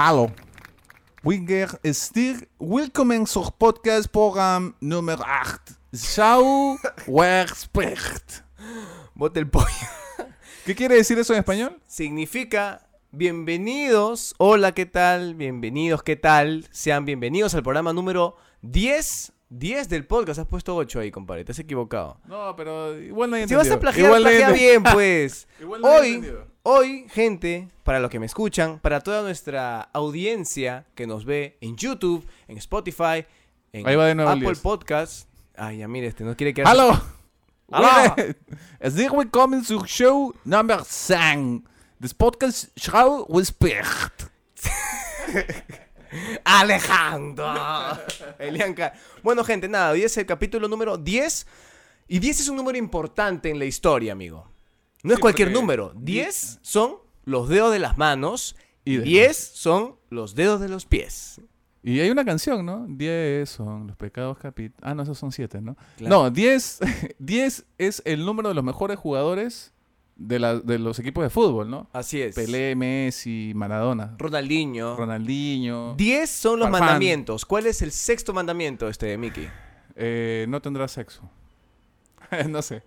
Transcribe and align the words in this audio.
Hallo. 0.00 0.30
Winger 1.24 1.80
Stier, 1.82 2.46
welkom 2.56 3.10
in 3.10 3.26
zo'n 3.26 3.50
podcastprogramma 3.58 4.76
nummer 4.78 5.18
8. 5.18 5.74
Zou 5.90 6.78
wer 7.06 7.50
sprecht. 7.50 8.44
Bote 9.14 9.40
el 9.40 9.48
pollo. 9.50 9.88
¿Qué 10.64 10.76
quiere 10.76 10.94
decir 10.94 11.18
eso 11.18 11.32
en 11.32 11.40
español? 11.40 11.80
Significa 11.88 12.86
bienvenidos. 13.10 14.36
Hola, 14.38 14.70
¿qué 14.70 14.86
tal? 14.86 15.34
Bienvenidos, 15.34 16.04
¿qué 16.04 16.14
tal? 16.14 16.68
Sean 16.70 17.04
bienvenidos 17.04 17.56
al 17.56 17.64
programa 17.64 17.92
número 17.92 18.36
10. 18.62 19.32
10 19.50 19.88
del 19.88 20.04
podcast. 20.06 20.40
Has 20.40 20.46
puesto 20.46 20.76
8 20.76 21.00
ahí, 21.00 21.10
compadre. 21.10 21.44
Te 21.44 21.52
has 21.52 21.58
equivocado. 21.58 22.20
No, 22.26 22.54
pero 22.56 22.98
igual 22.98 23.30
no 23.30 23.36
hay 23.36 23.48
Si 23.48 23.54
vas 23.54 23.70
a 23.70 23.80
plagiar, 23.80 24.06
Igual 24.06 24.22
plagia 24.22 24.50
bien, 24.50 24.82
pues. 24.82 25.48
Igual 25.60 25.80
no 25.80 25.88
Hoy, 25.88 26.06
entendido. 26.08 26.46
hoy, 26.62 27.06
gente, 27.10 27.68
para 27.84 28.00
los 28.00 28.10
que 28.10 28.18
me 28.18 28.26
escuchan, 28.26 28.78
para 28.80 29.00
toda 29.00 29.22
nuestra 29.22 29.80
audiencia 29.92 30.86
que 30.94 31.06
nos 31.06 31.24
ve 31.24 31.56
en 31.60 31.76
YouTube, 31.76 32.26
en 32.46 32.58
Spotify, 32.58 33.24
en 33.72 33.86
Ahí 33.86 33.96
va 33.96 34.06
de 34.06 34.14
nuevo 34.14 34.30
Apple 34.30 34.46
10. 34.48 34.60
Podcasts. 34.60 35.26
Ay, 35.56 35.78
ya 35.78 35.88
mire, 35.88 36.06
este 36.08 36.24
no 36.24 36.36
quiere 36.36 36.54
quedar. 36.54 36.68
Hallo. 36.68 37.00
Hallo. 37.70 38.14
Stier, 38.82 39.10
welkom 39.16 39.54
in 39.54 39.64
zo'n 39.64 39.84
show 39.86 40.34
nummer 40.44 40.82
10. 40.84 41.64
Dus 41.98 42.14
podcast 42.14 42.68
Zou 42.78 43.26
wer 43.28 43.44
sprecht. 43.44 44.30
Alejandro. 46.44 47.46
Elian 48.38 48.74
Ca- 48.74 48.94
Bueno, 49.22 49.44
gente, 49.44 49.68
nada, 49.68 49.90
hoy 49.92 50.02
es 50.02 50.16
el 50.16 50.26
capítulo 50.26 50.68
número 50.68 50.96
10. 50.96 51.46
Y 52.08 52.18
10 52.18 52.40
es 52.40 52.48
un 52.48 52.56
número 52.56 52.78
importante 52.78 53.50
en 53.50 53.58
la 53.58 53.64
historia, 53.66 54.12
amigo. 54.12 54.50
No 55.02 55.12
es 55.14 55.20
cualquier 55.20 55.50
número. 55.52 55.92
10 55.96 56.58
son 56.62 56.96
los 57.24 57.48
dedos 57.48 57.72
de 57.72 57.78
las 57.78 57.98
manos 57.98 58.56
Y 58.84 58.94
y 58.94 58.96
de- 58.98 59.02
10 59.04 59.36
son 59.36 59.96
los 60.10 60.34
dedos 60.34 60.60
de 60.60 60.68
los 60.68 60.86
pies. 60.86 61.40
Y 61.82 62.00
hay 62.00 62.10
una 62.10 62.24
canción, 62.24 62.66
¿no? 62.66 62.86
10 62.88 63.48
son 63.48 63.86
los 63.86 63.96
pecados 63.96 64.36
capitales. 64.38 64.80
Ah, 64.82 64.94
no, 64.94 65.02
esos 65.04 65.16
son 65.18 65.30
7, 65.30 65.60
¿no? 65.60 65.76
Claro. 65.96 66.24
No, 66.24 66.30
10, 66.30 66.80
10 67.18 67.64
es 67.78 68.02
el 68.04 68.24
número 68.24 68.48
de 68.48 68.54
los 68.54 68.64
mejores 68.64 68.98
jugadores 68.98 69.72
de, 70.18 70.38
la- 70.38 70.58
de 70.58 70.78
los 70.78 70.98
equipos 70.98 71.22
de 71.24 71.30
fútbol, 71.30 71.70
¿no? 71.70 71.88
Así 71.92 72.20
es. 72.20 72.34
Pelé, 72.34 72.74
Messi, 72.76 73.52
Maradona, 73.54 74.14
Ronaldinho. 74.18 74.96
Ronaldinho. 74.96 75.94
10 75.96 76.28
son 76.30 76.58
los 76.58 76.68
Farfán. 76.68 76.86
mandamientos. 76.86 77.44
¿Cuál 77.46 77.66
es 77.66 77.80
el 77.82 77.92
sexto 77.92 78.32
mandamiento, 78.34 78.88
este, 78.88 79.16
Mickey? 79.16 79.48
Eh, 79.96 80.44
no 80.48 80.60
tendrá 80.60 80.86
sexo. 80.88 81.22
no 82.48 82.62
sé. 82.62 82.82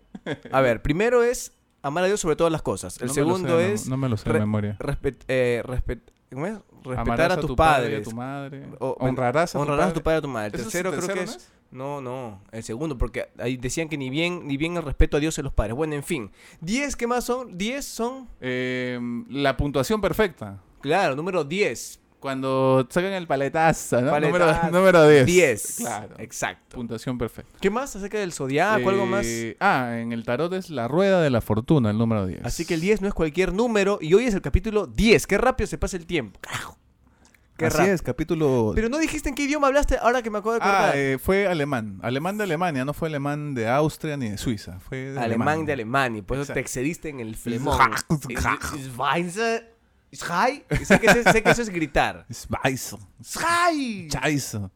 A 0.51 0.61
ver, 0.61 0.81
primero 0.81 1.23
es 1.23 1.53
amar 1.81 2.03
a 2.03 2.07
Dios 2.07 2.19
sobre 2.19 2.35
todas 2.35 2.51
las 2.51 2.61
cosas. 2.61 2.99
El 3.01 3.07
No 3.07 3.13
segundo 3.13 3.57
sé, 3.57 3.73
es 3.73 3.87
No, 3.87 3.97
me 3.97 4.07
lo 4.09 4.17
sé 4.17 4.31
de 4.31 4.39
memoria. 4.39 4.77
respet- 4.79 5.23
eh, 5.27 5.63
respet- 5.65 6.01
¿cómo 6.31 6.45
es? 6.47 6.53
respetar 6.83 6.99
Amarás 6.99 7.31
a 7.31 7.39
tus 7.39 7.47
tu 7.47 7.55
padre 7.55 7.87
y 7.87 7.89
padres. 7.91 8.07
a 8.07 8.09
tu 8.09 8.15
madre. 8.15 8.67
O- 8.79 8.97
honrarás 8.99 9.55
a 9.55 9.57
tu 9.57 9.61
honrarás 9.61 9.85
padre. 9.87 9.91
a 9.91 9.93
tu 9.93 10.03
padre 10.03 10.15
y 10.15 10.19
a 10.19 10.21
tu 10.21 10.27
madre. 10.27 10.47
El 10.49 10.55
¿Ese 10.55 10.63
es 10.63 10.71
tercero 10.71 10.91
creo 10.91 11.15
que 11.15 11.23
es... 11.23 11.51
No, 11.71 12.01
no, 12.01 12.41
el 12.51 12.63
segundo, 12.63 12.97
porque 12.97 13.29
ahí 13.39 13.55
decían 13.57 13.87
que 13.87 13.97
ni 13.97 14.09
bien, 14.09 14.45
ni 14.47 14.57
bien 14.57 14.75
el 14.75 14.83
respeto 14.83 15.17
a 15.17 15.19
Dios 15.21 15.39
a 15.39 15.41
los 15.41 15.53
padres. 15.53 15.73
Bueno, 15.75 15.95
en 15.95 16.03
fin. 16.03 16.29
10, 16.59 16.95
¿qué 16.97 17.07
más 17.07 17.23
son? 17.23 17.57
10 17.57 17.85
son, 17.85 18.27
Eh, 18.41 18.99
la 19.29 19.55
puntuación 19.57 20.01
perfecta. 20.01 20.59
claro, 20.81 21.15
número 21.15 21.43
10. 21.43 21.99
Cuando 22.19 22.85
sacan 22.91 23.13
el 23.13 23.25
paletazo, 23.25 23.99
¿no? 23.99 24.11
Paletazo. 24.11 24.67
Número, 24.67 24.71
número 24.79 25.07
10. 25.09 25.25
10. 25.25 25.75
Claro. 25.77 26.15
Exacto. 26.19 26.75
Puntuación 26.75 27.17
perfecta. 27.17 27.57
¿Qué 27.59 27.71
más 27.71 27.95
acerca 27.95 28.19
del 28.19 28.31
zodiaco? 28.31 28.89
¿Algo 28.91 29.07
más? 29.07 29.25
Eh, 29.25 29.57
Ah, 29.59 29.97
en 29.97 30.11
el 30.11 30.23
tarot 30.23 30.53
es 30.53 30.69
la 30.69 30.87
rueda 30.87 31.19
de 31.21 31.31
la 31.31 31.41
fortuna, 31.41 31.89
el 31.89 31.97
número 31.97 32.27
10. 32.27 32.41
Así 32.45 32.63
que 32.65 32.75
el 32.75 32.81
10 32.81 33.01
no 33.01 33.07
es 33.07 33.15
cualquier 33.15 33.53
número 33.53 33.97
y 34.01 34.13
hoy 34.13 34.25
es 34.25 34.35
el 34.35 34.41
capítulo 34.43 34.85
10. 34.85 35.25
Qué 35.25 35.39
rápido 35.39 35.65
se 35.65 35.79
pasa 35.79 35.97
el 35.97 36.05
tiempo. 36.05 36.37
Carajo. 36.41 36.77
Qué 37.61 37.67
Así 37.67 37.83
es, 37.89 38.01
capítulo... 38.01 38.71
Pero 38.75 38.89
no 38.89 38.97
dijiste 38.97 39.29
en 39.29 39.35
qué 39.35 39.43
idioma 39.43 39.67
hablaste 39.67 39.97
ahora 39.97 40.21
que 40.21 40.29
me 40.29 40.39
acabo 40.39 40.53
de 40.53 40.57
acordar. 40.57 40.91
Ah, 40.93 40.97
eh, 40.97 41.17
fue 41.21 41.47
alemán. 41.47 41.99
Alemán 42.01 42.37
de 42.37 42.43
Alemania, 42.45 42.83
no 42.85 42.93
fue 42.93 43.07
alemán 43.07 43.53
de 43.53 43.69
Austria 43.69 44.17
ni 44.17 44.29
de 44.29 44.37
Suiza. 44.37 44.79
Fue 44.79 44.97
de 45.11 45.19
Alemán 45.19 45.65
de 45.65 45.73
Alemania, 45.73 46.19
y 46.19 46.21
por 46.21 46.37
eso 46.39 46.53
te 46.53 46.59
excediste 46.59 47.09
en 47.09 47.19
el 47.19 47.35
flemón. 47.35 47.77
Schrei. 50.13 50.65
Sé 50.83 50.99
que, 50.99 51.09
sé, 51.13 51.23
sé 51.31 51.41
que 51.43 51.49
eso 51.51 51.61
es 51.61 51.69
gritar. 51.69 52.25
Scheiße. 52.29 52.97
Schrei. 53.23 54.09
Scheiße. 54.09 54.69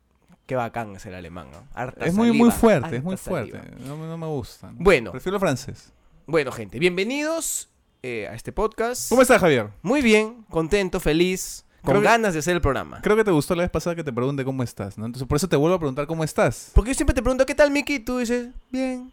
Qué 0.45 0.55
bacán 0.55 0.95
es 0.95 1.05
el 1.07 1.15
alemán, 1.15 1.47
¿no? 1.51 1.67
Harta 1.73 2.05
Es 2.05 2.13
muy, 2.13 2.27
saliva, 2.27 2.45
muy 2.45 2.53
fuerte, 2.53 2.95
es 2.97 3.03
muy 3.03 3.17
fuerte. 3.17 3.59
No, 3.85 3.97
me- 3.97 4.07
no 4.07 4.17
me 4.17 4.27
gusta. 4.27 4.71
¿no? 4.71 4.77
Bueno. 4.79 5.11
Prefiero 5.11 5.37
el 5.37 5.39
francés. 5.41 5.91
Bueno, 6.27 6.51
gente, 6.51 6.79
bienvenidos 6.79 7.69
eh, 8.03 8.27
a 8.29 8.35
este 8.35 8.51
podcast. 8.51 9.09
¿Cómo 9.09 9.23
estás, 9.23 9.41
Javier? 9.41 9.71
Muy 9.81 10.01
bien, 10.01 10.45
contento, 10.49 10.99
feliz, 10.99 11.65
con 11.85 11.95
que- 11.95 12.01
ganas 12.01 12.33
de 12.33 12.39
hacer 12.39 12.55
el 12.55 12.61
programa. 12.61 12.99
Creo 13.01 13.15
que 13.15 13.23
te 13.23 13.31
gustó 13.31 13.55
la 13.55 13.63
vez 13.63 13.71
pasada 13.71 13.95
que 13.95 14.03
te 14.03 14.11
pregunte 14.13 14.43
cómo 14.43 14.63
estás, 14.63 14.97
¿no? 14.97 15.05
Entonces 15.05 15.27
por 15.27 15.35
eso 15.37 15.47
te 15.47 15.55
vuelvo 15.55 15.75
a 15.75 15.79
preguntar 15.79 16.07
cómo 16.07 16.23
estás. 16.23 16.71
Porque 16.73 16.91
yo 16.91 16.95
siempre 16.95 17.13
te 17.13 17.21
pregunto, 17.21 17.45
¿qué 17.45 17.55
tal, 17.55 17.71
Mickey? 17.71 17.99
Tú 17.99 18.17
dices, 18.19 18.49
bien. 18.71 19.11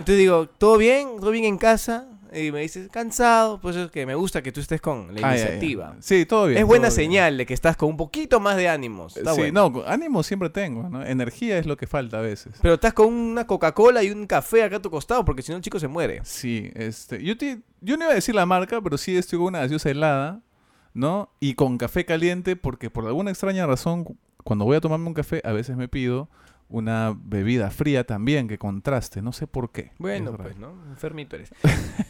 Y 0.00 0.02
te 0.04 0.12
digo, 0.12 0.46
¿todo 0.48 0.76
bien? 0.78 1.08
¿Todo 1.20 1.30
bien 1.30 1.44
en 1.44 1.58
casa? 1.58 2.06
Y 2.34 2.50
me 2.50 2.60
dices, 2.60 2.88
cansado. 2.90 3.60
Pues 3.60 3.76
es 3.76 3.90
que 3.90 4.04
me 4.04 4.14
gusta 4.14 4.42
que 4.42 4.50
tú 4.52 4.60
estés 4.60 4.80
con 4.80 5.14
la 5.14 5.20
iniciativa. 5.32 5.94
Sí, 6.00 6.26
todo 6.26 6.46
bien. 6.46 6.58
Es 6.58 6.66
buena 6.66 6.88
bien. 6.88 6.92
señal 6.96 7.38
de 7.38 7.46
que 7.46 7.54
estás 7.54 7.76
con 7.76 7.90
un 7.90 7.96
poquito 7.96 8.40
más 8.40 8.56
de 8.56 8.68
ánimos. 8.68 9.16
Está 9.16 9.32
sí, 9.34 9.40
bueno. 9.42 9.70
no, 9.70 9.84
ánimo 9.86 10.22
siempre 10.22 10.50
tengo, 10.50 10.88
¿no? 10.90 11.04
Energía 11.06 11.56
es 11.58 11.64
lo 11.66 11.76
que 11.76 11.86
falta 11.86 12.18
a 12.18 12.22
veces. 12.22 12.54
Pero 12.60 12.74
estás 12.74 12.92
con 12.92 13.12
una 13.14 13.46
Coca-Cola 13.46 14.02
y 14.02 14.10
un 14.10 14.26
café 14.26 14.64
acá 14.64 14.76
a 14.76 14.82
tu 14.82 14.90
costado, 14.90 15.24
porque 15.24 15.42
si 15.42 15.52
no 15.52 15.56
el 15.56 15.62
chico 15.62 15.78
se 15.78 15.88
muere. 15.88 16.20
Sí, 16.24 16.70
este, 16.74 17.22
yo, 17.22 17.38
te- 17.38 17.60
yo 17.80 17.96
no 17.96 18.04
iba 18.04 18.12
a 18.12 18.16
decir 18.16 18.34
la 18.34 18.44
marca, 18.44 18.80
pero 18.82 18.98
sí 18.98 19.16
estoy 19.16 19.38
con 19.38 19.48
una 19.48 19.60
gaseosa 19.60 19.88
helada, 19.90 20.40
¿no? 20.96 21.30
Y 21.40 21.54
con 21.54 21.78
café 21.78 22.04
caliente, 22.04 22.56
porque 22.56 22.90
por 22.90 23.06
alguna 23.06 23.30
extraña 23.30 23.66
razón, 23.66 24.04
cu- 24.04 24.16
cuando 24.42 24.64
voy 24.64 24.76
a 24.76 24.80
tomarme 24.80 25.06
un 25.06 25.14
café, 25.14 25.40
a 25.44 25.52
veces 25.52 25.76
me 25.76 25.88
pido 25.88 26.28
una 26.68 27.14
bebida 27.16 27.70
fría 27.70 28.04
también 28.04 28.48
que 28.48 28.58
contraste, 28.58 29.22
no 29.22 29.32
sé 29.32 29.46
por 29.46 29.70
qué. 29.70 29.92
Bueno, 29.98 30.30
Es 30.32 30.36
pues. 30.36 30.56
¿no? 30.58 30.72
Enfermito 30.88 31.36
eres. 31.36 31.50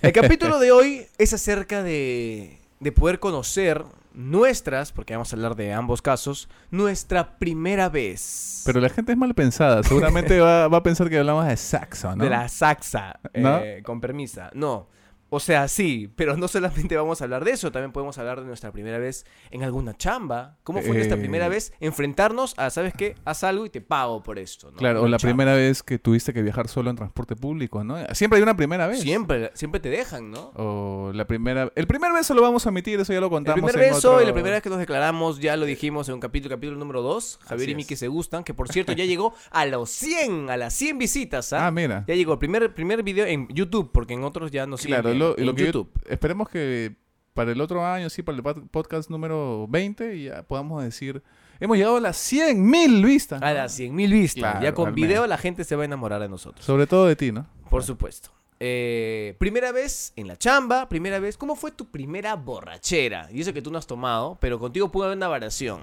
El 0.01 0.13
capítulo 0.13 0.59
de 0.59 0.73
hoy 0.73 1.07
es 1.19 1.33
acerca 1.35 1.83
de, 1.83 2.59
de 2.81 2.93
poder 2.93 3.19
conocer 3.19 3.85
nuestras, 4.15 4.93
porque 4.93 5.13
vamos 5.15 5.31
a 5.33 5.37
hablar 5.37 5.57
de 5.57 5.75
ambos 5.75 6.01
casos, 6.01 6.49
nuestra 6.71 7.37
primera 7.39 7.91
vez. 7.91 8.63
Pero 8.65 8.81
la 8.81 8.89
gente 8.89 9.13
es 9.13 9.19
mal 9.19 9.35
pensada, 9.35 9.83
seguramente 9.83 10.41
va, 10.41 10.69
va 10.69 10.79
a 10.79 10.83
pensar 10.83 11.11
que 11.11 11.19
hablamos 11.19 11.47
de 11.47 11.57
saxo, 11.59 12.17
¿no? 12.17 12.25
De 12.25 12.31
la 12.31 12.49
saxa, 12.49 13.21
¿No? 13.35 13.59
eh, 13.59 13.83
con 13.85 14.01
permisa. 14.01 14.51
No. 14.55 14.87
O 15.29 15.41
sea, 15.41 15.67
sí, 15.69 16.09
pero 16.15 16.37
no 16.37 16.47
solamente 16.49 16.97
vamos 16.97 17.21
a 17.21 17.25
hablar 17.25 17.45
de 17.45 17.51
eso, 17.51 17.73
también 17.73 17.93
podemos 17.93 18.17
hablar 18.19 18.41
de 18.41 18.47
nuestra 18.47 18.71
primera 18.73 18.99
vez 18.99 19.25
en 19.51 19.65
alguna 19.65 19.97
chamba. 19.97 20.57
¿Cómo 20.63 20.81
fue 20.83 20.95
nuestra 20.95 21.17
Eh. 21.17 21.21
primera 21.21 21.49
vez? 21.49 21.73
Enfrentarnos 21.81 22.55
a, 22.59 22.71
¿sabes 22.71 22.93
qué? 22.97 23.15
Haz 23.25 23.43
algo 23.43 23.67
y 23.67 23.71
te 23.71 23.81
pago 23.81 24.23
por 24.23 24.39
esto. 24.39 24.71
¿no? 24.71 24.77
Claro, 24.77 25.03
o 25.03 25.09
la 25.09 25.17
chamba. 25.19 25.33
primera 25.35 25.55
vez 25.55 25.83
que 25.83 25.99
tuviste 25.99 26.33
que 26.33 26.43
viajar 26.43 26.69
solo 26.69 26.91
en 26.91 26.97
transporte 26.97 27.35
público, 27.37 27.83
¿no? 27.83 27.97
Siempre 28.15 28.37
hay 28.39 28.43
una 28.43 28.57
primera 28.57 28.87
vez. 28.87 29.01
Siempre, 29.01 29.51
siempre 29.55 29.81
te 29.81 29.89
dejan, 29.91 30.31
¿no? 30.31 30.53
O 30.55 31.11
la 31.13 31.27
primera... 31.27 31.73
El 31.75 31.87
primer 31.87 32.13
beso 32.13 32.33
lo 32.35 32.43
vamos 32.43 32.65
a 32.67 32.69
omitir, 32.69 33.01
eso 33.01 33.13
ya 33.13 33.21
lo 33.21 33.27
El 33.27 33.31
contamos 33.31 33.69
primer 33.71 33.89
en 33.89 33.95
beso 33.95 34.13
otro- 34.13 34.23
y 34.23 34.27
la 34.27 34.33
primera 34.33 34.55
vez 34.57 34.63
que 34.63 34.71
nos 34.71 34.79
declaramos, 34.79 35.41
ya 35.41 35.57
lo 35.57 35.67
dijimos 35.67 36.09
en 36.09 36.15
un 36.15 36.21
capítulo, 36.21 36.55
capítulo 36.55 36.79
número 36.79 37.03
2. 37.03 37.41
Javier 37.43 37.63
Así 37.69 37.73
y 37.73 37.75
Miki 37.75 37.97
se 37.97 38.09
gustan, 38.09 38.45
que 38.45 38.55
por 38.55 38.69
cierto 38.69 38.93
ya 38.93 39.05
llegó 39.05 39.35
a 39.51 39.67
los 39.67 39.91
100, 39.91 40.51
a 40.51 40.57
las 40.57 40.75
100 40.75 40.99
visitas, 40.99 41.53
¿ah? 41.53 41.67
Ah, 41.67 41.71
mira. 41.71 42.05
Ya 42.07 42.15
llegó 42.15 42.35
el 42.35 42.39
primer, 42.39 42.73
primer 42.75 43.03
video 43.03 43.27
en 43.27 43.49
YouTube, 43.49 43.91
porque 43.93 44.15
en 44.15 44.23
otros 44.25 44.51
ya 44.51 44.67
no 44.67 44.77
siguen 44.77 45.16
Lo, 45.19 45.39
en 45.39 45.47
lo 45.47 45.55
que 45.55 45.61
yo- 45.63 45.67
YouTube. 45.67 45.91
esperemos 46.09 46.49
que 46.49 46.97
para 47.35 47.53
el 47.53 47.61
otro 47.61 47.85
año, 47.87 48.09
sí, 48.09 48.23
para 48.23 48.39
el 48.39 48.43
pod- 48.45 48.69
podcast 48.71 49.11
número 49.11 49.67
20, 49.69 50.23
ya 50.23 50.43
podamos 50.43 50.83
decir, 50.83 51.23
hemos 51.61 51.77
llegado 51.77 51.97
a 51.97 52.01
las 52.01 52.17
100 52.17 52.65
mil 52.69 53.05
vistas. 53.05 53.43
A 53.43 53.53
las 53.53 53.73
100 53.73 53.95
mil 53.95 54.11
vistas. 54.13 54.41
Claro, 54.41 54.63
ya 54.63 54.73
con 54.75 54.95
video 54.95 55.27
la 55.27 55.37
gente 55.39 55.65
se 55.65 55.77
va 55.77 55.83
a 55.83 55.85
enamorar 55.85 56.21
de 56.21 56.29
nosotros. 56.29 56.65
Sobre 56.65 56.87
todo 56.87 57.07
de 57.07 57.15
ti, 57.17 57.33
¿no? 57.33 57.47
Por 57.69 57.83
supuesto. 57.83 58.31
Eh, 58.59 59.37
primera 59.39 59.71
vez 59.71 60.15
en 60.17 60.29
la 60.29 60.39
chamba, 60.39 60.89
primera 60.89 61.19
vez. 61.19 61.37
¿Cómo 61.37 61.57
fue 61.57 61.73
tu 61.73 61.91
primera 61.91 62.35
borrachera? 62.37 63.29
Y 63.31 63.43
eso 63.43 63.53
que 63.53 63.61
tú 63.61 63.71
no 63.71 63.77
has 63.77 63.87
tomado, 63.87 64.39
pero 64.41 64.59
contigo 64.59 64.91
pudo 64.91 65.05
haber 65.05 65.19
una 65.19 65.29
variación. 65.29 65.83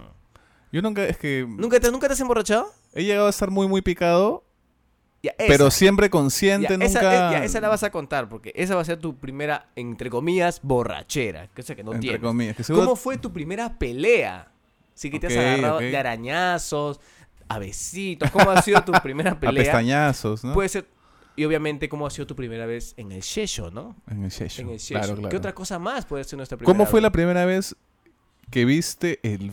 Yo 0.71 0.81
nunca, 0.81 1.05
es 1.05 1.17
que 1.17 1.45
¿Nunca 1.47 1.79
te, 1.79 1.91
¿nunca 1.91 2.07
te 2.07 2.13
has 2.13 2.19
emborrachado? 2.19 2.65
he 2.95 3.03
llegado 3.03 3.27
a 3.27 3.29
estar 3.29 3.51
muy, 3.51 3.67
muy 3.67 3.83
picado, 3.83 4.42
Ya, 5.23 5.31
esa. 5.37 5.47
pero 5.47 5.71
siempre 5.71 6.07
Ya, 6.07 6.11
consciente, 6.11 6.73
esa, 6.73 7.01
nunca... 7.01 7.29
eh, 7.29 7.31
ya, 7.39 7.43
esa 7.45 7.61
la 7.61 7.69
vas 7.69 7.81
a 7.83 7.89
contar, 7.91 8.27
porque 8.27 8.51
esa 8.55 8.75
va 8.75 8.81
a 8.81 8.85
ser 8.85 8.99
tu 8.99 9.17
primera, 9.17 9.69
entre 9.77 10.09
comillas, 10.09 10.59
borrachera. 10.61 11.47
Cosa 11.55 11.75
que 11.75 11.83
no 11.83 11.91
entre 11.93 12.09
tienes. 12.09 12.21
comillas. 12.21 12.57
Que 12.57 12.63
seguro- 12.63 12.85
¿Cómo 12.85 12.95
fue 12.97 13.17
tu 13.17 13.31
primera 13.31 13.79
pelea? 13.79 14.51
Sí 14.93 15.09
que 15.09 15.19
te 15.19 15.27
has 15.27 15.37
agarrado 15.37 15.79
de 15.79 15.95
arañazos, 15.97 16.99
a 17.47 17.57
besitos. 17.57 18.29
¿Cómo 18.31 18.51
ha 18.51 18.61
sido 18.61 18.83
tu 18.83 18.91
primera 19.03 19.31
A 19.31 19.39
pelea? 19.39 19.63
pestañazos, 19.63 20.43
¿no? 20.43 20.53
Puede 20.53 20.69
ser... 20.69 20.87
Y 21.35 21.45
obviamente, 21.45 21.89
¿cómo 21.89 22.05
ha 22.05 22.11
sido 22.11 22.27
tu 22.27 22.35
primera 22.35 22.65
vez 22.67 22.93
en 22.97 23.11
el 23.11 23.21
Shesho, 23.21 23.71
no? 23.71 23.95
en 24.07 24.23
el 24.25 24.29
session. 24.31 24.67
En 24.67 24.73
el 24.73 24.79
Shesho. 24.79 24.99
Claro, 24.99 25.15
claro. 25.15 25.29
¿Qué 25.29 25.37
otra 25.37 25.55
cosa 25.55 25.79
más 25.79 26.05
puede 26.05 26.23
ser 26.25 26.37
nuestra 26.37 26.57
primera 26.59 26.71
¿Cómo 26.77 26.85
fue 26.85 27.01
la 27.01 27.11
primera 27.11 27.43
vez 27.45 27.75
que 28.51 28.65
viste 28.65 29.19
el... 29.23 29.51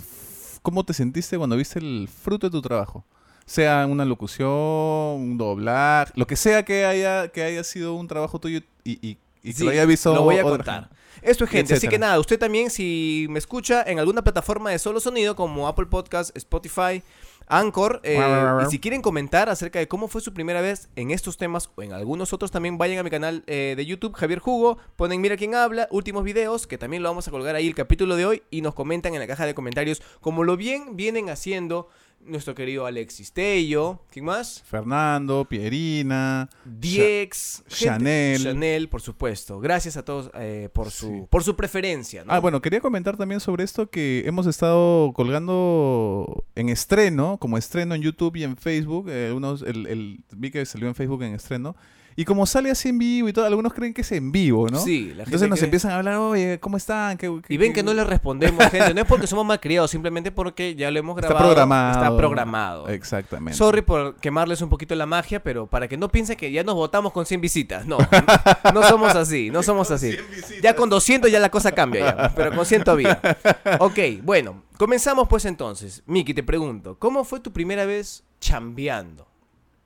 ¿Cómo 0.62 0.84
te 0.84 0.92
sentiste 0.92 1.38
cuando 1.38 1.56
viste 1.56 1.78
el 1.78 2.06
fruto 2.08 2.48
de 2.48 2.50
tu 2.50 2.60
trabajo? 2.60 3.06
Sea 3.50 3.84
una 3.88 4.04
locución, 4.04 4.48
un 4.48 5.36
doblaje, 5.36 6.12
lo 6.14 6.24
que 6.24 6.36
sea 6.36 6.64
que 6.64 6.84
haya, 6.84 7.26
que 7.28 7.42
haya 7.42 7.64
sido 7.64 7.94
un 7.94 8.06
trabajo 8.06 8.38
tuyo 8.38 8.60
y, 8.84 8.92
y, 9.04 9.18
y 9.42 9.52
que 9.52 9.58
Sí, 9.58 9.64
lo 9.64 9.70
haya 9.72 9.84
visto 9.86 10.14
lo 10.14 10.22
voy 10.22 10.38
a 10.38 10.44
contar. 10.44 10.82
gente. 10.84 11.00
Esto 11.22 11.42
es 11.44 11.50
gente, 11.50 11.74
así 11.74 11.88
que 11.88 11.98
nada, 11.98 12.20
usted 12.20 12.38
también 12.38 12.70
si 12.70 13.26
me 13.28 13.40
escucha 13.40 13.82
en 13.84 13.98
alguna 13.98 14.22
plataforma 14.22 14.70
de 14.70 14.78
solo 14.78 15.00
sonido 15.00 15.34
como 15.34 15.66
Apple 15.66 15.86
Podcast, 15.86 16.34
Spotify, 16.36 17.02
Anchor, 17.48 18.00
eh, 18.04 18.20
y 18.64 18.70
si 18.70 18.78
quieren 18.78 19.02
comentar 19.02 19.48
acerca 19.48 19.80
de 19.80 19.88
cómo 19.88 20.06
fue 20.06 20.20
su 20.20 20.32
primera 20.32 20.60
vez 20.60 20.88
en 20.94 21.10
estos 21.10 21.36
temas 21.36 21.70
o 21.74 21.82
en 21.82 21.92
algunos 21.92 22.32
otros, 22.32 22.52
también 22.52 22.78
vayan 22.78 23.00
a 23.00 23.02
mi 23.02 23.10
canal 23.10 23.42
eh, 23.48 23.74
de 23.76 23.84
YouTube, 23.84 24.14
Javier 24.14 24.38
Jugo, 24.38 24.78
ponen 24.94 25.20
Mira 25.20 25.36
quién 25.36 25.56
habla, 25.56 25.88
últimos 25.90 26.22
videos, 26.22 26.68
que 26.68 26.78
también 26.78 27.02
lo 27.02 27.08
vamos 27.08 27.26
a 27.26 27.32
colgar 27.32 27.56
ahí 27.56 27.66
el 27.66 27.74
capítulo 27.74 28.14
de 28.14 28.26
hoy, 28.26 28.42
y 28.52 28.62
nos 28.62 28.74
comentan 28.74 29.12
en 29.14 29.20
la 29.20 29.26
caja 29.26 29.44
de 29.44 29.54
comentarios 29.54 30.00
como 30.20 30.44
lo 30.44 30.56
bien 30.56 30.96
vienen 30.96 31.28
haciendo 31.28 31.88
nuestro 32.22 32.54
querido 32.54 32.86
Alexis 32.86 33.32
Tello, 33.32 34.00
¿quién 34.10 34.24
más? 34.26 34.62
Fernando, 34.66 35.44
Pierina, 35.48 36.48
Diex, 36.64 37.62
gente- 37.68 37.74
Chanel. 37.84 38.42
Chanel, 38.42 38.88
por 38.88 39.00
supuesto. 39.00 39.58
Gracias 39.60 39.96
a 39.96 40.04
todos 40.04 40.30
eh, 40.34 40.68
por, 40.72 40.90
su, 40.90 41.06
Sí. 41.06 41.22
por 41.30 41.42
su 41.42 41.56
preferencia. 41.56 42.24
¿no? 42.24 42.32
Ah, 42.32 42.38
bueno, 42.38 42.60
quería 42.60 42.80
comentar 42.80 43.16
también 43.16 43.40
sobre 43.40 43.64
esto 43.64 43.88
que 43.90 44.22
hemos 44.26 44.46
estado 44.46 45.12
colgando 45.14 46.44
en 46.54 46.68
estreno, 46.68 47.38
como 47.38 47.58
estreno 47.58 47.94
en 47.94 48.02
YouTube 48.02 48.36
y 48.36 48.44
en 48.44 48.56
Facebook. 48.56 49.08
eh, 49.08 49.32
unos, 49.34 49.62
el, 49.62 49.86
el- 49.86 50.20
vi 50.36 50.50
que 50.50 50.64
salió 50.66 50.88
en 50.88 50.94
Facebook 50.94 51.22
en 51.22 51.34
estreno. 51.34 51.74
Y 52.16 52.24
como 52.24 52.44
sale 52.44 52.70
así 52.70 52.88
en 52.90 52.98
vivo 52.98 53.28
y 53.28 53.32
todo, 53.32 53.46
algunos 53.46 53.72
creen 53.72 53.94
que 53.94 54.02
es 54.02 54.12
en 54.12 54.30
vivo, 54.32 54.68
¿no? 54.68 54.78
Sí, 54.80 55.04
la 55.06 55.08
gente 55.08 55.22
Entonces 55.24 55.48
nos 55.48 55.58
cree- 55.58 55.64
empiezan 55.64 55.90
a 55.92 55.96
hablar, 55.96 56.16
oye, 56.16 56.58
¿cómo 56.60 56.76
están? 56.76 57.16
¿Qué- 57.16 57.40
qué- 57.46 57.54
Y 57.54 57.56
ven 57.56 57.70
qué- 57.72 57.76
que 57.76 57.82
no 57.82 57.94
les 57.94 58.06
respondemos, 58.06 58.62
gente. 58.66 58.92
No 58.94 59.00
es 59.00 59.06
porque 59.06 59.26
somos 59.26 59.46
malcriados, 59.46 59.90
simplemente 59.90 60.30
porque 60.32 60.74
ya 60.74 60.90
lo 60.90 60.98
hemos 60.98 61.16
Está 61.16 61.28
grabado. 61.28 61.46
programado. 61.48 61.92
Está 62.04 62.16
programado. 62.16 62.88
Exactamente. 62.88 63.56
Sorry 63.56 63.82
por 63.82 64.16
quemarles 64.16 64.60
un 64.60 64.68
poquito 64.68 64.94
la 64.94 65.06
magia, 65.06 65.42
pero 65.42 65.66
para 65.66 65.88
que 65.88 65.96
no 65.96 66.08
piensen 66.10 66.36
que 66.36 66.50
ya 66.52 66.62
nos 66.64 66.74
votamos 66.74 67.12
con 67.12 67.24
100 67.24 67.40
visitas. 67.40 67.86
No, 67.86 67.96
no 68.74 68.82
somos 68.82 69.14
así, 69.14 69.50
no 69.50 69.62
somos 69.62 69.90
así. 69.90 70.16
Ya 70.62 70.74
con 70.76 70.90
200 70.90 71.30
ya 71.30 71.38
la 71.40 71.50
cosa 71.50 71.72
cambia, 71.72 72.16
ya, 72.16 72.34
pero 72.34 72.52
con 72.54 72.66
100 72.66 72.84
todavía. 72.84 73.20
Ok, 73.78 73.98
bueno, 74.22 74.62
comenzamos 74.76 75.28
pues 75.28 75.44
entonces. 75.44 76.02
Miki, 76.06 76.34
te 76.34 76.42
pregunto, 76.42 76.96
¿cómo 76.98 77.24
fue 77.24 77.40
tu 77.40 77.52
primera 77.52 77.84
vez 77.86 78.24
chambeando? 78.40 79.26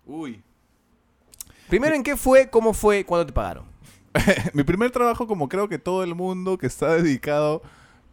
Uy. 0.06 0.42
Primero, 1.68 1.94
¿en 1.94 2.02
qué 2.02 2.16
fue? 2.16 2.48
¿Cómo 2.50 2.72
fue? 2.72 3.04
¿Cuándo 3.04 3.26
te 3.26 3.32
pagaron? 3.32 3.64
Mi 4.52 4.62
primer 4.62 4.90
trabajo, 4.90 5.26
como 5.26 5.48
creo 5.48 5.68
que 5.68 5.78
todo 5.78 6.02
el 6.02 6.14
mundo 6.14 6.58
que 6.58 6.66
está 6.66 6.94
dedicado. 6.94 7.62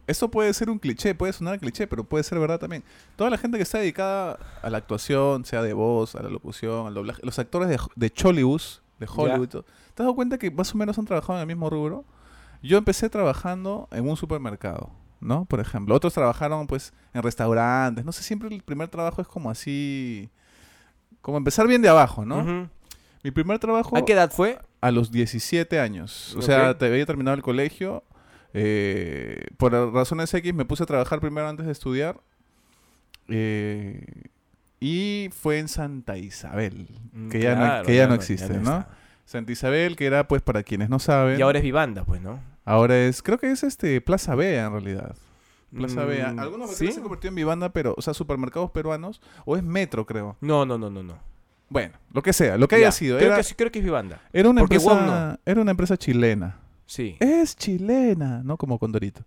Esto 0.06 0.28
puede 0.30 0.52
ser 0.52 0.68
un 0.68 0.80
cliché, 0.80 1.14
puede 1.14 1.32
sonar 1.32 1.60
cliché, 1.60 1.86
pero 1.86 2.02
puede 2.02 2.24
ser 2.24 2.38
verdad 2.40 2.58
también. 2.58 2.82
Toda 3.14 3.30
la 3.30 3.38
gente 3.38 3.56
que 3.56 3.62
está 3.62 3.78
dedicada 3.78 4.36
a 4.60 4.68
la 4.68 4.78
actuación, 4.78 5.44
sea 5.44 5.62
de 5.62 5.72
voz, 5.72 6.16
a 6.16 6.22
la 6.22 6.28
locución, 6.28 6.88
al 6.88 6.94
doblaje, 6.94 7.20
los 7.24 7.38
actores 7.38 7.68
de, 7.68 7.78
de 7.94 8.10
Chollywood, 8.10 8.62
de 8.98 9.06
Hollywood, 9.08 9.48
¿te 9.48 9.58
has 9.58 9.96
dado 9.96 10.14
cuenta 10.14 10.38
que 10.38 10.50
más 10.50 10.74
o 10.74 10.78
menos 10.78 10.98
han 10.98 11.04
trabajado 11.04 11.38
en 11.38 11.42
el 11.42 11.46
mismo 11.46 11.70
rubro? 11.70 12.04
Yo 12.62 12.78
empecé 12.78 13.08
trabajando 13.10 13.88
en 13.92 14.08
un 14.08 14.16
supermercado, 14.16 14.90
¿no? 15.20 15.44
Por 15.44 15.60
ejemplo. 15.60 15.94
Otros 15.94 16.14
trabajaron, 16.14 16.66
pues, 16.66 16.92
en 17.14 17.22
restaurantes. 17.22 18.04
No 18.04 18.10
sé, 18.10 18.24
siempre 18.24 18.48
el 18.48 18.62
primer 18.62 18.88
trabajo 18.88 19.22
es 19.22 19.28
como 19.28 19.50
así. 19.50 20.30
Como 21.20 21.36
empezar 21.38 21.68
bien 21.68 21.82
de 21.82 21.88
abajo, 21.88 22.24
¿no? 22.24 22.38
Ujú. 22.38 22.68
Mi 23.22 23.30
primer 23.30 23.58
trabajo 23.58 23.96
¿A 23.96 24.04
qué 24.04 24.12
edad 24.14 24.30
fue? 24.32 24.58
a 24.80 24.90
los 24.90 25.12
17 25.12 25.78
años. 25.78 26.34
O 26.36 26.42
sea, 26.42 26.76
te 26.76 26.86
había 26.86 27.06
terminado 27.06 27.36
el 27.36 27.42
colegio. 27.42 28.02
eh, 28.54 29.46
por 29.56 29.72
razones 29.94 30.32
X 30.34 30.52
me 30.54 30.64
puse 30.64 30.82
a 30.82 30.86
trabajar 30.86 31.20
primero 31.20 31.48
antes 31.48 31.64
de 31.66 31.72
estudiar. 31.72 32.20
eh, 33.28 34.04
y 34.80 35.30
fue 35.32 35.60
en 35.60 35.68
Santa 35.68 36.18
Isabel, 36.18 36.88
que 37.30 37.38
ya, 37.40 37.54
no, 37.54 37.82
Mm, 37.82 37.86
que 37.86 37.94
ya 37.94 38.08
no 38.08 38.14
existe, 38.14 38.58
¿no? 38.58 38.84
Santa 39.24 39.52
Isabel, 39.52 39.94
que 39.94 40.06
era, 40.06 40.26
pues, 40.26 40.42
para 40.42 40.64
quienes 40.64 40.90
no 40.90 40.98
saben. 40.98 41.38
Y 41.38 41.42
ahora 41.42 41.58
es 41.58 41.62
Vivanda, 41.64 42.04
pues, 42.04 42.20
¿no? 42.20 42.40
ahora 42.64 42.96
es, 42.98 43.22
creo 43.22 43.38
que 43.38 43.50
es 43.50 43.62
este 43.62 44.00
Plaza 44.00 44.34
Bea 44.34 44.66
en 44.66 44.72
realidad. 44.72 45.14
Plaza 45.74 46.04
Bea. 46.04 46.32
Mm, 46.32 46.38
Algunos 46.40 46.70
¿sí? 46.72 46.90
se 46.90 47.00
convirtió 47.00 47.28
en 47.28 47.36
Vivanda, 47.36 47.72
pero, 47.72 47.94
o 47.96 48.02
sea, 48.02 48.12
supermercados 48.12 48.72
peruanos, 48.72 49.20
o 49.44 49.56
es 49.56 49.62
Metro, 49.62 50.04
creo. 50.04 50.36
No, 50.40 50.66
no, 50.66 50.76
no, 50.76 50.90
no, 50.90 51.02
no. 51.04 51.18
Bueno, 51.72 51.94
lo 52.12 52.22
que 52.22 52.34
sea, 52.34 52.58
lo 52.58 52.68
que 52.68 52.74
haya 52.76 52.88
Ya, 52.88 52.92
sido. 52.92 53.16
Creo, 53.16 53.32
Era, 53.32 53.42
que, 53.42 53.54
creo 53.54 53.72
que 53.72 53.78
es 53.78 53.84
Vivanda. 53.84 54.20
era 54.30 54.50
una 54.50 54.60
porque 54.60 54.76
empresa, 54.76 55.06
no. 55.06 55.38
era 55.50 55.60
una 55.62 55.70
empresa 55.70 55.96
chilena. 55.96 56.58
Sí. 56.84 57.16
Es 57.18 57.56
chilena, 57.56 58.42
¿no? 58.44 58.58
Como 58.58 58.78
Condorito. 58.78 59.22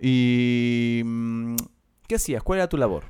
Y 0.00 1.02
mm, 1.04 1.54
¿Qué 2.08 2.16
hacías? 2.16 2.42
¿Cuál 2.42 2.58
era 2.58 2.68
tu 2.68 2.76
labor? 2.76 3.04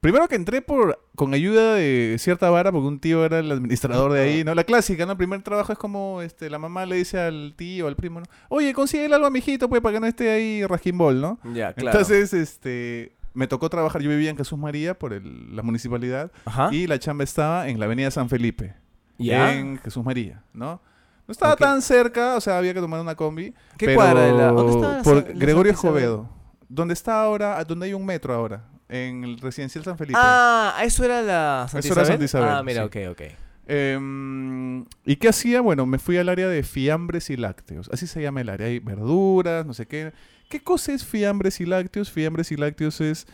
primero 0.00 0.26
que 0.26 0.34
entré 0.34 0.62
por 0.62 0.98
con 1.14 1.32
ayuda 1.32 1.74
de 1.74 2.16
cierta 2.18 2.50
vara, 2.50 2.72
porque 2.72 2.88
un 2.88 2.98
tío 2.98 3.24
era 3.24 3.38
el 3.38 3.50
administrador 3.52 4.12
de 4.12 4.20
ahí, 4.20 4.42
¿no? 4.44 4.52
La 4.54 4.64
clásica, 4.64 5.06
¿no? 5.06 5.12
El 5.12 5.18
primer 5.18 5.42
trabajo 5.42 5.72
es 5.72 5.78
como 5.78 6.20
este, 6.22 6.50
la 6.50 6.58
mamá 6.58 6.86
le 6.86 6.96
dice 6.96 7.20
al 7.20 7.54
tío, 7.56 7.86
al 7.86 7.94
primo, 7.94 8.18
¿no? 8.18 8.26
Oye, 8.48 8.74
consigue 8.74 9.06
algo 9.06 9.26
a 9.26 9.30
mi 9.30 9.38
hijito, 9.38 9.68
pues, 9.68 9.80
para 9.80 9.94
que 9.94 10.00
no 10.00 10.06
esté 10.08 10.28
ahí 10.30 10.66
rasquimbol, 10.66 11.20
¿no? 11.20 11.38
Ya, 11.54 11.72
claro. 11.72 11.96
Entonces, 11.96 12.34
este, 12.34 13.12
me 13.34 13.46
tocó 13.46 13.68
trabajar, 13.70 14.02
yo 14.02 14.10
vivía 14.10 14.30
en 14.30 14.36
Jesús 14.36 14.58
María 14.58 14.98
por 14.98 15.12
el- 15.12 15.54
la 15.56 15.62
municipalidad, 15.62 16.30
Ajá. 16.44 16.68
y 16.72 16.86
la 16.86 16.98
chamba 16.98 17.24
estaba 17.24 17.68
en 17.68 17.78
la 17.78 17.86
avenida 17.86 18.10
San 18.10 18.28
Felipe, 18.28 18.74
¿Ya? 19.18 19.54
en 19.54 19.78
Jesús 19.78 20.04
María, 20.04 20.42
¿no? 20.52 20.80
No 21.28 21.32
estaba 21.32 21.54
tan 21.56 21.80
cerca, 21.82 22.36
o 22.36 22.40
sea, 22.40 22.58
había 22.58 22.74
que 22.74 22.80
tomar 22.80 23.00
una 23.00 23.14
combi. 23.14 23.54
¿Qué 23.78 23.86
pero 23.86 23.96
cuadra 23.96 24.20
de 24.22 24.32
la- 24.32 24.48
dónde 24.48 24.72
está 24.72 24.96
la 24.98 25.02
Por 25.02 25.14
la 25.16 25.22
Gregorio? 25.34 25.72
Escobedo. 25.72 26.28
Donde 26.68 26.94
está 26.94 27.22
ahora, 27.22 27.62
donde 27.64 27.86
hay 27.86 27.94
un 27.94 28.04
metro 28.04 28.34
ahora, 28.34 28.64
en 28.88 29.22
el 29.24 29.38
residencial 29.38 29.84
San 29.84 29.96
Felipe. 29.96 30.18
Ah, 30.20 30.74
eso 30.82 31.04
era 31.04 31.22
la 31.22 31.66
Santa 31.68 31.78
Eso 31.78 31.92
era 31.94 32.02
Isabel. 32.02 32.06
Santa 32.06 32.24
Isabel, 32.24 32.48
Ah, 32.50 32.62
mira, 32.64 32.82
sí. 32.82 32.86
ok, 32.88 33.10
ok. 33.12 33.22
Em, 33.66 34.84
¿Y 35.04 35.16
qué 35.16 35.28
hacía? 35.28 35.60
Bueno, 35.60 35.86
me 35.86 35.98
fui 35.98 36.16
al 36.18 36.28
área 36.28 36.48
de 36.48 36.62
fiambres 36.62 37.30
y 37.30 37.36
lácteos. 37.36 37.88
Así 37.92 38.06
se 38.06 38.20
llama 38.20 38.40
el 38.40 38.48
área. 38.48 38.66
Hay 38.66 38.78
verduras, 38.80 39.64
no 39.66 39.74
sé 39.74 39.86
qué. 39.86 40.12
¿Qué 40.52 40.60
cosa 40.60 40.92
es 40.92 41.02
fiambres 41.02 41.62
y 41.62 41.64
lácteos? 41.64 42.10
Fiambres 42.10 42.52
y 42.52 42.56
lácteos 42.56 43.00
es 43.00 43.26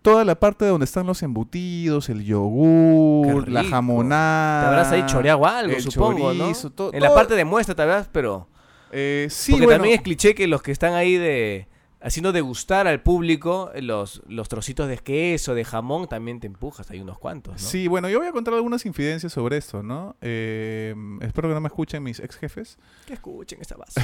toda 0.00 0.24
la 0.24 0.40
parte 0.40 0.64
donde 0.64 0.86
están 0.86 1.06
los 1.06 1.22
embutidos, 1.22 2.08
el 2.08 2.24
yogur, 2.24 3.46
la 3.50 3.62
jamonada. 3.62 4.62
Te 4.62 4.68
habrás 4.68 4.92
ahí 4.92 5.04
choreado 5.04 5.46
algo, 5.46 5.76
el 5.76 5.82
supongo, 5.82 6.32
chorizo, 6.32 6.72
¿no? 6.74 6.90
en 6.94 7.02
la 7.02 7.14
parte 7.14 7.34
de 7.34 7.44
muestra, 7.44 7.74
tal 7.74 7.88
vez, 7.88 8.08
pero... 8.10 8.48
Eh, 8.90 9.26
sí, 9.28 9.52
porque 9.52 9.66
bueno, 9.66 9.80
también 9.80 9.96
es 9.96 10.02
cliché 10.02 10.34
que 10.34 10.46
los 10.46 10.62
que 10.62 10.72
están 10.72 10.94
ahí 10.94 11.18
de... 11.18 11.68
Haciendo 12.02 12.32
degustar 12.32 12.86
al 12.86 13.00
público 13.00 13.70
eh, 13.74 13.82
los, 13.82 14.22
los 14.26 14.48
trocitos 14.48 14.88
de 14.88 14.98
queso, 14.98 15.54
de 15.54 15.64
jamón, 15.64 16.08
también 16.08 16.40
te 16.40 16.46
empujas. 16.46 16.90
Hay 16.90 17.00
unos 17.00 17.18
cuantos, 17.18 17.54
¿no? 17.54 17.58
Sí, 17.58 17.86
bueno, 17.86 18.08
yo 18.08 18.18
voy 18.18 18.28
a 18.28 18.32
contar 18.32 18.54
algunas 18.54 18.84
infidencias 18.86 19.32
sobre 19.32 19.56
esto, 19.56 19.82
¿no? 19.82 20.16
Eh, 20.20 20.94
espero 21.20 21.48
que 21.48 21.54
no 21.54 21.60
me 21.60 21.68
escuchen 21.68 22.02
mis 22.02 22.18
ex 22.20 22.36
jefes. 22.36 22.78
Que 23.06 23.14
escuchen 23.14 23.60
esta 23.60 23.76
base. 23.76 24.00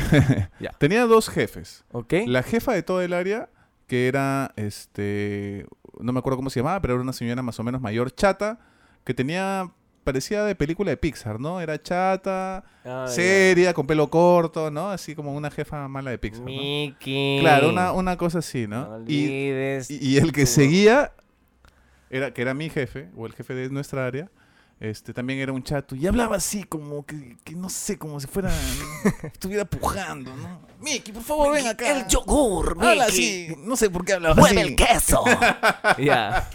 ya. 0.61 0.71
Tenía 0.79 1.07
dos 1.07 1.29
jefes. 1.29 1.85
¿Ok? 1.91 2.15
La 2.27 2.43
jefa 2.43 2.73
de 2.73 2.83
todo 2.83 3.03
el 3.03 3.13
área, 3.13 3.51
que 3.87 4.07
era, 4.07 4.53
este, 4.57 5.67
no 5.99 6.13
me 6.13 6.21
acuerdo 6.21 6.37
cómo 6.37 6.51
se 6.51 6.61
llamaba, 6.61 6.81
pero 6.81 6.95
era 6.95 7.03
una 7.03 7.13
señora 7.13 7.43
más 7.43 7.59
o 7.59 7.65
menos 7.65 7.81
mayor, 7.81 8.15
chata, 8.15 8.61
que 9.05 9.15
tenía, 9.15 9.73
parecía 10.09 10.43
de 10.45 10.55
película 10.55 10.91
de 10.91 10.97
Pixar, 10.97 11.39
¿no? 11.39 11.61
Era 11.61 11.83
chata, 11.83 12.65
Ah, 12.85 13.05
seria, 13.07 13.75
con 13.75 13.87
pelo 13.87 14.09
corto, 14.09 14.71
¿no? 14.71 14.91
Así 14.91 15.15
como 15.15 15.35
una 15.35 15.51
jefa 15.51 15.87
mala 15.89 16.11
de 16.11 16.17
Pixar, 16.19 16.41
¿no? 16.41 16.47
Mickey. 16.47 17.41
Claro, 17.41 17.69
una, 17.69 17.93
una 17.93 18.17
cosa 18.17 18.39
así, 18.39 18.67
No 18.67 18.99
¿no? 19.01 19.05
Y, 19.07 19.53
y- 19.91 20.17
el 20.17 20.33
que 20.33 20.47
seguía, 20.47 21.13
era, 22.09 22.33
que 22.33 22.41
era 22.41 22.55
mi 22.55 22.71
jefe, 22.71 23.11
o 23.17 23.27
el 23.27 23.35
jefe 23.35 23.53
de 23.55 23.69
nuestra 23.69 24.07
área, 24.07 24.31
este, 24.81 25.13
también 25.13 25.41
era 25.41 25.53
un 25.53 25.63
chato, 25.63 25.95
y 25.97 26.07
hablaba 26.07 26.37
así, 26.37 26.63
como 26.65 27.05
que, 27.05 27.37
que 27.45 27.55
no 27.55 27.69
sé, 27.69 27.99
como 27.99 28.19
si 28.21 28.27
fuera, 28.29 28.51
estuviera 29.25 29.65
pujando, 29.67 30.35
¿no? 30.37 30.61
Miki, 30.81 31.13
por 31.13 31.23
favor, 31.25 31.53
ven 31.53 31.67
acá. 31.67 31.91
El 32.01 32.07
yogur, 32.07 32.77
Habla 32.81 33.07
Mickey. 33.09 33.47
así, 33.49 33.55
no 33.59 33.77
sé 33.77 33.91
por 33.91 34.05
qué 34.07 34.15
hablaba 34.15 34.37
Mueve 34.37 34.61
así. 34.63 34.69
el 34.71 34.77
queso. 34.77 35.25
ya. 35.99 36.49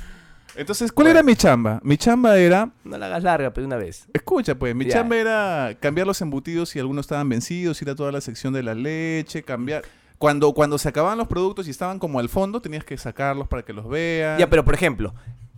Entonces, 0.55 0.91
¿cuál 0.91 1.05
Bueno. 1.07 1.19
era 1.19 1.24
mi 1.25 1.36
chamba? 1.36 1.79
Mi 1.83 1.98
chamba 1.98 2.38
era, 2.38 2.69
No 2.83 2.98
la 2.98 3.07
hagas 3.07 3.24
larga, 3.24 3.53
pero 3.53 3.65
una 3.67 3.77
vez. 3.77 4.07
escucha 4.13 4.55
pues, 4.55 4.75
mi 4.75 4.86
Ya. 4.86 4.91
chamba 4.93 5.15
era 5.17 5.77
cambiar 5.79 6.05
los 6.07 6.22
embutidos 6.22 6.69
si 6.69 6.79
algunos 6.79 7.05
estaban 7.05 7.27
vencidos, 7.29 7.81
ir 7.81 7.89
a 7.89 7.95
toda 7.95 8.12
la 8.12 8.22
sección 8.22 8.53
de 8.53 8.63
la 8.63 8.74
leche, 8.75 9.43
cambiar... 9.43 9.83
Cuando, 10.19 10.53
cuando 10.53 10.77
se 10.77 10.88
acababan 10.88 11.17
los 11.17 11.27
productos 11.27 11.67
y 11.67 11.72
estaban 11.72 12.00
como 12.00 12.17
al 12.19 12.29
fondo, 12.29 12.62
tenías 12.62 12.86
que 12.86 12.98
sacarlos 12.98 13.48
para 13.50 13.63
que 13.63 13.74
los 13.74 13.89
vean. 13.89 14.38
Ya, 14.39 14.50
pero 14.50 14.63
por 14.63 14.74
ejemplo, 14.74 15.13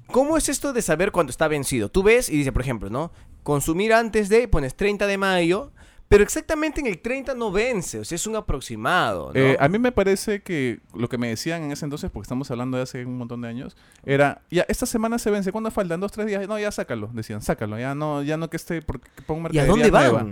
¿cómo 0.07 0.37
es 0.37 0.49
esto 0.49 0.73
de 0.73 0.81
saber 0.81 1.11
cuándo 1.11 1.29
está 1.29 1.47
vencido? 1.47 1.89
Tú 1.89 2.01
ves 2.01 2.29
y 2.29 2.37
dice, 2.37 2.51
por 2.51 2.63
ejemplo, 2.63 2.89
¿no? 2.89 3.11
Consumir 3.43 3.93
antes 3.93 4.27
de, 4.27 4.47
pones 4.47 4.75
30 4.75 5.05
de 5.05 5.17
mayo, 5.19 5.71
pero 6.07 6.23
exactamente 6.23 6.79
en 6.81 6.87
el 6.87 6.99
30 6.99 7.33
no 7.33 7.51
vence, 7.51 7.99
o 7.99 8.05
sea, 8.05 8.15
es 8.15 8.27
un 8.27 8.35
aproximado, 8.35 9.31
¿no? 9.33 9.39
Eh, 9.39 9.57
a 9.59 9.67
mí 9.67 9.79
me 9.79 9.91
parece 9.91 10.41
que 10.43 10.79
lo 10.93 11.09
que 11.09 11.17
me 11.17 11.29
decían 11.29 11.63
en 11.63 11.71
ese 11.71 11.85
entonces, 11.85 12.11
porque 12.11 12.25
estamos 12.25 12.49
hablando 12.51 12.77
de 12.77 12.83
hace 12.83 13.05
un 13.05 13.17
montón 13.17 13.41
de 13.41 13.47
años, 13.47 13.75
era, 14.05 14.41
ya, 14.51 14.65
esta 14.67 14.85
semana 14.85 15.17
se 15.17 15.31
vence, 15.31 15.51
¿cuándo 15.51 15.71
faltan? 15.71 15.99
¿Dos, 15.99 16.11
tres 16.11 16.27
días? 16.27 16.47
No, 16.47 16.59
ya 16.59 16.71
sácalo, 16.71 17.09
decían, 17.13 17.41
sácalo, 17.41 17.79
ya 17.79 17.95
no, 17.95 18.21
ya 18.21 18.37
no 18.37 18.49
que 18.49 18.57
esté, 18.57 18.81
porque 18.83 19.09
ponga 19.25 19.49
¿Y 19.51 19.57
a 19.57 19.65
dónde 19.65 19.89
van? 19.89 20.11
nueva. 20.11 20.25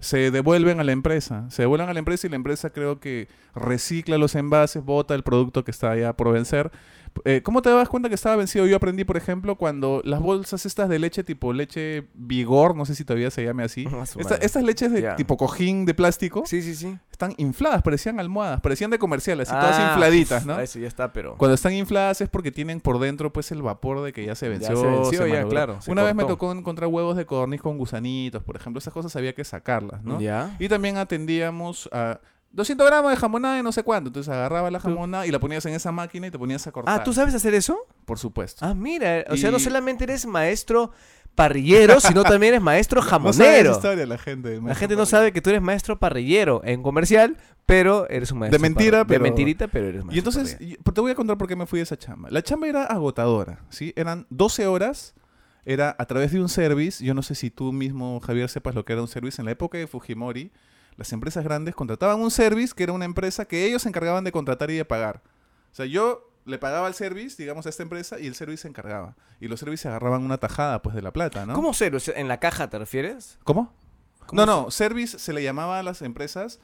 Se 0.00 0.30
devuelven 0.30 0.80
a 0.80 0.84
la 0.84 0.92
empresa, 0.92 1.44
se 1.50 1.62
devuelven 1.62 1.90
a 1.90 1.92
la 1.92 1.98
empresa 1.98 2.26
y 2.26 2.30
la 2.30 2.36
empresa 2.36 2.70
creo 2.70 3.00
que 3.00 3.28
recicla 3.54 4.16
los 4.16 4.34
envases, 4.34 4.82
bota 4.82 5.14
el 5.14 5.22
producto 5.22 5.62
que 5.62 5.70
está 5.70 5.94
ya 5.94 6.14
por 6.14 6.32
vencer, 6.32 6.70
Eh, 7.24 7.42
¿Cómo 7.42 7.60
te 7.60 7.70
das 7.70 7.88
cuenta 7.88 8.08
que 8.08 8.14
estaba 8.14 8.36
vencido? 8.36 8.66
Yo 8.66 8.76
aprendí, 8.76 9.04
por 9.04 9.16
ejemplo, 9.16 9.56
cuando 9.56 10.00
las 10.04 10.20
bolsas 10.20 10.64
estas 10.64 10.88
de 10.88 10.98
leche 10.98 11.22
tipo 11.24 11.52
leche 11.52 12.06
vigor, 12.14 12.74
no 12.76 12.86
sé 12.86 12.94
si 12.94 13.04
todavía 13.04 13.30
se 13.30 13.44
llame 13.44 13.62
así. 13.64 13.86
Esta- 14.18 14.36
estas 14.36 14.62
leches 14.62 14.92
de 14.92 15.02
tipo 15.16 15.36
cojín 15.36 15.84
de 15.84 15.94
plástico 15.94 16.44
Sí, 16.46 16.62
sí, 16.62 16.74
sí. 16.74 16.96
están 17.10 17.34
infladas, 17.36 17.82
parecían 17.82 18.20
almohadas, 18.20 18.60
parecían 18.60 18.90
de 18.90 18.98
comerciales, 18.98 19.50
así 19.50 19.58
todas 19.60 19.76
Ah, 19.78 19.90
infladitas, 19.92 20.46
¿no? 20.46 20.58
Eso 20.60 20.78
ya 20.78 20.88
está, 20.88 21.12
pero... 21.12 21.36
Cuando 21.36 21.54
están 21.54 21.72
infladas 21.74 22.20
es 22.20 22.28
porque 22.28 22.50
tienen 22.52 22.80
por 22.80 22.98
dentro 22.98 23.32
pues 23.32 23.50
el 23.52 23.60
vapor 23.62 24.02
de 24.02 24.12
que 24.12 24.24
ya 24.24 24.34
se 24.34 24.48
venció. 24.48 24.76
se 24.76 24.86
venció, 24.86 25.26
ya, 25.26 25.44
claro, 25.46 25.80
se 25.82 25.90
Una 25.90 26.02
vez 26.02 26.14
me 26.14 26.24
tocó 26.24 26.52
encontrar 26.52 26.88
huevos 26.88 27.16
de 27.16 27.26
codorniz 27.26 27.60
con 27.60 27.76
gusanitos, 27.76 28.42
por 28.42 28.56
ejemplo. 28.56 28.78
Esas 28.78 28.94
cosas 28.94 29.14
había 29.16 29.34
que 29.34 29.44
sacarlas, 29.44 30.02
¿no? 30.04 30.20
Ya. 30.20 30.56
Y 30.58 30.68
también 30.68 30.96
atendíamos 30.96 31.88
a 31.92 32.20
200 32.52 32.86
gramos 32.86 33.10
de 33.10 33.16
jamonada 33.16 33.58
y 33.58 33.62
no 33.62 33.70
sé 33.72 33.82
cuánto. 33.82 34.08
Entonces 34.08 34.32
agarraba 34.32 34.70
la 34.70 34.80
jamonada 34.80 35.26
y 35.26 35.30
la 35.30 35.38
ponías 35.38 35.64
en 35.66 35.74
esa 35.74 35.92
máquina 35.92 36.26
y 36.26 36.30
te 36.30 36.38
ponías 36.38 36.66
a 36.66 36.72
cortar. 36.72 37.00
Ah, 37.00 37.04
¿tú 37.04 37.12
sabes 37.12 37.34
hacer 37.34 37.54
eso? 37.54 37.78
Por 38.04 38.18
supuesto. 38.18 38.64
Ah, 38.64 38.74
mira. 38.74 39.24
O 39.30 39.36
sea, 39.36 39.50
no 39.50 39.58
solamente 39.58 40.04
eres 40.04 40.26
maestro 40.26 40.90
parrillero, 41.34 42.00
sino 42.00 42.24
también 42.24 42.54
eres 42.54 42.62
maestro 42.62 43.00
No 43.02 43.06
jamonero. 43.08 43.70
historia 43.72 44.04
la 44.06 44.18
gente. 44.18 44.60
La 44.60 44.74
gente 44.74 44.96
no 44.96 45.06
sabe 45.06 45.32
que 45.32 45.40
tú 45.40 45.50
eres 45.50 45.62
maestro 45.62 45.98
parrillero 45.98 46.60
en 46.64 46.82
comercial, 46.82 47.36
pero 47.66 48.08
eres 48.10 48.32
un 48.32 48.40
maestro. 48.40 48.58
De 48.58 48.62
mentira, 48.62 49.04
pero- 49.06 49.22
De 49.22 49.30
mentirita, 49.30 49.68
pero 49.68 49.86
eres 49.86 50.04
maestro. 50.04 50.14
Y 50.16 50.18
entonces, 50.18 50.52
parrillero. 50.54 50.82
te 50.92 51.00
voy 51.00 51.12
a 51.12 51.14
contar 51.14 51.38
por 51.38 51.46
qué 51.46 51.54
me 51.56 51.66
fui 51.66 51.78
de 51.78 51.84
esa 51.84 51.96
chamba. 51.96 52.30
La 52.30 52.42
chamba 52.42 52.66
era 52.66 52.84
agotadora, 52.84 53.60
¿sí? 53.68 53.92
Eran 53.96 54.26
12 54.30 54.66
horas, 54.66 55.14
era 55.64 55.94
a 55.98 56.04
través 56.06 56.32
de 56.32 56.40
un 56.40 56.48
service. 56.48 57.04
Yo 57.04 57.14
no 57.14 57.22
sé 57.22 57.36
si 57.36 57.50
tú 57.50 57.72
mismo, 57.72 58.18
Javier, 58.20 58.48
sepas 58.48 58.74
lo 58.74 58.84
que 58.84 58.92
era 58.92 59.02
un 59.02 59.08
service. 59.08 59.40
En 59.40 59.46
la 59.46 59.52
época 59.52 59.78
de 59.78 59.86
Fujimori, 59.86 60.50
las 61.00 61.14
empresas 61.14 61.42
grandes 61.42 61.74
contrataban 61.74 62.20
un 62.20 62.30
service 62.30 62.74
que 62.76 62.82
era 62.82 62.92
una 62.92 63.06
empresa 63.06 63.46
que 63.46 63.64
ellos 63.64 63.80
se 63.80 63.88
encargaban 63.88 64.22
de 64.22 64.32
contratar 64.32 64.70
y 64.70 64.76
de 64.76 64.84
pagar. 64.84 65.22
O 65.72 65.74
sea, 65.74 65.86
yo 65.86 66.30
le 66.44 66.58
pagaba 66.58 66.88
el 66.88 66.92
service, 66.92 67.42
digamos, 67.42 67.64
a 67.64 67.70
esta 67.70 67.82
empresa 67.82 68.20
y 68.20 68.26
el 68.26 68.34
service 68.34 68.60
se 68.60 68.68
encargaba. 68.68 69.16
Y 69.40 69.48
los 69.48 69.60
services 69.60 69.86
agarraban 69.86 70.22
una 70.22 70.36
tajada, 70.36 70.82
pues, 70.82 70.94
de 70.94 71.00
la 71.00 71.10
plata, 71.10 71.46
¿no? 71.46 71.54
¿Cómo 71.54 71.72
ser? 71.72 71.96
O 71.96 72.00
sea, 72.00 72.20
¿En 72.20 72.28
la 72.28 72.38
caja 72.38 72.68
te 72.68 72.78
refieres? 72.78 73.38
¿Cómo? 73.44 73.72
¿Cómo 74.26 74.44
No, 74.44 74.44
no, 74.44 74.70
service 74.70 75.18
se 75.18 75.32
le 75.32 75.42
llamaba 75.42 75.78
a 75.78 75.82
las 75.82 76.02
empresas, 76.02 76.60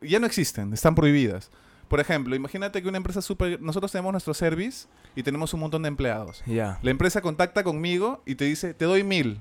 ya 0.00 0.20
no 0.20 0.26
existen, 0.26 0.72
están 0.72 0.94
prohibidas. 0.94 1.50
Por 1.88 1.98
ejemplo, 1.98 2.36
imagínate 2.36 2.80
que 2.80 2.88
una 2.88 2.98
empresa 2.98 3.20
super, 3.20 3.60
nosotros 3.60 3.90
tenemos 3.90 4.12
nuestro 4.12 4.32
service 4.32 4.86
y 5.16 5.24
tenemos 5.24 5.52
un 5.54 5.58
montón 5.58 5.82
de 5.82 5.88
empleados. 5.88 6.44
Ya. 6.46 6.78
La 6.82 6.92
empresa 6.92 7.20
contacta 7.20 7.64
conmigo 7.64 8.22
y 8.26 8.36
te 8.36 8.44
dice, 8.44 8.74
te 8.74 8.84
doy 8.84 9.02
mil, 9.02 9.40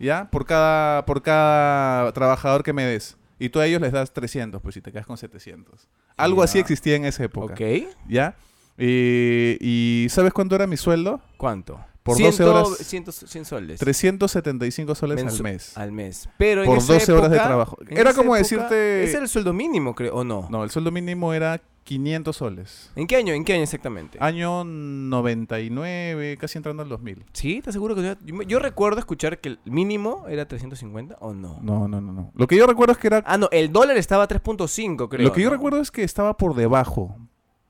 ¿ya? 0.00 0.28
Por 0.28 0.44
cada, 0.44 1.06
por 1.06 1.22
cada 1.22 2.10
trabajador 2.12 2.64
que 2.64 2.72
me 2.72 2.84
des. 2.84 3.17
Y 3.38 3.48
tú 3.50 3.60
a 3.60 3.66
ellos 3.66 3.80
les 3.80 3.92
das 3.92 4.12
300, 4.12 4.60
pues 4.60 4.74
si 4.74 4.80
te 4.80 4.90
quedas 4.92 5.06
con 5.06 5.16
700. 5.16 5.88
Algo 6.16 6.42
así 6.42 6.58
existía 6.58 6.96
en 6.96 7.04
esa 7.04 7.24
época, 7.24 7.54
Ok. 7.54 7.60
¿ya? 8.08 8.36
Y, 8.76 9.56
y 9.60 10.08
¿sabes 10.10 10.32
cuánto 10.32 10.54
era 10.54 10.66
mi 10.66 10.76
sueldo? 10.76 11.20
¿Cuánto? 11.36 11.80
Por 12.02 12.16
100, 12.16 12.30
12 12.30 12.44
horas- 12.44 12.78
100, 12.78 13.04
100 13.12 13.44
soles. 13.44 13.80
375 13.80 14.94
soles 14.94 15.18
al 15.24 15.42
mes. 15.42 15.76
Al 15.76 15.92
mes. 15.92 16.28
Pero 16.38 16.62
en 16.62 16.66
Por 16.68 16.78
esa 16.78 16.94
12 16.94 17.12
horas 17.12 17.30
de 17.30 17.36
trabajo. 17.38 17.76
Era 17.90 18.14
como 18.14 18.34
época, 18.34 18.38
decirte- 18.38 19.02
Ese 19.04 19.12
era 19.14 19.22
el 19.24 19.28
sueldo 19.28 19.52
mínimo, 19.52 19.94
creo, 19.94 20.14
¿o 20.14 20.24
no? 20.24 20.48
No, 20.50 20.64
el 20.64 20.70
sueldo 20.70 20.90
mínimo 20.90 21.34
era 21.34 21.60
500 21.88 22.36
soles. 22.36 22.90
¿En 22.96 23.06
qué 23.06 23.16
año? 23.16 23.32
¿En 23.32 23.44
qué 23.46 23.54
año 23.54 23.62
exactamente? 23.62 24.18
Año 24.20 24.62
99, 24.62 26.36
casi 26.38 26.58
entrando 26.58 26.82
al 26.82 26.88
2000. 26.90 27.24
¿Sí? 27.32 27.62
¿Te 27.62 27.70
aseguro 27.70 27.94
que 27.94 28.02
yo, 28.02 28.14
yo- 28.26 28.42
yo 28.42 28.58
recuerdo 28.58 28.98
escuchar 28.98 29.38
que 29.40 29.48
el 29.48 29.58
mínimo 29.64 30.26
era 30.28 30.46
350 30.46 31.16
o 31.20 31.32
no? 31.32 31.58
No, 31.62 31.88
no, 31.88 32.02
no, 32.02 32.12
no. 32.12 32.30
Lo 32.34 32.46
que 32.46 32.56
yo 32.58 32.66
recuerdo 32.66 32.92
es 32.92 32.98
que 32.98 33.06
era... 33.06 33.22
Ah, 33.26 33.38
no, 33.38 33.48
el 33.52 33.72
dólar 33.72 33.96
estaba 33.96 34.24
a 34.24 34.28
3.5, 34.28 35.08
creo. 35.08 35.26
lo 35.26 35.32
que 35.32 35.40
yo 35.40 35.48
¿no? 35.48 35.54
recuerdo 35.56 35.80
es 35.80 35.90
que 35.90 36.02
estaba 36.04 36.36
por 36.36 36.54
debajo. 36.54 37.16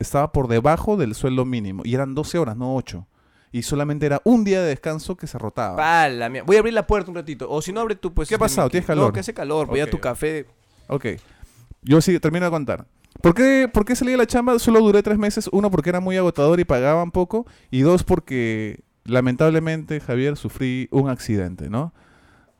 Estaba 0.01 0.33
por 0.33 0.49
debajo 0.49 0.97
del 0.97 1.15
sueldo 1.15 1.45
mínimo. 1.45 1.83
Y 1.85 1.95
eran 1.95 2.17
12 2.17 2.39
horas, 2.39 2.57
no 2.57 2.75
8. 2.75 3.07
Y 3.53 3.63
solamente 3.63 4.05
era 4.05 4.21
un 4.25 4.43
día 4.43 4.61
de 4.61 4.69
descanso 4.69 5.17
que 5.17 5.29
se 5.29 5.39
rotaba. 5.39 5.77
Pala, 5.77 6.29
mía. 6.29 6.43
Voy 6.45 6.57
a 6.57 6.59
abrir 6.59 6.75
la 6.75 6.89
puerta 6.89 7.09
un 7.11 7.15
ratito. 7.15 7.49
O 7.49 7.63
si 7.63 7.73
no 7.73 7.81
abre 7.81 7.95
tú, 7.95 8.13
pues. 8.13 8.29
¿Qué 8.29 8.35
ha 8.35 8.37
este, 8.37 8.45
pasado? 8.45 8.69
¿Tienes 8.69 8.87
calor? 8.87 9.07
No, 9.07 9.13
que 9.13 9.21
hace 9.21 9.33
calor. 9.33 9.69
Voy 9.69 9.79
a 9.81 9.85
Ok. 9.85 9.91
tu 9.91 10.01
café. 10.01 10.47
Ok. 10.89 11.07
Yo 11.83 12.01
sí, 12.01 12.19
termino 12.21 12.45
de 12.47 12.51
contar. 12.51 12.85
¿Por 13.23 13.35
qué, 13.35 13.69
¿Por 13.73 13.85
qué 13.85 13.97
salí 13.97 14.13
de 14.13 14.17
la 14.17 14.27
chamba? 14.27 14.59
Solo 14.59 14.81
duré 14.81 15.03
tres 15.03 15.19
meses. 15.19 15.49
Uno, 15.53 15.71
porque 15.71 15.91
era 15.91 16.01
muy 16.01 16.17
agotador 16.17 16.61
y 16.61 16.65
pagaban 16.65 17.11
poco. 17.11 17.47
Y 17.71 17.81
dos, 17.81 18.05
porque 18.05 18.81
lamentablemente, 19.05 20.01
Javier, 20.01 20.37
sufrí 20.37 20.89
un 20.91 21.09
accidente, 21.11 21.69
¿no? 21.69 21.93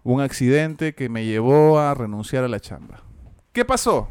Un 0.03 0.21
accidente 0.21 0.95
que 0.95 1.09
me 1.09 1.25
llevó 1.27 1.79
a 1.79 1.95
renunciar 1.95 2.45
a 2.45 2.49
la 2.49 2.61
chamba. 2.61 3.03
¿Qué 3.53 3.65
pasó? 3.65 4.09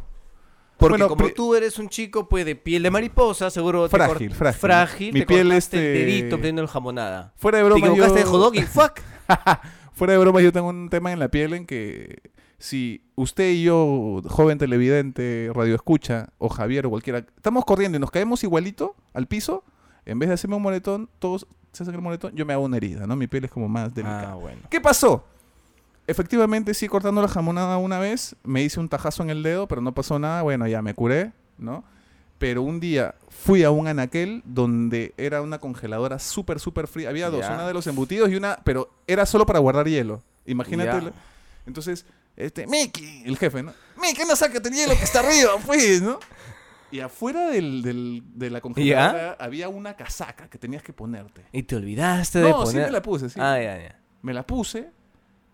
Porque 0.77 0.93
Bueno, 0.93 1.07
como 1.09 1.27
tú 1.29 1.55
eres 1.55 1.79
un 1.79 1.89
chico, 1.89 2.29
pues, 2.29 2.45
de 2.45 2.55
piel 2.55 2.83
de 2.83 2.91
mariposa, 2.91 3.49
seguro 3.49 3.89
te 3.89 3.97
Frágil, 3.97 4.29
cort- 4.31 4.35
frágil. 4.35 4.59
Frágil. 4.59 5.13
Mi 5.13 5.19
te 5.21 5.25
piel, 5.25 5.51
este- 5.51 5.77
el 6.01 6.05
dedito 6.07 6.35
prendiendo 6.35 6.61
el 6.61 6.67
jamonada. 6.67 7.33
Fuera 7.35 7.57
de 7.57 7.63
Te 7.63 7.69
broma, 7.69 7.87
equivocaste 7.87 8.19
yo... 8.19 8.25
de 8.25 8.31
hot 8.31 8.41
dog 8.41 8.55
y 8.55 8.61
fuck. 8.61 8.91
Fuera 9.97 10.13
de 10.13 10.19
broma, 10.19 10.41
yo 10.41 10.51
tengo 10.51 10.69
un 10.69 10.89
tema 10.89 11.11
en 11.11 11.17
la 11.17 11.29
piel 11.29 11.55
en 11.55 11.65
que 11.65 12.21
si 12.59 13.01
usted 13.15 13.49
y 13.49 13.63
yo, 13.63 14.21
joven 14.27 14.59
televidente, 14.59 15.49
radio 15.55 15.73
escucha, 15.73 16.29
o 16.37 16.49
Javier 16.49 16.85
o 16.85 16.91
cualquiera, 16.91 17.25
estamos 17.35 17.65
corriendo 17.65 17.97
y 17.97 17.99
nos 17.99 18.11
caemos 18.11 18.43
igualito 18.43 18.95
al 19.15 19.25
piso, 19.25 19.63
en 20.05 20.19
vez 20.19 20.29
de 20.29 20.35
hacerme 20.35 20.55
un 20.55 20.61
moretón, 20.61 21.09
todos 21.17 21.47
se 21.71 21.81
hacen 21.81 21.95
el 21.95 22.01
moretón, 22.01 22.35
yo 22.35 22.45
me 22.45 22.53
hago 22.53 22.65
una 22.65 22.77
herida, 22.77 23.07
¿no? 23.07 23.15
Mi 23.15 23.25
piel 23.25 23.45
es 23.45 23.49
como 23.49 23.67
más 23.69 23.91
delicada. 23.95 24.33
Ah, 24.33 24.35
bueno. 24.35 24.61
¿Qué 24.69 24.79
pasó? 24.79 25.25
Efectivamente, 26.05 26.75
sí, 26.75 26.87
cortando 26.87 27.19
la 27.19 27.27
jamonada 27.27 27.77
una 27.77 27.97
vez, 27.97 28.35
me 28.43 28.61
hice 28.61 28.79
un 28.79 28.89
tajazo 28.89 29.23
en 29.23 29.31
el 29.31 29.41
dedo, 29.41 29.67
pero 29.67 29.81
no 29.81 29.95
pasó 29.95 30.19
nada, 30.19 30.43
bueno, 30.43 30.67
ya 30.67 30.83
me 30.83 30.93
curé, 30.93 31.33
¿no? 31.57 31.83
Pero 32.37 32.61
un 32.61 32.79
día 32.79 33.15
fui 33.29 33.63
a 33.63 33.71
un 33.71 33.87
anaquel 33.87 34.41
donde 34.45 35.13
era 35.17 35.41
una 35.41 35.59
congeladora 35.59 36.19
súper, 36.19 36.59
súper 36.59 36.87
fría. 36.87 37.09
Había 37.09 37.29
dos, 37.29 37.41
Ya. 37.41 37.53
una 37.53 37.67
de 37.67 37.73
los 37.73 37.87
embutidos 37.87 38.29
y 38.29 38.35
una, 38.35 38.59
pero 38.63 38.89
era 39.07 39.25
solo 39.25 39.45
para 39.45 39.59
guardar 39.59 39.87
hielo. 39.87 40.21
Imagínate. 40.45 41.01
La- 41.01 41.13
Entonces, 41.65 42.05
este, 42.35 42.67
Mickey, 42.67 43.23
el 43.25 43.37
jefe, 43.37 43.63
¿no? 43.63 43.73
Mickey, 43.99 44.25
no 44.27 44.35
sácate 44.35 44.69
el 44.69 44.75
hielo 44.75 44.93
que 44.95 45.03
está 45.03 45.19
arriba, 45.19 45.51
pues, 45.65 46.01
¿no? 46.01 46.19
Y 46.91 46.99
afuera 47.01 47.47
del, 47.49 47.81
del- 47.81 48.23
de 48.35 48.49
la 48.49 48.61
congeladora 48.61 49.35
había 49.39 49.67
una 49.67 49.95
casaca 49.95 50.47
que 50.49 50.57
tenías 50.57 50.83
que 50.83 50.93
ponerte. 50.93 51.43
Y 51.51 51.63
te 51.63 51.75
olvidaste 51.75 52.39
de 52.39 52.49
No, 52.49 52.65
sí 52.65 52.73
poner. 52.73 52.85
me 52.87 52.91
la 52.93 53.01
puse, 53.01 53.29
sí. 53.29 53.39
Ah, 53.41 53.59
ya, 53.59 53.77
ya. 53.81 53.99
Me 54.21 54.33
la 54.33 54.45
puse, 54.47 54.89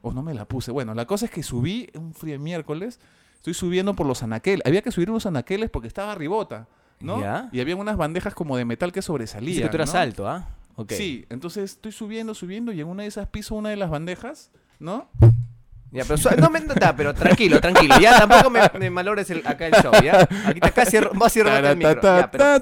o 0.02 0.12
no 0.12 0.22
me 0.22 0.34
la 0.34 0.46
puse. 0.46 0.70
Bueno, 0.72 0.94
la 0.94 1.08
cosa 1.08 1.26
es 1.26 1.32
que 1.32 1.42
subí 1.42 1.90
un 1.96 2.14
frío 2.14 2.38
miércoles. 2.40 3.00
Estoy 3.44 3.56
subiendo 3.56 3.94
por 3.94 4.08
los 4.08 4.24
anaqueles. 4.24 4.66
Había 4.66 4.82
que 4.82 4.90
subir 4.90 5.10
unos 5.10 5.26
anaqueles 5.26 5.70
porque 5.70 5.90
estaba 5.90 6.16
ribota, 6.16 6.66
¿no? 7.02 7.20
Ya. 7.20 7.50
Y 7.52 7.60
había 7.60 7.76
unas 7.76 7.98
bandejas 7.98 8.34
como 8.34 8.56
de 8.56 8.64
metal 8.64 8.94
que 8.94 9.00
Dice 9.02 9.08
sobresalían. 9.08 9.64
que 9.64 9.68
tú 9.68 9.76
eras 9.76 9.94
¿no? 9.94 10.00
alto, 10.00 10.30
¿ah? 10.30 10.48
Ok. 10.78 10.94
Sí, 10.94 11.26
entonces 11.30 11.72
estoy 11.72 11.92
subiendo, 11.92 12.34
subiendo 12.36 12.72
y 12.72 12.80
en 12.80 12.88
una 12.88 13.04
de 13.04 13.10
esas 13.10 13.28
piso 13.28 13.56
una 13.56 13.68
de 13.68 13.76
las 13.76 13.90
bandejas, 13.90 14.50
¿no? 14.80 15.10
Ya, 15.92 16.06
pero, 16.06 16.18
no 16.38 16.50
me, 16.50 16.62
ta, 16.62 16.96
pero 16.96 17.14
tranquilo, 17.14 17.60
tranquilo. 17.60 17.96
Ya 18.00 18.18
tampoco 18.18 18.50
me, 18.50 18.62
me 18.80 18.90
malores 18.90 19.30
el, 19.30 19.46
acá 19.46 19.68
el 19.68 19.74
show, 19.74 19.92
¿ya? 20.02 20.22
Aquí 20.22 20.60
está 20.64 20.72
casi 20.72 20.98
va 21.00 21.28
a 21.28 21.30
cerrar 21.30 21.66
el 21.66 21.76
micro. 21.76 22.02
Ya, 22.02 22.32
pero- 22.32 22.62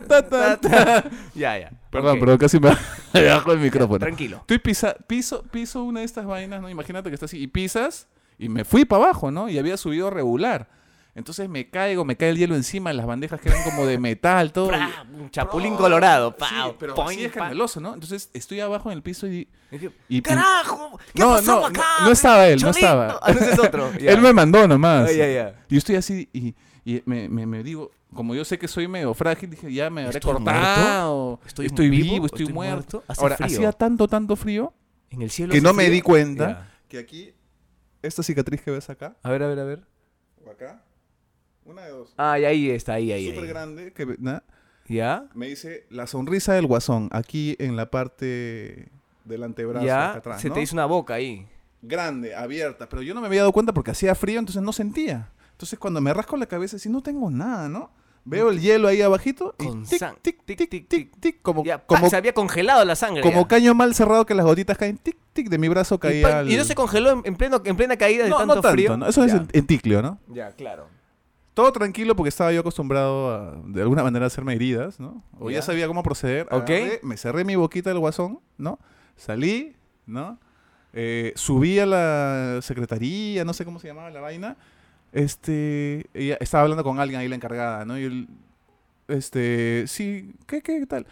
ya, 1.35 1.59
ya. 1.59 1.71
Perdón, 1.91 2.17
pero 2.19 2.39
casi 2.39 2.59
me 2.59 2.71
bajo 3.29 3.51
el 3.51 3.59
micrófono. 3.59 3.99
Tranquilo. 3.99 4.37
Estoy 4.37 4.57
pisa, 4.57 4.95
piso, 5.05 5.43
piso 5.43 5.83
una 5.83 5.99
de 5.99 6.07
estas 6.07 6.25
vainas, 6.25 6.59
¿no? 6.59 6.69
Imagínate 6.71 7.09
que 7.09 7.13
está 7.13 7.25
así 7.27 7.37
y 7.39 7.45
pisas 7.45 8.07
y 8.41 8.49
me 8.49 8.65
fui 8.65 8.85
para 8.85 9.05
abajo, 9.05 9.31
¿no? 9.31 9.47
Y 9.49 9.57
había 9.57 9.77
subido 9.77 10.09
regular. 10.09 10.67
Entonces 11.13 11.49
me 11.49 11.69
caigo, 11.69 12.05
me 12.05 12.15
cae 12.15 12.29
el 12.29 12.37
hielo 12.37 12.55
encima 12.55 12.93
las 12.93 13.05
bandejas 13.05 13.41
que 13.41 13.49
eran 13.49 13.63
como 13.65 13.85
de 13.85 13.97
metal, 13.97 14.53
todo. 14.53 14.71
Un 15.13 15.29
chapulín 15.29 15.75
colorado. 15.75 16.31
Sí, 16.39 16.45
pau, 16.55 16.75
pero 16.79 16.93
así 17.03 17.17
pa. 17.17 17.23
escandaloso, 17.25 17.81
¿no? 17.81 17.93
Entonces 17.93 18.29
estoy 18.33 18.61
abajo 18.61 18.89
en 18.91 18.95
el 18.97 19.03
piso 19.03 19.27
y... 19.27 19.47
¡Carajo! 20.23 20.97
¿Qué 21.13 21.19
No, 21.21 21.35
acá? 21.35 21.43
no, 21.99 22.05
no 22.05 22.11
estaba 22.11 22.47
él, 22.47 22.61
no 22.61 22.69
estaba. 22.69 23.19
Ah, 23.21 23.31
ese 23.31 23.51
es 23.51 23.59
otro. 23.59 23.91
Él 23.99 24.21
me 24.21 24.31
mandó 24.33 24.67
nomás. 24.67 25.09
Ah. 25.09 25.53
Y 25.67 25.73
yo 25.73 25.77
estoy 25.77 25.95
así 25.97 26.29
y, 26.33 26.55
y 26.85 27.01
me, 27.05 27.27
me- 27.29 27.45
me 27.45 27.61
digo, 27.63 27.91
como 28.13 28.33
yo 28.33 28.45
sé 28.45 28.57
que 28.57 28.67
soy 28.69 28.87
medio 28.87 29.13
frágil, 29.13 29.49
dije, 29.49 29.71
ya 29.73 29.89
me 29.89 30.03
habré 30.05 30.17
¿Estoy 30.19 30.33
cortado. 30.33 31.39
¿Estoy 31.45 31.65
Estoy, 31.67 31.89
vivo? 31.89 32.13
vivo, 32.13 32.25
estoy, 32.27 32.41
¿Estoy 32.43 32.53
muerto. 32.53 32.97
muerto? 32.97 33.03
Hace 33.07 33.21
Ahora, 33.21 33.35
frío. 33.37 33.47
hacía 33.47 33.71
tanto, 33.73 34.07
tanto 34.07 34.35
frío 34.37 34.73
En 35.09 35.21
el 35.21 35.29
cielo. 35.29 35.51
que 35.53 35.59
no 35.61 35.73
me 35.73 35.89
di 35.89 36.01
cuenta 36.01 36.69
que 36.87 36.99
aquí, 36.99 37.33
esta 38.01 38.23
cicatriz 38.23 38.61
que 38.61 38.71
ves 38.71 38.89
acá, 38.89 39.15
A 39.23 39.29
ver, 39.29 39.43
a 39.43 39.47
ver, 39.47 39.59
a 39.59 39.63
ver. 39.63 39.83
o 40.45 40.49
acá, 40.51 40.83
una 41.65 41.83
de 41.83 41.91
dos, 41.91 42.13
Ah, 42.17 42.39
y 42.39 42.45
ahí 42.45 42.69
está, 42.69 42.93
ahí, 42.93 43.11
ahí. 43.11 43.27
súper 43.27 43.43
ahí. 43.43 43.49
grande, 43.49 43.93
que. 43.93 44.17
¿Ya? 44.87 45.29
me 45.35 45.47
dice 45.47 45.85
la 45.89 46.07
sonrisa 46.07 46.53
del 46.53 46.65
guasón, 46.67 47.07
aquí 47.11 47.55
en 47.59 47.75
la 47.77 47.89
parte 47.91 48.89
del 49.25 49.43
antebrazo, 49.43 49.85
Ya. 49.85 50.09
acá 50.09 50.17
atrás, 50.19 50.41
Se 50.41 50.49
¿no? 50.49 50.55
te 50.55 50.61
hizo 50.61 50.75
una 50.75 50.85
boca 50.85 51.13
ahí. 51.13 51.47
grande, 51.81 52.35
abierta, 52.35 52.89
pero 52.89 53.01
yo 53.01 53.13
no 53.13 53.21
me 53.21 53.27
había 53.27 53.41
dado 53.41 53.53
cuenta 53.53 53.73
porque 53.73 53.91
hacía 53.91 54.13
frío, 54.15 54.39
entonces 54.39 54.61
no 54.61 54.73
sentía. 54.73 55.29
Entonces 55.51 55.77
cuando 55.79 56.01
me 56.01 56.13
rasco 56.13 56.35
la 56.37 56.45
cabeza, 56.47 56.77
si 56.79 56.89
no 56.89 57.01
tengo 57.03 57.29
nada, 57.31 57.69
¿no? 57.69 57.91
Veo 58.23 58.51
el 58.51 58.61
hielo 58.61 58.87
ahí 58.87 59.01
abajito 59.01 59.55
y 59.57 59.65
Con 59.65 59.83
tic, 59.83 59.99
sang- 59.99 60.15
tic, 60.21 60.43
tic, 60.45 60.69
tic, 60.69 60.87
tic, 60.87 61.15
tic, 61.19 61.41
como, 61.41 61.63
Ya, 61.63 61.79
como, 61.79 62.07
se 62.09 62.15
había 62.15 62.33
congelado 62.33 62.85
la 62.85 62.95
sangre. 62.95 63.23
como 63.23 63.41
ya. 63.41 63.47
caño 63.47 63.73
mal 63.73 63.95
cerrado 63.95 64.25
que 64.27 64.35
las 64.35 64.45
gotitas 64.45 64.77
caen, 64.77 64.97
tic, 64.99 65.17
tic, 65.33 65.49
de 65.49 65.57
mi 65.57 65.67
brazo 65.69 65.95
y, 65.95 65.97
caía 65.97 66.29
pa- 66.29 66.43
y 66.43 66.55
no 66.55 66.63
se 66.63 66.75
congeló 66.75 67.09
en, 67.11 67.21
en 67.25 67.35
pleno, 67.35 67.59
en 67.65 67.75
plena 67.75 67.97
caída 67.97 68.25
de 68.25 68.29
No, 68.29 68.37
tanto 68.37 68.55
no 68.55 68.61
tanto, 68.61 68.73
frío. 68.75 68.95
¿no? 68.95 69.07
Eso 69.07 69.23
es 69.23 69.31
Ya. 69.31 69.37
en, 69.39 69.47
en 69.51 69.65
ticlio, 69.65 70.01
¿no? 70.03 70.19
Ya, 70.27 70.51
claro. 70.51 70.87
Todo 71.55 71.71
tranquilo 71.71 72.15
porque 72.15 72.29
estaba 72.29 72.53
yo 72.53 72.59
acostumbrado 72.61 73.31
a, 73.33 73.59
de 73.65 73.81
alguna 73.81 74.03
manera, 74.03 74.25
a 74.25 74.27
hacerme 74.27 74.53
heridas, 74.53 74.99
¿no? 74.99 75.23
O 75.39 75.49
ya, 75.49 75.57
Ya. 75.57 75.61
sabía 75.63 75.87
cómo 75.87 76.03
proceder. 76.03 76.45
Ok. 76.51 76.53
Agarré, 76.69 76.99
me 77.03 77.17
cerré 77.17 77.43
mi 77.43 77.55
boquita 77.55 77.89
del 77.89 77.99
guasón, 77.99 78.39
¿no? 78.57 78.77
Salí, 79.17 79.75
¿no? 80.05 80.37
Eh, 80.93 81.33
subí 81.35 81.79
a 81.79 81.85
la 81.85 82.59
secretaría, 82.61 83.43
no 83.45 83.53
sé 83.53 83.65
cómo 83.65 83.79
se 83.79 83.87
llamaba 83.87 84.09
la 84.11 84.21
vaina. 84.21 84.57
Este, 85.11 86.07
ella 86.13 86.37
estaba 86.39 86.63
hablando 86.63 86.83
con 86.83 86.99
alguien 86.99 87.19
ahí, 87.19 87.27
la 87.27 87.35
encargada, 87.35 87.85
¿no? 87.85 87.97
Y 87.99 88.03
él, 88.03 88.27
este, 89.07 89.83
sí, 89.87 90.33
¿qué, 90.47 90.61
qué, 90.61 90.85
tal? 90.85 91.05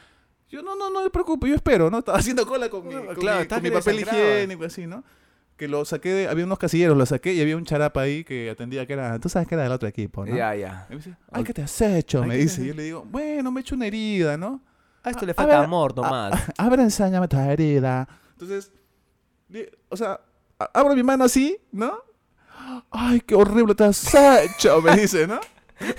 Yo, 0.50 0.62
no, 0.64 0.76
no, 0.76 0.90
no 0.90 1.04
te 1.04 1.10
preocupes, 1.10 1.50
yo 1.50 1.56
espero, 1.56 1.90
¿no? 1.92 2.00
Estaba 2.00 2.18
haciendo 2.18 2.46
cola 2.48 2.70
con 2.70 2.88
mi, 2.88 2.96
No, 2.96 3.06
con 3.06 3.16
claro, 3.16 3.42
mi- 3.42 3.48
con 3.48 3.62
mi 3.64 3.70
papel 3.72 4.00
higiénico, 4.00 4.64
así, 4.64 4.88
¿no? 4.88 5.04
Que 5.58 5.68
lo 5.68 5.84
saqué, 5.84 6.10
de- 6.14 6.28
había 6.30 6.46
unos 6.46 6.58
casilleros, 6.58 6.98
lo 6.98 7.06
saqué 7.06 7.34
y 7.34 7.42
había 7.42 7.58
un 7.58 7.66
charapa 7.66 8.02
ahí 8.02 8.24
que 8.24 8.50
atendía 8.50 8.86
que 8.86 8.94
era, 8.94 9.20
tú 9.20 9.28
sabes 9.28 9.48
que 9.48 9.56
era 9.56 9.64
del 9.64 9.74
otro 9.74 9.90
equipo, 9.90 10.26
¿no? 10.26 10.34
Ya, 10.36 10.56
ya. 10.56 10.88
Y 10.90 10.94
me 10.94 10.98
dice, 10.98 11.18
ay, 11.32 11.44
¿qué 11.44 11.54
te 11.54 11.62
has 11.62 11.82
hecho? 11.82 12.22
Ay, 12.24 12.30
Me 12.30 12.34
¿qué 12.36 12.40
te 12.40 12.44
dice. 12.46 12.64
Y 12.64 12.68
yo 12.68 12.74
le 12.74 12.84
digo, 12.84 13.06
bueno, 13.06 13.52
me 13.52 13.60
he 13.60 13.62
hecho 13.62 13.76
una 13.76 13.86
herida, 13.88 14.38
¿no? 14.38 14.62
A 15.04 15.10
esto 15.12 15.26
le 15.26 15.34
A 15.34 15.36
falta 15.36 15.56
ver, 15.58 15.66
amor 15.66 15.96
nomás. 15.96 16.34
A 16.58 16.70
ver, 16.70 16.80
enséñame 16.80 17.28
tu 17.28 17.38
herida. 17.38 18.08
Entonces, 18.32 18.72
o 19.90 19.98
sea, 19.98 20.20
abro 20.74 20.96
mi 20.96 21.04
mano 21.04 21.26
así, 21.26 21.58
¿no? 21.72 22.00
Ay, 22.92 23.22
qué 23.22 23.36
horrible 23.36 23.76
te 23.76 23.84
has 23.86 24.14
hecho, 24.14 24.82
me 24.82 24.96
dice, 24.96 25.28
¿no? 25.28 25.40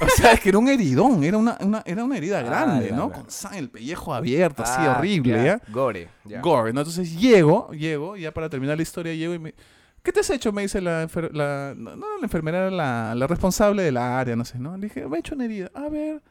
O 0.01 0.09
sea, 0.09 0.33
es 0.33 0.41
que 0.41 0.51
era 0.51 0.59
un 0.59 0.69
heridón, 0.69 1.25
era 1.25 1.39
una, 1.39 1.57
una- 1.61 1.83
era 1.87 2.05
una 2.05 2.17
herida 2.19 2.41
Ah, 2.41 2.43
grande, 2.43 2.91
¿no? 2.93 3.09
verdad. 3.09 3.23
Con 3.23 3.31
sangre, 3.31 3.59
el 3.61 3.71
pellejo 3.71 4.13
abierto, 4.13 4.63
así 4.63 4.81
Ah, 4.83 4.97
horrible, 4.99 5.43
¿ya? 5.45 5.61
Gore. 5.73 6.09
Gore, 6.43 6.73
¿no? 6.75 6.81
Entonces 6.81 7.19
llego, 7.19 7.71
llego, 7.73 8.17
ya 8.17 8.33
para 8.33 8.51
terminar 8.51 8.77
la 8.77 8.83
historia, 8.83 9.15
llego 9.15 9.33
y 9.35 9.39
me... 9.39 9.55
¿Qué 10.03 10.13
te 10.13 10.21
has 10.21 10.31
hecho? 10.31 10.53
Me 10.53 10.63
dice 10.63 10.81
la, 10.81 11.07
enfer- 11.07 11.31
la 11.33 11.75
no, 11.77 11.97
no, 11.97 12.07
la 12.19 12.25
enfermera, 12.25 12.71
la, 12.71 13.15
la 13.15 13.27
responsable 13.27 13.83
de 13.83 13.93
la 13.93 14.19
área, 14.19 14.35
no 14.37 14.45
sé, 14.45 14.59
¿no? 14.59 14.77
Le 14.77 14.87
dije, 14.89 15.07
me 15.07 15.17
he 15.17 15.21
hecho 15.21 15.35
una 15.35 15.45
herida. 15.45 15.71
A 15.75 15.89
ver, 15.91 16.23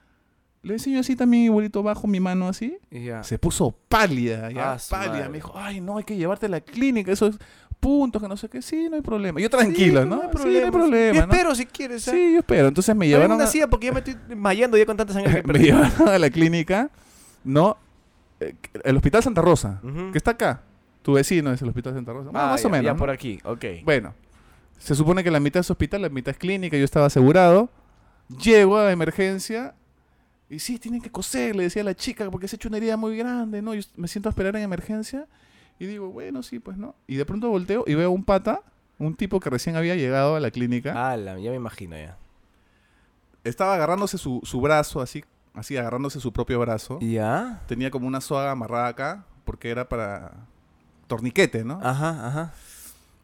le 0.64 0.74
enseño 0.74 1.00
así 1.00 1.16
también 1.16 1.44
igualito 1.46 1.82
bajo 1.84 2.08
mi 2.08 2.20
mano 2.20 2.48
así. 2.48 2.78
Y 2.92 3.06
ya. 3.06 3.24
Se 3.24 3.38
puso 3.40 3.72
pálida, 3.88 4.52
ya, 4.52 4.74
Ah, 4.74 4.78
pálida. 4.90 5.14
madre. 5.14 5.30
Me 5.30 5.36
dijo, 5.38 5.54
ay, 5.56 5.82
no, 5.82 5.98
hay 5.98 6.04
que 6.04 6.16
llevarte 6.18 6.48
a 6.48 6.50
la 6.50 6.62
clínica, 6.62 7.12
esos 7.12 7.38
puntos, 7.80 8.22
que 8.22 8.28
no 8.28 8.38
sé 8.38 8.50
qué. 8.50 8.62
Sí, 8.62 8.88
no 8.90 8.96
hay 8.98 9.02
problema. 9.02 9.40
Yo 9.40 9.50
tranquilo, 9.50 10.04
Sí, 10.04 10.10
¿no? 10.10 10.16
No 10.18 10.22
hay 10.24 10.28
Sí, 10.30 10.34
problema. 10.36 10.60
no 10.60 10.66
hay 10.66 10.72
problema, 10.72 11.14
Yo 11.20 11.26
¿no? 11.28 11.34
espero 11.34 11.56
si 11.56 11.66
quieres. 11.66 12.08
¿eh? 12.08 12.12
Sí, 12.12 12.34
yo 12.34 12.40
espero. 12.40 12.68
Entonces 12.68 12.96
me 12.96 13.08
llevaron, 13.08 13.32
una 13.34 13.46
a, 13.46 13.48
silla 13.48 13.68
porque 13.68 13.88
ya 13.88 13.94
me 13.94 14.00
estoy 14.00 14.16
desmayando 14.28 14.78
ya 14.78 14.86
con 14.86 14.98
tanta 14.98 15.14
sangre 15.14 15.42
que 15.42 15.48
me 15.54 15.60
llevaron 15.60 16.08
a 16.10 16.20
la 16.20 16.30
clínica, 16.30 16.90
¿no? 17.44 17.78
Eh, 18.40 18.56
El 18.84 18.96
Hospital 18.98 19.24
Santa 19.24 19.42
Rosa, 19.42 19.82
que 20.12 20.18
está 20.18 20.32
acá. 20.32 20.62
Tu 21.02 21.14
vecino 21.14 21.52
es 21.52 21.62
el 21.62 21.70
Hospital 21.70 21.94
Santa 21.94 22.12
Rosa. 22.14 22.30
Bueno, 22.32 22.40
Ah, 22.48 22.52
más 22.52 22.62
ya, 22.62 22.68
o 22.68 22.72
menos. 22.72 22.86
Ya 22.86 22.92
¿no? 22.94 22.98
por 23.00 23.10
aquí, 23.10 23.40
ok. 23.44 23.66
Bueno, 23.84 24.14
se 24.78 24.96
supone 24.96 25.24
que 25.24 25.32
la 25.32 25.40
mitad 25.40 25.62
es 25.62 25.72
hospital, 25.72 26.02
la 26.02 26.10
mitad 26.10 26.32
es 26.32 26.38
clínica, 26.38 26.78
yo 26.78 26.84
estaba 26.86 27.06
asegurado. 27.08 27.70
Llego 28.44 28.78
a 28.78 28.92
emergencia 28.92 29.74
y 30.50 30.60
sí, 30.60 30.78
tienen 30.80 31.02
que 31.02 31.10
coser, 31.12 31.56
le 31.56 31.64
decía 31.64 31.82
a 31.82 31.86
la 31.86 31.96
chica, 31.96 32.30
porque 32.30 32.48
se 32.48 32.56
ha 32.56 32.58
hecho 32.58 32.68
una 32.68 32.78
herida 32.78 32.96
muy 32.98 33.18
grande, 33.18 33.62
¿no? 33.62 33.74
Yo 33.74 33.82
me 33.96 34.08
siento 34.08 34.30
a 34.30 34.32
esperar 34.32 34.56
en 34.56 34.64
emergencia 34.64 35.26
y 35.80 35.86
digo, 35.86 36.10
bueno, 36.10 36.44
sí, 36.44 36.60
pues 36.60 36.78
no. 36.78 36.96
Y 37.08 37.16
de 37.16 37.26
pronto 37.26 37.50
volteo 37.50 37.84
y 37.88 37.96
veo 37.96 38.12
un 38.12 38.24
pata, 38.24 38.62
un 38.98 39.16
tipo 39.16 39.40
que 39.40 39.50
recién 39.50 39.76
había 39.76 39.96
llegado 39.96 40.36
a 40.36 40.40
la 40.40 40.52
clínica, 40.52 41.12
Ala, 41.12 41.40
ya 41.40 41.50
me 41.52 41.56
imagino 41.56 41.96
ya. 41.98 42.18
estaba 43.44 43.76
agarrándose 43.76 44.18
su, 44.18 44.42
su 44.44 44.60
brazo, 44.62 45.02
así, 45.02 45.24
así, 45.54 45.78
agarrándose 45.78 46.20
su 46.20 46.34
propio 46.34 46.60
brazo. 46.60 47.00
¿Ya? 47.02 47.62
Tenía 47.68 47.92
como 47.92 48.08
una 48.08 48.22
soga 48.22 48.52
amarrada 48.52 48.88
acá, 48.88 49.26
porque 49.46 49.70
era 49.70 49.88
para 49.88 50.34
torniquete, 51.08 51.64
¿no? 51.64 51.80
Ajá, 51.82 52.28
ajá. 52.28 52.54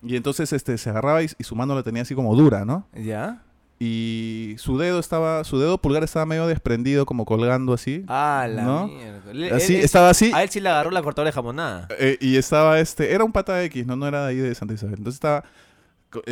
Y 0.01 0.15
entonces 0.15 0.53
este, 0.53 0.77
se 0.77 0.89
agarraba 0.89 1.23
y, 1.23 1.27
y 1.37 1.43
su 1.43 1.55
mano 1.55 1.75
la 1.75 1.83
tenía 1.83 2.03
así 2.03 2.15
como 2.15 2.35
dura, 2.35 2.63
¿no? 2.63 2.87
¿Ya? 2.93 3.41
Y 3.79 4.55
su 4.57 4.77
dedo 4.77 4.99
estaba, 4.99 5.43
su 5.43 5.59
dedo 5.59 5.77
pulgar 5.77 6.03
estaba 6.03 6.25
medio 6.25 6.47
desprendido, 6.47 7.05
como 7.05 7.25
colgando 7.25 7.73
así. 7.73 8.03
Ah, 8.07 8.47
la 8.49 8.63
¿No? 8.63 8.87
mierda. 8.87 9.55
Así, 9.55 9.75
él- 9.75 9.83
estaba 9.83 10.09
así. 10.09 10.31
A 10.33 10.43
él 10.43 10.49
sí 10.49 10.59
le 10.61 10.69
agarró 10.69 10.91
la 10.91 11.01
cortadora 11.01 11.29
de 11.29 11.33
jamonada. 11.33 11.87
eh, 11.99 12.17
y 12.21 12.37
estaba 12.37 12.79
este, 12.79 13.13
era 13.13 13.23
un 13.23 13.31
pata 13.31 13.61
X, 13.65 13.85
no, 13.85 13.95
no 13.95 14.07
era 14.07 14.23
de 14.25 14.29
ahí 14.29 14.37
de 14.37 14.55
Santa 14.55 14.73
Isabel. 14.73 14.95
Entonces 14.97 15.15
estaba 15.15 15.43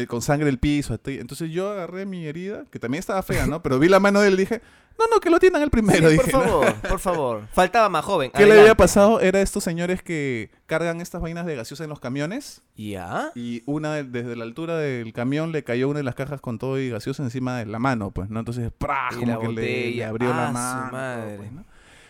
con 0.07 0.21
sangre 0.21 0.49
el 0.49 0.59
piso. 0.59 0.97
Entonces 1.05 1.51
yo 1.51 1.71
agarré 1.71 2.05
mi 2.05 2.25
herida, 2.25 2.65
que 2.71 2.79
también 2.79 2.99
estaba 2.99 3.21
fea, 3.23 3.45
¿no? 3.47 3.61
Pero 3.63 3.79
vi 3.79 3.87
la 3.89 3.99
mano 3.99 4.21
de 4.21 4.27
él 4.29 4.33
y 4.35 4.37
dije, 4.37 4.61
no, 4.99 5.05
no, 5.07 5.19
que 5.19 5.29
lo 5.31 5.37
atiendan 5.37 5.61
el 5.63 5.69
primero. 5.71 6.09
Sí, 6.09 6.17
por 6.17 6.29
favor, 6.29 6.73
por 6.87 6.99
favor. 6.99 7.47
Faltaba 7.51 7.89
más 7.89 8.05
joven. 8.05 8.31
¿Qué 8.33 8.45
le 8.45 8.59
había 8.59 8.75
pasado? 8.75 9.19
Era 9.19 9.41
estos 9.41 9.63
señores 9.63 10.03
que 10.03 10.51
cargan 10.67 11.01
estas 11.01 11.21
vainas 11.21 11.45
de 11.47 11.55
gaseosa 11.55 11.83
en 11.83 11.89
los 11.89 11.99
camiones. 11.99 12.61
¿Ya? 12.75 13.31
Y 13.35 13.63
una 13.65 13.95
de- 13.95 14.03
desde 14.03 14.35
la 14.35 14.43
altura 14.43 14.77
del 14.77 15.11
camión 15.13 15.51
le 15.51 15.63
cayó 15.63 15.89
una 15.89 15.97
de 15.99 16.03
las 16.03 16.15
cajas 16.15 16.41
con 16.41 16.59
todo 16.59 16.79
y 16.79 16.89
gaseosa 16.89 17.23
encima 17.23 17.57
de 17.57 17.65
la 17.65 17.79
mano, 17.79 18.11
pues, 18.11 18.29
¿no? 18.29 18.39
Entonces, 18.39 18.71
¡prá! 18.77 19.09
Como 19.13 19.25
la 19.25 19.39
que 19.39 19.47
le- 19.49 20.05
abrió 20.05 20.31
Ah, 20.31 20.37
la 20.37 20.47
su 20.47 20.53
mano. 20.53 20.91
madre. 20.91 21.37
pues, 21.37 21.51
¿no? 21.51 21.65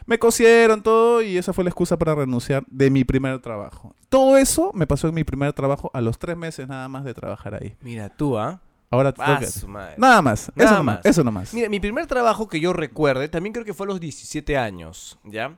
Me 0.06 0.20
cosieron 0.20 0.82
todo 0.84 1.22
y 1.22 1.38
esa 1.38 1.54
fue 1.54 1.64
la 1.64 1.70
excusa 1.70 1.98
para 1.98 2.16
renunciar 2.16 2.64
de 2.68 2.90
mi 2.90 3.04
primer 3.04 3.40
trabajo. 3.40 3.96
Todo 4.10 4.38
eso 4.38 4.72
me 4.74 4.86
pasó 4.88 5.08
en 5.08 5.14
mi 5.16 5.24
primer 5.24 5.54
trabajo 5.54 5.90
a 5.94 6.02
los 6.02 6.20
tres 6.20 6.36
meses 6.38 6.68
nada 6.68 6.88
más 6.90 7.04
de 7.04 7.14
trabajar 7.14 7.56
ahí. 7.56 7.76
Mira, 7.82 8.10
tú, 8.10 8.38
¿ah? 8.38 8.62
Ahora 8.90 9.14
Ah, 9.18 9.42
su 9.46 9.68
madre. 9.68 9.96
Nada 9.98 10.22
más, 10.22 10.52
Nada 10.56 10.70
eso 10.70 10.78
nomás, 10.78 10.96
más. 10.98 11.06
eso 11.06 11.24
nomás. 11.24 11.54
Mira, 11.54 11.68
mi 11.70 11.80
primer 11.80 12.06
trabajo 12.06 12.48
que 12.48 12.60
yo 12.60 12.74
recuerde, 12.74 13.28
también 13.28 13.54
creo 13.54 13.66
que 13.66 13.74
fue 13.74 13.86
a 13.86 13.90
los 13.90 14.00
17 14.00 14.56
años, 14.58 15.18
¿ya? 15.24 15.58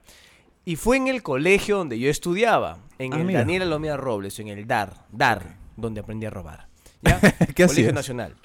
Y 0.63 0.77
fue 0.77 0.97
en 0.97 1.07
el 1.07 1.21
colegio 1.21 1.77
donde 1.77 1.99
yo 1.99 2.09
estudiaba, 2.09 2.77
en 2.97 3.13
Ah, 3.13 3.17
el 3.17 3.25
mira. 3.25 3.39
Daniel 3.39 3.63
Alomía 3.63 3.97
Robles, 3.97 4.39
en 4.39 4.47
el 4.47 4.65
DAR, 4.65 5.05
DAR, 5.11 5.57
donde 5.75 5.99
aprendí 5.99 6.25
a 6.25 6.29
robar. 6.29 6.67
¿Ya? 7.01 7.19
¿Qué 7.19 7.35
Colegio 7.37 7.65
hacías? 7.65 7.93
Nacional. 7.93 8.35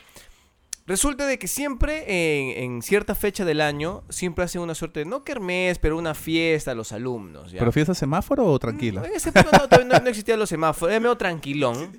Resulta 0.90 1.24
de 1.24 1.38
que 1.38 1.46
siempre 1.46 2.03
en, 2.09 2.64
en 2.74 2.83
cierta 2.83 3.14
fecha 3.14 3.44
del 3.44 3.61
año, 3.61 4.03
siempre 4.09 4.44
hacen 4.44 4.61
una 4.61 4.74
suerte 4.74 5.00
de, 5.00 5.07
no 5.07 5.22
kermés, 5.22 5.79
pero 5.79 5.96
una 5.96 6.14
fiesta 6.14 6.72
a 6.72 6.74
los 6.74 6.90
alumnos, 6.90 7.53
¿ya? 7.53 7.61
¿Pero 7.61 7.70
fiesta 7.70 7.94
semáforo 7.94 8.44
o 8.44 8.59
tranquila? 8.59 9.05
En 9.07 9.14
ese 9.14 9.29
época 9.29 9.57
no, 9.57 9.68
todavía 9.68 9.87
no, 9.98 10.03
no 10.03 10.09
existían 10.11 10.40
los 10.40 10.48
semáforos, 10.48 10.90
era 10.90 10.98
medio 10.98 11.16
tranquilón. 11.16 11.92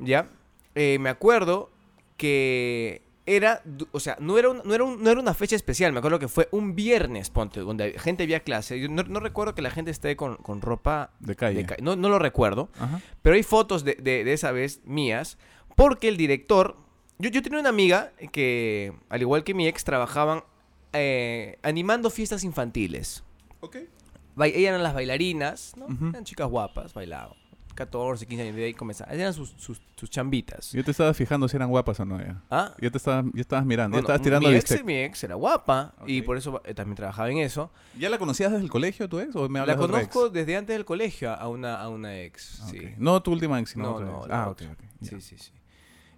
¿Ya? 0.00 0.28
Eh, 0.76 0.98
me 1.00 1.08
acuerdo 1.08 1.70
que 2.16 3.02
era, 3.26 3.62
o 3.92 3.98
sea, 4.00 4.16
no 4.20 4.38
era, 4.38 4.48
un- 4.48 4.62
no, 4.64 4.74
era 4.74 4.84
un- 4.84 5.02
no 5.02 5.10
era 5.10 5.20
una 5.20 5.34
fecha 5.34 5.56
especial, 5.56 5.92
me 5.92 5.98
acuerdo 5.98 6.18
que 6.20 6.28
fue 6.28 6.48
un 6.52 6.74
viernes, 6.76 7.30
ponte, 7.30 7.60
donde 7.60 7.98
gente 7.98 8.22
había 8.22 8.40
clase. 8.40 8.78
Yo 8.78 8.88
no, 8.88 9.02
no 9.02 9.18
recuerdo 9.20 9.54
que 9.56 9.62
la 9.62 9.70
gente 9.70 9.90
esté 9.90 10.14
con, 10.16 10.36
con 10.36 10.60
ropa 10.60 11.10
De 11.20 11.34
calle. 11.34 11.56
de 11.58 11.66
ca- 11.66 11.76
no, 11.82 11.96
no 11.96 12.08
lo 12.08 12.18
recuerdo, 12.20 12.68
Ajá. 12.78 13.00
pero 13.22 13.34
hay 13.34 13.42
fotos 13.42 13.82
de, 13.84 13.94
de- 13.96 14.22
de 14.22 14.32
esa 14.32 14.52
vez 14.52 14.80
mías, 14.84 15.36
porque 15.76 16.06
el 16.08 16.16
director, 16.16 16.76
yo, 17.20 17.30
yo 17.30 17.42
tenía 17.42 17.60
una 17.60 17.68
amiga 17.68 18.12
que, 18.32 18.92
al 19.08 19.20
igual 19.20 19.44
que 19.44 19.54
mi 19.54 19.66
ex, 19.68 19.84
trabajaban 19.84 20.42
eh, 20.92 21.58
animando 21.62 22.10
fiestas 22.10 22.42
infantiles. 22.44 23.22
Ok. 23.60 23.76
Ba- 24.34 24.46
ellas 24.46 24.70
eran 24.70 24.82
las 24.82 24.94
bailarinas, 24.94 25.74
¿no? 25.76 25.86
Eran 26.10 26.24
chicas 26.24 26.48
guapas, 26.48 26.94
bailaban. 26.94 27.38
14, 27.74 28.26
15 28.26 28.42
años 28.42 28.56
de 28.56 28.64
ahí 28.64 28.74
comenzaban. 28.74 29.14
Eran 29.18 29.32
sus, 29.32 29.54
sus, 29.56 29.80
sus 29.96 30.10
chambitas. 30.10 30.72
Yo 30.72 30.84
te 30.84 30.90
estaba 30.90 31.14
fijando 31.14 31.48
si 31.48 31.56
eran 31.56 31.70
guapas 31.70 31.98
o 32.00 32.04
no 32.04 32.18
ya. 32.18 32.42
¿Ah? 32.50 32.74
Ya 32.80 32.90
te 32.90 32.98
estabas, 32.98 33.24
ya 33.32 33.40
estabas 33.40 33.64
mirando, 33.64 33.94
Bueno, 33.94 34.06
ya 34.08 34.14
estabas 34.14 34.22
tirando 34.22 34.48
mi 34.48 34.54
bistec. 34.54 34.78
ex, 34.78 34.84
mi 34.86 34.94
ex 34.98 35.24
era 35.24 35.34
guapa 35.36 35.94
y 36.06 36.20
por 36.22 36.36
eso 36.36 36.60
eh, 36.64 36.74
también 36.74 36.96
trabajaba 36.96 37.30
en 37.30 37.38
eso. 37.38 37.70
¿Ya 37.98 38.10
la 38.10 38.18
conocías 38.18 38.50
desde 38.50 38.64
el 38.64 38.70
colegio 38.70 39.08
tu 39.08 39.18
ex 39.20 39.34
o 39.36 39.48
me 39.48 39.60
La 39.60 39.62
hablas 39.62 39.76
ex? 39.76 39.86
conozco 39.86 40.28
desde 40.28 40.56
antes 40.56 40.74
del 40.76 40.84
colegio 40.84 41.32
a 41.32 41.48
una, 41.48 41.80
a 41.80 41.88
una 41.88 42.18
ex. 42.20 42.60
Sí. 42.70 42.80
No 42.98 43.22
tu 43.22 43.32
última 43.32 43.58
ex, 43.60 43.70
sino 43.70 43.84
No, 43.84 43.94
otra 43.94 44.06
no, 44.06 44.18
ex. 44.18 44.28
la 44.28 44.42
Ah, 44.42 44.48
ok, 44.50 44.62
ok. 44.72 44.78
ya. 45.00 45.08
Sí, 45.10 45.20
sí, 45.20 45.38
sí. 45.38 45.52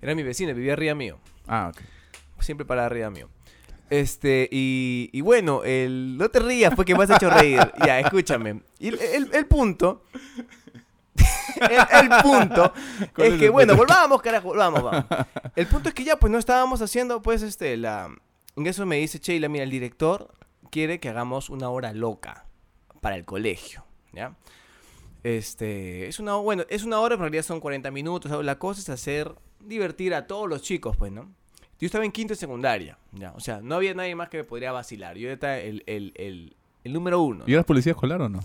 Era 0.03 0.15
mi 0.15 0.23
vecina, 0.23 0.53
vivía 0.53 0.75
arriba 0.75 0.95
mío. 0.95 1.19
Ah, 1.47 1.71
ok. 1.73 1.81
Siempre 2.41 2.67
para 2.67 2.85
arriba 2.85 3.09
mío. 3.09 3.29
Este, 3.88 4.49
y, 4.51 5.09
y 5.12 5.21
bueno, 5.21 5.62
el, 5.65 6.17
no 6.19 6.29
te 6.29 6.41
rías 6.41 6.75
porque 6.75 6.95
me 6.95 7.05
has 7.05 7.11
hecho 7.11 7.31
reír. 7.31 7.61
ya, 7.87 8.01
escúchame. 8.01 8.62
Y 8.79 8.88
el, 8.88 8.99
el- 9.01 9.31
el 9.35 9.47
punto. 9.47 10.03
el, 11.61 12.09
punto 12.23 12.73
¿Cuál 13.15 13.27
es 13.29 13.35
es 13.35 13.38
que, 13.41 13.49
bueno, 13.51 13.77
volvamos, 13.77 14.21
carajo, 14.23 14.49
volvamos, 14.49 14.83
vamos. 14.83 15.05
El 15.57 15.67
punto 15.67 15.91
es 15.91 15.95
que 15.95 16.05
ya, 16.05 16.17
pues 16.19 16.33
no 16.33 16.38
estábamos 16.38 16.81
haciendo, 16.81 17.21
pues, 17.21 17.43
este, 17.43 17.77
la. 17.77 18.09
En 18.57 18.67
eso 18.67 18.87
me 18.87 18.97
dice 18.97 19.19
Sheila, 19.19 19.49
mira, 19.49 19.65
el 19.65 19.71
director 19.71 20.33
quiere 20.71 20.99
que 21.01 21.09
hagamos 21.11 21.51
una 21.51 21.69
hora 21.69 21.93
loca 21.93 22.47
para 23.03 23.17
el 23.17 23.25
colegio, 23.27 23.85
¿ya? 24.12 24.35
Este, 25.23 26.09
es 26.09 26.19
una, 26.19 26.35
bueno, 26.37 26.65
es 26.71 26.83
una 26.85 26.99
hora, 26.99 27.15
en 27.15 27.21
realidad 27.21 27.43
son 27.45 27.61
40 27.61 27.91
minutos. 27.91 28.31
¿sabes? 28.31 28.45
La 28.47 28.59
cosa 28.59 28.81
es 28.81 28.88
hacer, 28.88 29.33
divertir 29.66 30.14
a 30.14 30.27
todos 30.27 30.48
los 30.48 30.62
chicos, 30.62 30.96
pues, 30.96 31.12
¿no? 31.12 31.31
Yo 31.81 31.87
estaba 31.87 32.05
en 32.05 32.12
quinto 32.12 32.33
de 32.33 32.37
secundaria, 32.37 32.96
¿ya? 33.12 33.33
O 33.33 33.40
sea, 33.40 33.61
no 33.61 33.75
había 33.75 33.92
nadie 33.94 34.14
más 34.14 34.29
que 34.29 34.37
me 34.38 34.44
podría 34.44 34.70
vacilar. 34.72 35.16
Yo 35.16 35.31
era 35.31 35.59
el, 35.59 35.83
el, 35.87 36.12
el, 36.14 36.57
el 36.85 36.92
número 36.92 37.20
uno. 37.20 37.44
¿Y 37.46 37.53
eras 37.55 37.64
policía 37.64 37.92
escolar 37.92 38.22
o 38.22 38.29
no? 38.29 38.40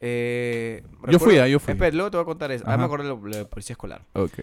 Eh, 0.00 0.82
Yo 1.08 1.18
fui, 1.18 1.38
ah, 1.38 1.46
yo 1.48 1.58
fui. 1.60 1.72
Espera, 1.72 1.94
luego 1.94 2.10
te 2.10 2.16
voy 2.16 2.22
a 2.22 2.26
contar 2.26 2.50
eso. 2.52 2.64
Ah, 2.66 2.70
Ajá. 2.70 2.78
me 2.78 2.84
acordé 2.84 3.08
de 3.08 3.38
de 3.38 3.44
policía 3.46 3.74
escolar. 3.74 4.02
Ok. 4.14 4.40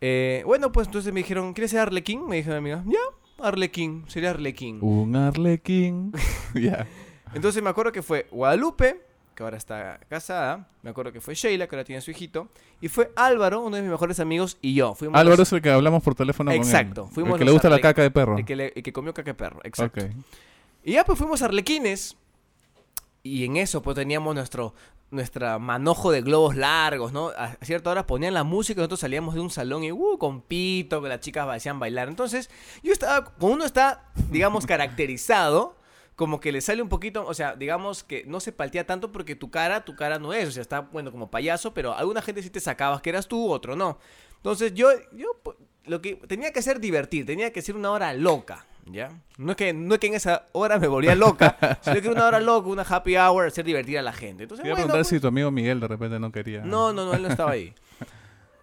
Eh, 0.00 0.42
bueno, 0.46 0.72
pues 0.72 0.86
entonces 0.88 1.12
me 1.12 1.20
dijeron, 1.20 1.52
¿quieres 1.54 1.70
ser 1.70 1.80
Arlequín? 1.80 2.26
Me 2.26 2.36
dijo 2.36 2.50
mi 2.50 2.56
amiga, 2.56 2.82
ya, 2.86 3.44
Arlequín, 3.46 4.04
sería 4.08 4.30
Arlequín. 4.30 4.78
Un 4.80 5.14
arlequín. 5.16 6.12
ya. 6.54 6.86
Entonces 7.34 7.62
me 7.62 7.70
acuerdo 7.70 7.92
que 7.92 8.02
fue 8.02 8.26
Guadalupe, 8.30 9.00
que 9.42 9.46
ahora 9.46 9.56
está 9.58 10.00
casada. 10.08 10.68
Me 10.82 10.90
acuerdo 10.90 11.12
que 11.12 11.20
fue 11.20 11.34
Sheila, 11.34 11.66
que 11.66 11.76
ahora 11.76 11.84
tiene 11.84 12.00
su 12.00 12.10
hijito. 12.10 12.48
Y 12.80 12.88
fue 12.88 13.12
Álvaro, 13.16 13.60
uno 13.60 13.76
de 13.76 13.82
mis 13.82 13.90
mejores 13.90 14.18
amigos, 14.20 14.58
y 14.62 14.74
yo. 14.74 14.94
Fuimos 14.94 15.18
Álvaro 15.20 15.36
los- 15.38 15.48
es 15.48 15.52
el 15.52 15.62
que 15.62 15.70
hablamos 15.70 16.02
por 16.02 16.14
teléfono 16.14 16.50
Exacto, 16.52 17.02
con 17.02 17.08
él. 17.10 17.14
fuimos 17.14 17.32
el 17.34 17.38
que 17.40 17.44
le 17.44 17.50
gusta 17.52 17.68
la 17.70 17.80
caca 17.80 18.02
de 18.02 18.10
perro. 18.10 18.38
el 18.38 18.44
que, 18.44 18.56
le- 18.56 18.72
el 18.74 18.82
que 18.82 18.92
comió 18.92 19.12
caca 19.14 19.30
de 19.30 19.34
perro. 19.34 19.60
Exacto. 19.64 20.04
Y 20.84 20.92
ya 20.92 21.04
pues 21.04 21.18
fuimos 21.18 21.42
a 21.42 21.46
Arlequines. 21.46 22.16
Y 23.22 23.44
en 23.44 23.56
eso 23.56 23.82
pues 23.82 23.94
teníamos 23.96 24.34
nuestro 24.34 24.74
nuestra 25.12 25.58
manojo 25.58 26.10
de 26.10 26.22
globos 26.22 26.56
largos, 26.56 27.12
¿no? 27.12 27.28
A 27.36 27.54
cierta 27.60 27.90
hora 27.90 28.06
ponían 28.06 28.32
la 28.32 28.44
música 28.44 28.78
y 28.78 28.80
nosotros 28.80 29.00
salíamos 29.00 29.34
de 29.34 29.40
un 29.40 29.50
salón 29.50 29.84
y 29.84 29.92
uh, 29.92 30.16
con 30.18 30.40
pito, 30.40 31.02
que 31.02 31.08
las 31.10 31.20
chicas 31.20 31.46
hacían 31.50 31.78
bailar. 31.78 32.08
Entonces, 32.08 32.48
yo 32.82 32.92
estaba, 32.94 33.26
como 33.26 33.52
uno 33.52 33.66
está, 33.66 34.06
digamos, 34.30 34.64
caracterizado, 34.66 35.76
como 36.16 36.40
que 36.40 36.52
le 36.52 36.60
sale 36.60 36.82
un 36.82 36.88
poquito, 36.88 37.26
o 37.26 37.34
sea, 37.34 37.56
digamos 37.56 38.04
que 38.04 38.24
no 38.26 38.40
se 38.40 38.52
paltea 38.52 38.86
tanto 38.86 39.12
porque 39.12 39.34
tu 39.34 39.50
cara, 39.50 39.84
tu 39.84 39.96
cara 39.96 40.18
no 40.18 40.32
es, 40.32 40.48
o 40.48 40.52
sea, 40.52 40.62
está, 40.62 40.80
bueno, 40.80 41.10
como 41.10 41.30
payaso, 41.30 41.72
pero 41.72 41.94
alguna 41.94 42.22
gente 42.22 42.42
sí 42.42 42.50
te 42.50 42.60
sacabas 42.60 43.00
que 43.00 43.10
eras 43.10 43.28
tú, 43.28 43.50
otro 43.50 43.76
no. 43.76 43.98
Entonces, 44.36 44.74
yo, 44.74 44.88
yo, 45.12 45.40
lo 45.84 46.02
que 46.02 46.16
tenía 46.16 46.52
que 46.52 46.58
hacer 46.58 46.80
divertir, 46.80 47.24
tenía 47.24 47.52
que 47.52 47.62
ser 47.62 47.76
una 47.76 47.90
hora 47.90 48.12
loca, 48.12 48.66
¿ya? 48.86 49.08
No 49.38 49.52
es 49.52 49.56
que, 49.56 49.72
no 49.72 49.94
es 49.94 50.00
que 50.00 50.08
en 50.08 50.14
esa 50.14 50.46
hora 50.52 50.78
me 50.78 50.88
volvía 50.88 51.14
loca, 51.14 51.56
sino 51.82 51.94
que 51.94 52.06
era 52.08 52.12
una 52.12 52.26
hora 52.26 52.40
loca, 52.40 52.68
una 52.68 52.82
happy 52.82 53.16
hour, 53.16 53.46
hacer 53.46 53.64
divertir 53.64 53.98
a 53.98 54.02
la 54.02 54.12
gente. 54.12 54.42
Entonces, 54.42 54.62
Te 54.62 54.68
iba 54.68 54.74
a 54.74 54.76
bueno, 54.76 54.86
preguntar 54.88 55.08
pues, 55.08 55.08
si 55.08 55.20
tu 55.20 55.28
amigo 55.28 55.50
Miguel 55.50 55.80
de 55.80 55.88
repente 55.88 56.18
no 56.18 56.30
quería. 56.30 56.62
no, 56.62 56.92
no, 56.92 57.06
no, 57.06 57.14
él 57.14 57.22
no 57.22 57.28
estaba 57.28 57.52
ahí. 57.52 57.74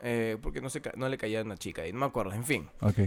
Eh, 0.02 0.38
porque 0.42 0.62
no, 0.62 0.70
se, 0.70 0.82
no 0.96 1.10
le 1.10 1.18
caía 1.18 1.42
una 1.42 1.58
chica 1.58 1.82
ahí, 1.82 1.92
no 1.92 2.00
me 2.00 2.06
acuerdo, 2.06 2.32
en 2.32 2.46
fin. 2.46 2.70
Ok. 2.80 3.00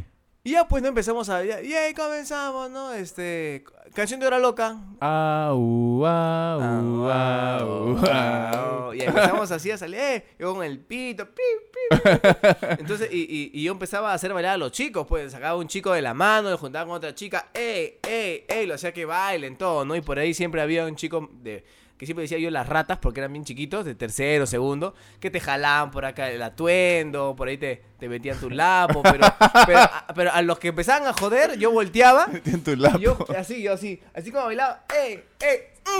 Y 0.44 0.52
ya 0.52 0.66
pues 0.66 0.83
no 0.83 0.88
empezamos 0.88 1.28
a... 1.28 1.44
Ya, 1.44 1.62
y 1.62 1.72
ahí 1.72 1.94
comenzamos, 1.94 2.68
¿no? 2.70 2.92
Este... 2.92 3.64
Canción 3.94 4.18
de 4.20 4.26
hora 4.26 4.38
loca. 4.38 4.78
Au, 5.00 6.07
au, 6.07 7.11
au, 7.11 7.98
au. 7.98 8.94
Y 8.94 9.02
empezamos 9.02 9.50
así 9.52 9.70
a 9.70 9.76
salir, 9.78 9.98
eh, 10.00 10.24
yo 10.38 10.55
con 10.55 10.64
el 10.64 10.78
pito, 10.81 11.26
pi, 11.26 11.42
pi, 11.70 11.96
pi. 12.00 12.66
Entonces, 12.78 13.11
y, 13.12 13.20
y- 13.20 13.50
y 13.52 13.62
yo 13.64 13.72
empezaba 13.72 14.11
a 14.12 14.14
hacer 14.14 14.33
bailar 14.33 14.55
a 14.55 14.57
los 14.57 14.72
chicos, 14.72 15.07
pues 15.07 15.33
sacaba 15.33 15.57
un 15.59 15.68
chico 15.68 15.92
de 15.92 16.00
la 16.02 16.14
mano, 16.14 16.50
lo 16.50 16.57
juntaba 16.59 16.87
con 16.87 16.94
otra 16.96 17.14
chica, 17.14 17.50
ey, 17.52 17.98
ey, 18.02 18.44
ey, 18.48 18.66
lo 18.66 18.74
hacía 18.74 18.92
que 18.92 19.05
bailen, 19.05 19.57
todo, 19.57 19.85
¿no? 19.85 19.94
Y 19.94 20.00
por 20.00 20.18
ahí 20.18 20.33
siempre 20.35 20.62
había 20.62 20.87
un 20.87 20.96
chico 20.96 21.28
de 21.42 21.64
que 22.02 22.06
siempre 22.06 22.22
decía 22.22 22.38
yo 22.38 22.50
las 22.50 22.68
ratas, 22.68 22.98
porque 22.98 23.20
eran 23.20 23.32
bien 23.32 23.44
chiquitos, 23.44 23.84
de 23.84 23.94
tercero, 23.94 24.44
segundo, 24.44 24.92
que 25.20 25.30
te 25.30 25.38
jalaban 25.38 25.92
por 25.92 26.04
acá 26.04 26.32
el 26.32 26.42
atuendo, 26.42 27.36
por 27.36 27.46
ahí 27.46 27.58
te, 27.58 27.80
te 27.96 28.08
metían 28.08 28.36
tu 28.40 28.50
lapo, 28.50 29.02
pero, 29.04 29.24
pero, 29.64 29.80
pero 30.12 30.32
a 30.32 30.42
los 30.42 30.58
que 30.58 30.66
empezaban 30.66 31.06
a 31.06 31.12
joder, 31.12 31.56
yo 31.60 31.70
volteaba 31.70 32.26
En 32.44 32.64
tu 32.64 32.74
lapo. 32.74 32.98
yo 32.98 33.16
así, 33.38 33.62
yo 33.62 33.74
así, 33.74 34.00
así 34.14 34.32
como 34.32 34.46
bailaba. 34.46 34.82
¡ey! 35.00 35.22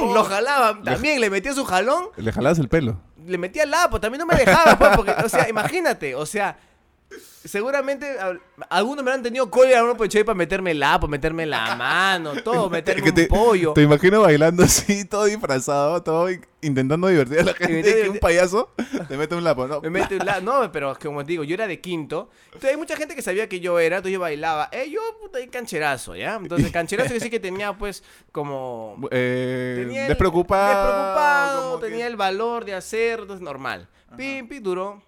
mm, 0.00 0.12
lo 0.12 0.24
jalaba, 0.24 0.82
también 0.82 1.20
le 1.20 1.30
metía 1.30 1.52
su 1.54 1.64
jalón, 1.64 2.06
Le 2.16 2.32
jalabas 2.32 2.58
el 2.58 2.68
pelo. 2.68 3.00
le 3.24 3.38
metía 3.38 3.62
el 3.62 3.70
lapo, 3.70 4.00
también 4.00 4.18
no 4.18 4.26
me 4.26 4.34
dejaba, 4.34 4.76
pues, 4.76 4.96
porque, 4.96 5.12
o 5.24 5.28
sea, 5.28 5.48
imagínate, 5.48 6.16
o 6.16 6.26
sea, 6.26 6.58
seguramente 7.44 8.18
a- 8.20 8.38
algunos 8.70 9.05
me 9.05 9.11
han 9.11 9.22
tenido 9.22 9.51
cola 9.51 9.77
algunos 9.77 9.96
pues 9.96 10.14
para 10.25 10.35
meterme 10.35 10.70
el 10.72 10.81
lapo, 10.81 11.09
meterme 11.09 11.44
la 11.46 11.75
mano, 11.77 12.35
todo, 12.42 12.70
meterme 12.70 13.09
un 13.09 13.14
te, 13.14 13.27
pollo. 13.27 13.72
Te 13.72 13.83
imagino 13.83 14.20
bailando 14.22 14.62
así, 14.64 15.05
todo 15.05 15.25
disfrazado, 15.25 16.03
todo 16.03 16.29
intentando 16.61 17.09
divertir 17.09 17.40
a 17.40 17.42
la 17.44 17.55
gente. 17.55 18.03
Que 18.03 18.09
un 18.11 18.18
payaso 18.18 18.70
te 19.09 19.16
mete 19.16 19.35
un 19.35 19.42
lapo, 19.42 19.66
¿no? 19.66 19.81
Me 19.81 19.90
mete 19.90 20.16
un 20.16 20.25
la- 20.27 20.40
No, 20.40 20.70
pero 20.70 20.96
como 21.03 21.25
te 21.25 21.33
digo, 21.33 21.42
yo 21.44 21.55
era 21.55 21.66
de 21.66 21.81
quinto. 21.81 22.31
Entonces 22.46 22.70
hay 22.70 22.77
mucha 22.77 22.96
gente 22.96 23.14
que 23.16 23.22
sabía 23.22 23.48
que 23.48 23.59
yo 23.61 23.79
era, 23.81 23.96
entonces 23.96 24.12
yo 24.14 24.20
bailaba. 24.20 24.68
Eh, 24.70 24.88
yo, 24.90 25.01
puta, 25.20 25.38
ahí 25.38 25.48
cancherazo, 25.48 26.14
¿ya? 26.14 26.37
Entonces, 26.37 26.70
cancherazo 26.72 27.12
que 27.14 27.20
sí 27.20 27.31
que 27.31 27.40
tenía, 27.40 27.77
pues, 27.77 28.05
como 28.31 28.96
Eh, 29.11 29.83
Tenía 29.85 30.03
el- 30.03 30.09
despreocupado. 30.09 30.68
despreocupado, 30.87 31.62
como 31.70 31.81
que- 31.83 31.88
tenía 31.88 32.07
el 32.07 32.16
valor 32.16 32.64
de 32.64 32.75
hacer, 32.75 33.20
entonces 33.20 33.42
normal. 33.42 33.88
Pim, 34.16 34.46
pim, 34.46 34.62
duró. 34.62 35.03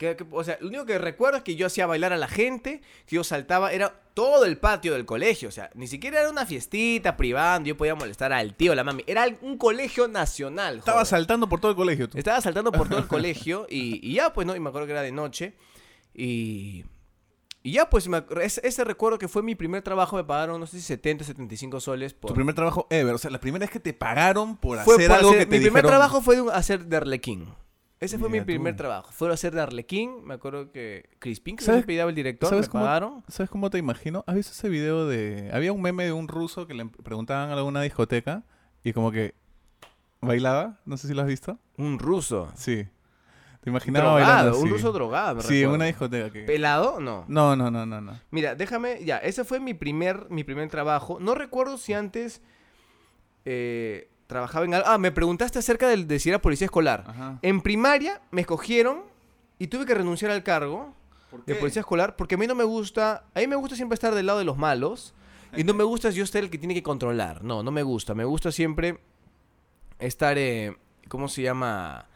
Que- 0.00 0.16
que- 0.16 0.24
o 0.30 0.42
sea, 0.42 0.56
lo 0.62 0.68
único 0.68 0.86
que 0.86 0.96
recuerdo 0.98 1.36
es 1.36 1.42
que 1.42 1.56
yo 1.56 1.66
hacía 1.66 1.84
bailar 1.86 2.14
a 2.14 2.16
la 2.16 2.26
gente, 2.26 2.80
que 3.04 3.16
yo 3.16 3.22
saltaba, 3.22 3.70
era 3.70 4.00
todo 4.14 4.46
el 4.46 4.56
patio 4.56 4.94
del 4.94 5.04
colegio, 5.04 5.50
o 5.50 5.52
sea, 5.52 5.68
ni 5.74 5.86
siquiera 5.88 6.20
era 6.20 6.30
una 6.30 6.46
fiestita 6.46 7.18
privada, 7.18 7.52
donde 7.54 7.68
yo 7.68 7.76
podía 7.76 7.94
molestar 7.94 8.32
al 8.32 8.54
tío, 8.54 8.72
a 8.72 8.74
la 8.74 8.82
mami, 8.82 9.04
era 9.06 9.26
un 9.42 9.58
colegio 9.58 10.08
nacional. 10.08 10.78
Estaba 10.78 11.00
joder. 11.00 11.06
saltando 11.06 11.50
por 11.50 11.60
todo 11.60 11.72
el 11.72 11.76
colegio. 11.76 12.08
tú. 12.08 12.16
Estaba 12.16 12.40
saltando 12.40 12.72
por 12.72 12.88
todo 12.88 12.98
el 12.98 13.06
colegio 13.08 13.66
y, 13.68 14.00
y 14.02 14.14
ya, 14.14 14.32
pues, 14.32 14.46
¿no? 14.46 14.56
Y 14.56 14.60
me 14.60 14.70
acuerdo 14.70 14.86
que 14.86 14.92
era 14.92 15.02
de 15.02 15.12
noche. 15.12 15.54
Y, 16.14 16.84
y 17.62 17.72
ya, 17.72 17.90
pues, 17.90 18.08
me 18.08 18.24
ese, 18.42 18.66
ese 18.66 18.84
recuerdo 18.84 19.18
que 19.18 19.28
fue 19.28 19.42
mi 19.42 19.54
primer 19.54 19.82
trabajo, 19.82 20.16
me 20.16 20.24
pagaron, 20.24 20.58
no 20.58 20.66
sé 20.66 20.78
si 20.78 20.82
70, 20.82 21.24
75 21.24 21.78
soles. 21.78 22.14
Por, 22.14 22.28
Tu 22.30 22.34
primer 22.34 22.54
trabajo 22.54 22.86
ever. 22.88 23.14
O 23.14 23.18
sea, 23.18 23.30
la 23.30 23.38
primera 23.40 23.64
vez 23.64 23.70
que 23.70 23.80
te 23.80 23.92
pagaron 23.92 24.56
por 24.56 24.78
fue 24.80 24.94
hacer 24.94 25.08
por 25.08 25.16
algo 25.18 25.28
hacer- 25.30 25.40
que 25.40 25.46
te 25.46 25.58
Mi 25.58 25.64
primer 25.64 25.84
trabajo 25.84 26.22
fue 26.22 26.36
de 26.36 26.40
un- 26.42 26.50
hacer 26.50 26.86
de 26.86 26.96
Arlequín. 26.96 27.48
Ese 28.00 28.18
fue 28.18 28.30
mi 28.30 28.38
tú. 28.40 28.46
primer 28.46 28.74
trabajo. 28.76 29.12
Fue 29.12 29.30
hacer 29.32 29.54
de 29.54 29.60
Arlequín. 29.60 30.24
Me 30.24 30.34
acuerdo 30.34 30.72
que 30.72 31.10
Crispin, 31.18 31.56
que 31.56 31.62
se 31.62 31.66
¿Sabes- 31.66 31.82
me 31.82 31.86
pedía 31.86 32.04
el 32.04 32.14
director, 32.14 32.48
me 32.50 32.56
¿sabes 32.56 32.68
cómo- 32.70 32.84
pagaron. 32.84 33.22
¿Sabes 33.28 33.50
cómo 33.50 33.68
te 33.68 33.76
imagino? 33.78 34.24
¿Has 34.26 34.34
visto 34.36 34.52
ese 34.52 34.68
video 34.70 35.06
de... 35.06 35.50
Había 35.52 35.72
un 35.72 35.82
meme 35.82 36.04
de 36.04 36.12
un 36.12 36.26
ruso 36.26 36.66
que 36.66 36.72
le 36.74 36.86
preguntaban 36.86 37.50
a 37.50 37.52
alguna 37.54 37.82
discoteca 37.82 38.42
y 38.82 38.92
como 38.94 39.12
que 39.12 39.34
bailaba. 40.22 40.80
No 40.86 40.96
sé 40.96 41.08
si 41.08 41.14
lo 41.14 41.20
has 41.22 41.28
visto. 41.28 41.58
Un 41.76 41.98
ruso. 41.98 42.50
Sí. 42.56 42.86
Te 43.60 43.68
imaginaba 43.68 44.14
bailando 44.14 44.44
Drogado, 44.44 44.58
un 44.60 44.64
así. 44.64 44.72
ruso 44.72 44.92
drogado, 44.92 45.34
me 45.36 45.42
Sí, 45.42 45.48
en 45.48 45.52
recuerdo. 45.60 45.74
una 45.74 45.84
discoteca 45.84 46.30
que... 46.30 46.42
¿Pelado? 46.44 46.98
No. 47.00 47.26
No, 47.28 47.54
no, 47.56 47.70
no, 47.70 47.84
no, 47.84 48.00
no. 48.00 48.18
Mira, 48.30 48.54
déjame, 48.54 49.04
ya, 49.04 49.18
ese 49.18 49.44
fue 49.44 49.60
mi 49.60 49.74
primer, 49.74 50.26
mi 50.30 50.42
primer 50.44 50.70
trabajo. 50.70 51.18
No 51.20 51.34
recuerdo 51.34 51.76
si 51.76 51.92
antes 51.92 52.40
eh, 53.44 54.09
trabajaba 54.30 54.64
en 54.64 54.74
algo. 54.74 54.88
Ah, 54.88 54.96
me 54.96 55.10
preguntaste 55.10 55.58
acerca 55.58 55.88
del, 55.88 56.06
de 56.06 56.20
si 56.20 56.28
era 56.28 56.40
policía 56.40 56.66
escolar. 56.66 57.04
Ajá. 57.06 57.38
En 57.42 57.60
primaria 57.60 58.22
me 58.30 58.42
escogieron 58.42 59.02
y 59.58 59.66
tuve 59.66 59.84
que 59.84 59.92
renunciar 59.92 60.30
al 60.30 60.44
cargo 60.44 60.94
de 61.46 61.56
policía 61.56 61.80
escolar 61.80 62.14
porque 62.14 62.36
a 62.36 62.38
mí 62.38 62.46
no 62.46 62.54
me 62.54 62.62
gusta, 62.62 63.24
a 63.34 63.40
mí 63.40 63.48
me 63.48 63.56
gusta 63.56 63.74
siempre 63.74 63.94
estar 63.94 64.14
del 64.14 64.26
lado 64.26 64.38
de 64.38 64.44
los 64.44 64.56
malos 64.56 65.14
y 65.56 65.64
no 65.64 65.74
me 65.74 65.82
gusta 65.82 66.10
yo 66.10 66.24
ser 66.26 66.44
el 66.44 66.50
que 66.50 66.58
tiene 66.58 66.74
que 66.74 66.82
controlar. 66.82 67.42
No, 67.42 67.64
no 67.64 67.72
me 67.72 67.82
gusta. 67.82 68.14
Me 68.14 68.24
gusta 68.24 68.52
siempre 68.52 69.00
estar, 69.98 70.38
eh, 70.38 70.76
¿cómo 71.08 71.26
se 71.26 71.42
llama? 71.42 72.06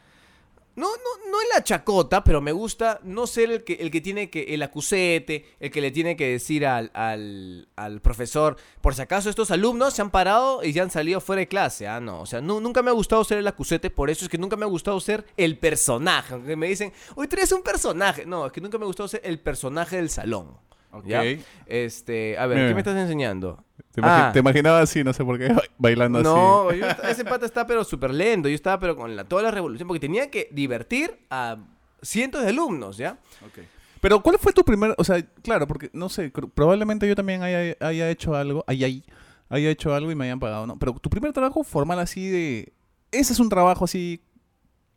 No, 0.76 0.88
no, 0.88 1.30
no 1.30 1.40
en 1.40 1.48
la 1.54 1.62
chacota, 1.62 2.24
pero 2.24 2.40
me 2.40 2.50
gusta 2.50 2.98
no 3.04 3.28
ser 3.28 3.50
el 3.52 3.62
que, 3.64 3.74
el 3.74 3.92
que 3.92 4.00
tiene 4.00 4.28
que, 4.28 4.54
el 4.54 4.62
acusete, 4.62 5.44
el 5.60 5.70
que 5.70 5.80
le 5.80 5.92
tiene 5.92 6.16
que 6.16 6.28
decir 6.32 6.66
al, 6.66 6.90
al, 6.94 7.68
al 7.76 8.00
profesor, 8.00 8.56
por 8.80 8.94
si 8.96 9.02
acaso 9.02 9.30
estos 9.30 9.52
alumnos 9.52 9.94
se 9.94 10.02
han 10.02 10.10
parado 10.10 10.64
y 10.64 10.72
ya 10.72 10.82
han 10.82 10.90
salido 10.90 11.20
fuera 11.20 11.40
de 11.40 11.46
clase. 11.48 11.86
Ah, 11.86 12.00
no, 12.00 12.20
o 12.22 12.26
sea, 12.26 12.40
nu- 12.40 12.60
nunca 12.60 12.82
me 12.82 12.90
ha 12.90 12.94
gustado 12.94 13.22
ser 13.22 13.38
el 13.38 13.46
acusete, 13.46 13.88
por 13.90 14.10
eso 14.10 14.24
es 14.24 14.28
que 14.28 14.38
nunca 14.38 14.56
me 14.56 14.64
ha 14.64 14.68
gustado 14.68 14.98
ser 14.98 15.24
el 15.36 15.58
personaje. 15.58 16.34
Aunque 16.34 16.56
me 16.56 16.66
dicen, 16.66 16.92
hoy 17.14 17.28
tú 17.28 17.36
eres 17.36 17.52
un 17.52 17.62
personaje. 17.62 18.26
No, 18.26 18.46
es 18.46 18.52
que 18.52 18.60
nunca 18.60 18.76
me 18.76 18.84
ha 18.84 18.88
gustado 18.88 19.08
ser 19.08 19.20
el 19.24 19.38
personaje 19.38 19.96
del 19.96 20.10
salón. 20.10 20.56
Ok. 20.94 21.06
¿ya? 21.06 21.22
Este, 21.66 22.38
a 22.38 22.46
ver, 22.46 22.56
Mira. 22.58 22.68
¿qué 22.68 22.74
me 22.74 22.80
estás 22.80 22.96
enseñando? 22.96 23.64
Te, 23.92 24.00
imagi- 24.00 24.28
Ah. 24.28 24.30
te 24.32 24.38
imaginaba 24.38 24.80
así, 24.80 25.02
no 25.04 25.12
sé 25.12 25.24
por 25.24 25.38
qué, 25.38 25.48
bailando 25.78 26.22
No, 26.22 26.68
así. 26.70 26.78
yo- 26.80 26.86
ese 27.08 27.24
pata 27.24 27.46
está 27.46 27.66
pero 27.66 27.84
súper 27.84 28.12
lento. 28.12 28.48
Yo 28.48 28.54
estaba 28.54 28.78
pero 28.78 28.96
con 28.96 29.14
la, 29.16 29.24
toda 29.24 29.42
la 29.42 29.50
revolución 29.50 29.86
porque 29.88 30.00
tenía 30.00 30.30
que 30.30 30.48
divertir 30.52 31.18
a 31.30 31.58
cientos 32.02 32.42
de 32.42 32.48
alumnos, 32.50 32.96
¿ya? 32.96 33.18
Pero 34.00 34.20
¿cuál 34.20 34.38
fue 34.38 34.52
tu 34.52 34.62
primer, 34.64 34.94
o 34.98 35.04
sea, 35.04 35.22
claro, 35.42 35.66
porque 35.66 35.88
no 35.94 36.08
sé, 36.10 36.30
probablemente 36.30 37.08
yo 37.08 37.14
también 37.16 37.42
haya, 37.42 37.74
haya 37.80 38.10
hecho 38.10 38.34
algo, 38.34 38.62
haya, 38.66 38.86
haya 39.48 39.70
hecho 39.70 39.94
algo 39.94 40.10
y 40.12 40.14
me 40.14 40.24
hayan 40.24 40.38
pagado, 40.40 40.66
¿no? 40.66 40.78
Pero 40.78 40.92
tu 40.94 41.08
primer 41.08 41.32
trabajo 41.32 41.64
formal 41.64 41.98
así 41.98 42.28
de, 42.28 42.72
ese 43.10 43.32
es 43.32 43.40
un 43.40 43.48
trabajo 43.48 43.84
así 43.86 44.20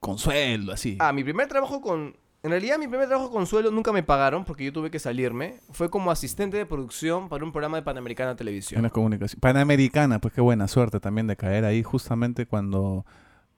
con 0.01 0.17
sueldo, 0.17 0.73
así. 0.73 0.97
Ah, 0.99 1.13
mi 1.13 1.23
primer 1.23 1.47
trabajo 1.47 1.79
con... 1.81 2.17
En 2.47 2.51
realidad 2.51 2.77
mi 2.79 2.87
primer 2.87 3.07
trabajo 3.07 3.29
con 3.31 3.45
sueldo 3.45 3.71
nunca 3.71 3.91
me 3.91 4.03
pagaron 4.03 4.45
porque 4.45 4.63
yo 4.65 4.73
tuve 4.73 4.89
que 4.89 4.99
salirme. 4.99 5.59
Fue 5.71 5.89
como 5.89 6.11
asistente 6.11 6.57
de 6.57 6.65
producción 6.65 7.29
para 7.29 7.43
un 7.43 7.51
programa 7.51 7.77
de 7.77 7.83
Panamericana 7.83 8.31
en 8.31 8.37
Televisión. 8.37 8.81
las 8.81 8.91
comunicaciones. 8.91 9.39
Panamericana, 9.41 10.19
pues 10.19 10.33
qué 10.33 10.41
buena 10.41 10.67
suerte 10.67 10.99
también 10.99 11.27
de 11.27 11.35
caer 11.35 11.65
ahí 11.65 11.83
justamente 11.83 12.45
cuando... 12.45 13.05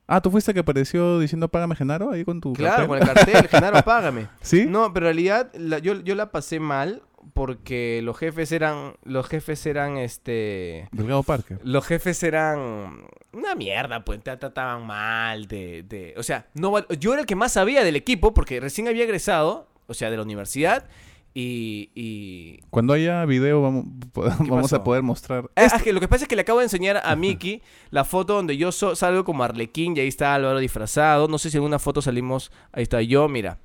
Ah, 0.08 0.21
¿tú 0.21 0.32
fuiste 0.32 0.49
el 0.52 0.54
que 0.56 0.62
apareció 0.62 1.19
diciendo 1.19 1.49
págame 1.49 1.75
Genaro 1.75 2.10
ahí 2.10 2.25
con 2.25 2.41
tu 2.41 2.54
Claro, 2.54 2.88
cartel? 2.88 2.88
con 2.88 2.97
el 2.97 3.06
cartel, 3.13 3.47
Genaro, 3.47 3.82
págame. 3.86 4.28
¿Sí? 4.41 4.65
No, 4.67 4.91
pero 4.91 5.06
en 5.06 5.13
realidad 5.15 5.52
la- 5.54 5.78
yo, 5.78 6.02
yo 6.02 6.15
la 6.15 6.32
pasé 6.32 6.60
mal 6.60 7.04
porque 7.34 8.02
los 8.04 8.18
jefes 8.18 8.52
eran... 8.52 8.94
Los 9.04 9.28
jefes 9.28 9.65
eran, 9.65 9.98
este... 9.98 10.88
Delgado 10.92 11.24
Parque. 11.24 11.58
Los 11.63 11.86
jefes 11.86 12.22
eran 12.24 13.08
una 13.34 13.56
mierda, 13.56 14.04
pues 14.04 14.22
te 14.24 14.36
trataban 14.38 14.86
mal, 14.88 15.48
de, 15.48 15.84
de- 15.84 16.13
o 16.18 16.24
sea, 16.24 16.48
no 16.56 16.88
yo 16.96 17.13
era 17.13 17.22
el 17.22 17.28
que 17.28 17.36
más 17.36 17.54
sabía 17.54 17.84
del 17.84 17.96
equipo 17.96 18.34
porque 18.34 18.60
recién 18.60 18.88
había 18.88 19.04
egresado, 19.04 19.68
o 19.88 19.94
sea, 19.94 20.10
de 20.10 20.18
la 20.18 20.24
universidad 20.24 20.88
y, 21.34 21.92
y... 21.94 22.60
Cuando 22.72 22.94
haya 22.94 23.24
video 23.26 23.62
vamos, 23.62 23.86
vamos 24.15 24.63
pasó? 24.63 24.78
a 24.78 24.84
poder 24.84 25.04
mostrar... 25.04 25.50
Ah, 25.56 25.65
es 25.65 25.84
que 25.84 25.94
lo 25.94 26.00
que 26.00 26.08
pasa 26.08 26.24
es 26.24 26.28
que 26.28 26.36
le 26.36 26.42
acabo 26.42 26.58
de 26.60 26.65
enseñar 26.65 27.02
a 27.04 27.15
Miki 27.15 27.62
la 27.92 28.04
foto 28.04 28.34
donde 28.34 28.58
yo 28.58 28.72
so- 28.72 28.96
salgo 28.96 29.24
como 29.24 29.44
Arlequín 29.44 29.96
y 29.96 30.00
ahí 30.00 30.08
está 30.08 30.34
Álvaro 30.34 30.58
disfrazado. 30.58 31.28
No 31.28 31.38
sé 31.38 31.52
si 31.52 31.58
en 31.58 31.63
una 31.63 31.78
foto 31.78 32.02
salimos. 32.02 32.52
Ahí 32.72 32.82
está 32.84 33.00
yo, 33.04 33.28
mira. 33.30 33.60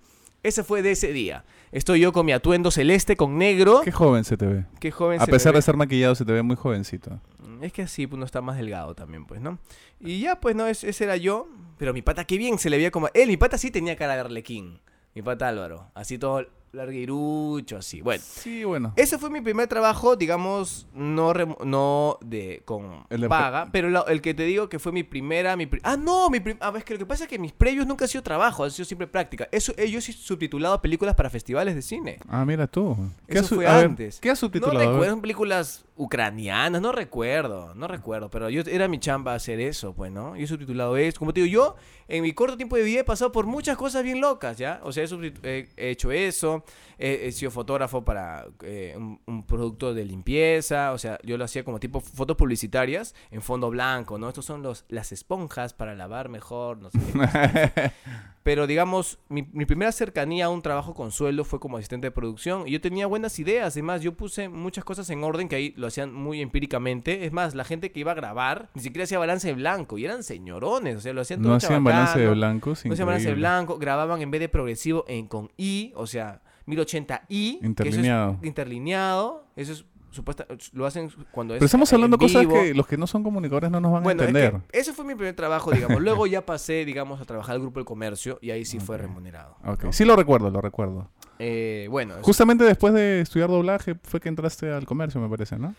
Ese 0.44 0.62
fue 0.62 0.82
de 0.82 0.92
ese 0.92 1.12
día. 1.12 1.44
Estoy 1.72 1.98
yo 2.00 2.12
con 2.12 2.24
mi 2.26 2.32
atuendo 2.32 2.70
celeste 2.70 3.16
con 3.16 3.36
negro. 3.38 3.80
Qué 3.82 3.90
joven 3.90 4.22
se 4.24 4.36
te 4.36 4.46
ve. 4.46 4.64
Qué 4.78 4.92
joven 4.92 5.20
A 5.20 5.24
se 5.24 5.30
pesar 5.32 5.52
me 5.52 5.56
de 5.56 5.60
estar 5.60 5.76
maquillado 5.76 6.14
se 6.14 6.24
te 6.24 6.32
ve 6.32 6.42
muy 6.42 6.54
jovencito. 6.54 7.10
ve. 7.40 7.66
Es 7.66 7.72
que 7.72 7.82
así 7.82 8.06
pues, 8.06 8.16
uno 8.18 8.26
está 8.26 8.40
más 8.42 8.56
delgado 8.58 8.94
también, 8.94 9.24
pues, 9.24 9.40
¿no? 9.40 9.58
Y 9.98 10.20
ya, 10.20 10.38
pues, 10.40 10.54
no, 10.54 10.66
es- 10.66 10.84
ese 10.84 11.04
era 11.04 11.16
yo. 11.16 11.48
Pero 11.78 11.92
mi 11.94 12.02
pata, 12.02 12.24
qué 12.24 12.36
bien 12.38 12.58
se 12.58 12.68
le 12.70 12.76
veía 12.76 12.90
como... 12.90 13.08
Él, 13.14 13.26
mi 13.28 13.36
pata 13.36 13.58
sí 13.58 13.70
tenía 13.70 13.96
cara 13.96 14.14
de 14.14 14.20
arlequín. 14.20 14.80
Mi 15.14 15.22
pata 15.22 15.48
Álvaro. 15.48 15.90
Así 15.94 16.18
todo 16.18 16.46
larguirucho, 16.74 17.76
así. 17.78 18.00
Bueno. 18.00 18.22
Sí, 18.26 18.64
bueno. 18.64 18.92
Ese 18.96 19.18
fue 19.18 19.30
mi 19.30 19.40
primer 19.40 19.68
trabajo, 19.68 20.16
digamos, 20.16 20.86
no, 20.94 21.32
rem- 21.32 21.56
no 21.64 22.18
de 22.20 22.62
con 22.64 23.04
El 23.10 23.22
de- 23.22 23.28
paga, 23.28 23.68
pero 23.72 23.90
la- 23.90 24.04
el 24.08 24.20
que 24.20 24.34
te 24.34 24.44
digo 24.44 24.68
que 24.68 24.78
fue 24.78 24.92
mi 24.92 25.02
primera, 25.02 25.56
mi 25.56 25.66
pri- 25.66 25.80
ah 25.84 25.96
no, 25.96 26.30
mi 26.30 26.40
prim- 26.40 26.58
ah, 26.60 26.70
ves 26.70 26.84
que 26.84 26.94
lo 26.94 26.98
que 26.98 27.06
pasa 27.06 27.24
es 27.24 27.30
que 27.30 27.38
mis 27.38 27.52
previos 27.52 27.86
nunca 27.86 28.04
han 28.04 28.08
sido 28.08 28.22
trabajo, 28.22 28.64
han 28.64 28.70
sido 28.70 28.84
siempre 28.84 29.06
práctica. 29.06 29.48
Eso, 29.52 29.72
eh, 29.76 29.90
yo 29.90 30.00
sí 30.00 30.12
he 30.12 30.14
subtitulado 30.14 30.80
películas 30.82 31.14
para 31.14 31.30
festivales 31.30 31.74
de 31.74 31.82
cine. 31.82 32.18
Ah, 32.28 32.44
mira 32.44 32.66
tú. 32.66 32.96
Eso 33.28 33.40
has 33.40 33.46
su- 33.46 33.54
fue 33.56 33.66
a 33.66 33.76
ver, 33.76 33.86
antes. 33.86 34.20
¿Qué 34.20 34.30
has 34.30 34.38
No 34.42 34.46
subtitulado? 34.48 34.78
A 34.78 34.82
ver. 34.82 34.90
recuerdo, 34.90 35.20
películas 35.20 35.84
ucranianas, 35.96 36.82
no 36.82 36.90
recuerdo, 36.92 37.74
no 37.74 37.86
recuerdo, 37.86 38.28
pero 38.30 38.50
yo 38.50 38.62
era 38.66 38.88
mi 38.88 38.98
chamba 38.98 39.34
hacer 39.34 39.60
eso, 39.60 39.94
pues, 39.94 40.10
¿no? 40.10 40.36
Yo 40.36 40.44
he 40.44 40.46
subtitulado 40.46 40.96
eso. 40.96 41.18
Como 41.18 41.32
te 41.32 41.40
digo, 41.42 41.52
yo 41.52 41.76
en 42.08 42.22
mi 42.22 42.32
corto 42.32 42.56
tiempo 42.56 42.76
de 42.76 42.82
vida 42.82 43.00
he 43.00 43.04
pasado 43.04 43.30
por 43.32 43.46
muchas 43.46 43.76
cosas 43.76 44.02
bien 44.02 44.20
locas, 44.20 44.58
¿ya? 44.58 44.80
O 44.82 44.92
sea, 44.92 45.04
he, 45.04 45.08
subtit- 45.08 45.38
he- 45.44 45.68
he 45.76 45.90
hecho 45.90 46.10
eso, 46.12 46.64
he, 46.98 47.26
he 47.28 47.32
sido 47.32 47.50
fotógrafo 47.50 48.04
para 48.04 48.46
eh, 48.62 48.94
un, 48.96 49.20
un 49.26 49.46
producto 49.46 49.94
de 49.94 50.04
limpieza, 50.04 50.92
o 50.92 50.98
sea, 50.98 51.18
yo 51.22 51.38
lo 51.38 51.44
hacía 51.44 51.64
como 51.64 51.78
tipo 51.78 52.00
fotos 52.00 52.36
publicitarias 52.36 53.14
en 53.30 53.40
fondo 53.40 53.70
blanco, 53.70 54.18
¿no? 54.18 54.28
Estos 54.28 54.44
son 54.44 54.62
los, 54.62 54.84
las 54.88 55.12
esponjas 55.12 55.74
para 55.74 55.94
lavar 55.94 56.28
mejor, 56.28 56.78
no 56.78 56.90
sé 56.90 56.98
qué. 56.98 57.92
Pero 58.42 58.66
digamos, 58.66 59.18
mi, 59.30 59.48
mi 59.52 59.64
primera 59.64 59.90
cercanía 59.90 60.46
a 60.46 60.48
un 60.50 60.60
trabajo 60.60 60.92
con 60.92 61.12
sueldo 61.12 61.44
fue 61.44 61.58
como 61.60 61.78
asistente 61.78 62.08
de 62.08 62.10
producción. 62.10 62.68
Y 62.68 62.72
yo 62.72 62.80
tenía 62.82 63.06
buenas 63.06 63.38
ideas. 63.38 63.72
Además, 63.72 64.02
yo 64.02 64.12
puse 64.18 64.50
muchas 64.50 64.84
cosas 64.84 65.08
en 65.08 65.24
orden 65.24 65.48
que 65.48 65.56
ahí 65.56 65.72
lo 65.84 65.88
hacían 65.88 66.12
muy 66.14 66.40
empíricamente. 66.40 67.26
Es 67.26 67.32
más, 67.32 67.54
la 67.54 67.64
gente 67.64 67.92
que 67.92 68.00
iba 68.00 68.12
a 68.12 68.14
grabar 68.14 68.70
ni 68.74 68.80
siquiera 68.82 69.04
hacía 69.04 69.18
balance 69.18 69.46
de 69.46 69.54
blanco. 69.54 69.98
Y 69.98 70.04
eran 70.06 70.22
señorones. 70.22 70.96
O 70.96 71.00
sea, 71.00 71.12
lo 71.12 71.20
hacían 71.20 71.40
todo 71.42 71.50
no 71.50 71.56
hacían 71.56 71.84
balance 71.84 72.18
de 72.18 72.28
blancos. 72.30 72.84
No 72.86 72.94
hacían 72.94 73.06
balance 73.06 73.28
de 73.28 73.34
blanco. 73.34 73.78
Grababan 73.78 74.22
en 74.22 74.30
vez 74.30 74.40
de 74.40 74.48
progresivo 74.48 75.04
en 75.08 75.26
con 75.26 75.50
I. 75.58 75.92
O 75.96 76.06
sea, 76.06 76.40
1080i. 76.66 77.28
que 77.28 77.48
eso 77.52 77.58
es 77.60 77.64
Interlineado. 77.66 78.38
interlineado. 78.42 79.44
Eso 79.56 79.72
es 79.72 79.84
supuesta. 80.10 80.46
Lo 80.72 80.86
hacen 80.86 81.10
cuando 81.30 81.54
es. 81.54 81.58
Pero 81.58 81.66
estamos 81.66 81.92
hablando 81.92 82.16
cosas 82.18 82.40
vivo. 82.42 82.54
que 82.54 82.72
los 82.74 82.86
que 82.86 82.96
no 82.96 83.06
son 83.06 83.22
comunicadores 83.22 83.70
no 83.70 83.80
nos 83.80 83.92
van 83.92 84.02
Bueno, 84.02 84.22
a 84.22 84.24
es 84.24 84.28
entender. 84.30 84.60
que 84.70 84.78
ese 84.78 84.92
fue 84.92 85.04
mi 85.04 85.14
primer 85.14 85.34
trabajo, 85.34 85.70
digamos. 85.72 86.00
Luego 86.00 86.26
ya 86.26 86.46
pasé, 86.46 86.84
digamos, 86.84 87.20
a 87.20 87.24
trabajar 87.24 87.56
al 87.56 87.60
grupo 87.60 87.80
del 87.80 87.84
comercio 87.84 88.38
y 88.40 88.50
ahí 88.50 88.64
sí 88.64 88.78
fue 88.80 88.96
remunerado. 88.96 89.56
Ok, 89.64 89.84
¿no? 89.84 89.92
Sí 89.92 90.04
lo 90.04 90.16
recuerdo, 90.16 90.50
lo 90.50 90.60
recuerdo. 90.60 91.10
Eh, 91.38 91.86
bueno, 91.90 92.16
es- 92.18 92.22
Justamente 92.22 92.64
después 92.64 92.94
de 92.94 93.20
estudiar 93.20 93.48
doblaje 93.50 93.96
fue 94.02 94.20
que 94.20 94.28
entraste 94.28 94.70
al 94.72 94.86
comercio, 94.86 95.20
me 95.20 95.28
parece, 95.28 95.58
¿no? 95.58 95.74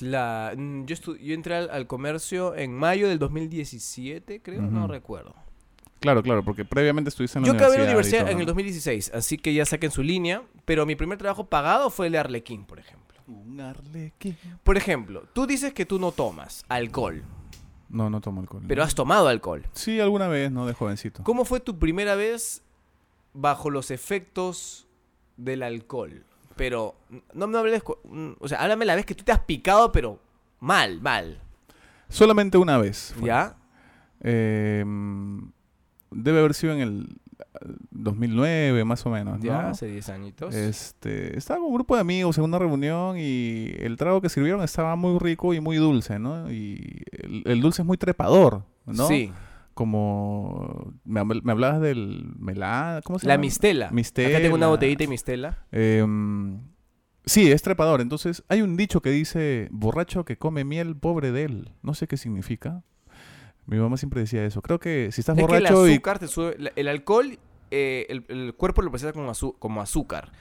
la- 0.00 0.52
mm, 0.56 0.84
yo, 0.84 0.94
estu- 0.94 1.18
yo 1.18 1.32
entré 1.34 1.54
al, 1.56 1.70
al 1.70 1.86
comercio 1.86 2.54
en 2.54 2.74
mayo 2.74 3.08
del 3.08 3.18
2017, 3.18 4.40
creo, 4.42 4.60
no 4.62 4.86
recuerdo. 4.86 5.34
Claro, 6.00 6.22
claro, 6.22 6.44
porque 6.44 6.64
previamente 6.66 7.08
estuviste 7.08 7.38
en 7.38 7.44
la 7.44 7.46
Yo 7.48 7.54
acabé 7.54 7.76
universidad. 7.76 7.86
la 7.86 7.92
universidad 7.94 8.20
todo, 8.24 8.30
en 8.32 8.38
el 8.38 8.44
¿no? 8.44 8.46
2016, 8.50 9.12
así 9.14 9.38
que 9.38 9.54
ya 9.54 9.64
saquen 9.64 9.90
su 9.90 10.02
línea, 10.02 10.42
pero 10.66 10.84
mi 10.84 10.94
primer 10.96 11.16
trabajo 11.16 11.46
pagado 11.46 11.88
fue 11.88 12.06
el 12.06 12.12
de 12.12 12.18
Arlequín, 12.18 12.64
por 12.66 12.78
ejemplo. 12.78 13.16
Un 13.26 13.58
arlequín. 13.60 14.36
Por 14.62 14.76
ejemplo, 14.76 15.24
tú 15.32 15.46
dices 15.46 15.72
que 15.72 15.86
tú 15.86 15.98
no 15.98 16.12
tomas 16.12 16.64
alcohol, 16.68 17.24
No, 17.88 18.10
no 18.10 18.20
tomo 18.20 18.42
alcohol. 18.42 18.62
pero 18.68 18.82
has 18.82 18.94
tomado 18.94 19.28
alcohol. 19.28 19.64
Sí, 19.72 19.98
alguna 19.98 20.28
vez, 20.28 20.52
¿no? 20.52 20.66
De 20.66 20.74
jovencito. 20.74 21.22
¿Cómo 21.24 21.44
fue 21.46 21.58
tu 21.60 21.78
primera 21.78 22.14
vez 22.14 22.62
bajo 23.36 23.70
los 23.70 23.90
efectos 23.90 24.86
del 25.36 25.62
alcohol? 25.62 26.24
Pero 26.56 26.94
no 27.34 27.46
me 27.46 27.58
hables, 27.58 27.82
mm, 28.04 28.32
o 28.38 28.48
sea, 28.48 28.62
háblame 28.62 28.84
la 28.86 28.94
vez 28.94 29.04
que 29.04 29.14
tú 29.14 29.24
te 29.24 29.32
has 29.32 29.40
picado, 29.40 29.92
pero 29.92 30.18
mal, 30.60 31.00
mal, 31.00 31.40
Solamente 32.08 32.56
una 32.56 32.78
vez. 32.78 33.14
fue. 33.18 33.28
¿ya? 33.28 33.56
Eh, 34.20 34.84
debe 36.10 36.38
haber 36.38 36.54
sido 36.54 36.72
en 36.72 36.80
el 36.80 37.18
eh, 37.38 37.74
2009, 37.90 38.84
más 38.84 39.04
o 39.04 39.10
menos, 39.10 39.38
¿no? 39.38 39.44
Ya, 39.44 39.70
hace 39.70 39.86
10 39.86 40.08
añitos. 40.08 40.54
Este, 40.54 41.36
estaba 41.36 41.58
con 41.60 41.68
un 41.68 41.74
grupo 41.74 41.94
de 41.96 42.00
amigos 42.00 42.38
en 42.38 42.44
una 42.44 42.58
reunión 42.58 43.16
y 43.18 43.74
el 43.78 43.96
trago 43.96 44.20
que 44.20 44.28
sirvieron 44.28 44.62
estaba 44.62 44.96
muy 44.96 45.18
rico 45.18 45.52
y 45.52 45.60
muy 45.60 45.76
dulce, 45.76 46.18
¿no? 46.18 46.50
Y 46.50 47.02
el, 47.12 47.42
el 47.44 47.60
dulce 47.60 47.82
es 47.82 47.86
muy 47.86 47.98
trepador, 47.98 48.62
¿no? 48.86 49.08
Sí, 49.08 49.32
Como 49.76 50.94
me, 51.04 51.20
habl- 51.20 51.42
me 51.42 51.52
hablabas 51.52 51.82
del 51.82 52.32
melá, 52.38 53.02
¿cómo 53.04 53.18
se 53.18 53.26
la 53.26 53.34
llama? 53.34 53.42
mistela. 53.42 53.90
Mistela. 53.90 54.30
Acá 54.30 54.40
tengo 54.40 54.54
una 54.54 54.68
botellita 54.68 55.04
de 55.04 55.08
mistela. 55.08 55.66
Em, 55.70 56.62
sí, 57.26 57.52
es 57.52 57.60
trepador. 57.60 58.00
Entonces, 58.00 58.42
hay 58.48 58.62
un 58.62 58.78
dicho 58.78 59.02
que 59.02 59.10
dice, 59.10 59.68
borracho 59.70 60.24
que 60.24 60.38
come 60.38 60.64
miel, 60.64 60.96
pobre 60.96 61.30
de 61.30 61.44
él. 61.44 61.72
No 61.82 61.92
sé 61.92 62.06
qué 62.06 62.16
significa. 62.16 62.84
Mi 63.66 63.76
mamá 63.76 63.98
siempre 63.98 64.22
decía 64.22 64.46
eso. 64.46 64.62
Creo 64.62 64.80
que 64.80 65.10
si 65.12 65.20
estás 65.20 65.36
Es 65.36 65.44
que 65.46 65.52
el 65.56 65.60
borracho 65.62 65.86
y... 65.86 65.92
azúcar 65.92 66.18
te 66.20 66.28
sube, 66.28 66.56
la- 66.58 66.72
el 66.74 66.88
alcohol, 66.88 67.38
eh, 67.70 68.06
el, 68.08 68.24
el 68.28 68.54
cuerpo 68.54 68.80
lo 68.80 68.90
como, 69.12 69.30
azu- 69.30 69.56
como 69.58 69.82
azúcar. 69.82 70.32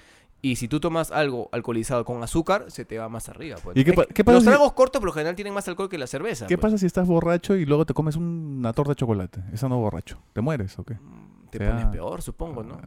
Y 0.41 0.58
si 0.58 0.67
tú 0.67 0.80
tomas 0.80 1.12
algo 1.12 1.50
alcoholizado 1.52 2.06
con 2.06 2.21
azúcar, 2.21 2.65
se 2.67 2.86
te 2.86 3.00
va 3.00 3.10
más 3.10 3.30
arriba. 3.30 3.58
Pues. 3.63 3.76
¿Y 3.78 3.84
qué 3.84 3.91
Es 3.91 3.95
pa- 3.95 4.06
que 4.06 4.13
qué 4.13 4.24
pasa 4.24 4.36
Los 4.36 4.43
si- 4.43 4.50
tragos 4.50 4.74
cortos 4.74 5.00
por 5.00 5.08
lo 5.08 5.12
general 5.13 5.36
tienen 5.36 5.54
más 5.56 5.67
alcohol 5.67 5.89
que 5.89 5.98
la 5.98 6.06
cerveza. 6.08 6.45
¿Qué 6.45 6.58
pues. 6.58 6.71
pasa 6.71 6.78
si 6.80 6.86
estás 6.86 7.08
borracho 7.08 7.56
y 7.56 7.65
luego 7.65 7.86
te 7.86 7.93
comes 7.95 8.15
una 8.15 8.71
torta 8.74 8.91
de 8.91 8.95
chocolate? 8.95 9.41
Esa 9.54 9.67
no 9.69 9.80
borracho. 9.80 10.19
¿Te 10.34 10.41
mueres 10.41 10.78
o 10.78 10.84
qué? 10.84 10.93
Mm, 10.95 11.48
Te 11.50 11.58
sea- 11.58 11.69
pones 11.71 11.86
peor, 11.88 12.21
supongo, 12.21 12.63
¿no? 12.63 12.80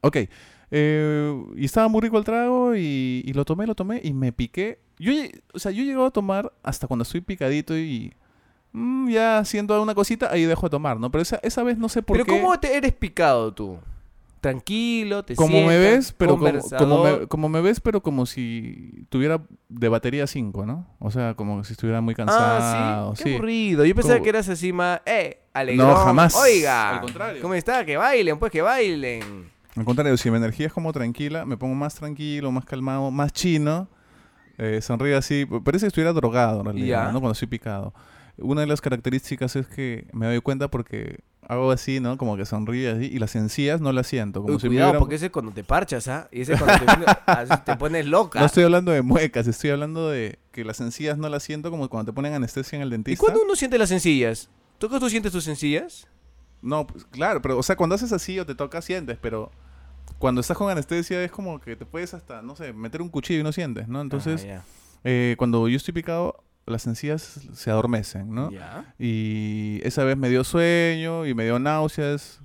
Ok. 0.00 0.16
Eh, 0.70 1.44
y 1.56 1.64
estaba 1.64 1.88
muy 1.88 2.00
rico 2.00 2.18
el 2.18 2.24
trago 2.24 2.74
y, 2.74 3.22
y 3.24 3.32
lo 3.32 3.44
tomé, 3.44 3.66
lo 3.66 3.74
tomé 3.74 4.00
y 4.02 4.12
me 4.12 4.32
piqué. 4.32 4.80
Yo, 4.98 5.12
o 5.54 5.58
sea, 5.58 5.70
yo 5.70 5.82
he 5.82 5.86
llegado 5.86 6.06
a 6.06 6.10
tomar 6.10 6.52
hasta 6.62 6.86
cuando 6.88 7.04
estoy 7.04 7.20
picadito 7.20 7.76
y 7.78 8.12
mm, 8.72 9.08
ya 9.08 9.38
haciendo 9.38 9.80
una 9.80 9.94
cosita, 9.94 10.30
ahí 10.32 10.44
dejo 10.44 10.66
de 10.66 10.70
tomar, 10.70 10.98
¿no? 10.98 11.10
Pero 11.12 11.22
esa, 11.22 11.36
esa 11.42 11.62
vez 11.62 11.78
no 11.78 11.88
sé 11.88 12.02
por 12.02 12.16
Pero 12.16 12.26
qué. 12.26 12.32
¿cómo 12.40 12.58
te 12.58 12.76
eres 12.76 12.92
picado 12.92 13.54
tú? 13.54 13.78
Tranquilo, 14.40 15.24
te 15.24 15.34
como 15.34 15.66
me 15.66 15.76
ves, 15.78 16.12
pero 16.16 16.38
como, 16.38 16.52
como 16.78 17.04
me, 17.04 17.26
como 17.26 17.48
me 17.48 17.60
ves, 17.60 17.80
pero 17.80 18.02
como 18.02 18.24
si 18.24 19.04
tuviera 19.08 19.42
de 19.68 19.88
batería 19.88 20.26
5, 20.26 20.64
¿no? 20.64 20.86
O 21.00 21.10
sea, 21.10 21.34
como 21.34 21.64
si 21.64 21.72
estuviera 21.72 22.00
muy 22.00 22.12
Ah, 22.14 22.16
cansado. 22.16 23.16
sí, 23.16 23.24
qué 23.24 23.34
aburrido. 23.34 23.84
Yo 23.84 23.94
pensaba 23.94 24.14
Como- 24.16 24.24
que 24.24 24.30
eras 24.30 24.48
así 24.48 24.72
más, 24.72 25.00
eh, 25.06 25.40
alegrón. 25.52 25.88
No, 25.88 25.94
jamás. 25.96 26.36
Oiga, 26.36 26.90
Al 26.96 27.00
contrario. 27.00 27.42
¿cómo 27.42 27.54
está? 27.54 27.84
Que 27.84 27.96
bailen, 27.96 28.38
pues 28.38 28.52
que 28.52 28.62
bailen. 28.62 29.50
Al 29.76 29.84
contrario, 29.84 30.16
si 30.16 30.30
mi 30.30 30.36
energía 30.36 30.66
es 30.68 30.72
como 30.72 30.92
tranquila, 30.92 31.44
me 31.44 31.56
pongo 31.56 31.74
más 31.74 31.94
tranquilo, 31.94 32.50
más 32.52 32.64
calmado, 32.64 33.10
más 33.10 33.32
chino. 33.32 33.88
Eh, 34.56 34.80
sonríe 34.82 35.14
así. 35.14 35.46
Parece 35.64 35.84
que 35.84 35.88
estuviera 35.88 36.12
drogado 36.12 36.60
en 36.60 36.64
realidad, 36.66 37.06
Ya. 37.06 37.12
¿no? 37.12 37.20
Cuando 37.20 37.32
estoy 37.32 37.46
picado. 37.48 37.94
Una 38.38 38.60
de 38.62 38.66
las 38.68 38.80
características 38.80 39.56
es 39.56 39.66
que 39.66 40.06
me 40.12 40.26
doy 40.26 40.40
cuenta 40.40 40.68
porque 40.68 41.20
hago 41.48 41.70
así, 41.72 41.98
¿no? 41.98 42.16
Como 42.18 42.36
que 42.36 42.44
sonríe 42.46 42.90
así 42.90 43.06
y 43.06 43.18
las 43.18 43.34
encías 43.34 43.80
no 43.80 43.90
las 43.92 44.06
siento. 44.06 44.42
Como 44.42 44.54
Uy, 44.54 44.60
si 44.60 44.68
cuidado, 44.68 44.90
hubieran- 44.90 45.00
porque 45.00 45.14
ese 45.16 45.26
es 45.26 45.32
cuando 45.32 45.50
te 45.52 45.64
parchas, 45.64 46.06
¿ah? 46.06 46.28
Y 46.30 46.42
ese 46.42 46.52
es 46.52 46.60
cuando 46.62 46.84
te, 47.06 47.56
te 47.64 47.76
pones 47.76 48.06
loca. 48.06 48.38
No 48.40 48.46
estoy 48.46 48.64
hablando 48.64 48.92
de 48.92 49.02
muecas, 49.02 49.46
estoy 49.48 49.70
hablando 49.70 50.08
de 50.10 50.38
que 50.52 50.62
las 50.64 50.80
encías 50.80 51.18
no 51.18 51.28
las 51.28 51.42
siento 51.42 51.70
como 51.70 51.88
cuando 51.88 52.12
te 52.12 52.14
ponen 52.14 52.34
anestesia 52.34 52.76
en 52.76 52.82
el 52.82 52.88
¿Y 52.88 52.92
dentista. 52.92 53.20
cuándo 53.24 53.40
uno 53.42 53.56
siente 53.56 53.78
las 53.78 53.88
sencillas? 53.88 54.50
¿Tú, 54.78 54.88
tú 54.88 55.08
sientes 55.10 55.32
tus 55.32 55.42
sencillas? 55.44 56.06
No, 56.62 56.86
pues, 56.86 57.04
claro, 57.06 57.40
pero 57.42 57.56
o 57.58 57.62
sea, 57.62 57.76
cuando 57.76 57.94
haces 57.94 58.12
así 58.12 58.38
o 58.38 58.44
te 58.46 58.54
toca 58.54 58.82
sientes, 58.82 59.16
pero 59.20 59.50
cuando 60.18 60.40
estás 60.40 60.56
con 60.56 60.70
anestesia 60.70 61.22
es 61.22 61.30
como 61.30 61.60
que 61.60 61.76
te 61.76 61.86
puedes 61.86 62.12
hasta, 62.14 62.42
no 62.42 62.56
sé, 62.56 62.72
meter 62.72 63.00
un 63.00 63.08
cuchillo 63.08 63.40
y 63.40 63.42
no 63.44 63.52
sientes, 63.52 63.88
¿no? 63.88 64.00
Entonces, 64.00 64.46
Ah, 64.50 64.62
eh, 65.04 65.34
cuando 65.38 65.68
yo 65.68 65.76
estoy 65.76 65.94
picado, 65.94 66.42
las 66.68 66.86
encías 66.86 67.40
se 67.52 67.70
adormecen, 67.70 68.34
¿no? 68.34 68.50
Ya. 68.50 68.94
Y 68.98 69.80
esa 69.82 70.04
vez 70.04 70.16
me 70.16 70.28
dio 70.28 70.44
sueño 70.44 71.26
y 71.26 71.34
me 71.34 71.44
dio 71.44 71.58
náuseas, 71.58 72.40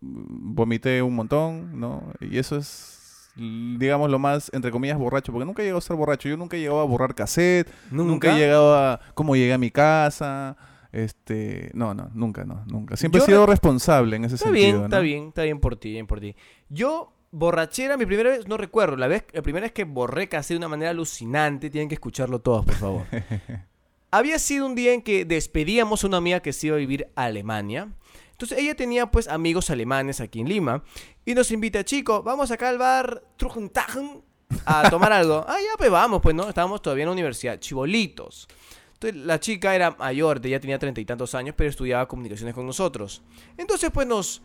vomité 0.00 1.02
un 1.02 1.14
montón, 1.14 1.78
¿no? 1.80 2.12
Y 2.20 2.38
eso 2.38 2.56
es, 2.56 3.30
digamos, 3.36 4.10
lo 4.10 4.18
más, 4.18 4.50
entre 4.52 4.70
comillas, 4.70 4.98
borracho, 4.98 5.32
porque 5.32 5.44
nunca 5.46 5.62
he 5.62 5.66
llegado 5.66 5.78
a 5.78 5.82
ser 5.82 5.96
borracho. 5.96 6.28
Yo 6.28 6.36
nunca 6.36 6.56
he 6.56 6.60
llegado 6.60 6.80
a 6.80 6.84
borrar 6.84 7.14
cassette, 7.14 7.68
nunca, 7.90 8.34
he 8.34 8.38
llegado 8.38 8.74
a 8.76 9.00
cómo 9.14 9.36
llegué 9.36 9.52
a 9.52 9.58
mi 9.58 9.70
casa. 9.70 10.56
Este, 10.90 11.70
no, 11.74 11.92
no, 11.92 12.10
nunca, 12.14 12.44
no, 12.44 12.64
nunca. 12.66 12.96
Siempre 12.96 13.18
Yo 13.18 13.24
he 13.24 13.26
sido 13.26 13.44
re- 13.46 13.52
responsable 13.52 14.16
en 14.16 14.24
ese 14.24 14.36
Está 14.36 14.46
sentido. 14.46 14.72
bien, 14.72 14.84
está 14.84 15.00
bien, 15.00 15.28
está 15.28 15.42
bien 15.42 15.60
por 15.60 15.76
ti, 15.76 15.90
bien 15.92 16.06
por 16.06 16.18
ti. 16.18 16.34
Yo, 16.70 17.12
borrachera, 17.30 17.96
mi 17.96 18.06
primera 18.06 18.30
vez, 18.30 18.46
no 18.48 18.56
recuerdo. 18.56 18.96
La, 18.96 19.06
vez, 19.06 19.24
la 19.32 19.42
primera 19.42 19.64
vez 19.64 19.72
que 19.72 19.84
borré 19.84 20.28
casé 20.28 20.54
de 20.54 20.58
una 20.58 20.68
manera 20.68 20.90
alucinante, 20.90 21.70
tienen 21.70 21.88
que 21.88 21.94
escucharlo 21.94 22.40
todos, 22.40 22.64
por 22.64 22.74
favor. 22.74 23.06
Había 24.10 24.38
sido 24.38 24.66
un 24.66 24.74
día 24.74 24.94
en 24.94 25.02
que 25.02 25.24
despedíamos 25.24 26.02
a 26.02 26.06
una 26.06 26.16
amiga 26.16 26.40
que 26.40 26.52
se 26.52 26.68
iba 26.68 26.76
a 26.76 26.78
vivir 26.78 27.08
a 27.14 27.24
Alemania. 27.24 27.88
Entonces 28.30 28.58
ella 28.58 28.74
tenía 28.74 29.10
pues 29.10 29.28
amigos 29.28 29.68
alemanes 29.68 30.20
aquí 30.20 30.40
en 30.40 30.48
Lima. 30.48 30.84
Y 31.26 31.34
nos 31.34 31.50
invita, 31.50 31.84
chicos, 31.84 32.24
vamos 32.24 32.50
acá 32.50 32.68
al 32.68 32.78
bar 32.78 33.22
Trujentagen 33.36 34.22
a 34.64 34.88
tomar 34.88 35.12
algo. 35.12 35.44
Ah, 35.48 35.56
ya 35.60 35.76
pues 35.76 35.90
vamos, 35.90 36.22
pues 36.22 36.34
no, 36.34 36.48
estábamos 36.48 36.80
todavía 36.80 37.02
en 37.02 37.08
la 37.08 37.12
universidad, 37.12 37.58
chibolitos. 37.58 38.48
Entonces 38.94 39.20
la 39.20 39.38
chica 39.38 39.74
era 39.74 39.90
mayor, 39.92 40.40
ya 40.40 40.58
tenía 40.58 40.78
treinta 40.78 41.00
y 41.00 41.04
tantos 41.04 41.34
años, 41.34 41.54
pero 41.56 41.68
estudiaba 41.68 42.08
comunicaciones 42.08 42.54
con 42.54 42.64
nosotros. 42.64 43.22
Entonces 43.56 43.90
pues 43.92 44.06
nos... 44.06 44.42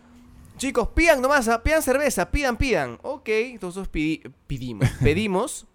Chicos, 0.58 0.90
pidan 0.90 1.22
nomás, 1.22 1.48
ah, 1.48 1.62
pidan 1.64 1.82
cerveza, 1.82 2.30
pidan, 2.32 2.58
pidan. 2.58 3.00
Ok, 3.02 3.28
entonces 3.30 3.90
pidi- 3.92 4.32
pedimos, 4.48 4.88
pedimos. 5.04 5.66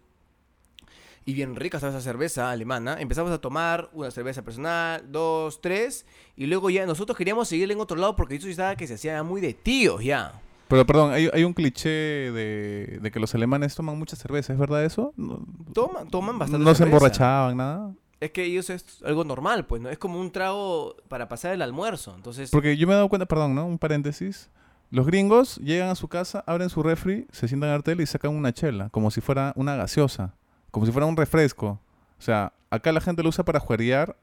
Y 1.24 1.34
bien 1.34 1.56
rica 1.56 1.76
estaba 1.76 1.92
esa 1.92 2.00
cerveza 2.00 2.50
alemana. 2.50 2.96
Empezamos 2.98 3.30
a 3.32 3.38
tomar 3.38 3.90
una 3.92 4.10
cerveza 4.10 4.40
personal, 4.42 5.04
dos, 5.12 5.60
tres. 5.60 6.06
Y 6.36 6.46
luego 6.46 6.70
ya 6.70 6.86
nosotros 6.86 7.18
queríamos 7.18 7.48
seguirle 7.48 7.74
en 7.74 7.80
otro 7.80 7.98
lado 7.98 8.16
porque 8.16 8.36
eso 8.36 8.48
estaba 8.48 8.76
que 8.76 8.86
se 8.86 8.94
hacía 8.94 9.22
muy 9.22 9.42
de 9.42 9.52
tíos 9.52 10.02
ya. 10.02 10.40
Pero 10.68 10.86
perdón, 10.86 11.12
hay, 11.12 11.28
hay 11.32 11.44
un 11.44 11.52
cliché 11.52 11.88
de, 11.90 12.98
de 13.02 13.10
que 13.10 13.20
los 13.20 13.34
alemanes 13.34 13.74
toman 13.74 13.98
mucha 13.98 14.16
cerveza, 14.16 14.54
¿es 14.54 14.58
verdad 14.58 14.84
eso? 14.84 15.12
No, 15.16 15.44
Toman, 15.74 16.08
toman 16.08 16.38
bastante 16.38 16.64
no 16.64 16.70
se 16.70 16.78
cerveza. 16.78 16.96
emborrachaban, 16.96 17.56
nada. 17.58 17.94
Es 18.20 18.30
que 18.32 18.44
ellos 18.44 18.68
es 18.70 19.02
algo 19.04 19.24
normal, 19.24 19.66
pues, 19.66 19.80
¿no? 19.82 19.90
Es 19.90 19.98
como 19.98 20.18
un 20.20 20.30
trago 20.30 20.96
para 21.08 21.28
pasar 21.28 21.52
el 21.52 21.60
almuerzo. 21.62 22.14
Entonces, 22.16 22.50
Porque 22.50 22.76
yo 22.76 22.86
me 22.86 22.94
he 22.94 22.96
dado 22.96 23.08
cuenta, 23.10 23.26
perdón, 23.26 23.54
¿no? 23.54 23.66
Un 23.66 23.78
paréntesis. 23.78 24.50
Los 24.90 25.06
gringos 25.06 25.56
llegan 25.58 25.90
a 25.90 25.94
su 25.94 26.08
casa, 26.08 26.42
abren 26.46 26.70
su 26.70 26.82
refri, 26.82 27.26
se 27.30 27.46
sientan 27.48 27.70
al 27.70 27.82
tele 27.82 28.02
y 28.02 28.06
sacan 28.06 28.34
una 28.34 28.52
chela, 28.52 28.88
como 28.90 29.10
si 29.10 29.20
fuera 29.20 29.52
una 29.56 29.76
gaseosa, 29.76 30.34
como 30.70 30.86
si 30.86 30.92
fuera 30.92 31.06
un 31.06 31.16
refresco. 31.16 31.80
O 32.18 32.22
sea, 32.22 32.52
acá 32.70 32.90
la 32.92 33.00
gente 33.00 33.22
lo 33.22 33.28
usa 33.28 33.44
para 33.44 33.60
juerear 33.60 34.16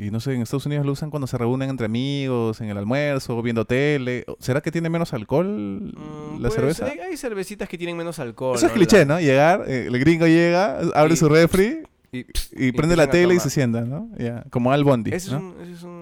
y 0.00 0.10
no 0.12 0.20
sé, 0.20 0.32
en 0.34 0.42
Estados 0.42 0.64
Unidos 0.66 0.86
lo 0.86 0.92
usan 0.92 1.10
cuando 1.10 1.26
se 1.26 1.36
reúnen 1.38 1.70
entre 1.70 1.86
amigos, 1.86 2.60
en 2.60 2.68
el 2.68 2.76
almuerzo, 2.78 3.40
viendo 3.42 3.64
tele. 3.64 4.24
¿Será 4.38 4.60
que 4.60 4.70
tiene 4.70 4.88
menos 4.90 5.12
alcohol 5.12 5.46
mm, 5.48 6.34
la 6.34 6.48
pues, 6.48 6.54
cerveza? 6.54 6.84
Hay, 6.86 6.98
hay 7.00 7.16
cervecitas 7.16 7.68
que 7.68 7.76
tienen 7.78 7.96
menos 7.96 8.18
alcohol. 8.20 8.56
Eso 8.56 8.66
es 8.66 8.72
cliché, 8.72 8.98
La- 9.00 9.04
¿no? 9.14 9.20
Llegar, 9.20 9.64
eh, 9.66 9.86
el 9.88 9.98
gringo 9.98 10.26
llega, 10.26 10.78
abre 10.94 11.14
Y- 11.14 11.16
su 11.16 11.28
refri 11.28 11.82
Y, 12.12 12.18
y, 12.20 12.26
y 12.68 12.72
prende 12.72 12.94
la 12.94 13.10
tele 13.10 13.34
y 13.34 13.40
se 13.40 13.50
sienta, 13.50 13.80
¿no? 13.80 14.08
Ya, 14.18 14.44
Como 14.50 14.70
Al 14.70 14.84
Bondi, 14.84 15.10
¿no? 15.10 15.16
es, 15.16 15.28
un, 15.30 15.54
ese 15.62 15.72
es 15.72 15.82
un 15.82 15.97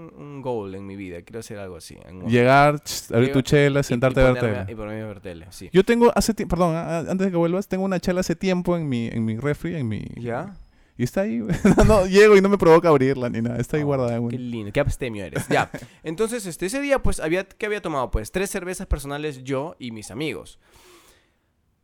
goal 0.46 0.74
en 0.74 0.86
mi 0.86 0.96
vida. 0.96 1.22
Quiero 1.22 1.40
hacer 1.40 1.58
algo 1.58 1.76
así. 1.76 1.96
Llegar, 2.26 2.80
ch, 2.82 3.10
abrir 3.12 3.32
tu 3.32 3.42
chela, 3.42 3.80
y- 3.80 3.84
sentarte 3.84 4.20
y 4.20 4.24
a 4.24 4.32
ver 4.32 4.40
tele. 4.40 4.72
Y 4.72 4.74
ponerme 4.74 5.02
a 5.02 5.06
ver 5.06 5.20
tele, 5.20 5.46
sí. 5.50 5.68
Yo 5.72 5.84
tengo 5.84 6.12
hace 6.14 6.32
tiempo, 6.34 6.56
perdón, 6.56 6.76
antes 6.76 7.18
de 7.26 7.30
que 7.30 7.36
vuelvas, 7.36 7.68
tengo 7.68 7.84
una 7.84 7.98
chela 8.00 8.20
hace 8.20 8.36
tiempo 8.36 8.76
en 8.76 8.88
mi, 8.88 9.08
en 9.08 9.24
mi 9.24 9.36
refri, 9.36 9.74
en 9.76 9.88
mi... 9.88 10.04
¿Ya? 10.16 10.56
Y 10.98 11.02
está 11.04 11.22
ahí, 11.22 11.38
no, 11.76 11.84
no, 11.84 12.06
llego 12.06 12.36
y 12.36 12.40
no 12.40 12.48
me 12.48 12.56
provoca 12.56 12.88
abrirla 12.88 13.28
ni 13.28 13.42
nada, 13.42 13.58
está 13.58 13.76
ahí 13.76 13.82
Oh, 13.82 13.86
guardada. 13.86 14.16
güey. 14.16 14.30
Qué 14.34 14.42
lindo, 14.42 14.72
qué 14.72 14.80
abstemio 14.80 15.24
eres. 15.26 15.46
Ya. 15.48 15.70
Entonces, 16.02 16.46
este, 16.46 16.64
ese 16.66 16.80
día, 16.80 17.02
pues, 17.02 17.20
había, 17.20 17.44
¿qué 17.44 17.66
había 17.66 17.82
tomado? 17.82 18.10
Pues, 18.10 18.32
tres 18.32 18.48
cervezas 18.48 18.86
personales 18.86 19.44
yo 19.44 19.76
y 19.78 19.90
mis 19.90 20.10
amigos. 20.10 20.58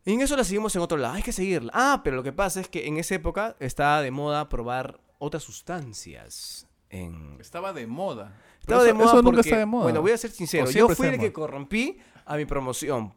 Y 0.05 0.13
en 0.13 0.21
eso 0.21 0.35
la 0.35 0.43
seguimos 0.43 0.75
en 0.75 0.81
otro 0.81 0.97
lado. 0.97 1.13
Hay 1.13 1.21
que 1.23 1.31
seguirla. 1.31 1.71
Ah, 1.75 2.01
pero 2.03 2.15
lo 2.15 2.23
que 2.23 2.33
pasa 2.33 2.59
es 2.59 2.67
que 2.67 2.87
en 2.87 2.97
esa 2.97 3.15
época 3.15 3.55
estaba 3.59 4.01
de 4.01 4.09
moda 4.11 4.49
probar 4.49 4.99
otras 5.19 5.43
sustancias. 5.43 6.67
En... 6.89 7.37
Estaba 7.39 7.71
de 7.71 7.87
moda. 7.87 8.35
Estaba 8.63 8.83
de 8.83 8.93
moda 8.93 9.05
eso 9.05 9.15
nunca 9.21 9.25
porque- 9.35 9.41
está 9.41 9.57
de 9.57 9.65
moda. 9.65 9.83
Bueno, 9.83 10.01
voy 10.01 10.11
a 10.11 10.17
ser 10.17 10.31
sincero. 10.31 10.69
Yo 10.69 10.89
fui 10.89 11.07
el 11.07 11.19
que 11.19 11.31
corrompí 11.33 11.97
a 12.25 12.35
mi 12.37 12.45
promoción. 12.45 13.13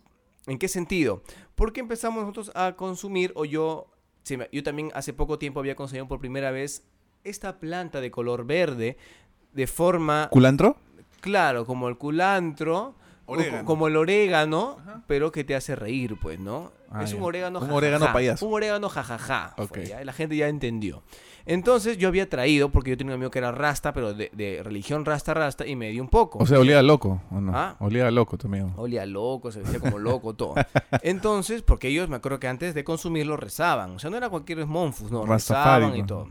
¿En 0.46 0.58
qué 0.58 0.68
sentido? 0.68 1.22
Porque 1.54 1.80
empezamos 1.80 2.20
nosotros 2.22 2.52
a 2.54 2.74
consumir, 2.76 3.32
o 3.34 3.44
yo, 3.44 3.86
sí, 4.22 4.36
yo 4.52 4.62
también 4.62 4.90
hace 4.94 5.12
poco 5.12 5.38
tiempo 5.38 5.60
había 5.60 5.74
conseguido 5.74 6.06
por 6.08 6.18
primera 6.20 6.50
vez 6.50 6.84
esta 7.24 7.58
planta 7.58 8.00
de 8.00 8.10
color 8.10 8.44
verde 8.46 8.96
de 9.52 9.66
forma, 9.66 10.28
¿Culantro? 10.30 10.76
claro, 11.20 11.64
como 11.66 11.88
el 11.88 11.96
culantro, 11.96 12.94
Orégano. 13.26 13.64
como 13.64 13.88
el 13.88 13.96
orégano, 13.96 14.76
Ajá. 14.80 15.02
pero 15.08 15.32
que 15.32 15.42
te 15.42 15.56
hace 15.56 15.74
reír, 15.74 16.16
pues, 16.20 16.38
¿no? 16.38 16.70
Ah, 16.90 17.02
es 17.02 17.10
ya. 17.10 17.16
un 17.16 17.22
orégano 17.24 17.58
Un 17.60 17.70
orégano 17.72 18.12
payaso. 18.12 18.46
Un 18.46 18.54
orégano 18.54 18.88
jajaja. 18.88 19.56
ya, 19.84 20.04
La 20.04 20.12
gente 20.12 20.36
ya 20.36 20.46
entendió. 20.48 21.02
Entonces 21.46 21.96
yo 21.96 22.08
había 22.08 22.28
traído, 22.28 22.70
porque 22.70 22.90
yo 22.90 22.96
tenía 22.96 23.12
un 23.12 23.20
amigo 23.20 23.30
que 23.30 23.38
era 23.38 23.52
rasta, 23.52 23.92
pero 23.92 24.12
de, 24.12 24.30
de 24.32 24.62
religión 24.64 25.04
rasta 25.04 25.32
rasta, 25.32 25.64
y 25.66 25.76
me 25.76 25.90
dio 25.90 26.02
un 26.02 26.08
poco. 26.08 26.40
O 26.40 26.46
sea, 26.46 26.58
olía 26.58 26.82
loco, 26.82 27.22
¿o 27.30 27.40
no? 27.40 27.52
Ah. 27.54 27.76
Olía 27.78 28.10
loco 28.10 28.36
también. 28.36 28.72
Olía 28.76 29.06
loco, 29.06 29.52
se 29.52 29.60
vestía 29.60 29.78
como 29.78 29.98
loco, 29.98 30.34
todo. 30.34 30.54
Entonces, 31.02 31.62
porque 31.62 31.88
ellos 31.88 32.08
me 32.08 32.16
acuerdo 32.16 32.40
que 32.40 32.48
antes 32.48 32.74
de 32.74 32.82
consumirlo 32.82 33.36
rezaban. 33.36 33.92
O 33.92 33.98
sea, 34.00 34.10
no 34.10 34.16
era 34.16 34.28
cualquier 34.28 34.66
monfus, 34.66 35.10
no, 35.12 35.24
Rastafari, 35.24 35.84
rezaban 35.84 35.96
y 35.96 36.00
pues. 36.00 36.08
todo. 36.08 36.28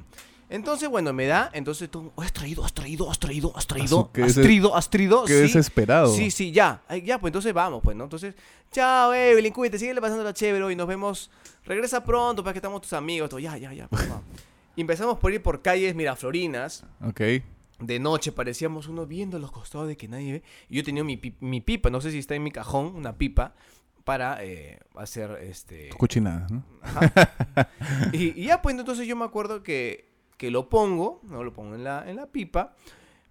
Entonces, 0.47 0.89
bueno, 0.89 1.11
me 1.11 1.25
da, 1.25 1.49
entonces 1.53 1.89
tú, 1.89 2.11
oh, 2.13 2.21
has 2.21 2.31
traído, 2.31 2.63
has 2.63 2.73
traído, 2.73 3.09
has 3.09 3.17
traído, 3.17 3.51
has 3.57 3.65
traído, 3.65 4.11
qué 4.13 4.23
has 4.23 4.35
traído, 4.35 4.75
has 4.75 4.89
traído, 4.89 5.25
Qué 5.25 5.33
sí. 5.33 5.41
desesperado. 5.41 6.13
Sí, 6.13 6.29
sí, 6.29 6.51
ya. 6.51 6.83
Ya, 7.03 7.19
pues 7.19 7.29
entonces 7.29 7.51
vamos, 7.53 7.81
pues, 7.83 7.97
¿no? 7.97 8.03
Entonces, 8.03 8.35
chao, 8.71 9.13
Evelyn, 9.13 9.51
cuídate, 9.53 9.79
síguele 9.79 10.01
pasando 10.01 10.23
la 10.23 10.33
chévere 10.33 10.71
y 10.71 10.75
nos 10.75 10.87
vemos. 10.87 11.31
Regresa 11.65 12.03
pronto 12.03 12.43
para 12.43 12.53
que 12.53 12.59
estamos 12.59 12.81
tus 12.81 12.93
amigos. 12.93 13.29
Todo. 13.29 13.39
Ya, 13.39 13.57
ya, 13.57 13.73
ya, 13.73 13.87
pues, 13.87 14.07
vamos. 14.07 14.23
Y 14.75 14.81
empezamos 14.81 15.17
por 15.19 15.31
ir 15.33 15.41
por 15.41 15.61
calles 15.61 15.95
miraflorinas. 15.95 16.85
Ok. 17.01 17.21
De 17.79 17.99
noche 17.99 18.31
parecíamos 18.31 18.87
uno 18.87 19.05
viendo 19.05 19.37
los 19.39 19.51
costados 19.51 19.87
de 19.87 19.97
que 19.97 20.07
nadie 20.07 20.31
ve. 20.33 20.43
Y 20.69 20.77
yo 20.77 20.83
tenía 20.83 21.03
mi, 21.03 21.19
mi 21.39 21.61
pipa, 21.61 21.89
no 21.89 21.99
sé 22.01 22.11
si 22.11 22.19
está 22.19 22.35
en 22.35 22.43
mi 22.43 22.51
cajón, 22.51 22.95
una 22.95 23.17
pipa, 23.17 23.53
para 24.03 24.43
eh, 24.43 24.79
hacer 24.95 25.31
este. 25.41 25.89
Cochinadas, 25.97 26.51
¿no? 26.51 26.63
Ajá. 26.81 27.69
y, 28.13 28.39
y 28.39 28.45
ya, 28.45 28.61
pues 28.61 28.77
entonces 28.77 29.07
yo 29.07 29.15
me 29.15 29.25
acuerdo 29.25 29.63
que, 29.63 30.09
que 30.37 30.51
lo 30.51 30.69
pongo, 30.69 31.19
¿no? 31.23 31.43
Lo 31.43 31.53
pongo 31.53 31.75
en 31.75 31.83
la, 31.83 32.09
en 32.09 32.15
la 32.17 32.27
pipa, 32.27 32.75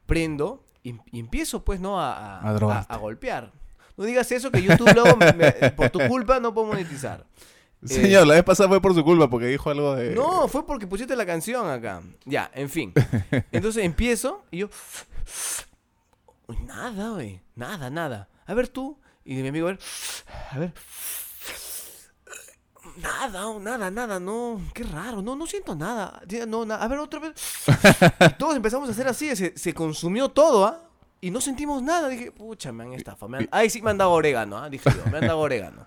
prendo 0.07 0.64
y, 0.83 0.94
y 1.12 1.20
empiezo, 1.20 1.64
pues, 1.64 1.80
¿no? 1.80 2.00
A, 2.00 2.38
a, 2.40 2.48
A 2.48 2.52
drogarte. 2.54 2.92
a 2.92 2.96
golpear. 2.96 3.52
No 3.96 4.04
digas 4.04 4.30
eso 4.33 4.50
que 4.50 4.61
YouTube 4.62 4.92
luego, 4.94 5.16
me- 5.16 5.33
me- 5.33 5.70
por 5.70 5.88
tu 5.90 6.00
culpa, 6.09 6.40
no 6.40 6.52
puedo 6.52 6.66
monetizar. 6.66 7.24
Eh, 7.85 7.88
Señor, 7.88 8.27
la 8.27 8.35
vez 8.35 8.44
pasada 8.44 8.68
fue 8.68 8.81
por 8.81 8.94
su 8.94 9.05
culpa 9.05 9.29
porque 9.29 9.47
dijo 9.47 9.68
algo 9.68 9.94
de... 9.94 10.14
No, 10.14 10.49
fue 10.49 10.66
porque 10.66 10.87
pusiste 10.87 11.14
la 11.14 11.27
canción 11.27 11.68
acá. 11.68 12.03
Ya, 12.25 12.51
en 12.55 12.70
fin. 12.70 12.92
Entonces 13.53 13.85
empiezo 13.85 14.42
y 14.51 14.59
yo. 14.59 14.70
Nada, 16.66 17.11
güey. 17.11 17.40
Nada, 17.55 17.90
nada. 17.90 18.29
A 18.47 18.55
ver 18.55 18.68
tú. 18.68 18.99
Y 19.25 19.35
mi 19.35 19.49
amigo, 19.49 19.68
a 19.68 19.73
ver. 19.73 19.81
A 20.51 20.59
ver. 20.59 20.73
Nada, 22.97 23.49
oh, 23.49 23.61
nada, 23.61 23.90
nada, 23.90 24.20
no. 24.20 24.61
Qué 24.73 24.85
raro. 24.85 25.20
No, 25.20 25.37
no 25.37 25.47
siento 25.47 25.75
nada. 25.75 26.23
No, 26.47 26.64
nada. 26.64 26.83
A 26.83 26.88
ver, 26.88 26.99
otra 26.99 27.20
vez. 27.20 27.33
Y 28.20 28.33
todos 28.38 28.57
empezamos 28.57 28.88
a 28.88 28.92
hacer 28.92 29.09
así. 29.09 29.35
Se, 29.37 29.57
se 29.57 29.75
consumió 29.75 30.29
todo, 30.31 30.64
¿ah? 30.64 30.88
Y 31.20 31.31
no 31.31 31.40
sentimos 31.40 31.83
nada. 31.83 32.09
Dije, 32.09 32.33
pucha, 32.33 32.73
me 32.73 32.85
han 32.85 32.92
estafado. 32.92 33.35
Han... 33.37 33.49
Ay, 33.51 33.68
sí, 33.68 33.83
me 33.83 33.90
han 33.90 33.99
dado 33.99 34.12
orégano, 34.12 34.59
¿ah? 34.59 34.70
Dije 34.70 34.90
yo, 34.90 35.11
me 35.11 35.18
han 35.18 35.27
dado 35.27 35.40
orégano. 35.40 35.87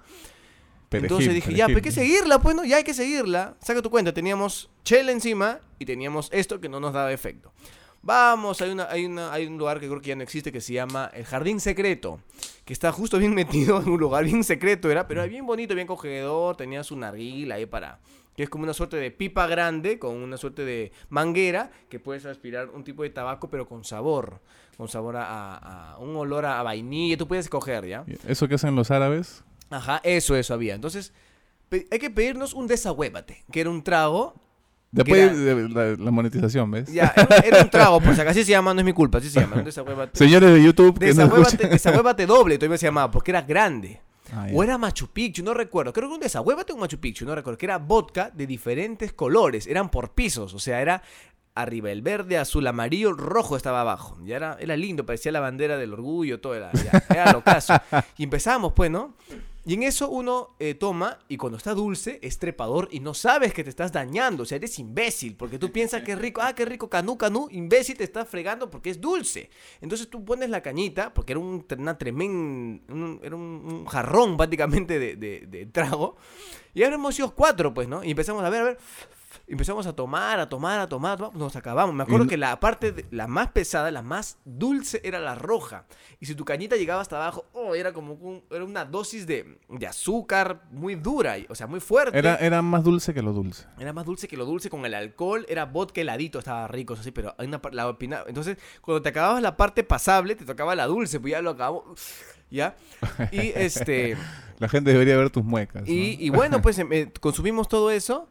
Perejil, 0.89 1.11
Entonces 1.11 1.33
dije, 1.35 1.53
ya, 1.53 1.65
pero 1.67 1.77
hay 1.77 1.81
que 1.83 1.91
seguirla, 1.91 2.39
pues, 2.39 2.55
¿no? 2.55 2.63
Ya 2.63 2.77
hay 2.77 2.83
que 2.83 2.93
seguirla. 2.93 3.55
Saca 3.61 3.81
tu 3.81 3.89
cuenta, 3.89 4.13
teníamos 4.13 4.69
chela 4.83 5.11
encima 5.11 5.59
y 5.79 5.85
teníamos 5.85 6.29
esto 6.31 6.61
que 6.61 6.69
no 6.69 6.79
nos 6.79 6.93
daba 6.93 7.11
efecto. 7.11 7.51
Vamos, 8.01 8.61
hay, 8.61 8.69
una, 8.69 8.87
hay, 8.89 9.05
una, 9.05 9.33
hay 9.33 9.47
un 9.47 9.57
lugar 9.57 9.79
que 9.81 9.87
creo 9.87 9.99
que 9.99 10.09
ya 10.09 10.15
no 10.15 10.23
existe 10.23 10.51
que 10.51 10.61
se 10.61 10.71
llama 10.73 11.11
el 11.13 11.25
Jardín 11.25 11.59
Secreto, 11.59 12.21
que 12.63 12.71
está 12.71 12.91
justo 12.93 13.17
bien 13.17 13.33
metido 13.35 13.81
en 13.81 13.89
un 13.89 13.99
lugar 13.99 14.23
bien 14.23 14.43
secreto, 14.43 14.89
era, 14.89 15.07
pero 15.07 15.21
era 15.21 15.29
bien 15.29 15.45
bonito, 15.45 15.75
bien 15.75 15.87
cogedor, 15.87 16.55
tenía 16.55 16.83
su 16.83 16.95
narguila 16.95 17.55
ahí 17.55 17.65
para... 17.65 17.99
Que 18.35 18.43
es 18.43 18.49
como 18.51 18.65
una 18.65 18.73
suerte 18.75 18.97
de 18.97 19.09
pipa 19.09 19.47
grande 19.47 19.97
con 19.97 20.15
una 20.15 20.37
suerte 20.37 20.63
de 20.63 20.91
manguera 21.09 21.71
que 21.89 21.99
puedes 21.99 22.23
aspirar 22.27 22.69
un 22.69 22.83
tipo 22.83 23.01
de 23.01 23.09
tabaco 23.09 23.49
pero 23.49 23.67
con 23.67 23.83
sabor. 23.83 24.39
Con 24.77 24.87
sabor 24.87 25.15
a, 25.17 25.25
a- 25.57 25.93
a 25.93 25.97
un 25.97 26.15
olor 26.15 26.45
a, 26.45 26.59
a 26.59 26.63
vainilla. 26.63 27.17
Tú 27.17 27.27
puedes 27.27 27.45
escoger, 27.45 27.87
¿ya? 27.87 28.05
¿Eso 28.27 28.47
que 28.47 28.53
hacen 28.53 28.75
los 28.75 28.91
árabes? 28.91 29.43
Ajá, 29.69 29.99
eso, 30.03 30.35
eso 30.35 30.53
había. 30.53 30.75
Entonces, 30.75 31.13
hay 31.71 31.99
que 31.99 32.09
pedirnos 32.09 32.53
un 32.53 32.67
desahuévate, 32.67 33.43
que 33.51 33.61
era 33.61 33.69
un 33.69 33.83
trago. 33.83 34.33
Después 34.91 35.19
era- 35.21 35.33
de 35.33 35.69
la, 35.69 36.03
la 36.03 36.11
monetización, 36.11 36.71
¿ves? 36.71 36.91
Ya, 36.91 37.13
era, 37.15 37.35
era 37.37 37.61
un 37.63 37.69
trago, 37.71 37.99
si 38.01 38.07
acaso 38.09 38.29
así 38.29 38.43
se 38.45 38.51
llama, 38.51 38.73
no 38.73 38.79
es 38.79 38.85
mi 38.85 38.93
culpa, 38.93 39.17
así 39.17 39.29
se 39.29 39.41
llama, 39.41 39.57
un 39.57 39.65
desahuévate. 39.65 40.17
Señores 40.17 40.53
de 40.53 40.63
YouTube 40.63 40.97
que 40.97 41.07
no 41.07 41.13
Desahuévate, 41.13 41.49
escuchan. 41.49 41.69
desahuévate 41.71 42.25
doble, 42.25 42.57
todavía 42.57 42.77
se 42.77 42.85
llamaba, 42.87 43.11
porque 43.11 43.31
era 43.31 43.41
grande. 43.41 43.99
Ah. 44.33 44.47
O 44.53 44.61
era 44.61 44.77
Machu 44.77 45.07
Picchu, 45.07 45.41
no 45.43 45.53
recuerdo. 45.53 45.93
Creo 45.93 46.09
que 46.09 46.15
un 46.15 46.19
desahuévate 46.19 46.73
o 46.73 46.75
un 46.75 46.81
Machu 46.81 46.99
Picchu, 46.99 47.25
no 47.25 47.33
recuerdo. 47.33 47.57
Que 47.57 47.65
era 47.65 47.77
vodka 47.77 48.29
de 48.33 48.45
diferentes 48.45 49.13
colores. 49.13 49.67
Eran 49.67 49.89
por 49.89 50.11
pisos. 50.15 50.53
O 50.53 50.59
sea, 50.59 50.81
era 50.81 51.01
arriba 51.55 51.91
el 51.91 52.01
verde, 52.01 52.37
azul, 52.37 52.67
amarillo, 52.67 53.13
rojo 53.13 53.55
estaba 53.55 53.79
abajo. 53.81 54.17
Ya 54.25 54.35
era, 54.35 54.57
era 54.59 54.75
lindo, 54.75 55.05
parecía 55.05 55.31
la 55.31 55.39
bandera 55.39 55.77
del 55.77 55.93
orgullo, 55.93 56.41
todo 56.41 56.55
era, 56.55 56.71
ya, 56.73 57.03
era 57.09 57.31
lo 57.31 57.41
caso. 57.41 57.73
Y 58.17 58.23
empezamos, 58.25 58.73
pues, 58.73 58.91
¿no? 58.91 59.15
Y 59.67 59.73
en 59.73 59.83
eso 59.83 60.09
uno 60.09 60.55
eh, 60.59 60.75
toma 60.75 61.19
y 61.27 61.35
cuando 61.35 61.57
está 61.57 61.73
dulce 61.73 62.19
es 62.23 62.39
trepador 62.39 62.87
y 62.89 63.01
no 63.01 63.13
sabes 63.13 63.53
que 63.53 63.65
te 63.65 63.69
estás 63.69 63.91
dañando. 63.91 64.43
O 64.43 64.45
sea, 64.45 64.55
eres 64.55 64.79
imbécil 64.79 65.35
porque 65.35 65.59
tú 65.59 65.71
piensas 65.73 66.03
que 66.03 66.13
es 66.13 66.17
rico. 66.19 66.41
Ah, 66.41 66.55
qué 66.55 66.63
rico, 66.63 66.89
canú, 66.89 67.17
canú. 67.17 67.49
Imbécil 67.51 67.97
te 67.97 68.05
estás 68.05 68.29
fregando 68.29 68.69
porque 68.69 68.89
es 68.91 69.01
dulce. 69.01 69.49
Entonces 69.81 70.09
tú 70.09 70.23
pones 70.23 70.49
la 70.49 70.61
cañita, 70.63 71.13
porque 71.13 71.33
era 71.33 71.41
un, 71.41 71.65
una 71.77 71.97
tremenda. 71.97 72.81
era 73.21 73.35
un, 73.35 73.41
un 73.65 73.85
jarrón 73.87 74.37
prácticamente 74.37 74.99
de, 74.99 75.17
de- 75.17 75.45
de 75.47 75.65
trago. 75.65 76.15
Y 76.73 76.83
ahora 76.83 76.95
hemos 76.95 77.15
sido 77.15 77.33
cuatro, 77.35 77.73
pues, 77.73 77.87
¿no? 77.89 78.03
Y 78.03 78.11
empezamos 78.11 78.43
a 78.43 78.49
ver, 78.49 78.61
a 78.61 78.63
ver. 78.65 78.77
Empezamos 79.49 79.87
a 79.87 79.93
tomar, 79.95 80.41
a 80.41 80.49
tomar, 80.49 80.77
a 80.81 80.87
tomar, 80.89 81.33
nos 81.33 81.55
acabamos. 81.55 81.95
Me 81.95 82.03
acuerdo 82.03 82.27
que 82.27 82.35
la 82.35 82.59
parte, 82.59 82.91
de- 82.91 83.05
la 83.11 83.27
más 83.27 83.47
pesada, 83.51 83.89
la 83.91 84.01
más 84.01 84.37
dulce 84.43 84.99
era 85.05 85.19
la 85.19 85.35
roja. 85.35 85.85
Y 86.19 86.25
si 86.25 86.35
tu 86.35 86.43
cañita 86.43 86.75
llegaba 86.75 87.01
hasta 87.01 87.15
abajo, 87.15 87.45
oh, 87.53 87.73
era 87.73 87.93
como 87.93 88.15
un- 88.15 88.43
era 88.51 88.65
una 88.65 88.83
dosis 88.83 89.25
de, 89.25 89.57
de 89.69 89.87
azúcar 89.87 90.63
muy 90.71 90.95
dura, 90.95 91.37
o 91.47 91.55
sea, 91.55 91.65
muy 91.65 91.79
fuerte. 91.79 92.17
Era, 92.17 92.35
era 92.35 92.61
más 92.61 92.83
dulce 92.83 93.13
que 93.13 93.21
lo 93.21 93.31
dulce. 93.31 93.65
Era 93.79 93.93
más 93.93 94.05
dulce 94.05 94.27
que 94.27 94.35
lo 94.35 94.43
dulce 94.43 94.69
con 94.69 94.85
el 94.85 94.93
alcohol, 94.93 95.45
era 95.47 95.63
vodka 95.65 96.01
heladito, 96.01 96.39
estaba 96.39 96.67
rico, 96.67 96.95
eso 96.95 97.03
sí, 97.03 97.11
pero 97.11 97.33
hay 97.37 97.47
una 97.47 97.61
la 97.71 97.87
opina- 97.87 98.23
entonces 98.27 98.57
cuando 98.81 99.01
te 99.01 99.09
acababas 99.09 99.41
la 99.41 99.55
parte 99.55 99.85
pasable, 99.85 100.35
te 100.35 100.43
tocaba 100.43 100.75
la 100.75 100.87
dulce, 100.87 101.21
pues 101.21 101.31
ya 101.31 101.41
lo 101.41 101.51
acabó. 101.51 101.95
¿Ya? 102.49 102.75
Y 103.31 103.53
este 103.55 104.17
La 104.59 104.67
gente 104.67 104.91
debería 104.91 105.15
ver 105.17 105.29
tus 105.29 105.43
muecas. 105.43 105.83
¿no? 105.83 105.87
y, 105.87 106.17
y 106.19 106.29
bueno, 106.31 106.61
pues 106.61 106.77
em, 106.79 106.91
eh, 106.91 107.11
consumimos 107.21 107.67
todo 107.69 107.91
eso 107.91 108.27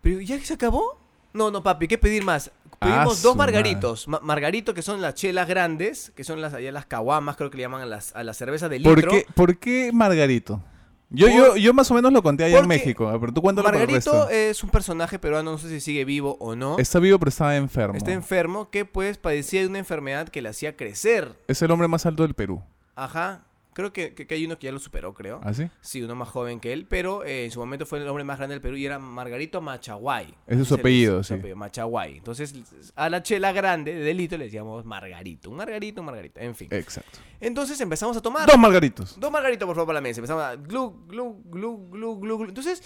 ¿Pero 0.00 0.20
ya 0.20 0.38
se 0.40 0.54
acabó? 0.54 0.98
No, 1.32 1.50
no, 1.50 1.62
papi, 1.62 1.86
¿qué 1.88 1.98
pedir 1.98 2.24
más? 2.24 2.50
Pedimos 2.80 3.18
Ah, 3.18 3.22
dos 3.22 3.36
margaritos. 3.36 4.08
Ma- 4.08 4.20
margarito, 4.22 4.72
que 4.74 4.82
son 4.82 5.00
las 5.00 5.14
chelas 5.14 5.46
grandes, 5.46 6.12
que 6.16 6.24
son 6.24 6.40
las 6.40 6.54
allá 6.54 6.72
las 6.72 6.86
caguamas, 6.86 7.36
creo 7.36 7.50
que 7.50 7.58
le 7.58 7.62
llaman 7.62 7.82
a 7.82 7.86
las, 7.86 8.14
a 8.16 8.24
las 8.24 8.36
cervezas 8.36 8.70
de 8.70 8.78
litro. 8.78 8.94
¿Por 8.94 9.08
qué, 9.08 9.26
¿Por 9.34 9.58
qué 9.58 9.90
Margarito? 9.92 10.62
Yo, 11.10 11.26
Por- 11.26 11.36
yo, 11.36 11.56
yo 11.56 11.74
más 11.74 11.90
o 11.90 11.94
menos 11.94 12.12
lo 12.12 12.22
conté 12.22 12.44
allá 12.44 12.60
en 12.60 12.68
México, 12.68 13.10
pero 13.20 13.32
tú 13.32 13.42
cuéntalo 13.42 13.64
para 13.66 13.78
el 13.78 13.82
Margarito 13.86 14.12
resto. 14.12 14.30
es 14.30 14.62
un 14.64 14.70
personaje 14.70 15.18
peruano, 15.18 15.50
no 15.52 15.58
sé 15.58 15.68
si 15.68 15.80
sigue 15.80 16.04
vivo 16.04 16.36
o 16.40 16.54
no. 16.56 16.78
Está 16.78 16.98
vivo 17.00 17.18
pero 17.18 17.28
estaba 17.30 17.56
enfermo. 17.56 17.96
Está 17.96 18.12
enfermo, 18.12 18.70
que 18.70 18.84
pues 18.84 19.18
padecía 19.18 19.60
de 19.60 19.66
una 19.66 19.78
enfermedad 19.80 20.28
que 20.28 20.40
le 20.40 20.48
hacía 20.48 20.76
crecer. 20.76 21.34
Es 21.48 21.60
el 21.62 21.70
hombre 21.72 21.88
más 21.88 22.06
alto 22.06 22.22
del 22.22 22.34
Perú. 22.34 22.62
Ajá. 22.94 23.42
Creo 23.80 23.92
que, 23.92 24.14
que- 24.14 24.26
que 24.26 24.34
hay 24.34 24.44
uno 24.46 24.58
que 24.58 24.66
ya 24.66 24.72
lo 24.72 24.78
superó, 24.78 25.12
creo. 25.14 25.40
¿Ah, 25.42 25.52
sí? 25.54 25.68
Sí, 25.80 26.02
uno 26.02 26.14
más 26.14 26.28
joven 26.28 26.60
que 26.60 26.72
él, 26.72 26.86
pero 26.86 27.24
eh, 27.24 27.44
en 27.46 27.50
su 27.50 27.58
momento 27.60 27.86
fue 27.86 27.98
el 27.98 28.08
hombre 28.08 28.24
más 28.24 28.38
grande 28.38 28.54
del 28.54 28.60
Perú 28.62 28.76
y 28.76 28.86
era 28.86 28.98
Margarito 28.98 29.60
Machaguay. 29.60 30.34
Ese 30.46 30.62
es 30.62 30.68
su 30.68 30.74
apellido, 30.74 31.22
sí. 31.22 31.34
apellido, 31.34 31.56
Machaguay. 31.56 32.18
Entonces, 32.18 32.54
a 32.94 33.08
la 33.10 33.22
chela 33.22 33.52
grande 33.52 33.94
de 33.94 34.00
delito 34.04 34.36
le 34.38 34.44
decíamos 34.44 34.84
Margarito. 34.84 35.50
Un 35.50 35.56
Margarito, 35.56 36.00
un 36.00 36.06
Margarito. 36.06 36.40
En 36.40 36.54
fin. 36.54 36.68
Exacto. 36.70 37.18
Entonces 37.40 37.80
empezamos 37.80 38.16
a 38.16 38.20
tomar. 38.20 38.46
Dos 38.46 38.58
Margaritos. 38.58 39.18
Dos 39.18 39.30
margaritos, 39.32 39.66
por 39.66 39.74
favor, 39.74 39.86
para 39.88 39.98
la 39.98 40.02
mesa. 40.02 40.20
Empezamos 40.20 40.42
a 40.44 40.56
glu, 40.56 41.06
glu, 41.06 41.42
glu, 41.46 41.88
glu, 41.90 42.18
glu, 42.20 42.38
glu. 42.38 42.48
Entonces, 42.48 42.82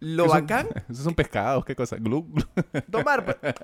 lo 0.00 0.24
¿Qué 0.24 0.30
son- 0.30 0.40
bacán, 0.40 0.68
Esos 0.90 1.04
son 1.04 1.14
pescados, 1.14 1.64
¿qué 1.64 1.74
cosa? 1.76 1.96
Glu, 1.96 2.24
glu. 2.24 2.44
tomar. 2.90 3.24
pues. 3.24 3.54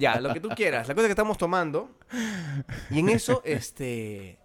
ya, 0.00 0.20
lo 0.20 0.32
que 0.32 0.40
tú 0.40 0.48
quieras. 0.50 0.88
La 0.88 0.94
cosa 0.94 1.06
que 1.06 1.12
estamos 1.12 1.36
tomando. 1.38 1.90
Y 2.90 3.00
en 3.00 3.08
eso, 3.08 3.42
este. 3.44 4.38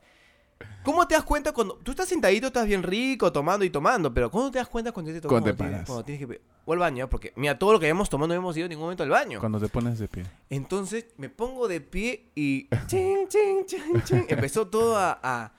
¿Cómo 0.84 1.08
te 1.08 1.16
das 1.16 1.24
cuenta 1.24 1.52
cuando. 1.52 1.76
Tú 1.84 1.92
estás 1.92 2.08
sentadito, 2.10 2.48
estás 2.48 2.66
bien 2.68 2.84
rico, 2.84 3.32
tomando 3.32 3.64
y 3.66 3.70
tomando, 3.70 4.14
pero 4.14 4.30
¿cómo 4.32 4.50
te 4.52 4.60
das 4.60 4.68
cuenta 4.68 4.92
cuando 4.92 5.12
te 5.12 5.22
toca? 5.22 5.30
Cuando 5.34 5.52
te 5.52 5.56
tienes- 5.58 5.72
paras. 5.74 5.86
cuando 5.88 6.06
tienes 6.06 6.28
que. 6.28 6.42
O 6.66 6.74
al 6.74 6.80
baño, 6.80 7.10
porque 7.10 7.34
mira, 7.36 7.58
todo 7.58 7.74
lo 7.74 7.80
que 7.80 7.86
habíamos 7.88 8.10
tomado 8.10 8.28
no 8.30 8.34
hemos 8.36 8.56
ido 8.56 8.66
en 8.66 8.70
ningún 8.70 8.84
momento 8.86 9.04
al 9.04 9.10
baño. 9.10 9.40
Cuando 9.40 9.60
te 9.60 9.68
pones 9.68 9.98
de 10.00 10.08
pie. 10.08 10.26
Entonces 10.50 11.06
me 11.18 11.30
pongo 11.30 11.68
de 11.68 11.82
pie 11.82 12.30
y. 12.36 12.68
Chin, 12.88 13.28
chin, 13.28 13.66
chin, 13.66 14.02
chin. 14.04 14.26
Empezó 14.30 14.68
todo 14.68 14.98
a. 14.98 15.20
a 15.22 15.54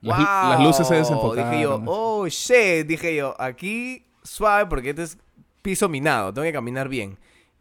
Las, 0.00 0.18
las 0.20 0.60
luces 0.60 0.86
se 0.86 0.94
¡Wow! 0.94 1.02
desenfocaron. 1.02 1.50
Dije 1.50 1.62
yo, 1.62 1.82
oh 1.86 2.26
shit, 2.28 2.86
dije 2.86 3.16
yo, 3.16 3.34
aquí 3.40 4.06
suave 4.22 4.66
porque 4.66 4.90
este 4.90 5.02
es 5.02 5.18
piso 5.62 5.88
minado, 5.88 6.32
tengo 6.32 6.44
que 6.44 6.52
caminar 6.52 6.88
bien. 6.88 7.18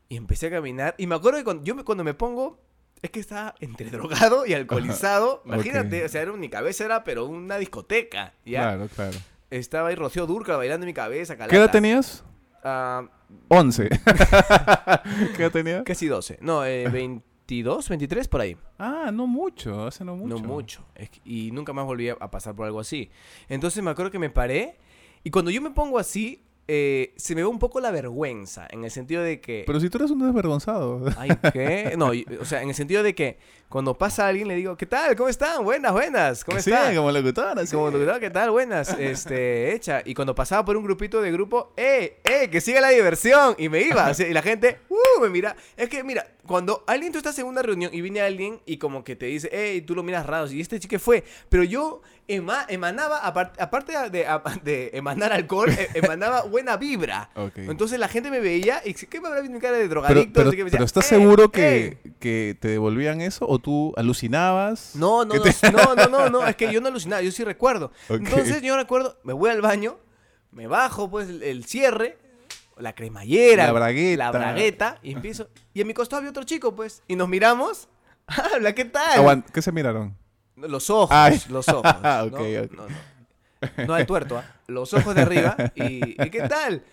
Y 0.10 0.16
empecé 0.18 0.48
a 0.48 0.52
caminar 0.52 0.94
y 0.98 1.08
me 1.08 1.16
acuerdo 1.16 1.40
que 1.40 1.44
cuando 1.44 1.64
yo 1.64 1.74
me, 1.76 1.84
cuando 1.84 2.04
me 2.04 2.14
pongo, 2.14 2.60
es 3.02 3.10
que 3.12 3.20
estaba 3.20 3.56
entre 3.60 3.90
drogado 3.92 4.46
y 4.46 4.54
alcoholizado. 4.54 5.42
Imagínate, 5.46 6.04
o 6.06 6.10
sea, 6.10 6.22
era 6.22 6.34
mi 6.34 6.50
cabeza 6.50 6.86
era 6.86 7.04
pero 7.04 7.26
una 7.26 7.58
discoteca, 7.58 8.34
¿ya? 8.46 8.62
Claro, 8.62 8.88
claro. 8.96 9.18
Estaba 9.50 9.90
ahí 9.90 9.96
Rocío 9.96 10.26
Durca 10.28 10.58
bailando 10.58 10.84
en 10.86 10.88
mi 10.90 10.94
cabeza. 10.94 11.38
¿Qué 11.38 11.56
edad 11.56 11.72
tenías? 11.72 12.24
Ah, 12.64 13.08
11. 13.50 13.90
¿Qué 15.36 15.44
edad 15.44 15.52
tenías? 15.52 15.84
casi 15.84 16.08
12. 16.08 16.40
No, 16.42 16.66
eh, 16.66 16.90
22, 16.92 17.88
23 17.90 18.28
por 18.28 18.42
ahí. 18.42 18.58
Ah, 18.78 19.10
no 19.14 19.26
mucho, 19.28 19.86
hace 19.88 20.04
no 20.04 20.16
mucho. 20.16 20.36
No 20.36 20.40
mucho. 20.48 20.86
Es 20.96 21.10
que- 21.10 21.22
y 21.24 21.52
nunca 21.52 21.74
más 21.74 21.86
volví 21.86 22.10
a, 22.10 22.14
a 22.20 22.30
pasar 22.32 22.56
por 22.56 22.66
algo 22.66 22.80
así. 22.80 23.10
Entonces 23.48 23.82
me 23.84 23.92
acuerdo 23.92 24.12
que 24.12 24.20
me 24.20 24.30
paré. 24.30 24.78
Y 25.24 25.30
cuando 25.32 25.52
yo 25.52 25.62
me 25.62 25.72
pongo 25.72 25.98
así, 26.00 26.44
eh, 26.68 27.14
se 27.16 27.34
me 27.36 27.42
ve 27.42 27.48
un 27.48 27.60
poco 27.60 27.80
la 27.80 27.92
vergüenza. 27.92 28.68
En 28.70 28.84
el 28.84 28.92
sentido 28.92 29.24
de 29.24 29.40
que. 29.40 29.64
Pero 29.66 29.80
si 29.80 29.90
tú 29.90 29.98
eres 29.98 30.12
un 30.12 30.20
desvergonzado. 30.20 31.02
Ay, 31.18 31.30
¿qué? 31.54 31.96
No, 31.98 32.12
o 32.42 32.46
sea, 32.46 32.62
en 32.62 32.70
el 32.70 32.76
sentido 32.76 33.04
de 33.04 33.16
que 33.16 33.38
cuando 33.70 33.98
pasa 33.98 34.28
alguien 34.28 34.48
le 34.48 34.56
digo, 34.56 34.78
¿qué 34.78 34.86
tal? 34.86 35.16
¿Cómo 35.18 35.28
están? 35.30 35.64
Buenas, 35.64 35.92
buenas. 35.92 36.44
¿Cómo 36.46 36.60
sí, 36.62 36.72
están? 36.72 36.96
como 36.96 37.12
locutora, 37.12 37.66
sí. 37.66 37.76
Como 37.76 37.90
locutor, 37.92 38.20
¿qué 38.20 38.30
tal? 38.30 38.50
Buenas. 38.52 38.90
Este, 39.00 39.74
hecha. 39.74 40.02
Y 40.06 40.14
cuando 40.14 40.34
pasaba 40.36 40.64
por 40.64 40.78
un 40.78 40.84
grupito 40.86 41.22
de 41.22 41.32
grupo, 41.32 41.74
¡eh, 41.76 42.18
eh, 42.24 42.50
que 42.50 42.62
siga 42.62 42.80
la 42.82 42.90
diversión! 42.90 43.56
Y 43.58 43.68
me 43.70 43.82
iba. 43.82 44.12
y 44.18 44.34
la 44.34 44.42
gente, 44.42 44.80
¡uh! 44.90 45.22
Me 45.22 45.30
mira. 45.30 45.56
Es 45.76 45.90
que, 45.90 46.04
mira, 46.04 46.26
cuando 46.46 46.84
alguien 46.88 47.12
tú 47.12 47.18
estás 47.18 47.38
en 47.40 47.46
una 47.46 47.62
reunión 47.62 47.94
y 47.94 48.00
viene 48.02 48.22
alguien 48.22 48.62
y 48.66 48.78
como 48.78 49.04
que 49.04 49.16
te 49.18 49.26
dice, 49.26 49.50
¡eh! 49.52 49.82
Tú 49.82 49.96
lo 49.96 50.04
miras 50.04 50.26
raro. 50.26 50.50
Y 50.50 50.62
este 50.62 50.80
chique 50.80 50.98
fue. 51.00 51.24
Pero 51.50 51.64
yo 51.64 52.02
ema- 52.30 52.66
emanaba, 52.70 53.20
apar- 53.22 53.52
aparte 53.60 53.92
de, 54.10 54.26
de 54.64 54.92
emanar 54.94 55.34
alcohol, 55.34 55.70
eh, 55.72 55.90
emanaba 55.94 56.42
buena 56.50 56.78
vibra. 56.78 57.30
Ok. 57.36 57.58
Entonces 57.58 58.00
la 58.00 58.08
gente 58.08 58.32
me 58.32 58.40
veía 58.40 58.82
y 58.86 58.94
¿qué 58.94 59.20
me 59.20 59.28
habrá 59.28 59.42
visto 59.42 59.54
mi 59.54 59.60
cara 59.62 59.74
de 59.76 59.80
Pero, 59.88 60.02
drogadicto? 60.02 60.34
pero, 60.34 60.50
Así 60.50 60.58
que 60.58 60.64
me 60.64 60.70
decía, 60.70 60.78
pero 60.78 60.86
¿estás 60.86 61.06
"Eh, 61.12 61.16
seguro 61.16 61.46
eh". 61.46 61.50
que, 61.52 61.98
que 62.20 62.58
te 62.60 62.70
devolvían 62.70 63.20
eso? 63.22 63.46
¿O 63.48 63.57
tú 63.60 63.94
alucinabas? 63.98 64.92
No, 64.96 65.26
no, 65.26 65.32
¿Qué 65.34 65.38
no, 65.40 65.44
te- 65.44 65.72
no, 65.72 65.96
no, 65.96 66.08
no, 66.08 66.30
no, 66.30 66.48
es 66.48 66.56
que 66.56 66.72
yo 66.72 66.82
no 66.82 66.88
alucinaba, 66.88 67.22
yo 67.22 67.32
sí 67.32 67.44
recuerdo. 67.44 67.92
Entonces 68.10 68.62
yo 68.62 68.76
recuerdo, 68.76 69.18
me 69.24 69.34
voy 69.34 69.50
al 69.50 69.62
baño, 69.62 69.98
me 70.52 70.68
bajo 70.68 71.10
pues 71.10 71.30
el, 71.30 71.44
el 71.44 71.66
cierre, 71.66 72.18
la 72.78 72.94
cremallera, 72.94 73.66
La 73.68 73.72
bragueta. 73.72 74.24
la 74.24 74.32
bragueta, 74.32 75.00
y 75.04 75.12
empiezo. 75.14 75.48
Y 75.74 75.82
en 75.82 75.88
mi 75.88 75.94
costado 75.94 76.20
había 76.20 76.30
otro 76.30 76.44
chico, 76.44 76.76
pues, 76.76 77.02
y 77.08 77.16
nos 77.16 77.28
miramos. 77.30 77.88
Habla, 78.28 78.74
¿qué 78.76 78.86
tal? 78.86 79.20
Aguant- 79.20 79.46
¿Qué 79.52 79.62
se 79.62 79.72
miraron? 79.72 80.16
Los 80.56 80.90
ojos, 80.90 81.10
Ay. 81.12 81.42
los 81.50 81.68
ojos. 81.70 81.84
Ok, 82.24 82.32
¿no? 82.32 82.38
ok. 82.38 82.72
No, 82.72 82.88
no. 82.88 83.86
No 83.88 83.94
al 83.96 84.06
tuerto, 84.06 84.38
¿ah? 84.38 84.46
Los 84.68 84.94
ojos 84.94 85.16
de 85.16 85.22
arriba. 85.22 85.56
¿Y, 85.76 86.22
¿y 86.24 86.30
qué 86.30 86.42
tal? 86.48 86.84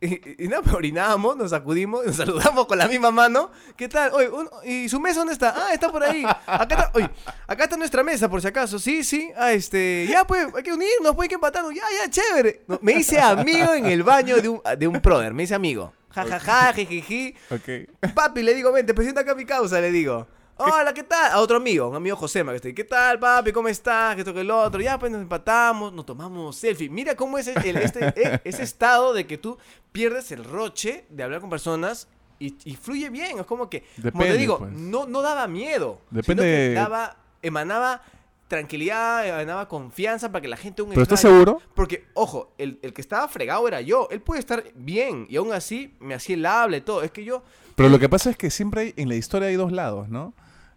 Y, 0.10 0.44
y 0.44 0.48
nada, 0.48 0.62
pues, 0.62 0.74
orinábamos, 0.74 1.36
nos 1.36 1.50
sacudimos, 1.50 2.06
nos 2.06 2.16
saludamos 2.16 2.66
con 2.66 2.78
la 2.78 2.88
misma 2.88 3.10
mano. 3.10 3.50
¿Qué 3.76 3.86
tal? 3.86 4.10
Oye, 4.14 4.30
un- 4.30 4.48
¿y 4.64 4.88
su 4.88 4.98
mesa 4.98 5.18
dónde 5.20 5.34
está? 5.34 5.52
Ah, 5.54 5.74
está 5.74 5.92
por 5.92 6.02
ahí. 6.02 6.24
Acá 6.46 6.74
está, 6.74 6.90
oye, 6.94 7.10
acá 7.46 7.64
está 7.64 7.76
nuestra 7.76 8.02
mesa, 8.02 8.26
por 8.30 8.40
si 8.40 8.48
acaso. 8.48 8.78
Sí, 8.78 9.04
sí. 9.04 9.30
Ah, 9.36 9.52
este, 9.52 10.06
ya 10.08 10.26
pues, 10.26 10.46
hay 10.56 10.62
que 10.62 10.72
unirnos, 10.72 11.14
pues 11.14 11.26
hay 11.26 11.28
que 11.28 11.34
empatarnos. 11.34 11.74
Ya, 11.74 11.82
ya, 12.02 12.08
chévere. 12.10 12.62
No, 12.66 12.78
me 12.80 12.92
hice 12.92 13.20
amigo 13.20 13.74
en 13.74 13.84
el 13.86 14.02
baño 14.02 14.36
de 14.36 14.48
un, 14.48 14.62
de 14.78 14.88
un 14.88 15.02
brother, 15.02 15.34
me 15.34 15.42
hice 15.42 15.54
amigo. 15.54 15.92
Ja, 16.14 16.24
ja, 16.24 16.40
ja, 16.40 16.72
jijiji. 16.72 17.34
Ok. 17.50 18.12
Papi, 18.14 18.42
le 18.42 18.54
digo, 18.54 18.72
ven, 18.72 18.86
te 18.86 18.94
presento 18.94 19.20
acá 19.20 19.34
mi 19.34 19.44
causa, 19.44 19.80
le 19.82 19.90
digo. 19.92 20.26
Hola, 20.62 20.92
¿qué 20.92 21.02
tal? 21.02 21.32
A 21.32 21.40
otro 21.40 21.56
amigo, 21.56 21.88
un 21.88 21.96
amigo 21.96 22.16
Josema, 22.16 22.52
que 22.52 22.56
estoy. 22.56 22.74
¿Qué 22.74 22.84
tal, 22.84 23.18
papi? 23.18 23.50
¿Cómo 23.50 23.68
estás? 23.68 24.14
Que 24.14 24.20
esto, 24.20 24.34
que 24.34 24.42
el 24.42 24.50
otro. 24.50 24.80
Ya, 24.80 24.98
pues 24.98 25.10
nos 25.10 25.22
empatamos, 25.22 25.92
nos 25.92 26.04
tomamos 26.04 26.54
selfie. 26.56 26.90
Mira 26.90 27.14
cómo 27.16 27.38
es 27.38 27.46
el- 27.46 27.76
este, 27.78 28.08
eh, 28.16 28.40
ese 28.44 28.62
estado 28.62 29.14
de 29.14 29.26
que 29.26 29.38
tú 29.38 29.56
pierdes 29.90 30.30
el 30.32 30.44
roche 30.44 31.06
de 31.08 31.22
hablar 31.22 31.40
con 31.40 31.48
personas 31.48 32.08
y, 32.38 32.54
y 32.64 32.76
fluye 32.76 33.08
bien. 33.08 33.38
Es 33.38 33.46
como 33.46 33.70
que, 33.70 33.84
como 34.12 34.22
te 34.24 34.36
digo, 34.36 34.58
pues. 34.58 34.72
no, 34.72 35.06
no 35.06 35.22
daba 35.22 35.46
miedo. 35.46 36.00
Depende- 36.10 36.42
sino 36.42 36.42
que 36.42 36.74
daba, 36.74 37.16
emanaba 37.40 38.02
tranquilidad, 38.48 39.26
emanaba 39.28 39.66
confianza 39.68 40.30
para 40.32 40.42
que 40.42 40.48
la 40.48 40.56
gente... 40.56 40.82
Un 40.82 40.90
¿Pero 40.90 41.02
estás 41.02 41.20
extraño- 41.24 41.44
seguro? 41.44 41.62
porque, 41.74 42.06
ojo, 42.14 42.52
el, 42.58 42.78
el 42.82 42.92
que 42.92 43.00
estaba 43.00 43.28
fregado 43.28 43.66
era 43.68 43.80
yo. 43.80 44.08
Él 44.10 44.20
puede 44.20 44.40
estar 44.40 44.64
bien 44.74 45.26
y 45.30 45.36
aún 45.36 45.52
así 45.52 45.94
me 46.00 46.14
hacía 46.14 46.34
el 46.36 46.44
habla 46.44 46.76
y 46.76 46.80
todo. 46.82 47.02
Es 47.02 47.12
que 47.12 47.24
yo... 47.24 47.42
Pero 47.76 47.88
lo 47.88 47.98
que 47.98 48.08
pasa 48.10 48.28
es 48.28 48.36
que 48.36 48.50
siempre 48.50 48.80
hay, 48.82 48.94
en 48.96 49.08
la 49.08 49.14
historia 49.14 49.48
hay 49.48 49.54
dos 49.54 49.70
lados, 49.72 50.08
¿no? 50.08 50.34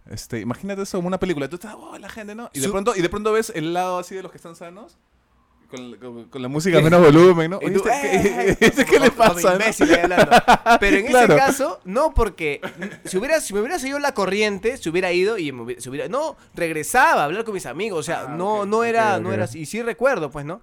Este, 0.09 0.39
imagínate 0.41 0.81
eso 0.81 0.97
como 0.97 1.07
una 1.07 1.19
película. 1.19 1.47
Tú 1.49 1.55
estás, 1.55 1.75
oh, 1.77 1.97
la 1.97 2.09
gente, 2.09 2.35
¿no? 2.35 2.49
Y 2.53 2.59
de, 2.59 2.65
Su- 2.65 2.71
pronto, 2.71 2.93
y 2.95 3.01
de 3.01 3.09
pronto 3.09 3.31
ves 3.31 3.51
el 3.55 3.73
lado 3.73 3.99
así 3.99 4.15
de 4.15 4.21
los 4.23 4.31
que 4.31 4.37
están 4.37 4.55
sanos. 4.55 4.97
Con, 5.71 5.95
con- 5.95 6.25
con 6.25 6.41
la 6.41 6.47
música 6.49 6.77
a 6.77 6.81
menos 6.83 7.01
volumen, 7.01 7.49
¿no? 7.49 7.59
Y 7.61 7.65
Oye, 7.65 7.79
tú, 7.79 7.87
¿este 7.89 8.01
qué, 8.21 8.49
"Eh", 8.51 8.57
este 8.59 8.85
qué 8.85 8.99
le 8.99 9.09
pasa? 9.09 9.49
no? 9.49 9.53
imbécil 9.55 9.91
ahí 9.91 10.01
hablando. 10.01 10.31
Pero 10.79 10.97
en 10.97 11.05
Claro. 11.07 11.33
ese 11.33 11.45
caso, 11.45 11.79
no, 11.85 12.13
porque 12.13 12.61
si, 13.05 13.17
hubiera, 13.17 13.41
si 13.41 13.53
me 13.53 13.59
hubiera 13.61 13.79
seguido 13.79 13.97
la 13.97 14.13
corriente, 14.13 14.77
se 14.77 14.89
hubiera 14.89 15.11
ido 15.11 15.37
y 15.39 15.51
me 15.51 15.63
hubiera, 15.63 15.81
se 15.81 15.89
hubiera- 15.89 16.07
no, 16.09 16.35
regresaba 16.53 17.21
a 17.21 17.25
hablar 17.25 17.43
con 17.43 17.55
mis 17.55 17.65
amigos. 17.65 17.99
O 18.01 18.03
sea, 18.03 18.25
Ah, 18.27 18.35
no, 18.37 18.65
no 18.67 18.83
era, 18.83 19.15
ok, 19.17 19.21
no 19.23 19.33
era 19.33 19.45
así. 19.45 19.61
Y 19.61 19.65
sí 19.65 19.81
recuerdo, 19.81 20.29
pues, 20.29 20.45
¿no? 20.45 20.61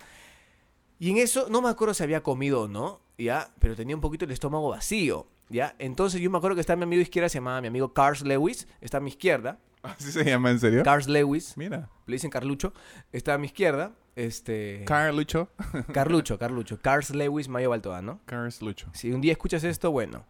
Y 1.00 1.10
en 1.10 1.16
eso, 1.16 1.46
no 1.50 1.60
me 1.62 1.70
acuerdo 1.70 1.94
si 1.94 2.02
había 2.04 2.22
comido 2.22 2.62
o 2.62 2.68
no, 2.68 3.00
¿ya? 3.18 3.50
Pero 3.58 3.74
tenía 3.74 3.96
un 3.96 4.02
poquito 4.02 4.26
el 4.26 4.30
estómago 4.30 4.68
vacío, 4.68 5.26
¿ya? 5.50 5.74
Entonces 5.78 6.20
yo 6.20 6.30
me 6.30 6.38
acuerdo 6.38 6.54
que 6.54 6.60
está 6.62 6.76
mi 6.76 6.84
amigo 6.84 7.02
izquierda, 7.02 7.28
se 7.28 7.38
llamaba 7.38 7.60
mi 7.60 7.68
amigo 7.68 7.92
Cars 7.92 8.22
Lewis, 8.22 8.66
está 8.80 8.98
a 8.98 9.00
mi 9.00 9.10
izquierda. 9.10 9.58
¿Así 9.82 10.12
se 10.12 10.24
llama 10.24 10.50
en 10.50 10.60
serio? 10.60 10.82
Cars 10.82 11.08
Lewis, 11.08 11.56
Mira. 11.56 11.88
le 12.06 12.14
dicen 12.14 12.30
Carlucho, 12.30 12.72
está 13.12 13.34
a 13.34 13.38
mi 13.38 13.46
izquierda. 13.46 13.92
Este. 14.16 14.84
Carl 14.86 15.16
Lucho. 15.16 15.48
Carlucho, 15.94 16.38
Carlucho. 16.38 16.78
Cars 16.80 17.10
Lewis 17.14 17.48
Mayo 17.48 17.70
Baltoa, 17.70 18.02
¿no? 18.02 18.20
Cars 18.26 18.60
Lucho. 18.60 18.88
Si 18.92 19.12
un 19.12 19.20
día 19.20 19.32
escuchas 19.32 19.64
esto, 19.64 19.90
bueno, 19.92 20.26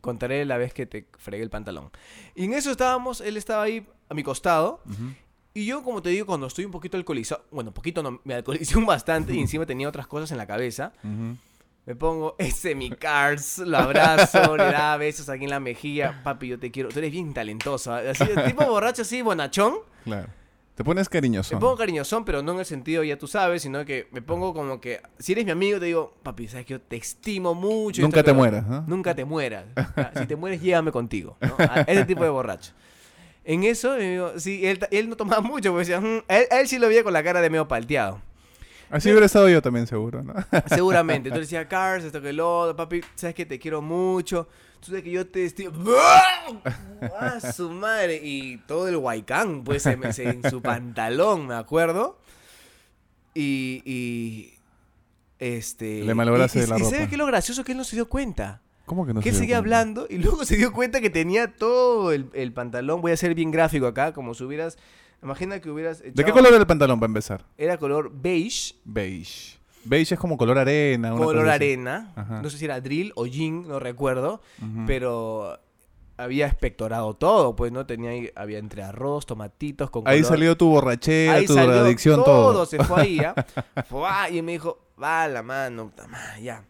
contaré 0.00 0.44
la 0.44 0.58
vez 0.58 0.72
que 0.72 0.86
te 0.86 1.08
fregué 1.18 1.42
el 1.42 1.50
pantalón. 1.50 1.90
Y 2.34 2.44
en 2.44 2.52
eso 2.52 2.70
estábamos, 2.70 3.20
él 3.20 3.36
estaba 3.36 3.62
ahí 3.62 3.86
a 4.08 4.14
mi 4.14 4.22
costado. 4.22 4.80
Ujú. 4.86 5.12
Y 5.54 5.66
yo, 5.66 5.82
como 5.82 6.00
te 6.00 6.10
digo, 6.10 6.24
cuando 6.26 6.46
estoy 6.46 6.64
un 6.64 6.70
poquito 6.70 6.96
alcoholizado, 6.96 7.44
bueno, 7.50 7.74
poquito 7.74 8.02
no, 8.02 8.20
me 8.24 8.34
alcoholicé 8.34 8.76
un 8.78 8.86
bastante 8.86 9.34
y 9.34 9.40
encima 9.40 9.66
tenía 9.66 9.88
otras 9.88 10.06
cosas 10.06 10.30
en 10.30 10.38
la 10.38 10.46
cabeza. 10.46 10.92
Ujú. 11.02 11.36
Me 11.84 11.96
pongo 11.96 12.36
ese 12.38 12.74
mi 12.74 12.90
Cars, 12.90 13.58
lo 13.58 13.78
abrazo, 13.78 14.56
le 14.56 14.64
da 14.64 14.96
besos 14.96 15.28
aquí 15.28 15.44
en 15.44 15.50
la 15.50 15.60
mejilla. 15.60 16.20
Papi, 16.22 16.48
yo 16.48 16.58
te 16.58 16.70
quiero. 16.70 16.88
Tú 16.90 16.98
eres 17.00 17.10
bien 17.10 17.34
talentoso. 17.34 17.98
¿eh? 17.98 18.10
Así, 18.10 18.24
tipo 18.46 18.64
borracho, 18.64 19.02
así, 19.02 19.22
bonachón. 19.22 19.74
Claro. 20.04 20.28
Te 20.74 20.84
pones 20.84 21.08
cariñoso. 21.08 21.54
Me 21.54 21.60
pongo 21.60 21.76
cariñosón, 21.76 22.24
pero 22.24 22.40
no 22.42 22.52
en 22.52 22.60
el 22.60 22.64
sentido, 22.64 23.04
ya 23.04 23.18
tú 23.18 23.26
sabes, 23.26 23.60
sino 23.60 23.84
que 23.84 24.08
me 24.10 24.22
pongo 24.22 24.54
como 24.54 24.80
que, 24.80 25.02
si 25.18 25.32
eres 25.32 25.44
mi 25.44 25.50
amigo, 25.50 25.78
te 25.78 25.84
digo, 25.86 26.14
papi, 26.22 26.48
sabes 26.48 26.64
que 26.64 26.72
yo 26.72 26.80
te 26.80 26.96
estimo 26.96 27.54
mucho. 27.54 28.00
Nunca 28.00 28.20
esto, 28.20 28.30
te 28.30 28.36
mueras, 28.36 28.66
¿no? 28.66 28.84
Nunca 28.86 29.14
te 29.14 29.24
mueras. 29.26 29.66
Si 30.18 30.24
te 30.26 30.34
mueres, 30.34 30.62
llévame 30.62 30.90
contigo. 30.90 31.36
¿no? 31.42 31.54
A 31.58 31.82
ese 31.82 32.06
tipo 32.06 32.24
de 32.24 32.30
borracho. 32.30 32.72
En 33.44 33.64
eso, 33.64 33.96
eh, 33.96 34.12
digo, 34.12 34.32
sí, 34.38 34.66
él, 34.66 34.80
él 34.90 35.10
no 35.10 35.16
tomaba 35.16 35.42
mucho, 35.42 35.72
porque 35.72 35.80
decía, 35.90 36.00
"Mm", 36.00 36.22
él, 36.28 36.46
él 36.50 36.68
sí 36.68 36.78
lo 36.78 36.88
veía 36.88 37.04
con 37.04 37.12
la 37.12 37.22
cara 37.22 37.40
de 37.42 37.50
medio 37.50 37.68
palteado. 37.68 38.22
Así 38.92 39.08
hubiera 39.08 39.24
estado 39.24 39.48
yo 39.48 39.62
también, 39.62 39.86
seguro, 39.86 40.22
¿no? 40.22 40.34
Seguramente. 40.66 41.30
Entonces 41.30 41.48
decía, 41.50 41.66
Cars, 41.66 42.04
esto 42.04 42.20
que 42.20 42.34
lo 42.34 42.60
otro, 42.60 42.76
papi, 42.76 43.00
sabes 43.14 43.34
que 43.34 43.46
te 43.46 43.58
quiero 43.58 43.80
mucho. 43.80 44.48
Tú 44.80 44.88
sabes 44.88 45.02
que 45.02 45.10
yo 45.10 45.26
te 45.26 45.46
estoy. 45.46 45.70
¡Ah, 47.18 47.40
su 47.40 47.70
madre! 47.70 48.20
Y 48.22 48.58
todo 48.58 48.88
el 48.88 48.96
huaycán, 48.96 49.64
pues, 49.64 49.86
en, 49.86 50.02
en 50.04 50.50
su 50.50 50.60
pantalón, 50.60 51.46
me 51.46 51.54
acuerdo. 51.54 52.18
Y. 53.34 53.82
y 53.86 54.54
este. 55.38 56.04
Le 56.04 56.14
malograste 56.14 56.58
y, 56.58 56.62
y, 56.64 56.66
la 56.66 56.76
y 56.76 56.80
ropa. 56.80 56.90
¿sabes 56.90 57.08
qué 57.08 57.16
lo 57.16 57.26
gracioso? 57.26 57.64
Que 57.64 57.72
él 57.72 57.78
no 57.78 57.84
se 57.84 57.96
dio 57.96 58.10
cuenta. 58.10 58.60
¿Cómo 58.84 59.06
que 59.06 59.14
no 59.14 59.20
que 59.20 59.30
él 59.30 59.34
se 59.34 59.40
dio 59.40 59.44
seguía 59.44 59.56
cuenta? 59.62 59.78
hablando 59.78 60.06
y 60.10 60.18
luego 60.18 60.44
se 60.44 60.56
dio 60.56 60.70
cuenta 60.72 61.00
que 61.00 61.08
tenía 61.08 61.54
todo 61.54 62.12
el, 62.12 62.28
el 62.34 62.52
pantalón. 62.52 63.00
Voy 63.00 63.12
a 63.12 63.16
ser 63.16 63.34
bien 63.34 63.50
gráfico 63.50 63.86
acá, 63.86 64.12
como 64.12 64.34
si 64.34 64.44
hubieras. 64.44 64.76
Imagina 65.22 65.60
que 65.60 65.70
hubieras. 65.70 66.00
¿De 66.00 66.08
echado- 66.10 66.24
qué 66.26 66.32
color 66.32 66.48
era 66.48 66.58
el 66.58 66.66
pantalón 66.66 66.98
para 66.98 67.08
empezar? 67.10 67.44
Era 67.56 67.76
color 67.78 68.10
beige, 68.12 68.74
Beige. 68.84 69.58
Beige 69.84 70.14
es 70.14 70.20
como 70.20 70.36
color 70.36 70.58
arena. 70.58 71.14
una 71.14 71.24
color 71.24 71.48
arena. 71.48 72.12
Ajá. 72.16 72.40
No 72.42 72.50
sé 72.50 72.58
si 72.58 72.64
era 72.64 72.80
drill 72.80 73.12
o 73.16 73.26
jean, 73.26 73.66
no 73.68 73.78
recuerdo. 73.80 74.40
Pero 74.86 75.58
había 76.16 76.46
espectorado 76.46 77.14
todo, 77.14 77.56
pues, 77.56 77.72
¿no? 77.72 77.84
Tenía 77.86 78.10
ahí, 78.10 78.30
había 78.36 78.58
entre 78.58 78.82
arroz, 78.82 79.26
tomatitos 79.26 79.90
con 79.90 80.06
Ahí 80.06 80.18
color. 80.20 80.28
salió 80.34 80.56
tu 80.56 80.68
borrachera, 80.68 81.34
Ahí 81.34 81.46
tu 81.46 81.54
salió 81.54 81.72
drogadicción, 81.72 82.22
todo, 82.22 82.52
todo. 82.52 82.66
se 82.66 82.82
fue 82.84 83.00
ahí, 83.02 83.16
¿ya? 83.20 83.34
Fua, 83.88 84.28
y 84.30 84.40
me 84.42 84.52
dijo, 84.52 84.78
va 85.02 85.26
la 85.26 85.42
mano, 85.42 85.90
ya. 86.40 86.64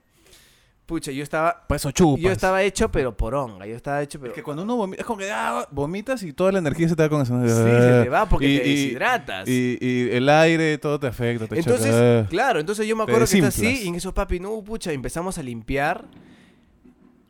Pucha, 0.84 1.12
yo 1.12 1.22
estaba, 1.22 1.64
Pues 1.68 1.86
chupas. 1.94 2.20
yo 2.20 2.30
estaba 2.32 2.60
hecho, 2.62 2.90
pero 2.90 3.16
poronga, 3.16 3.66
yo 3.66 3.76
estaba 3.76 4.02
hecho, 4.02 4.18
pero... 4.18 4.32
Es 4.32 4.36
que 4.36 4.42
cuando 4.42 4.64
uno 4.64 4.76
vomita, 4.76 5.00
es 5.00 5.06
como 5.06 5.18
que 5.20 5.30
ah, 5.30 5.66
vomitas 5.70 6.22
y 6.24 6.32
toda 6.32 6.50
la 6.52 6.58
energía 6.58 6.88
se 6.88 6.96
te 6.96 7.02
va 7.04 7.08
con 7.08 7.22
eso. 7.22 7.40
Sí, 7.40 7.48
se 7.48 8.02
te 8.02 8.08
va 8.08 8.28
porque 8.28 8.48
Y- 8.48 8.58
te 8.58 8.66
y- 8.66 8.70
deshidratas. 8.74 9.48
Y, 9.48 9.78
y 9.80 10.10
el 10.10 10.28
aire, 10.28 10.76
todo 10.78 10.98
te 10.98 11.06
afecta, 11.06 11.46
te 11.46 11.58
Entonces, 11.58 11.86
choca. 11.92 12.20
Ah. 12.20 12.26
claro, 12.28 12.58
entonces 12.60 12.86
yo 12.86 12.96
me 12.96 13.04
acuerdo 13.04 13.26
que 13.26 13.34
está 13.36 13.48
así 13.48 13.84
y 13.84 13.88
en 13.88 13.94
eso, 13.94 14.12
papi, 14.12 14.40
no, 14.40 14.60
pucha, 14.62 14.92
empezamos 14.92 15.38
a 15.38 15.42
limpiar 15.42 16.04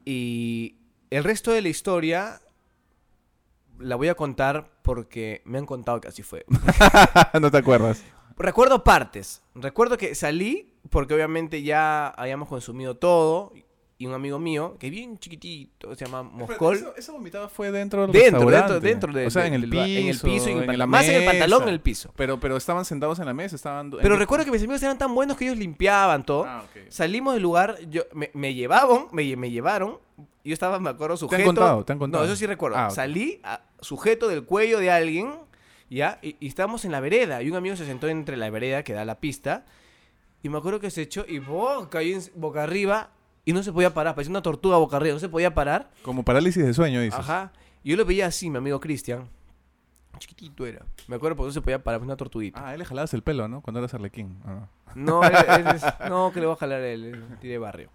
y 0.05 0.76
el 1.11 1.22
resto 1.22 1.53
de 1.53 1.62
la 1.62 1.68
historia 1.68 2.40
la 3.78 3.96
voy 3.96 4.09
a 4.09 4.14
contar 4.14 4.70
porque 4.82 5.42
me 5.44 5.59
han 5.59 5.66
contado 5.66 6.00
que 6.00 6.09
así 6.09 6.22
fue. 6.22 6.44
no 7.40 7.50
te 7.50 7.59
acuerdas. 7.59 8.03
Recuerdo 8.37 8.85
partes. 8.85 9.43
Recuerdo 9.55 9.97
que 9.99 10.14
salí 10.14 10.72
porque 10.91 11.14
obviamente 11.14 11.62
ya 11.62 12.09
habíamos 12.09 12.49
consumido 12.49 12.97
todo 12.97 13.53
y 13.99 14.07
un 14.07 14.14
amigo 14.14 14.41
mío, 14.41 14.76
que 14.80 14.89
es 14.89 14.91
bien 14.91 15.16
chiquitito, 15.16 15.95
se 15.95 16.05
llama 16.07 16.24
Moscol. 16.24 16.76
Esa, 16.76 16.93
esa 16.97 17.12
vomitada 17.12 17.49
fue 17.49 17.70
dentro 17.70 18.03
del 18.03 18.11
Dentro, 18.11 18.41
dentro, 18.41 18.51
restaurante. 18.51 18.89
dentro 18.89 19.12
de, 19.12 19.26
O 19.26 19.30
sea, 19.30 19.47
en 19.47 19.55
el 19.55 19.61
del 19.61 19.70
piso. 19.70 19.85
en 19.85 20.09
el 20.09 20.18
piso, 20.18 20.49
y 20.49 20.53
en 20.53 20.59
el 20.59 20.62
en 20.64 20.66
pantalón. 20.66 20.78
la 20.78 20.87
más 20.89 21.09
en 21.09 21.14
el 21.14 21.24
pantalón, 21.24 21.62
en 21.64 21.68
el 21.68 21.80
piso. 21.80 22.12
Pero, 22.16 22.41
pero 22.41 22.57
estaban 22.57 22.85
sentados 22.85 23.20
en 23.20 23.26
la 23.26 23.35
mesa, 23.35 23.55
estaban... 23.55 23.93
Pero 23.93 24.16
recuerdo 24.16 24.45
que 24.45 24.51
mis 24.51 24.61
amigos 24.62 24.83
eran 24.83 24.99
tan 24.99 25.14
buenos 25.14 25.37
que 25.37 25.45
ellos 25.45 25.57
limpiaban 25.57 26.24
todo. 26.26 26.45
Ah, 26.47 26.64
ok. 26.64 26.91
Salimos 26.91 27.35
del 27.35 27.45
lugar, 27.45 27.78
yo, 27.91 28.03
me, 28.12 28.33
me 28.35 28.55
llevaban, 28.55 29.07
me, 29.12 29.37
me 29.37 29.51
llevaron. 29.53 29.99
Yo 30.45 30.53
estaba, 30.53 30.80
me 30.80 30.91
acuerdo, 30.91 31.14
¿Te 31.16 31.24
han 31.24 31.30
sujeto. 31.30 31.45
contado? 31.47 31.85
¿Te 31.85 31.93
han 31.93 31.99
contado? 32.01 32.24
No, 32.24 32.28
eso 32.28 32.37
sí 32.37 32.45
recuerdo. 32.47 32.78
Ah. 32.78 32.91
Salí 32.91 33.41
a- 33.45 33.61
sujeto 33.80 34.26
del 34.26 34.45
cuello 34.45 34.80
de 34.80 34.91
alguien, 34.91 35.33
¿ya? 35.95 36.18
Y, 36.22 36.36
y 36.40 36.47
estábamos 36.49 36.84
en 36.84 36.93
la 36.93 37.01
vereda. 37.01 37.43
Y 37.43 37.51
un 37.51 37.57
amigo 37.57 37.76
se 37.76 37.86
sentó 37.86 38.09
entre 38.09 38.36
la 38.36 38.51
vereda 38.51 38.82
que 38.82 38.93
da 38.93 39.05
la 39.05 39.20
pista. 39.20 39.64
Y 40.43 40.49
me 40.49 40.59
acuerdo 40.59 40.80
que 40.80 40.90
se 40.90 41.03
echó 41.03 41.24
y 41.28 41.38
¡boh! 41.38 41.88
cayó 41.90 42.16
en- 42.16 42.22
boca 42.34 42.62
arriba. 42.62 43.11
Y 43.45 43.53
no 43.53 43.62
se 43.62 43.72
podía 43.72 43.93
parar. 43.95 44.14
Parecía 44.14 44.30
una 44.30 44.43
tortuga 44.43 44.76
boca 44.76 44.97
arriba. 44.97 45.14
No 45.14 45.20
se 45.20 45.28
podía 45.28 45.53
parar. 45.55 45.90
Como 46.03 46.24
parálisis 46.24 46.64
de 46.64 46.74
sueño, 46.74 47.01
dices. 47.01 47.18
Ajá. 47.20 47.53
Y 47.84 47.90
yo 47.90 47.97
lo 47.97 48.05
veía 48.05 48.26
así, 48.26 48.49
mi 48.51 48.59
amigo 48.59 48.78
Cristian. 48.80 49.28
Chiquitito 50.18 50.66
era. 50.66 50.84
Me 51.09 51.16
acuerdo 51.16 51.36
porque 51.36 51.49
no 51.49 51.53
se 51.53 51.61
podía 51.62 51.82
parar. 51.82 52.01
Una 52.03 52.16
tortuguita. 52.16 52.68
Ah, 52.68 52.72
él 52.74 52.78
le 52.78 52.84
jalabas 52.84 53.12
el 53.14 53.22
pelo, 53.22 53.49
¿no? 53.49 53.61
Cuando 53.61 53.80
eras 53.80 53.95
arlequín. 53.95 54.38
Ah. 54.45 54.68
No, 54.95 55.24
él- 55.24 55.32
él 55.32 55.66
es- 55.74 55.84
no, 56.09 56.30
que 56.32 56.40
le 56.40 56.47
voy 56.47 56.55
a 56.55 56.59
jalar 56.59 56.80
él 56.82 57.24
tiene 57.40 57.59
barrio. 57.59 57.88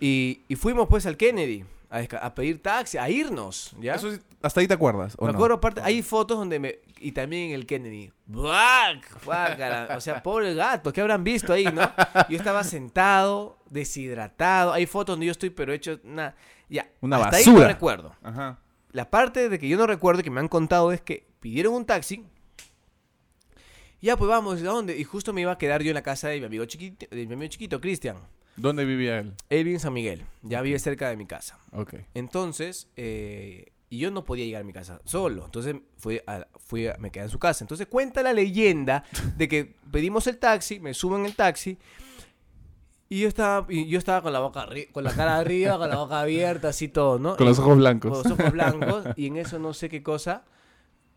Y, 0.00 0.42
y 0.48 0.56
fuimos 0.56 0.88
pues 0.88 1.06
al 1.06 1.16
Kennedy 1.16 1.64
a, 1.90 2.34
pedir 2.34 2.60
taxi, 2.60 2.98
a 2.98 3.08
irnos, 3.08 3.74
¿ya? 3.80 3.94
Eso 3.94 4.10
hasta 4.42 4.60
ahí 4.60 4.66
te 4.68 4.74
acuerdas, 4.74 5.14
¿o 5.18 5.26
me 5.26 5.32
no? 5.32 5.38
acuerdo, 5.38 5.56
aparte, 5.56 5.80
hay 5.80 6.02
fotos 6.02 6.36
donde 6.36 6.58
me... 6.58 6.78
Y 7.04 7.12
también 7.12 7.50
el 7.50 7.66
Kennedy. 7.66 8.10
O 8.32 10.00
sea, 10.00 10.22
pobre 10.22 10.54
gato, 10.54 10.90
¿qué 10.90 11.02
habrán 11.02 11.22
visto 11.22 11.52
ahí, 11.52 11.66
no? 11.66 11.82
Yo 12.30 12.38
estaba 12.38 12.64
sentado, 12.64 13.58
deshidratado. 13.68 14.72
Hay 14.72 14.86
fotos 14.86 15.12
donde 15.12 15.26
yo 15.26 15.32
estoy, 15.32 15.50
pero 15.50 15.74
hecho 15.74 16.00
nada. 16.02 16.34
Ya, 16.66 16.88
Una 17.02 17.18
hasta 17.18 17.36
ahí 17.36 17.44
no 17.44 17.52
basura. 17.52 17.68
recuerdo. 17.68 18.16
Ajá. 18.22 18.58
La 18.92 19.10
parte 19.10 19.50
de 19.50 19.58
que 19.58 19.68
yo 19.68 19.76
no 19.76 19.86
recuerdo 19.86 20.22
y 20.22 20.24
que 20.24 20.30
me 20.30 20.40
han 20.40 20.48
contado 20.48 20.92
es 20.92 21.02
que 21.02 21.26
pidieron 21.40 21.74
un 21.74 21.84
taxi. 21.84 22.24
Ya, 24.00 24.16
pues 24.16 24.30
vamos, 24.30 24.62
¿a 24.62 24.64
dónde? 24.64 24.96
Y 24.96 25.04
justo 25.04 25.34
me 25.34 25.42
iba 25.42 25.52
a 25.52 25.58
quedar 25.58 25.82
yo 25.82 25.90
en 25.90 25.94
la 25.96 26.02
casa 26.02 26.28
de 26.28 26.40
mi 26.40 26.46
amigo 26.46 26.64
chiquito, 26.64 27.04
de 27.10 27.26
mi 27.26 27.34
amigo 27.34 27.50
chiquito, 27.50 27.82
Cristian. 27.82 28.16
¿Dónde 28.56 28.86
vivía 28.86 29.18
él? 29.18 29.34
Él 29.50 29.64
vive 29.64 29.76
en 29.76 29.80
San 29.80 29.92
Miguel, 29.92 30.24
ya 30.40 30.62
vive 30.62 30.78
cerca 30.78 31.10
de 31.10 31.18
mi 31.18 31.26
casa. 31.26 31.58
Ok. 31.72 31.96
Entonces, 32.14 32.88
eh, 32.96 33.72
y 33.94 33.98
yo 33.98 34.10
no 34.10 34.24
podía 34.24 34.44
llegar 34.44 34.62
a 34.62 34.64
mi 34.64 34.72
casa 34.72 35.00
solo. 35.04 35.44
Entonces 35.44 35.76
fui 35.98 36.20
a- 36.26 36.46
fui 36.58 36.86
a- 36.88 36.96
me 36.98 37.10
quedé 37.10 37.24
en 37.24 37.30
su 37.30 37.38
casa. 37.38 37.62
Entonces 37.64 37.86
cuenta 37.86 38.22
la 38.22 38.32
leyenda 38.32 39.04
de 39.36 39.48
que 39.48 39.74
pedimos 39.92 40.26
el 40.26 40.38
taxi, 40.38 40.80
me 40.80 40.94
subo 40.94 41.16
en 41.16 41.26
el 41.26 41.34
taxi. 41.36 41.78
Y 43.08 43.20
yo 43.20 43.28
estaba, 43.28 43.66
y 43.70 43.86
yo 43.86 43.98
estaba 43.98 44.22
con 44.22 44.32
la 44.32 44.40
boca 44.40 44.66
con 44.92 45.04
la 45.04 45.12
cara 45.14 45.36
arriba, 45.38 45.78
con 45.78 45.88
la 45.88 45.96
boca 45.96 46.20
abierta, 46.20 46.68
así 46.68 46.88
todo, 46.88 47.18
¿no? 47.18 47.36
Con 47.36 47.46
Y- 47.46 47.50
los 47.50 47.58
ojos 47.58 47.76
blancos. 47.76 48.10
con 48.10 48.22
los 48.30 48.38
ojos 48.40 48.52
blancos. 48.52 49.04
y 49.16 49.26
en 49.26 49.36
eso 49.36 49.58
no 49.58 49.72
sé 49.74 49.88
qué 49.88 50.02
cosa. 50.02 50.44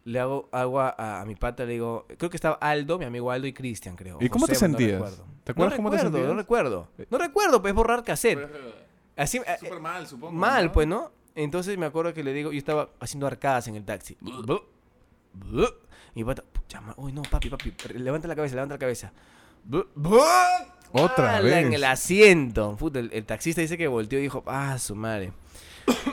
Le 0.04 0.20
hago, 0.22 0.48
hago 0.54 0.80
a, 0.80 1.20
a 1.22 1.26
mi 1.26 1.36
pata, 1.36 1.66
le 1.66 1.74
digo, 1.74 2.06
creo 2.18 2.30
que 2.30 2.38
estaba 2.38 2.56
Aldo, 2.62 2.98
mi 2.98 3.04
amigo 3.06 3.30
Aldo 3.32 3.46
y 3.48 3.52
Cristian, 3.54 3.96
creo. 3.98 4.18
¿Y 4.22 4.30
cómo 4.30 4.46
te 4.48 4.54
José, 4.54 4.68
no 4.70 4.78
sentías? 4.78 4.94
recuerdo. 5.02 5.26
¿Te 5.44 5.52
acuerdas 5.52 5.72
no 5.74 5.78
cómo 5.78 5.90
te 5.90 5.96
recuerdo, 5.98 6.18
sentías? 6.18 6.34
No 6.34 6.40
recuerdo. 6.40 6.88
No 7.10 7.18
recuerdo, 7.18 7.62
pues 7.62 7.72
es 7.72 7.76
borrar 7.76 8.04
cassette. 8.06 8.40
Así, 9.18 9.40
eh, 9.40 9.58
Súper 9.60 9.80
mal, 9.82 10.08
supongo. 10.08 10.32
Mal, 10.34 10.66
¿no? 10.68 10.72
pues, 10.72 10.88
¿no? 10.88 11.12
Entonces 11.38 11.78
me 11.78 11.86
acuerdo 11.86 12.16
que 12.16 12.24
le 12.24 12.34
digo, 12.34 12.52
yo 12.52 12.58
estaba 12.58 12.90
haciendo 13.00 13.28
arcadas 13.28 13.68
en 13.68 13.76
el 13.76 13.86
taxi. 13.86 14.18
Mi 16.16 16.24
pata, 16.24 16.44
pucha, 16.52 16.82
uy, 16.98 17.14
no, 17.14 17.22
papi, 17.22 17.50
papi, 17.50 17.74
levanta 17.94 18.28
la 18.28 18.36
cabeza, 18.36 18.56
levanta 18.56 18.74
la 18.74 18.80
cabeza. 18.80 19.14
Otra 20.92 21.38
Ala, 21.38 21.42
vez. 21.42 21.66
En 21.68 21.74
el 21.74 21.84
asiento. 21.84 22.76
Puta, 22.76 22.98
el, 22.98 23.12
el 23.14 23.24
taxista 23.24 23.62
dice 23.62 23.78
que 23.78 23.88
volteó 23.88 24.18
y 24.18 24.24
dijo, 24.24 24.44
ah, 24.48 24.80
su 24.80 24.96
madre. 24.96 25.32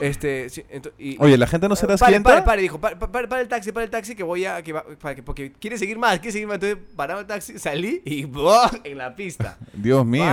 Este, 0.01 0.49
sí, 0.49 0.63
ento- 0.71 0.91
y, 0.97 1.17
Oye, 1.19 1.37
la 1.37 1.47
gente 1.47 1.67
no 1.69 1.75
se 1.75 1.87
da 1.87 1.97
pare, 1.97 2.13
cuenta. 2.13 2.29
pare, 2.29 2.41
pare, 2.43 2.61
dijo, 2.61 2.79
pare, 2.79 2.95
pare, 2.95 3.27
pare 3.27 3.41
el 3.41 3.47
taxi, 3.47 3.71
pare 3.71 3.85
el 3.85 3.89
taxi 3.91 4.15
que 4.15 4.23
voy 4.23 4.45
a, 4.45 4.61
que 4.61 4.73
va- 4.73 4.83
para 4.99 5.15
que, 5.15 5.23
porque 5.23 5.51
quiere 5.53 5.77
seguir 5.77 5.97
más, 5.97 6.19
quiere 6.19 6.31
seguir 6.33 6.47
más. 6.47 6.55
Entonces 6.55 6.77
paraba 6.95 7.21
el 7.21 7.27
taxi, 7.27 7.57
salí 7.59 8.01
y 8.05 8.23
¡buah! 8.25 8.69
en 8.83 8.97
la 8.97 9.15
pista. 9.15 9.57
Dios 9.73 10.05
mío. 10.05 10.23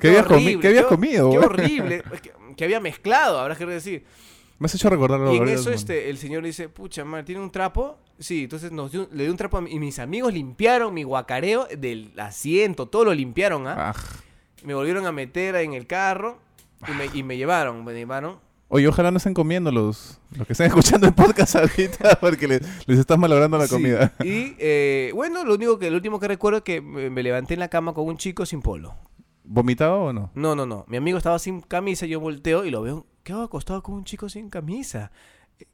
¿Qué, 0.00 0.08
habías, 0.08 0.26
comi- 0.26 0.34
horrible, 0.34 0.60
¿Qué 0.60 0.68
habías 0.68 0.84
qué- 0.84 0.88
comido? 0.88 1.30
Qué 1.30 1.36
güey? 1.36 1.48
horrible. 1.48 2.02
Es 2.12 2.20
que, 2.20 2.32
que 2.56 2.64
había 2.64 2.80
mezclado, 2.80 3.38
habrá 3.40 3.54
que 3.56 3.66
decir. 3.66 4.04
Me 4.58 4.64
has 4.66 4.74
hecho 4.74 4.88
recordar 4.88 5.20
Y 5.34 5.36
en 5.36 5.48
eso 5.48 5.70
este, 5.70 6.08
el 6.08 6.16
señor 6.16 6.42
dice, 6.42 6.68
pucha, 6.70 7.04
madre, 7.04 7.24
¿tiene 7.24 7.42
un 7.42 7.50
trapo? 7.50 7.98
Sí, 8.18 8.44
entonces 8.44 8.72
nos 8.72 8.90
dio- 8.90 9.08
le 9.12 9.24
dio 9.24 9.30
un 9.32 9.36
trapo 9.36 9.58
a 9.58 9.60
mí, 9.60 9.70
y 9.70 9.78
mis 9.78 9.98
amigos 9.98 10.32
limpiaron 10.32 10.94
mi 10.94 11.02
guacareo 11.02 11.68
del 11.76 12.12
asiento, 12.18 12.86
todo 12.86 13.04
lo 13.06 13.14
limpiaron, 13.14 13.66
¿ah? 13.66 13.92
Ah. 13.94 13.94
Me 14.64 14.74
volvieron 14.74 15.04
a 15.06 15.12
meter 15.12 15.54
en 15.56 15.74
el 15.74 15.86
carro 15.86 16.38
y 16.88 16.92
me, 16.92 17.06
y 17.12 17.22
me 17.22 17.36
llevaron, 17.36 17.84
me 17.84 17.92
llevaron. 17.92 18.38
Oye, 18.68 18.88
ojalá 18.88 19.10
no 19.12 19.18
estén 19.18 19.32
comiendo 19.34 19.70
los, 19.70 20.20
los 20.36 20.46
que 20.46 20.52
están 20.52 20.66
escuchando 20.68 21.06
el 21.06 21.14
podcast 21.14 21.54
ahorita 21.56 22.16
porque 22.20 22.48
les, 22.48 22.60
les 22.88 22.98
estás 22.98 23.16
malogrando 23.18 23.58
la 23.58 23.66
Sí, 23.66 23.74
comida. 23.74 24.12
Y 24.24 24.56
eh, 24.58 25.12
bueno, 25.14 25.44
lo 25.44 25.54
único 25.54 25.78
que, 25.78 25.88
lo 25.90 25.96
último 25.96 26.18
que 26.18 26.26
recuerdo 26.28 26.58
es 26.58 26.64
que 26.64 26.80
me, 26.80 27.22
levanté 27.22 27.54
en 27.54 27.60
la 27.60 27.68
cama 27.68 27.94
con 27.94 28.06
un 28.06 28.16
chico 28.16 28.44
sin 28.44 28.62
polo. 28.62 28.94
¿Vomitado 29.44 30.00
o 30.00 30.12
no? 30.12 30.32
No, 30.34 30.56
no, 30.56 30.66
no. 30.66 30.84
Mi 30.88 30.96
amigo 30.96 31.16
estaba 31.18 31.38
sin 31.38 31.60
camisa, 31.60 32.06
yo 32.06 32.18
volteo 32.18 32.64
y 32.64 32.70
lo 32.70 32.82
veo. 32.82 33.06
¿Qué 33.22 33.32
hago 33.32 33.42
acostado 33.42 33.82
con 33.82 33.94
un 33.94 34.04
chico 34.04 34.28
sin 34.28 34.50
camisa? 34.50 35.12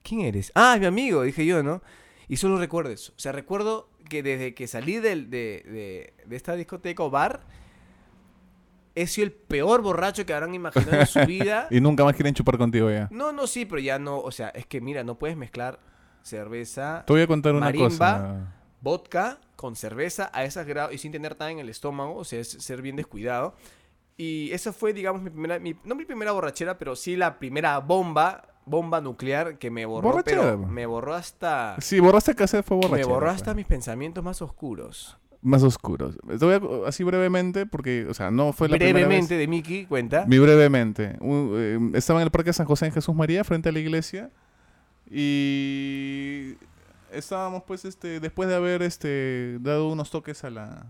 ¿Quién 0.03 0.21
eres? 0.21 0.53
Ah, 0.55 0.75
es 0.75 0.81
mi 0.81 0.87
amigo, 0.87 1.23
dije 1.23 1.47
yo, 1.47 1.63
¿no? 1.63 1.83
Y 2.29 2.37
solo 2.37 2.59
recuerdo 2.59 2.91
eso. 2.91 3.13
O 3.17 3.19
sea, 3.19 3.33
recuerdo 3.33 3.89
que 4.11 4.23
desde 4.23 4.55
que 4.55 4.67
salí 4.67 4.97
del- 4.99 5.31
de, 5.31 5.63
de- 5.67 6.15
de 6.27 6.37
esta 6.37 6.55
discoteca 6.55 7.03
o 7.03 7.11
bar, 7.11 7.47
he 8.95 9.07
sido 9.07 9.27
el 9.27 9.33
peor 9.33 9.81
borracho 9.83 10.25
que 10.27 10.35
habrán 10.35 10.55
imaginado 10.55 11.01
en 11.01 11.07
su 11.07 11.21
vida. 11.27 11.67
Y 11.71 11.81
nunca 11.81 12.05
más 12.05 12.15
quieren 12.15 12.35
chupar 12.35 12.59
contigo 12.59 12.91
ya. 12.91 13.09
No, 13.11 13.33
no, 13.33 13.47
sí, 13.47 13.65
pero 13.65 13.81
ya 13.81 13.99
no. 13.99 14.19
O 14.21 14.31
sea, 14.31 14.49
es 14.51 14.67
que 14.67 14.81
mira, 14.81 15.03
no 15.05 15.19
puedes 15.19 15.37
mezclar 15.37 15.79
cerveza, 16.23 17.03
Te 17.07 17.13
voy 17.13 17.23
a 17.23 17.27
contar 17.27 17.53
una 17.53 17.67
Marimba. 17.67 17.89
cosa. 17.89 18.55
vodka 18.81 19.39
con 19.57 19.77
cerveza 19.77 20.31
a 20.33 20.45
esas 20.45 20.67
grados 20.67 20.95
y 20.95 20.99
sin 20.99 21.13
tener 21.13 21.33
nada 21.39 21.51
en 21.51 21.59
el 21.59 21.69
estómago, 21.69 22.17
o 22.17 22.25
sea, 22.25 22.41
es 22.41 22.49
ser 22.51 22.81
bien 22.83 22.97
descuidado. 22.97 23.55
Y 24.17 24.51
esa 24.53 24.73
fue, 24.73 24.93
digamos, 24.93 25.23
mi 25.23 25.31
primera, 25.31 25.59
mi- 25.59 25.77
no 25.85 25.95
mi 25.95 26.05
primera 26.05 26.33
borrachera, 26.33 26.79
pero 26.79 26.95
sí 26.97 27.17
la 27.17 27.39
primera 27.39 27.79
bomba, 27.79 28.49
bomba 28.67 29.01
nuclear 29.01 29.59
que 29.59 29.71
me 29.71 29.85
borró, 29.87 30.11
Borrachera, 30.11 30.43
pero 30.43 30.59
pues. 30.59 30.71
me 30.71 30.87
borró 30.87 31.15
hasta, 31.15 31.77
Sí, 31.81 31.99
borraste 31.99 32.35
cassette 32.35 32.65
fue 32.65 32.77
borracho. 32.77 32.95
me 32.97 33.05
borró 33.05 33.31
hasta 33.31 33.55
mis 33.55 33.67
pensamientos 33.67 34.23
más 34.23 34.43
oscuros. 34.43 35.17
Más 35.45 35.63
oscuros. 35.65 36.17
Te 36.39 36.45
voy 36.45 36.55
a, 36.55 36.89
así 36.89 37.03
brevemente, 37.03 37.67
porque, 37.67 38.07
o 38.09 38.15
sea, 38.15 38.31
no 38.31 38.53
fue 38.53 38.69
la 38.69 38.77
primera 38.77 38.93
Brevemente 39.01 39.35
vez. 39.35 39.41
de 39.41 39.49
Mickey, 39.49 39.87
cuenta. 39.87 40.25
Mi 40.27 40.39
brevemente. 40.39 41.17
Eh, 41.21 41.79
estaba 41.95 42.21
en 42.21 42.27
el 42.27 42.31
Parque 42.31 42.53
San 42.53 42.65
José 42.67 42.87
en 42.87 42.93
Jesús 42.93 43.15
María, 43.15 43.43
frente 43.43 43.69
a 43.69 43.73
la 43.73 43.81
iglesia. 43.81 44.31
Y 45.35 46.55
estábamos, 47.13 47.63
pues, 47.67 47.85
este, 47.85 48.21
después 48.21 48.49
de 48.49 48.55
haber 48.55 48.83
este, 48.83 49.59
dado 49.61 49.89
unos 49.89 50.11
toques 50.11 50.43
a 50.45 50.51
la, 50.51 50.87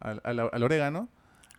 al, 0.00 0.20
al- 0.24 0.50
al 0.52 0.62
orégano. 0.62 1.08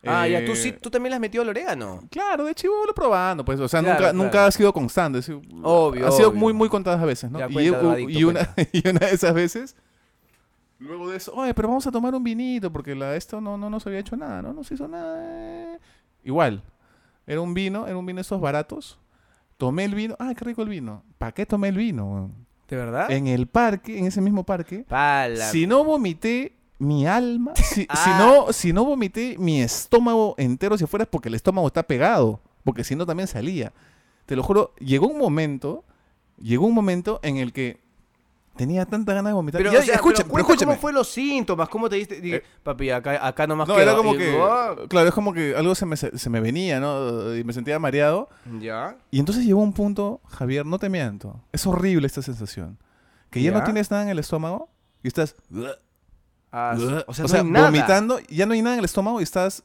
Ah, 0.05 0.27
ya, 0.27 0.39
Eh, 0.39 0.45
tú 0.45 0.55
sí, 0.55 0.71
tú 0.71 0.89
también 0.89 1.09
le 1.11 1.15
has 1.15 1.21
metido 1.21 1.41
al 1.41 1.49
orégano. 1.49 2.01
Claro, 2.11 2.45
de 2.45 2.53
chivolo 2.55 2.93
probando, 2.93 3.43
pues, 3.43 3.59
o 3.59 3.67
sea, 3.67 3.79
Claro, 3.81 3.93
nunca, 3.93 4.03
claro. 4.11 4.17
nunca 4.17 4.45
ha 4.45 4.51
sido 4.51 4.71
constante. 4.73 5.19
ha 5.19 5.21
sido- 5.21 5.41
Obvio, 5.63 6.07
Ha 6.07 6.11
sido 6.11 6.29
obvio. 6.29 6.39
muy, 6.39 6.53
muy 6.53 6.69
contadas 6.69 7.03
veces, 7.05 7.31
¿no? 7.31 7.39
Ya 7.39 7.47
cuenta, 7.49 7.99
y- 7.99 8.17
y 8.19 8.23
una, 8.23 8.39
y 8.71 8.87
una 8.87 8.99
de 9.07 9.11
esas 9.13 9.33
veces, 9.33 9.75
luego 10.79 11.09
de 11.09 11.17
eso, 11.17 11.33
oye, 11.35 11.53
pero 11.53 11.67
vamos 11.67 11.85
a 11.87 11.91
tomar 11.91 12.13
un 12.15 12.23
vinito, 12.23 12.71
porque 12.71 12.95
la, 12.95 13.15
esto 13.15 13.41
no, 13.41 13.57
no 13.57 13.69
nos 13.69 13.85
había 13.87 13.99
hecho 13.99 14.15
nada, 14.15 14.41
¿no? 14.41 14.53
No 14.53 14.63
se 14.63 14.75
hizo 14.75 14.87
nada. 14.87 15.17
eh". 15.75 15.79
Igual, 16.23 16.63
era 17.25 17.41
un 17.41 17.53
vino, 17.53 17.87
era 17.87 17.97
un 17.97 18.05
vino 18.05 18.17
de 18.17 18.21
esos 18.21 18.39
baratos. 18.41 18.99
Tomé 19.57 19.85
el 19.85 19.95
vino, 19.95 20.15
¡ay, 20.19 20.35
qué 20.35 20.45
rico 20.45 20.61
el 20.61 20.69
vino! 20.69 21.03
¿Para 21.17 21.31
qué 21.31 21.45
tomé 21.45 21.69
el 21.69 21.77
vino? 21.77 22.29
¿De 22.67 22.75
verdad? 22.75 23.09
En 23.11 23.27
el 23.27 23.47
parque, 23.47 23.97
en 23.97 24.05
ese 24.05 24.21
mismo 24.21 24.43
parque, 24.43 24.85
Pala. 24.87 25.49
si 25.49 25.65
no 25.65 25.83
vomité 25.83 26.53
mi 26.79 27.07
alma, 27.07 27.53
si, 27.55 27.81
si 27.81 27.87
Ah. 27.89 28.17
no, 28.19 28.53
si 28.53 28.71
no 28.73 28.85
vomité 28.85 29.35
mi 29.39 29.61
estómago 29.61 30.35
entero, 30.37 30.77
si 30.77 30.85
fuera 30.85 31.03
es 31.03 31.09
porque 31.09 31.29
el 31.29 31.35
estómago 31.35 31.65
está 31.67 31.81
pegado, 31.83 32.39
porque 32.63 32.83
si 32.83 32.95
no 32.95 33.05
también 33.05 33.27
salía. 33.27 33.71
Te 34.27 34.35
lo 34.35 34.43
juro, 34.43 34.73
llegó 34.79 35.07
un 35.07 35.17
momento, 35.17 35.85
llegó 36.39 36.67
un 36.67 36.73
momento 36.75 37.19
en 37.23 37.37
el 37.37 37.51
que 37.53 37.79
tenía 38.57 38.85
tanta 38.85 39.13
ganas 39.13 39.29
de 39.29 39.33
vomitar. 39.35 39.59
Pero, 39.59 39.71
Ya, 39.71 39.79
o 39.79 39.81
sea, 39.83 39.95
escucha, 39.95 40.23
pero 40.23 40.33
pero 40.33 40.45
cuenta 40.45 40.53
escúchame. 40.53 40.71
cómo 40.73 40.81
fue 40.81 40.93
los 40.93 41.07
síntomas, 41.07 41.69
cómo 41.69 41.87
te 41.89 41.95
diste, 41.97 42.19
dije, 42.19 42.35
Eh, 42.37 42.43
papi, 42.63 42.89
acá, 42.89 43.25
acá 43.25 43.47
nomás 43.47 43.67
No, 43.67 43.75
quedo. 43.75 43.83
era 43.83 43.95
como 43.95 44.15
Y- 44.15 44.17
que, 44.17 44.37
¡Ah! 44.41 44.75
claro, 44.89 45.07
es 45.07 45.13
como 45.13 45.31
que 45.33 45.55
algo 45.55 45.73
se 45.75 45.85
me, 45.85 45.95
se 45.95 46.29
me 46.29 46.39
venía, 46.41 46.79
¿no? 46.79 47.35
Y 47.35 47.43
me 47.43 47.53
sentía 47.53 47.79
mareado. 47.79 48.27
Ya. 48.59 48.97
Y 49.11 49.19
entonces 49.19 49.45
llegó 49.45 49.61
un 49.61 49.73
punto, 49.73 50.19
Javier, 50.27 50.65
no 50.65 50.79
te 50.79 50.89
miento, 50.89 51.41
es 51.53 51.65
horrible 51.65 52.07
esta 52.07 52.21
sensación. 52.21 52.77
Que 53.29 53.41
ya, 53.41 53.51
¿Ya? 53.51 53.57
no 53.59 53.63
tienes 53.63 53.89
nada 53.91 54.03
en 54.03 54.09
el 54.09 54.19
estómago 54.19 54.69
y 55.03 55.07
estás... 55.07 55.35
Ah, 56.51 56.75
o 57.07 57.13
sea, 57.13 57.25
no 57.27 57.35
hay 57.37 57.43
nada. 57.51 57.65
vomitando, 57.67 58.19
ya 58.29 58.45
no 58.45 58.53
hay 58.53 58.61
nada 58.61 58.75
en 58.75 58.79
el 58.79 58.85
estómago 58.85 59.19
y 59.19 59.23
estás 59.23 59.63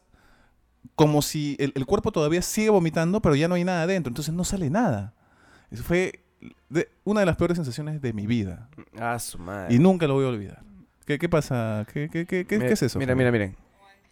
como 0.96 1.22
si 1.22 1.56
el, 1.60 1.72
el 1.76 1.86
cuerpo 1.86 2.10
todavía 2.10 2.42
sigue 2.42 2.70
vomitando, 2.70 3.22
pero 3.22 3.36
ya 3.36 3.46
no 3.48 3.54
hay 3.54 3.62
nada 3.64 3.82
adentro, 3.84 4.10
entonces 4.10 4.34
no 4.34 4.42
sale 4.44 4.68
nada. 4.68 5.14
Eso 5.70 5.84
fue 5.84 6.24
de- 6.68 6.88
una 7.04 7.20
de 7.20 7.26
las 7.26 7.36
peores 7.36 7.56
sensaciones 7.56 8.00
de 8.02 8.12
mi 8.12 8.26
vida 8.26 8.68
Ah, 8.98 9.18
su 9.18 9.38
madre. 9.38 9.74
y 9.74 9.78
nunca 9.78 10.06
lo 10.06 10.14
voy 10.14 10.24
a 10.24 10.28
olvidar. 10.28 10.62
¿Qué, 11.06 11.18
qué 11.18 11.28
pasa? 11.28 11.86
¿Qué, 11.92 12.08
qué, 12.10 12.26
qué, 12.26 12.46
qué- 12.46 12.56
Mira- 12.58 12.68
qué 12.68 12.74
es 12.74 12.82
eso? 12.82 12.98
Mira, 12.98 13.14
mira, 13.14 13.30
miren. 13.32 13.56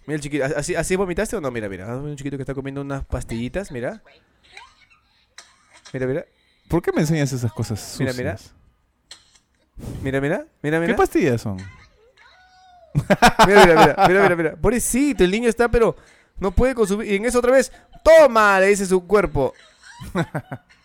Mira 0.07 0.17
el 0.17 0.21
chiquito. 0.21 0.45
¿Así, 0.57 0.75
¿Así 0.75 0.97
vomitaste 0.97 1.37
o 1.37 1.41
no? 1.41 1.51
Mira, 1.51 1.69
mira. 1.69 1.87
Un 1.97 2.17
chiquito 2.17 2.37
que 2.37 2.43
está 2.43 2.55
comiendo 2.55 2.81
unas 2.81 3.05
pastillitas, 3.05 3.71
mira. 3.71 4.03
Mira, 5.93 6.07
mira. 6.07 6.25
¿Por 6.69 6.83
qué 6.83 6.93
me 6.93 7.01
enseñas 7.01 7.33
esas 7.33 7.53
cosas 7.53 7.97
Mira, 7.99 8.13
sucias? 8.13 8.55
mira. 9.75 9.91
Mira, 10.03 10.21
mira. 10.21 10.47
Mira, 10.63 10.79
¿Qué 10.81 10.87
mira. 10.87 10.97
pastillas 10.97 11.41
son? 11.41 11.57
Mira, 12.95 13.67
mira, 13.67 13.67
mira. 13.67 13.97
Mira, 14.09 14.23
mira, 14.23 14.37
mira. 14.37 14.57
Pobrecito, 14.57 15.23
el 15.25 15.31
niño 15.31 15.49
está, 15.49 15.69
pero 15.69 15.97
no 16.39 16.51
puede 16.51 16.75
consumir. 16.75 17.11
Y 17.11 17.17
en 17.17 17.25
eso 17.25 17.39
otra 17.39 17.53
vez. 17.53 17.73
¡Toma! 18.03 18.59
Le 18.61 18.67
dice 18.69 18.87
su 18.87 19.07
cuerpo. 19.07 19.53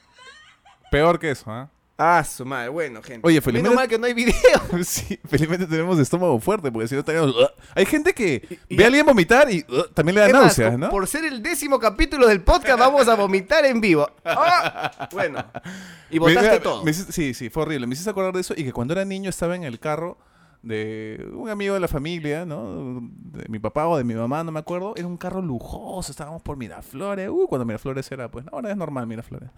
Peor 0.99 1.19
que 1.19 1.31
eso, 1.31 1.51
¿ah? 1.51 1.69
Ah, 1.97 2.23
su 2.25 2.45
madre. 2.45 2.67
Bueno, 2.69 3.01
gente. 3.01 3.25
Oye, 3.25 3.35
Menos 3.35 3.43
felizmente- 3.45 3.75
mal 3.75 3.87
que 3.87 3.97
no 3.97 4.05
hay 4.05 4.13
video. 4.13 4.33
sí, 4.83 5.17
felizmente 5.29 5.65
tenemos 5.65 5.97
estómago 5.97 6.37
fuerte, 6.41 6.69
porque 6.71 6.89
si 6.89 6.93
no 6.95 6.99
estaríamos... 6.99 7.33
Hay 7.73 7.85
gente 7.85 8.13
que 8.13 8.59
Y- 8.67 8.73
y- 8.73 8.77
ve 8.77 8.83
a 8.83 8.87
alguien 8.87 9.05
vomitar 9.05 9.49
y 9.49 9.65
uh, 9.69 9.83
también 9.93 10.15
le 10.15 10.21
da 10.21 10.27
más, 10.27 10.41
náuseas, 10.41 10.77
¿no? 10.77 10.89
Por 10.89 11.07
ser 11.07 11.23
el 11.23 11.41
décimo 11.41 11.79
capítulo 11.79 12.27
del 12.27 12.41
podcast, 12.41 12.77
vamos 12.79 13.07
a 13.07 13.15
vomitar 13.15 13.65
en 13.65 13.79
vivo. 13.79 14.09
Ah, 14.25 15.07
Bueno. 15.13 15.45
Y 16.09 16.19
me- 16.19 16.59
todo. 16.59 16.83
me 16.83 16.91
sí, 16.93 17.33
sí, 17.33 17.49
fue 17.49 17.63
horrible. 17.63 17.87
Me 17.87 17.93
hiciste 17.93 18.09
acordar 18.11 18.33
de 18.33 18.41
eso 18.41 18.53
y 18.57 18.63
que 18.65 18.73
cuando 18.73 18.93
era 18.93 19.05
niño 19.05 19.29
estaba 19.29 19.55
en 19.55 19.63
el 19.63 19.79
carro 19.79 20.17
de 20.63 21.29
un 21.33 21.47
amigo 21.49 21.75
de 21.75 21.79
la 21.79 21.87
familia, 21.87 22.45
¿no? 22.45 22.99
De 23.01 23.45
mi 23.47 23.59
papá 23.59 23.87
o 23.87 23.95
de 23.97 24.03
mi 24.03 24.15
mamá, 24.15 24.43
no 24.43 24.51
me 24.51 24.59
acuerdo. 24.59 24.95
Era 24.97 25.07
un 25.07 25.15
carro 25.15 25.41
lujoso, 25.41 26.11
estábamos 26.11 26.41
por 26.41 26.57
Miraflores. 26.57 27.29
Uh, 27.29 27.45
cuando 27.47 27.63
Miraflores 27.65 28.11
era, 28.11 28.29
pues, 28.29 28.45
ahora 28.51 28.69
es 28.71 28.75
normal 28.75 29.07
Miraflores. 29.07 29.49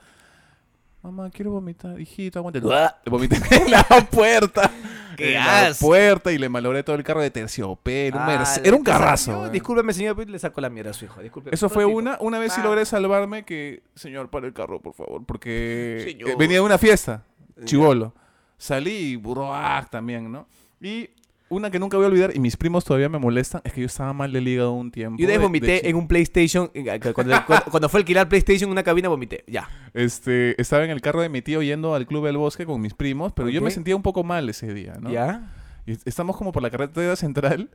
Mamá, 1.04 1.30
quiero 1.30 1.52
vomitar, 1.52 2.00
hijito, 2.00 2.40
aguante. 2.40 2.60
Le 3.06 3.10
vomité 3.12 3.38
en 3.52 3.72
la 3.72 3.84
puerta. 4.12 4.70
¡Qué 5.16 5.30
en 5.36 5.44
la 5.46 5.68
asco! 5.68 5.88
puerta 5.88 6.32
y 6.32 6.38
le 6.38 6.48
malogré 6.50 6.84
todo 6.84 6.96
el 6.96 7.04
carro 7.04 7.22
de 7.22 7.32
terciopelo. 7.32 8.18
un 8.18 8.24
Ah, 8.24 8.28
Merce- 8.28 8.62
le- 8.62 8.68
era 8.68 8.78
un 8.78 8.84
le 8.84 8.92
carrazo. 8.92 9.32
yo, 9.32 9.46
¿eh? 9.48 9.50
Discúlpeme, 9.52 9.94
señor, 9.94 10.16
pero 10.16 10.30
le 10.30 10.38
saco 10.38 10.60
la 10.62 10.70
mierda 10.70 10.92
a 10.92 10.94
su 10.94 11.06
hijo. 11.06 11.22
Eso 11.52 11.70
fue 11.70 11.86
una. 11.86 12.18
Una 12.20 12.40
vez 12.40 12.54
sí 12.54 12.62
Ah. 12.62 12.66
logré 12.66 12.86
salvarme 12.86 13.44
que, 13.44 13.84
señor, 13.96 14.30
para 14.30 14.46
el 14.48 14.54
carro, 14.54 14.80
por 14.82 14.94
favor, 14.94 15.24
porque 15.26 16.02
Señor. 16.04 16.30
eh, 16.32 16.36
venía 16.38 16.58
de 16.58 16.62
una 16.62 16.78
fiesta, 16.78 17.24
chivolo. 17.64 18.14
Salí 18.58 18.92
y 19.12 19.16
buruac 19.16 19.90
también, 19.90 20.32
¿no? 20.32 20.48
Y 20.82 21.10
una 21.50 21.72
que 21.72 21.80
nunca 21.80 21.98
voy 21.98 22.06
a 22.06 22.10
olvidar, 22.10 22.36
y 22.36 22.40
mis 22.40 22.58
primos 22.58 22.84
todavía 22.86 23.10
me 23.10 23.20
molestan, 23.20 23.62
es 23.64 23.74
que 23.74 23.82
yo 23.82 23.86
estaba 23.88 24.14
mal 24.14 24.32
del 24.34 24.48
hígado 24.48 24.74
un 24.74 24.92
tiempo. 24.92 25.18
Yo 25.20 25.26
una 25.26 25.34
vez 25.34 25.38
de- 25.38 25.40
de 25.40 25.44
vomité 25.46 25.82
chi- 25.82 25.88
en 25.90 25.96
un 25.96 26.08
PlayStation. 26.08 26.72
eh, 26.74 27.00
Cuando, 27.14 27.14
cuando, 27.14 27.66
cuando 27.72 27.90
fue 27.90 28.00
a 28.00 28.02
alquilar 28.02 28.28
PlayStation 28.30 28.68
en 28.70 28.72
una 28.74 28.84
cabina, 28.84 29.10
vomité. 29.10 29.44
Ya. 29.48 29.70
Este, 29.94 30.60
estaba 30.62 30.84
en 30.84 30.90
el 30.92 31.02
carro 31.02 31.22
de 31.22 31.30
mi 31.30 31.42
tío 31.42 31.62
yendo 31.62 31.96
al 31.96 32.06
Club 32.06 32.26
del 32.26 32.38
Bosque 32.38 32.66
con 32.66 32.82
mis 32.82 32.94
primos, 32.94 33.34
pero 33.34 33.50
yo 33.50 33.62
me 33.62 33.72
sentía 33.72 33.96
un 33.96 34.02
poco 34.04 34.24
mal 34.24 34.50
ese 34.50 34.74
día, 34.74 34.94
¿no? 35.02 35.10
¿Ya? 35.12 35.54
Y 35.86 35.94
estamos 36.04 36.36
como 36.36 36.52
por 36.52 36.62
la 36.62 36.70
carretera 36.70 37.16
central 37.16 37.70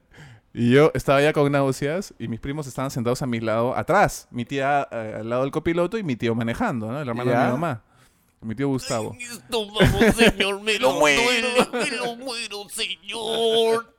y 0.52 0.70
yo 0.72 0.90
estaba 0.92 1.22
ya 1.22 1.32
con 1.32 1.50
náuseas 1.50 2.12
y 2.18 2.28
mis 2.28 2.40
primos 2.40 2.66
estaban 2.66 2.90
sentados 2.90 3.22
a 3.22 3.26
mi 3.26 3.40
lado 3.40 3.74
atrás. 3.74 4.28
Mi 4.30 4.44
tía 4.44 4.86
eh, 4.92 5.16
al 5.20 5.30
lado 5.30 5.42
del 5.42 5.50
copiloto 5.50 5.96
y 5.96 6.02
mi 6.02 6.14
tío 6.16 6.34
manejando, 6.34 6.92
¿no? 6.92 7.00
El 7.00 7.08
hermano 7.08 7.30
de 7.30 7.36
mi 7.38 7.42
mamá. 7.52 7.82
Mi 8.42 8.54
tío 8.54 8.68
Gustavo. 8.68 9.16
Estómago, 9.20 10.12
señor, 10.16 10.60
me 10.60 10.78
lo 10.78 10.92
muero, 10.94 11.22
me 11.72 11.86
lo 11.90 12.16
muero, 12.16 12.66
señor. 12.68 13.94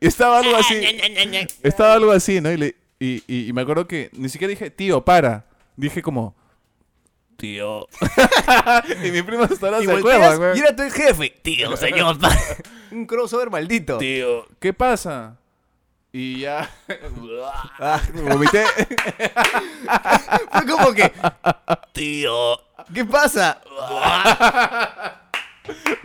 Y 0.00 0.06
estaba 0.06 0.38
algo 0.40 0.56
así. 0.56 0.74
Ña, 0.74 1.24
ña. 1.24 1.46
Estaba 1.62 1.94
algo 1.94 2.10
así, 2.12 2.40
¿no? 2.40 2.50
Y, 2.50 2.56
le- 2.56 2.76
y, 2.98 3.22
y- 3.26 3.48
y 3.48 3.52
me 3.52 3.62
acuerdo 3.62 3.86
que 3.86 4.10
ni 4.12 4.28
siquiera 4.28 4.50
dije, 4.50 4.70
tío, 4.70 5.04
para. 5.04 5.46
Dije 5.76 6.02
como, 6.02 6.34
Tío, 7.36 7.86
y 9.02 9.10
mis 9.12 9.22
primos 9.22 9.50
hasta 9.50 9.68
ahora 9.68 9.82
Y 9.82 9.86
se 9.86 9.92
acuerdan, 9.92 10.36
güey. 10.36 10.56
y 10.58 10.60
era 10.60 10.76
tu 10.76 10.82
jefe. 10.90 11.30
tío, 11.42 11.74
señor, 11.76 12.18
Un 12.90 13.06
crossover 13.06 13.48
maldito. 13.48 13.96
tío. 13.96 14.46
¿Qué 14.58 14.74
pasa? 14.74 15.38
Y 16.12 16.40
ya, 16.40 16.68
Ah, 17.78 18.02
vomité. 18.12 18.64
fue 20.52 20.66
como 20.66 20.92
que, 20.92 21.10
Tío, 21.92 22.58
¿qué 22.94 23.04
pasa? 23.04 23.60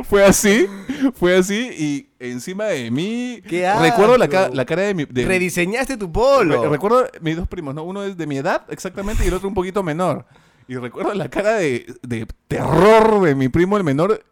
fue 0.04 0.24
así, 0.24 0.68
fue 1.16 1.38
así 1.38 1.70
y 1.78 2.10
encima 2.20 2.66
de 2.66 2.92
mí. 2.92 3.42
¡Qué 3.48 3.72
recuerdo 3.80 4.18
la, 4.18 4.28
ca- 4.28 4.50
la 4.50 4.66
cara 4.66 4.84
de 4.84 4.94
mi. 4.94 5.06
de- 5.06 5.26
Rediseñaste 5.26 5.98
tu 5.98 6.12
polo. 6.12 6.64
Re- 6.64 6.70
Recuerdo 6.70 7.08
mis 7.22 7.36
dos 7.36 7.48
primos, 7.48 7.74
¿no? 7.74 7.84
Uno 7.84 8.04
es 8.04 8.18
de 8.18 8.28
mi 8.28 8.38
edad 8.38 8.64
exactamente 8.70 9.24
y 9.24 9.28
el 9.28 9.34
otro 9.34 9.48
un 9.48 9.54
poquito 9.56 9.82
menor. 9.84 10.26
Y 10.68 10.76
recuerdo 10.78 11.14
la 11.14 11.30
cara 11.30 11.54
de, 11.56 11.86
de 12.02 12.28
terror 12.48 13.22
de 13.24 13.36
mi 13.36 13.50
primo 13.50 13.78
el 13.78 13.84
menor, 13.84 14.24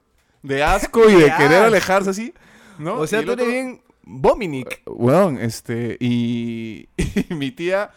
de 0.41 0.63
asco 0.63 1.07
y 1.09 1.13
de 1.15 1.25
¡Qué 1.25 1.33
querer 1.37 1.63
alejarse 1.63 2.09
así. 2.09 2.33
¿no? 2.79 2.97
o 2.99 3.07
sea, 3.07 3.23
tú 3.23 3.31
eres 3.33 3.47
bien 3.47 3.81
Bominic. 4.03 4.81
Weón, 4.87 5.37
este, 5.39 5.95
y, 5.99 6.89
y 6.97 7.33
mi 7.35 7.51
tía, 7.51 7.91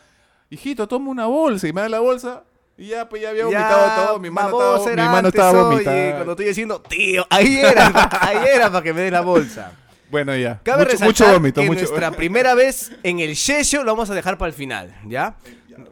hijito, 0.50 0.86
toma 0.86 1.10
una 1.10 1.26
bolsa 1.26 1.66
y 1.66 1.72
me 1.72 1.80
da 1.80 1.88
la 1.88 2.00
bolsa. 2.00 2.44
Y 2.78 2.88
ya, 2.88 3.08
pues 3.08 3.22
ya 3.22 3.30
había 3.30 3.44
vomitado 3.46 4.06
todo, 4.06 4.18
mi 4.18 4.28
mano 4.30 4.48
estaba, 4.50 4.90
mi 4.90 5.02
mano 5.12 5.28
estaba 5.28 5.50
oye, 5.50 5.62
vomitada. 5.70 6.12
Cuando 6.16 6.32
estoy 6.32 6.46
diciendo, 6.46 6.80
tío, 6.82 7.26
ahí 7.30 7.56
era, 7.58 8.08
ahí 8.20 8.38
era 8.54 8.70
para 8.70 8.82
que 8.82 8.92
me 8.92 9.00
des 9.02 9.12
la 9.12 9.20
bolsa. 9.22 9.72
Bueno, 10.08 10.36
ya. 10.36 10.60
Cabe 10.62 10.84
mucho, 10.84 10.90
resaltar 10.92 11.08
mucho 11.08 11.32
vómito, 11.32 11.60
que 11.62 11.66
mucho 11.66 11.80
nuestra 11.80 12.12
primera 12.12 12.54
vez 12.54 12.92
en 13.02 13.18
el 13.18 13.34
Shesho 13.34 13.82
lo 13.82 13.90
vamos 13.90 14.08
a 14.08 14.14
dejar 14.14 14.38
para 14.38 14.48
el 14.50 14.54
final, 14.54 14.94
¿ya? 15.04 15.34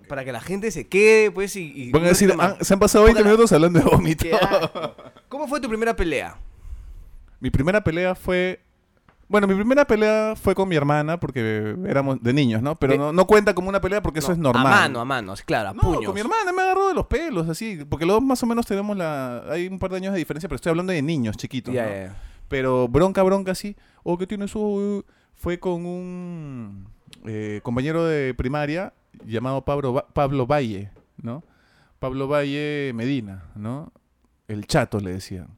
Para 0.07 0.24
que 0.24 0.30
la 0.30 0.41
gente 0.41 0.70
se 0.70 0.87
quede, 0.87 1.32
pues, 1.32 1.57
y... 1.57 1.72
y 1.74 1.91
Van 1.91 2.05
a 2.05 2.09
decir, 2.09 2.28
no 2.28 2.35
tema- 2.35 2.57
"Ah, 2.61 2.64
se 2.64 2.74
han 2.74 2.78
pasado 2.78 3.05
20 3.07 3.20
Póngala- 3.22 3.32
minutos 3.32 3.53
hablando 3.53 3.80
de 3.80 3.85
vómito. 3.87 4.26
¿Cómo 5.28 5.49
fue 5.49 5.61
tu 5.61 5.68
primera 5.68 5.97
pelea? 5.97 6.37
Mi 7.41 7.51
primera 7.51 7.82
pelea 7.82 8.14
fue. 8.14 8.61
Bueno, 9.29 9.47
mi 9.47 9.55
primera 9.55 9.87
pelea 9.87 10.35
fue 10.37 10.55
con 10.55 10.68
mi 10.68 10.77
hermana 10.77 11.18
porque 11.18 11.75
éramos 11.87 12.22
de 12.22 12.33
niños, 12.33 12.62
¿no? 12.62 12.77
Pero 12.77 12.97
no, 12.97 13.12
no 13.12 13.27
cuenta 13.27 13.55
como 13.55 13.68
una 13.68 13.81
pelea 13.81 14.03
porque 14.03 14.18
eso 14.20 14.33
es 14.33 14.39
normal. 14.39 14.66
A 14.66 14.70
mano, 14.81 15.01
a 15.01 15.05
mano, 15.05 15.35
claro, 15.47 15.70
a 15.70 15.75
No, 15.75 15.81
puños. 15.81 16.05
con 16.07 16.14
mi 16.14 16.20
hermana 16.20 16.53
me 16.53 16.62
agarró 16.62 16.89
de 16.89 16.95
los 16.95 17.07
pelos, 17.07 17.49
así. 17.49 17.85
Porque 17.89 18.05
los 18.07 18.16
dos 18.16 18.22
más 18.22 18.43
o 18.43 18.47
menos 18.47 18.66
tenemos 18.66 18.97
la. 18.97 19.43
Hay 19.51 19.66
un 19.66 19.79
par 19.79 19.91
de 19.91 19.97
años 19.97 20.12
de 20.12 20.18
diferencia, 20.18 20.49
pero 20.49 20.57
estoy 20.57 20.70
hablando 20.70 20.93
de 20.93 21.01
niños 21.03 21.37
chiquitos. 21.37 21.72
Ya, 21.75 21.85
¿no? 21.85 21.89
ya, 21.91 22.07
ya. 22.07 22.16
Pero 22.49 22.87
bronca, 22.89 23.22
bronca, 23.22 23.53
así. 23.53 23.77
O 24.03 24.18
que 24.18 24.27
tiene 24.27 24.47
su. 24.47 25.05
Fue 25.35 25.59
con 25.59 25.85
un 25.87 26.87
eh, 27.27 27.61
compañero 27.62 28.05
de 28.05 28.35
primaria 28.35 28.93
llamado 29.25 29.64
Pablo, 29.64 29.93
Va- 29.95 30.07
Pablo 30.12 30.47
Valle, 30.47 30.91
¿no? 31.20 31.43
Pablo 31.99 32.29
Valle 32.29 32.93
Medina, 32.95 33.45
¿no? 33.57 33.91
El 34.49 34.66
chato 34.66 35.01
le 35.01 35.12
decían. 35.14 35.49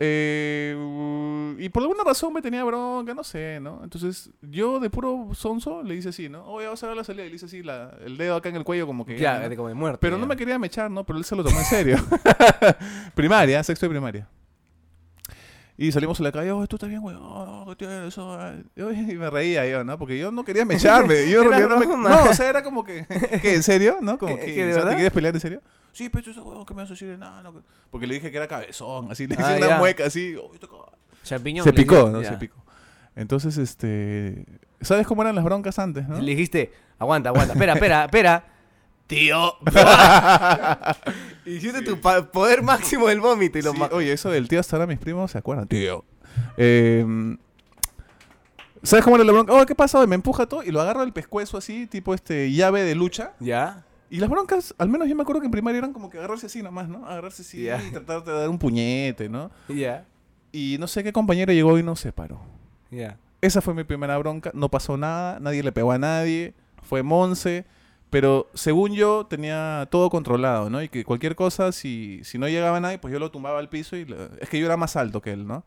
Eh, 0.00 1.56
y 1.58 1.68
por 1.70 1.82
alguna 1.82 2.04
razón 2.04 2.32
me 2.32 2.40
tenía 2.40 2.62
bronca, 2.64 3.14
no 3.14 3.24
sé, 3.24 3.58
¿no? 3.60 3.80
Entonces 3.82 4.30
yo 4.42 4.78
de 4.78 4.90
puro 4.90 5.30
sonso 5.34 5.82
le 5.82 5.96
hice 5.96 6.10
así, 6.10 6.28
¿no? 6.28 6.44
Oye, 6.46 6.66
vamos 6.66 6.82
a 6.84 6.86
ver 6.86 6.96
la 6.96 7.04
salida. 7.04 7.24
Y 7.26 7.30
le 7.30 7.36
hice 7.36 7.46
así 7.46 7.62
la- 7.62 7.96
el 8.04 8.16
dedo 8.16 8.36
acá 8.36 8.48
en 8.48 8.56
el 8.56 8.64
cuello 8.64 8.86
como 8.86 9.04
que... 9.04 9.18
Ya, 9.18 9.40
¿no? 9.40 9.48
de 9.48 9.56
como 9.56 9.68
de 9.68 9.74
muerte. 9.74 9.98
Pero 10.00 10.16
ya. 10.16 10.20
no 10.20 10.26
me 10.26 10.36
quería 10.36 10.58
mechar, 10.58 10.90
¿no? 10.90 11.04
Pero 11.04 11.18
él 11.18 11.24
se 11.24 11.34
lo 11.34 11.42
tomó 11.42 11.58
en 11.58 11.64
serio. 11.64 11.96
primaria, 13.14 13.62
sexto 13.64 13.86
de 13.86 13.90
primaria. 13.90 14.28
Y 15.80 15.92
salimos 15.92 16.18
a 16.18 16.24
la 16.24 16.32
calle, 16.32 16.50
oh, 16.50 16.66
tú 16.66 16.74
estás 16.74 16.88
bien, 16.88 17.00
weón, 17.04 17.20
oh, 17.22 17.64
¿qué 17.78 17.86
tienes? 17.86 18.18
Ay". 18.18 18.64
Y 18.76 19.14
me 19.14 19.30
reía 19.30 19.64
yo, 19.68 19.84
¿no? 19.84 19.96
Porque 19.96 20.18
yo 20.18 20.32
no 20.32 20.44
quería 20.44 20.64
mecharme. 20.64 21.30
Yo 21.30 21.42
Era 21.52 21.60
no, 21.68 21.76
me- 21.78 21.86
broma. 21.86 22.08
no, 22.10 22.30
o 22.30 22.34
sea, 22.34 22.48
era 22.50 22.64
como 22.64 22.82
que, 22.82 23.06
¿qué, 23.40 23.54
¿en 23.54 23.62
serio? 23.62 23.98
¿No? 24.00 24.18
Como 24.18 24.34
¿Que- 24.36 24.44
que, 24.46 24.54
que 24.56 24.66
de 24.66 24.72
o 24.72 24.74
sea, 24.74 24.88
¿te 24.88 24.94
quieres 24.96 25.12
pelear 25.12 25.34
en 25.34 25.40
serio? 25.40 25.62
Sí, 25.98 26.08
pero 26.10 26.30
eso, 26.30 26.44
weón, 26.44 26.64
¿qué 26.64 26.74
me 26.74 26.82
vas 26.82 26.90
a 26.90 26.94
decir? 26.94 27.18
No, 27.18 27.42
no. 27.42 27.62
Porque 27.90 28.06
le 28.06 28.14
dije 28.14 28.30
que 28.30 28.36
era 28.36 28.46
cabezón, 28.46 29.10
así, 29.10 29.26
le 29.28 29.34
hice 29.34 29.42
Ah, 29.42 29.56
una 29.58 29.66
ya. 29.66 29.78
mueca 29.78 30.04
así. 30.06 30.36
oh. 30.36 30.50
Champiñón. 31.24 31.64
se 31.64 31.72
le 31.72 31.76
picó, 31.76 32.08
¿no? 32.08 32.22
ya. 32.22 32.30
Se 32.30 32.36
picó. 32.36 32.56
Entonces, 33.16 33.58
este... 33.58 34.44
¿Sabes 34.80 35.08
cómo 35.08 35.22
eran 35.22 35.34
las 35.34 35.44
broncas 35.44 35.76
antes, 35.80 36.06
no? 36.08 36.20
Le 36.20 36.30
dijiste, 36.30 36.72
aguanta, 37.00 37.30
aguanta, 37.30 37.54
espera, 37.54 37.72
espera, 37.74 38.04
espera. 38.06 38.44
Tío. 39.08 39.54
Hiciste 41.44 41.82
tu 41.82 42.00
pa- 42.00 42.30
poder 42.30 42.62
máximo 42.62 43.08
del 43.08 43.20
vómito 43.20 43.58
y 43.58 43.62
lo 43.62 43.72
Sí, 43.72 43.78
ma- 43.78 43.88
oye, 43.92 44.12
eso 44.12 44.30
del 44.30 44.46
tío 44.48 44.60
hasta 44.60 44.76
ahora 44.76 44.86
mis 44.86 44.98
primos 44.98 45.32
se 45.32 45.38
acuerdan. 45.38 45.66
Tío. 45.66 46.04
Eh, 46.56 47.04
¿Sabes 48.82 49.04
cómo 49.04 49.16
era 49.16 49.24
la 49.24 49.32
bronca? 49.32 49.52
Oh, 49.52 49.66
¿qué 49.66 49.74
pasa? 49.74 50.06
Me 50.06 50.14
empuja 50.14 50.46
todo 50.46 50.62
y 50.62 50.70
lo 50.70 50.80
agarra 50.80 51.02
el 51.02 51.12
pescuezo 51.12 51.56
así, 51.58 51.86
tipo 51.88 52.14
este 52.14 52.52
llave 52.52 52.82
de 52.84 52.94
lucha. 52.94 53.32
¿Ya? 53.40 53.84
Y 54.10 54.18
las 54.18 54.30
broncas, 54.30 54.74
al 54.78 54.88
menos 54.88 55.08
yo 55.08 55.14
me 55.14 55.22
acuerdo 55.22 55.40
que 55.40 55.46
en 55.46 55.50
primaria 55.52 55.78
eran 55.78 55.92
como 55.92 56.08
que 56.08 56.18
agarrarse 56.18 56.46
así 56.46 56.62
nomás, 56.62 56.88
¿no? 56.88 57.06
Agarrarse 57.06 57.42
así 57.42 57.64
Ya. 57.64 57.82
y 57.86 57.90
tratar 57.90 58.24
de 58.24 58.32
dar 58.32 58.48
un 58.48 58.58
puñete, 58.58 59.28
¿no? 59.28 59.50
Ya. 59.68 60.06
Y 60.52 60.76
no 60.80 60.86
sé 60.86 61.04
qué 61.04 61.12
compañero 61.12 61.52
llegó 61.52 61.78
y 61.78 61.82
nos 61.82 62.00
separó. 62.00 62.40
Ya. 62.90 63.18
Esa 63.42 63.60
fue 63.60 63.74
mi 63.74 63.84
primera 63.84 64.16
bronca, 64.18 64.50
no 64.54 64.70
pasó 64.70 64.96
nada, 64.96 65.38
nadie 65.40 65.62
le 65.62 65.72
pegó 65.72 65.92
a 65.92 65.98
nadie, 65.98 66.54
fue 66.82 67.02
Monse, 67.02 67.66
pero 68.10 68.48
según 68.54 68.94
yo 68.94 69.26
tenía 69.26 69.86
todo 69.90 70.08
controlado, 70.10 70.70
¿no? 70.70 70.82
Y 70.82 70.88
que 70.88 71.04
cualquier 71.04 71.36
cosa, 71.36 71.70
si, 71.72 72.20
si 72.24 72.38
no 72.38 72.48
llegaba 72.48 72.80
nadie, 72.80 72.98
pues 72.98 73.12
yo 73.12 73.18
lo 73.20 73.30
tumbaba 73.30 73.58
al 73.58 73.68
piso 73.68 73.94
y... 73.96 74.06
Es 74.40 74.48
que 74.48 74.58
yo 74.58 74.64
era 74.66 74.76
más 74.78 74.96
alto 74.96 75.20
que 75.20 75.32
él, 75.32 75.46
¿no? 75.46 75.64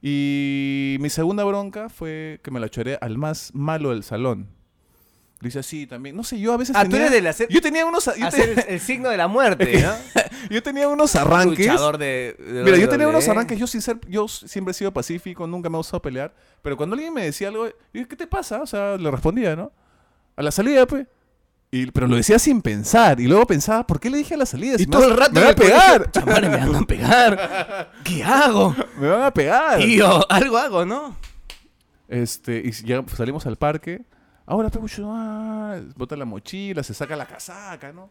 Y 0.00 0.96
mi 1.00 1.10
segunda 1.10 1.44
bronca 1.44 1.88
fue 1.88 2.40
que 2.42 2.50
me 2.50 2.60
la 2.60 2.68
choré 2.68 2.96
al 3.00 3.18
más 3.18 3.50
malo 3.54 3.90
del 3.90 4.04
salón. 4.04 4.48
Le 5.42 5.48
hice 5.48 5.58
así 5.58 5.88
también. 5.88 6.14
No 6.14 6.22
sé, 6.22 6.38
yo 6.38 6.52
a 6.52 6.56
veces 6.56 6.76
Ah, 6.76 6.84
tú 6.84 6.90
tenía... 6.92 7.06
eres 7.06 7.12
del 7.18 7.26
hacer, 7.26 7.48
Yo 7.48 7.60
tenía 7.60 7.84
unos... 7.84 8.04
Yo, 8.16 8.26
hacer 8.28 8.50
el, 8.50 8.64
el 8.74 8.80
signo 8.80 9.08
de 9.10 9.16
la 9.16 9.26
muerte, 9.26 9.82
¿no? 9.82 9.92
yo 10.48 10.62
tenía 10.62 10.86
unos 10.86 11.16
arranques... 11.16 11.66
Luchador 11.66 11.98
de, 11.98 12.36
de 12.38 12.62
Mira, 12.62 12.76
yo 12.76 12.88
tenía 12.88 13.08
unos 13.08 13.26
arranques, 13.28 13.58
yo 13.58 13.66
sin 13.66 13.82
ser, 13.82 13.98
yo 14.08 14.28
siempre 14.28 14.70
he 14.70 14.74
sido 14.74 14.92
pacífico, 14.92 15.44
nunca 15.48 15.68
me 15.68 15.76
ha 15.76 15.78
gustado 15.78 16.00
pelear, 16.00 16.32
pero 16.62 16.76
cuando 16.76 16.94
alguien 16.94 17.12
me 17.12 17.24
decía 17.24 17.48
algo, 17.48 17.66
yo 17.66 17.72
dije, 17.92 18.06
¿qué 18.06 18.14
te 18.14 18.28
pasa? 18.28 18.62
O 18.62 18.66
sea, 18.68 18.96
le 18.96 19.10
respondía, 19.10 19.56
¿no? 19.56 19.72
A 20.36 20.42
la 20.42 20.52
salida, 20.52 20.86
pues. 20.86 21.08
Y, 21.72 21.90
pero 21.90 22.06
lo 22.06 22.14
decía 22.14 22.38
sin 22.38 22.62
pensar, 22.62 23.18
y 23.18 23.26
luego 23.26 23.44
pensaba, 23.46 23.84
¿por 23.86 23.98
qué 23.98 24.10
le 24.10 24.18
dije 24.18 24.34
a 24.34 24.36
la 24.36 24.46
salida? 24.46 24.76
Y 24.76 24.80
Si 24.80 24.86
todo 24.86 25.02
me- 25.06 25.08
el 25.08 25.16
rato 25.16 25.32
me 25.32 25.40
van 25.40 25.50
a 25.50 25.54
pegar, 25.56 26.10
"Chamare, 26.12 26.48
me 26.50 26.56
van 26.58 26.74
a 26.76 26.82
pegar. 26.82 27.90
¿Qué 28.04 28.22
hago? 28.22 28.76
me 28.98 29.08
van 29.08 29.22
a 29.22 29.32
pegar. 29.34 29.78
Tío, 29.80 30.30
algo 30.30 30.56
hago, 30.58 30.84
¿no? 30.84 31.16
Este, 32.08 32.62
y 32.64 32.70
ya 32.86 33.02
salimos 33.16 33.46
al 33.46 33.56
parque, 33.56 34.02
ahora 34.52 34.68
Pepucho, 34.70 35.06
ah, 35.10 35.80
bota 35.96 36.16
la 36.16 36.24
mochila, 36.24 36.82
se 36.82 36.94
saca 36.94 37.16
la 37.16 37.26
casaca, 37.26 37.92
¿no? 37.92 38.10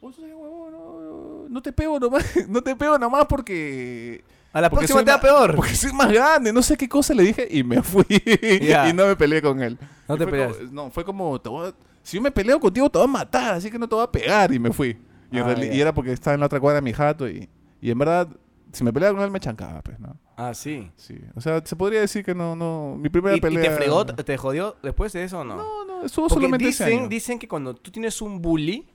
"Oye, 0.00 0.34
huevón, 0.34 0.72
no, 0.72 1.48
no 1.48 1.62
te 1.62 1.72
pego 1.72 1.98
nomás, 2.00 2.24
no 2.48 2.62
te 2.62 2.74
pego 2.76 2.98
nomás 2.98 3.26
porque... 3.26 4.24
A 4.54 4.60
la 4.60 4.68
Porque 4.68 4.86
próxima 4.86 5.02
te 5.02 5.10
va 5.12 5.18
peor. 5.20 5.56
Porque 5.56 5.74
soy 5.74 5.92
más 5.94 6.12
grande, 6.12 6.52
no 6.52 6.60
sé 6.60 6.76
qué 6.76 6.86
cosa 6.86 7.14
le 7.14 7.22
dije 7.22 7.48
y 7.50 7.64
me 7.64 7.82
fui. 7.82 8.04
Y 8.10 8.92
no 8.92 9.06
me 9.06 9.16
peleé 9.16 9.40
con 9.40 9.62
él. 9.62 9.78
No 10.06 10.14
Y 10.14 10.18
te 10.18 10.26
peleas. 10.26 10.56
como- 10.56 10.70
no, 10.72 10.90
fue 10.90 11.04
como, 11.06 11.40
te 11.40 11.48
voy 11.48 11.68
a- 11.68 11.74
si 12.02 12.16
yo 12.18 12.22
me 12.22 12.30
peleo 12.30 12.60
contigo 12.60 12.90
te 12.90 12.98
voy 12.98 13.06
a 13.08 13.10
matar, 13.10 13.54
así 13.54 13.70
que 13.70 13.78
no 13.78 13.88
te 13.88 13.94
voy 13.94 14.04
a 14.04 14.10
pegar. 14.12 14.52
Y 14.52 14.58
me 14.58 14.70
fui. 14.70 14.98
Y, 15.30 15.38
Ah, 15.38 15.54
y 15.58 15.80
era 15.80 15.94
porque 15.94 16.12
estaba 16.12 16.34
en 16.34 16.40
la 16.40 16.46
otra 16.46 16.60
cuadra 16.60 16.76
de 16.80 16.82
mi 16.82 16.92
jato 16.92 17.26
y, 17.26 17.48
y 17.80 17.90
en 17.90 17.98
verdad, 17.98 18.28
si 18.72 18.84
me 18.84 18.92
peleaba 18.92 19.16
con 19.16 19.24
él 19.24 19.30
me 19.30 19.40
chancaba, 19.40 19.82
pues, 19.82 19.98
¿no? 20.00 20.18
Ah, 20.36 20.54
sí. 20.54 20.90
Sí. 20.96 21.18
O 21.34 21.40
sea, 21.40 21.64
se 21.64 21.76
podría 21.76 22.00
decir 22.00 22.24
que 22.24 22.34
no, 22.34 22.56
no, 22.56 22.96
mi 22.98 23.08
primera 23.08 23.34
¿Y, 23.34 23.38
y 23.38 23.40
pelea... 23.40 23.62
te 23.62 23.76
fregó, 23.76 24.06
te 24.06 24.36
jodió 24.36 24.76
después 24.82 25.12
de 25.12 25.24
eso 25.24 25.40
o 25.40 25.44
no? 25.44 25.56
No, 25.56 25.84
no, 25.84 26.04
estuvo 26.06 26.26
Porque 26.28 26.34
solamente 26.40 26.68
ese 26.68 26.84
dicen, 26.84 26.98
año. 27.00 27.08
dicen 27.08 27.38
que 27.38 27.48
cuando 27.48 27.74
tú 27.74 27.90
tienes 27.90 28.20
un 28.22 28.40
bully 28.42 28.88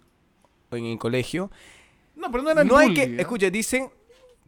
en 0.71 0.85
el 0.85 0.97
colegio, 0.97 1.51
No, 2.15 2.31
pero 2.31 2.43
no 2.43 2.49
era 2.51 2.61
el 2.63 2.67
no 2.67 2.77
hay 2.77 2.93
que... 2.93 3.03
¿eh? 3.03 3.15
Escucha, 3.19 3.49
dicen 3.49 3.89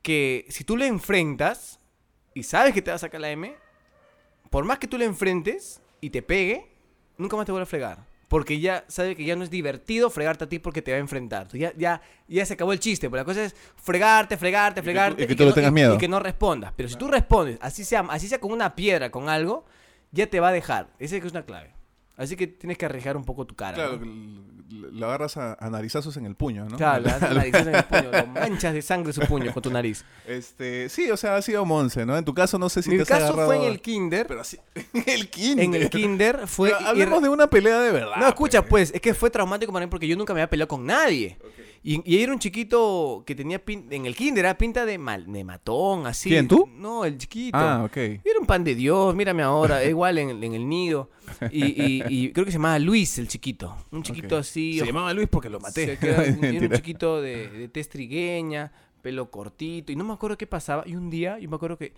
que 0.01 0.45
si 0.49 0.63
tú 0.63 0.75
le 0.75 0.88
enfrentas 0.88 1.80
y 2.34 2.43
sabes 2.43 2.73
que 2.73 2.82
te 2.82 2.89
va 2.91 2.95
a 2.95 2.99
sacar 2.99 3.21
la 3.21 3.30
M, 3.32 3.53
por 4.49 4.65
más 4.65 4.80
que 4.80 4.88
tú 4.88 4.97
le 4.97 5.05
enfrentes 5.05 5.82
y 6.01 6.09
te 6.09 6.21
pegue, 6.21 6.71
nunca 7.17 7.38
más 7.38 7.45
te 7.45 7.51
vuelve 7.51 7.63
a 7.63 7.67
fregar. 7.67 8.09
Porque 8.30 8.59
ya 8.61 8.86
sabe 8.88 9.15
que 9.15 9.25
ya 9.25 9.36
no 9.36 9.43
es 9.43 9.49
divertido 9.49 10.09
fregarte 10.09 10.45
a 10.45 10.47
ti 10.49 10.59
porque 10.59 10.82
te 10.82 10.91
va 10.91 10.97
a 10.97 11.01
enfrentar. 11.01 11.47
Ya, 11.51 11.73
ya, 11.75 11.99
ya 12.27 12.45
se 12.45 12.53
acabó 12.53 12.71
el 12.71 12.80
chiste. 12.80 13.09
Pero 13.09 13.21
la 13.21 13.25
cosa 13.25 13.43
es 13.43 13.55
fregarte, 13.75 14.38
fregarte, 14.38 14.80
tú- 14.82 14.86
fregarte. 14.86 15.23
y 15.23 15.27
que 15.27 15.36
tú 15.36 15.43
le 15.43 15.49
no- 15.49 15.55
tengas 15.55 15.71
y- 15.71 15.73
miedo. 15.73 15.95
Y 15.95 15.97
que 15.97 16.07
no 16.07 16.19
respondas. 16.19 16.71
Pero 16.77 16.88
si 16.88 16.95
tú 16.95 17.07
respondes, 17.09 17.57
así 17.59 17.84
sea, 17.84 18.01
así 18.09 18.27
sea 18.30 18.39
con 18.39 18.51
una 18.53 18.75
piedra, 18.75 19.09
con 19.11 19.27
algo, 19.27 19.65
ya 20.11 20.27
te 20.27 20.39
va 20.39 20.49
a 20.49 20.51
dejar. 20.53 20.88
Esa 20.99 21.17
es 21.17 21.25
una 21.25 21.43
clave. 21.43 21.71
Así 22.20 22.36
que 22.36 22.45
tienes 22.47 22.78
que 22.78 22.86
arriesgar 22.86 23.15
un 23.17 23.24
poco 23.24 23.45
tu 23.47 23.55
cara. 23.55 23.76
Claro, 23.76 23.99
¿no? 24.05 24.59
lo 24.91 25.07
agarras 25.07 25.36
a, 25.38 25.57
a 25.59 25.70
narizazos 25.72 26.15
en 26.17 26.26
el 26.28 26.36
puño, 26.36 26.65
¿no? 26.70 26.78
Claro, 26.78 27.03
le 27.03 27.09
das 27.09 27.22
la 27.24 27.34
nariz 27.34 27.55
en 27.55 27.74
el 27.76 27.84
puño, 27.86 28.11
lo 28.11 28.28
manchas 28.28 28.74
de 28.74 28.82
sangre 28.84 29.13
su 29.13 29.22
puño 29.22 29.51
con 29.51 29.63
tu 29.63 29.72
nariz. 29.72 30.05
Este, 30.28 30.89
sí, 30.89 31.09
o 31.09 31.17
sea, 31.17 31.38
ha 31.38 31.41
sido 31.41 31.65
Monse, 31.65 32.05
¿no? 32.05 32.15
En 32.17 32.24
tu 32.24 32.34
caso 32.36 32.59
no 32.59 32.70
sé 32.70 32.84
si 32.84 32.91
Mi 32.91 32.97
te 32.97 33.01
has 33.03 33.07
caso 33.09 33.34
fue 33.34 33.43
en 33.45 33.49
agarrado- 33.61 33.67
el 33.72 33.82
kinder. 33.82 34.28
Pero 34.28 34.41
así, 34.41 34.57
en 34.93 35.03
el 35.07 35.30
kinder. 35.30 35.65
En 35.65 35.74
el 35.74 35.89
kinder 35.89 36.47
fue... 36.47 36.70
Pero 36.70 36.86
hablemos 36.88 37.20
irre- 37.20 37.24
de 37.24 37.30
una 37.30 37.49
pelea 37.49 37.80
de 37.82 37.91
verdad. 37.91 38.17
No, 38.17 38.28
escucha, 38.28 38.61
pues. 38.61 38.70
pues, 38.91 38.95
es 38.95 39.01
que 39.01 39.13
fue 39.15 39.30
traumático 39.32 39.72
para 39.74 39.86
mí 39.86 39.89
porque 39.89 40.07
yo 40.07 40.15
nunca 40.15 40.34
me 40.36 40.41
había 40.41 40.49
peleado 40.49 40.67
con 40.67 40.86
nadie. 40.86 41.38
Y, 41.82 42.01
y 42.13 42.22
era 42.22 42.34
un 42.34 42.39
chiquito 42.39 43.24
que 43.26 43.34
tenía 43.36 43.63
pin- 43.63 43.88
en 43.89 44.05
el 44.05 44.13
kinder, 44.15 44.43
era 44.45 44.57
pinta 44.57 44.86
de, 44.86 44.97
mal, 44.97 45.32
de 45.32 45.43
matón, 45.45 46.05
así. 46.05 46.30
¿Quién, 46.30 46.47
tú? 46.47 46.70
No, 46.76 47.05
el 47.05 47.17
chiquito. 47.17 47.57
Ah, 47.57 47.84
ok. 47.86 47.95
Era 47.95 48.38
un 48.39 48.45
pan 48.45 48.63
de 48.65 48.76
Dios, 48.76 49.15
mírame 49.15 49.41
ahora, 49.43 49.84
igual 49.86 50.17
en, 50.17 50.43
en 50.43 50.53
el 50.53 50.67
nido. 50.67 51.09
Y, 51.51 51.65
y- 51.65 52.03
y 52.07 52.32
creo 52.32 52.45
que 52.45 52.51
se 52.51 52.57
llamaba 52.57 52.80
Luis 52.80 53.17
el 53.19 53.27
chiquito. 53.27 53.75
Un 53.91 54.03
chiquito 54.03 54.38
así. 54.38 54.73
Se 54.73 54.82
ojo- 54.82 54.88
llamaba 54.88 55.13
Luis 55.13 55.27
porque 55.30 55.49
lo 55.49 55.59
maté. 55.59 55.97
era 56.01 56.23
un 56.67 56.71
chiquito 56.71 57.21
de, 57.21 57.47
de 57.49 57.67
tez 57.69 57.89
trigueña, 57.89 58.71
pelo 59.01 59.30
cortito. 59.32 59.91
Y 59.91 59.95
no 59.95 60.03
me 60.03 60.13
acuerdo 60.13 60.38
qué 60.38 60.47
pasaba. 60.47 60.84
Y 60.88 60.95
un 60.95 61.09
día, 61.09 61.39
yo 61.39 61.49
me 61.49 61.55
acuerdo 61.55 61.77
que. 61.77 61.93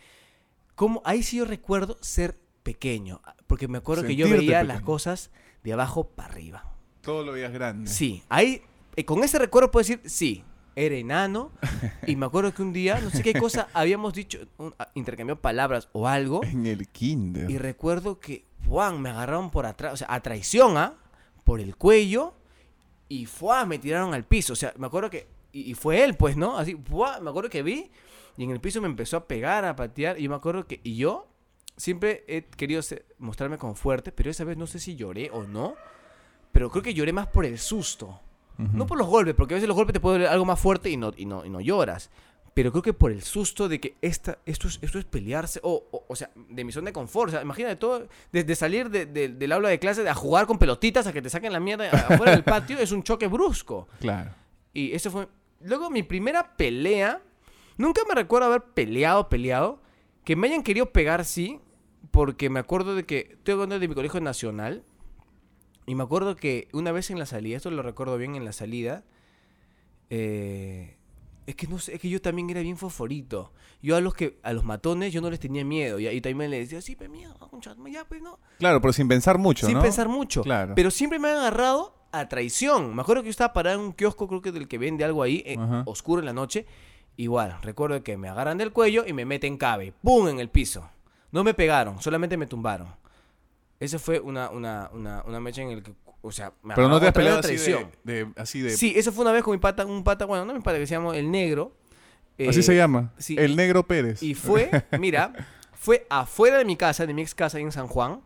Como, 0.76 1.02
ahí 1.06 1.22
sí 1.24 1.38
yo 1.38 1.46
recuerdo 1.46 1.98
ser 2.02 2.38
pequeño. 2.64 3.22
Porque 3.48 3.68
me 3.68 3.78
acuerdo 3.78 4.04
que 4.04 4.16
yo 4.16 4.30
veía 4.30 4.64
las 4.64 4.82
cosas 4.82 5.32
de 5.64 5.74
abajo 5.74 6.06
para 6.08 6.30
arriba. 6.34 6.74
Todo 7.02 7.24
lo 7.26 7.32
veías 7.34 7.52
grande. 7.52 7.90
Sí, 7.90 8.24
ahí, 8.30 8.62
eh, 8.96 9.06
con 9.06 9.24
ese 9.24 9.38
recuerdo 9.40 9.70
puedo 9.72 9.82
decir, 9.82 10.02
sí, 10.06 10.44
era 10.76 10.96
enano. 10.96 11.52
y 12.08 12.16
me 12.16 12.26
acuerdo 12.26 12.54
que 12.54 12.62
un 12.62 12.72
día, 12.74 13.00
no 13.02 13.10
sé 13.10 13.22
qué 13.22 13.34
cosa, 13.34 13.68
habíamos 13.74 14.14
dicho, 14.14 14.40
un- 14.58 14.74
a- 14.80 14.90
intercambiado 14.96 15.42
palabras 15.42 15.90
o 15.92 16.08
algo. 16.08 16.44
En 16.44 16.66
el 16.66 16.88
kinder. 16.88 17.50
Y 17.50 17.58
recuerdo 17.58 18.20
que, 18.20 18.46
Juan, 18.68 19.02
me 19.02 19.10
agarraron 19.10 19.50
por 19.50 19.66
atrás, 19.66 19.94
o 19.94 19.98
sea, 19.98 20.08
a 20.14 20.20
traición, 20.22 20.78
¿ah? 20.78 20.94
Por 21.44 21.60
el 21.60 21.76
cuello. 21.76 22.34
Y 23.10 23.26
¡fua! 23.26 23.66
me 23.66 23.78
tiraron 23.80 24.14
al 24.14 24.24
piso. 24.24 24.54
O 24.54 24.56
sea, 24.56 24.74
me 24.78 24.88
acuerdo 24.88 25.10
que. 25.10 25.28
Y, 25.52 25.72
y 25.72 25.74
fue 25.74 26.04
él, 26.04 26.16
pues, 26.16 26.38
¿no? 26.38 26.58
Así, 26.58 26.76
¡fua! 26.76 27.20
me 27.20 27.30
acuerdo 27.30 27.50
que 27.50 27.62
vi. 27.64 27.92
Y 28.38 28.44
en 28.46 28.52
el 28.52 28.62
piso 28.62 28.80
me 28.82 28.88
empezó 28.88 29.18
a 29.18 29.28
pegar, 29.28 29.66
a 29.66 29.76
patear. 29.76 30.18
Y 30.18 30.24
yo 30.24 30.30
me 30.30 30.36
acuerdo 30.38 30.66
que. 30.66 30.80
Y 30.84 30.96
yo 30.96 31.28
siempre 31.76 32.24
he 32.28 32.44
querido 32.44 32.82
ser- 32.82 33.06
mostrarme 33.18 33.58
como 33.58 33.76
fuerte, 33.76 34.12
pero 34.14 34.30
esa 34.30 34.44
vez 34.46 34.56
no 34.58 34.66
sé 34.68 34.80
si 34.80 34.96
lloré 34.96 35.30
o 35.32 35.44
no. 35.44 35.76
Pero 36.54 36.70
creo 36.70 36.84
que 36.84 36.94
lloré 36.94 37.12
más 37.12 37.28
por 37.28 37.46
el 37.46 37.58
susto. 37.60 38.20
No 38.58 38.86
por 38.86 38.98
los 39.00 39.08
golpes, 39.08 39.34
porque 39.34 39.56
a 39.56 39.58
veces 39.58 39.68
los 39.68 39.76
golpes 39.76 39.94
te 39.94 40.00
pueden 40.00 40.20
doler 40.20 40.32
algo 40.32 40.46
más 40.46 40.60
fuerte 40.60 40.90
y 40.92 40.96
no, 40.96 41.12
y 41.18 41.26
no, 41.26 41.44
y 41.44 41.50
no 41.50 41.60
lloras. 41.62 42.12
Pero 42.54 42.72
creo 42.72 42.82
que 42.82 42.94
por 42.94 43.12
el 43.12 43.22
susto 43.24 43.70
de 43.70 43.80
que 43.80 43.96
esta, 44.02 44.40
esto, 44.46 44.68
es, 44.68 44.78
esto 44.82 45.00
es 45.00 45.06
pelearse, 45.06 45.62
o, 45.64 45.88
o, 45.92 46.06
o 46.10 46.16
sea, 46.18 46.32
de 46.36 46.64
mi 46.66 46.74
zona 46.74 46.88
de 46.88 46.94
confort. 46.94 47.30
O 47.30 47.32
sea, 47.32 47.42
imagínate 47.42 47.78
todo, 47.78 48.08
desde 48.34 48.56
salir 48.56 48.90
de- 48.90 49.06
de- 49.06 49.30
del 49.30 49.52
aula 49.54 49.70
de 49.70 49.80
clase 49.80 50.08
a 50.08 50.14
jugar 50.14 50.48
con 50.48 50.58
pelotitas 50.60 51.08
a 51.08 51.14
que 51.14 51.22
te 51.22 51.30
saquen 51.30 51.54
la 51.54 51.62
mierda 51.62 51.90
afuera 51.90 52.34
del 52.34 52.44
patio, 52.44 52.78
es 52.78 52.92
un 52.92 53.04
choque 53.04 53.28
brusco. 53.28 53.88
Claro. 54.02 54.32
Y 54.74 54.92
eso 54.94 55.10
fue. 55.12 55.28
Luego, 55.62 55.90
mi 55.90 56.04
primera 56.04 56.58
pelea. 56.58 57.22
Nunca 57.78 58.02
me 58.08 58.16
recuerdo 58.16 58.48
haber 58.48 58.64
peleado, 58.74 59.30
peleado. 59.30 59.82
Que 60.26 60.36
me 60.36 60.48
hayan 60.48 60.62
querido 60.64 60.92
pegar, 60.92 61.24
sí. 61.24 61.60
Porque 62.12 62.50
me 62.50 62.60
acuerdo 62.60 62.96
de 62.96 63.06
que. 63.06 63.30
Estoy 63.38 63.54
hablando 63.54 63.80
de 63.80 63.88
mi 63.88 63.96
colegio 63.96 64.20
nacional. 64.20 64.84
Y 65.86 65.96
me 65.96 66.04
acuerdo 66.04 66.36
que 66.36 66.68
una 66.74 66.92
vez 66.92 67.10
en 67.12 67.18
la 67.20 67.26
salida, 67.26 67.58
esto 67.58 67.72
lo 67.72 67.82
recuerdo 67.82 68.18
bien 68.18 68.36
en 68.36 68.44
la 68.44 68.52
salida. 68.52 69.04
eh, 70.10 70.98
es 71.52 71.56
que 71.56 71.68
no 71.68 71.80
sé, 71.80 71.96
es 71.96 72.02
que 72.02 72.10
yo 72.10 72.22
también 72.22 72.50
era 72.50 72.62
bien 72.62 72.78
fosforito. 72.78 73.52
Yo 73.82 73.96
a 73.96 74.02
los 74.02 74.14
que, 74.14 74.40
a 74.44 74.54
los 74.54 74.64
matones, 74.64 75.14
yo 75.14 75.22
no 75.22 75.30
les 75.30 75.40
tenía 75.40 75.64
miedo. 75.66 76.00
Y, 76.00 76.08
y 76.08 76.22
también 76.22 76.52
les 76.52 76.70
decía, 76.70 76.82
sí, 76.82 76.96
pero 76.96 77.12
miedo, 77.12 77.36
ya, 77.92 78.06
pues 78.06 78.22
no. 78.22 78.40
Claro, 78.60 78.82
pero 78.82 78.94
sin 78.94 79.08
pensar 79.08 79.38
mucho, 79.38 79.66
Sin 79.66 79.76
¿no? 79.76 79.82
pensar 79.82 80.08
mucho. 80.08 80.44
Claro. 80.44 80.74
Pero 80.76 80.92
siempre 80.92 81.20
me 81.20 81.30
han 81.30 81.38
agarrado 81.38 81.96
a 82.12 82.28
traición. 82.28 82.96
Me 82.96 83.02
acuerdo 83.02 83.24
que 83.24 83.28
yo 83.28 83.32
estaba 83.32 83.54
parado 83.54 83.80
en 83.80 83.86
un 83.86 83.94
kiosco, 83.94 84.28
creo 84.28 84.42
que 84.42 84.52
del 84.52 84.68
que 84.68 84.78
vende 84.78 85.04
algo 85.04 85.24
ahí, 85.24 85.44
eh, 85.46 85.58
oscuro 85.86 86.20
en 86.20 86.26
la 86.26 86.34
noche. 86.34 86.66
Igual, 87.18 87.58
recuerdo 87.62 88.02
que 88.04 88.18
me 88.18 88.30
agarran 88.30 88.58
del 88.58 88.72
cuello 88.72 89.06
y 89.06 89.14
me 89.14 89.26
meten 89.26 89.58
cabe. 89.58 89.94
¡Pum! 90.02 90.28
en 90.28 90.40
el 90.40 90.50
piso. 90.50 90.90
No 91.32 91.44
me 91.44 91.54
pegaron, 91.54 92.02
solamente 92.02 92.38
me 92.38 92.48
tumbaron. 92.48 92.88
Esa 93.80 93.98
fue 94.00 94.20
una, 94.20 94.50
una, 94.50 94.90
una, 94.94 95.24
una 95.24 95.40
mecha 95.40 95.62
en 95.62 95.70
el 95.70 95.84
que, 95.84 95.94
o 96.22 96.32
sea, 96.32 96.54
me 96.64 96.76
Pero 96.76 96.88
no 96.88 97.00
te 97.00 97.08
has 97.08 97.14
peleado 97.14 97.40
así 97.40 97.56
de, 97.58 97.88
de- 98.04 98.28
así 98.38 98.62
de... 98.62 98.70
Sí, 98.72 98.94
eso 98.96 99.12
fue 99.12 99.24
una 99.24 99.32
vez 99.32 99.44
con 99.44 99.54
mi 99.54 99.58
pata, 99.60 99.86
un 99.86 100.04
pata, 100.04 100.26
bueno, 100.26 100.46
no 100.46 100.54
mi 100.54 100.60
pata, 100.62 100.78
que 100.78 100.86
se 100.88 100.94
llama 100.96 101.16
El 101.18 101.32
Negro. 101.32 101.76
Así 102.48 102.60
Eh, 102.60 102.64
se 102.64 102.76
llama. 102.76 103.12
sí. 103.18 103.36
El 103.38 103.56
negro 103.56 103.86
Pérez. 103.86 104.24
Y 104.24 104.34
fue, 104.34 104.70
mira, 105.00 105.32
fue 105.74 106.06
afuera 106.10 106.58
de 106.58 106.66
mi 106.66 106.76
casa, 106.76 107.06
de 107.06 107.14
mi 107.14 107.22
ex 107.22 107.36
casa 107.36 107.58
ahí 107.58 107.64
en 107.64 107.72
San 107.72 107.88
Juan. 107.88 108.22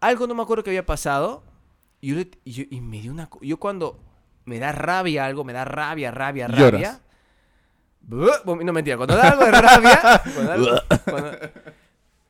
Algo 0.00 0.26
no 0.26 0.34
me 0.34 0.42
acuerdo 0.42 0.62
que 0.62 0.70
había 0.70 0.86
pasado. 0.86 1.42
Y, 2.00 2.08
yo, 2.10 2.16
le- 2.16 2.30
y 2.44 2.52
yo- 2.52 2.64
y 2.70 2.80
me 2.80 3.00
dio 3.00 3.10
una... 3.12 3.28
Yo 3.40 3.56
cuando 3.58 3.98
me 4.44 4.58
da 4.60 4.70
rabia 4.72 5.24
algo, 5.24 5.42
me 5.44 5.52
da 5.52 5.64
rabia, 5.64 6.10
rabia, 6.10 6.46
rabia... 6.46 6.60
Lloras. 6.70 7.00
No, 8.64 8.72
mentira. 8.72 8.96
Cuando 8.96 9.16
da 9.16 9.30
algo 9.30 9.44
de 9.46 9.50
rabia... 9.50 10.22
cuando 10.34 10.52
algo- 10.52 10.80
cuando- 11.10 11.38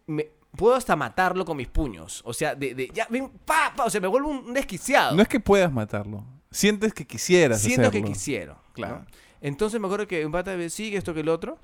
me- 0.07 0.29
puedo 0.57 0.75
hasta 0.75 0.97
matarlo 0.97 1.45
con 1.45 1.57
mis 1.57 1.69
puños. 1.69 2.23
O 2.25 2.33
sea, 2.33 2.55
de... 2.55 2.75
de- 2.75 2.91
ya, 2.93 3.07
ven, 3.11 3.31
pa, 3.45 3.73
pa, 3.77 3.85
O 3.85 3.91
sea, 3.91 4.01
me 4.01 4.09
vuelvo 4.09 4.29
un 4.31 4.53
desquiciado. 4.55 5.15
No 5.15 5.23
es 5.23 5.29
que 5.29 5.39
puedas 5.41 5.71
matarlo. 5.73 6.25
Sientes 6.51 6.95
que 6.95 7.07
quisieras 7.07 7.61
Siento 7.61 7.83
que 7.91 7.99
hacerlo. 7.99 8.09
quisiera. 8.09 8.59
Claro. 8.73 8.99
¿no? 9.01 9.07
Entonces 9.41 9.79
me 9.81 9.87
acuerdo 9.87 10.07
que 10.07 10.25
un 10.25 10.33
pata 10.33 10.57
me 10.57 10.71
sigue 10.71 10.97
esto 10.97 11.13
que 11.15 11.21
el 11.21 11.29
otro. 11.29 11.59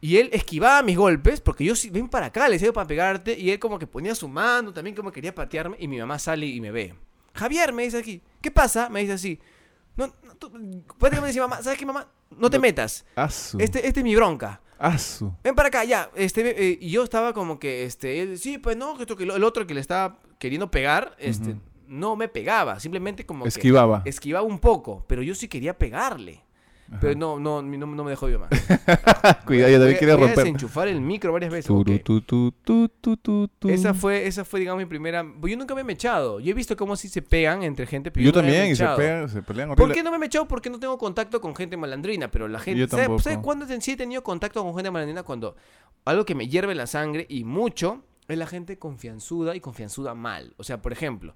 Y 0.00 0.16
él 0.16 0.30
esquivaba 0.32 0.82
mis 0.82 0.96
golpes, 0.96 1.42
porque 1.42 1.62
yo 1.62 1.74
ven 1.92 2.08
para 2.08 2.26
acá, 2.26 2.48
le 2.48 2.54
decía 2.54 2.72
para 2.72 2.86
pegarte. 2.86 3.38
Y 3.38 3.50
él 3.50 3.58
como 3.58 3.78
que 3.78 3.86
ponía 3.86 4.14
su 4.14 4.28
mano, 4.28 4.72
también 4.72 4.96
como 4.96 5.12
quería 5.12 5.34
patearme. 5.34 5.76
Y 5.78 5.86
mi 5.88 5.98
mamá 5.98 6.18
sale 6.18 6.46
y 6.46 6.58
me 6.60 6.70
ve. 6.70 6.94
Javier, 7.34 7.72
me 7.74 7.82
dice 7.82 7.98
aquí. 7.98 8.22
¿Qué 8.40 8.50
pasa? 8.50 8.88
Me 8.88 9.00
dice 9.00 9.12
así. 9.12 9.38
No, 9.96 10.06
no, 10.06 10.34
tú, 10.36 10.50
prácticamente 10.98 11.26
dice 11.28 11.40
mamá, 11.40 11.62
¿sabes 11.62 11.78
qué, 11.78 11.84
mamá? 11.84 12.08
No 12.30 12.48
te 12.48 12.58
metas. 12.58 13.04
Asu. 13.14 13.58
Este, 13.60 13.86
este 13.86 14.00
es 14.00 14.04
mi 14.04 14.16
bronca. 14.16 14.62
Asu. 14.80 15.32
Ven 15.44 15.54
para 15.54 15.68
acá, 15.68 15.84
ya. 15.84 16.10
Este, 16.16 16.70
eh, 16.70 16.78
y 16.80 16.90
yo 16.90 17.04
estaba 17.04 17.32
como 17.34 17.58
que, 17.58 17.84
este, 17.84 18.36
sí, 18.38 18.58
pues 18.58 18.76
no, 18.76 18.96
que 18.96 19.02
esto, 19.02 19.14
que 19.14 19.26
lo- 19.26 19.36
el 19.36 19.44
otro 19.44 19.66
que 19.66 19.74
le 19.74 19.80
estaba 19.80 20.18
queriendo 20.38 20.70
pegar, 20.70 21.14
este, 21.18 21.54
no 21.86 22.16
me 22.16 22.28
pegaba. 22.28 22.80
Simplemente 22.80 23.26
como 23.26 23.44
que 23.44 23.48
Esquivaba. 23.50 24.02
esquivaba 24.06 24.46
un 24.46 24.58
poco, 24.58 25.04
pero 25.06 25.22
yo 25.22 25.34
sí 25.34 25.48
quería 25.48 25.76
pegarle. 25.78 26.42
Ajá. 26.90 26.98
Pero 27.00 27.14
no, 27.18 27.38
no, 27.38 27.62
no, 27.62 27.86
no 27.86 28.04
me 28.04 28.10
dejó 28.10 28.26
mi 28.26 28.32
mamá. 28.32 28.48
Cuidado, 29.46 29.70
Voy 29.70 29.78
también 29.78 29.94
a- 29.94 29.98
quiere 29.98 30.12
voy 30.14 30.24
a 30.24 30.26
romper. 30.26 30.36
desenchufar 30.36 30.88
el 30.88 31.00
micro 31.00 31.32
varias 31.32 31.52
veces. 31.52 31.66
Turu, 31.66 31.98
tu. 32.00 33.68
Esa 33.68 33.94
fue, 33.94 34.26
esa 34.26 34.44
fue, 34.44 34.60
digamos, 34.60 34.82
mi 34.82 34.86
primera. 34.86 35.24
Yo 35.42 35.56
nunca 35.56 35.74
me 35.74 35.82
he 35.82 35.84
mechado. 35.84 36.40
Yo 36.40 36.50
he 36.50 36.54
visto 36.54 36.76
cómo 36.76 36.96
sí 36.96 37.08
se 37.08 37.22
pegan 37.22 37.62
entre 37.62 37.86
gente, 37.86 38.10
pero 38.10 38.24
Yo 38.24 38.32
yo, 38.32 38.36
no 38.42 38.42
me 38.46 38.52
he 38.52 38.56
también, 38.56 38.72
y 38.72 38.76
se, 38.76 38.86
pegan, 38.96 39.28
se 39.28 39.42
pelean 39.42 39.74
¿Por 39.74 39.92
qué 39.92 40.02
no 40.02 40.10
me 40.10 40.16
he 40.16 40.20
mechado? 40.20 40.46
Porque 40.48 40.70
no 40.70 40.78
tengo 40.78 40.98
contacto 40.98 41.40
con 41.40 41.54
gente 41.54 41.76
malandrina, 41.76 42.30
pero 42.30 42.48
la 42.48 42.58
gente... 42.58 42.80
Yo 42.80 42.88
¿Sabe- 42.88 43.02
tampoco. 43.04 43.22
¿Sabe 43.22 43.40
cuándo 43.40 43.66
sí 43.80 43.92
he 43.92 43.96
tenido 43.96 44.22
contacto 44.22 44.62
con 44.62 44.74
gente 44.74 44.90
malandrina? 44.90 45.22
Cuando 45.22 45.56
algo 46.04 46.24
que 46.24 46.34
me 46.34 46.48
hierve 46.48 46.74
la 46.74 46.86
sangre 46.86 47.26
y 47.28 47.44
mucho 47.44 48.02
es 48.28 48.38
la 48.38 48.46
gente 48.46 48.78
confianzuda 48.78 49.54
y 49.56 49.60
confianzuda 49.60 50.14
mal. 50.14 50.54
O 50.56 50.64
sea, 50.64 50.80
por 50.80 50.92
ejemplo, 50.92 51.34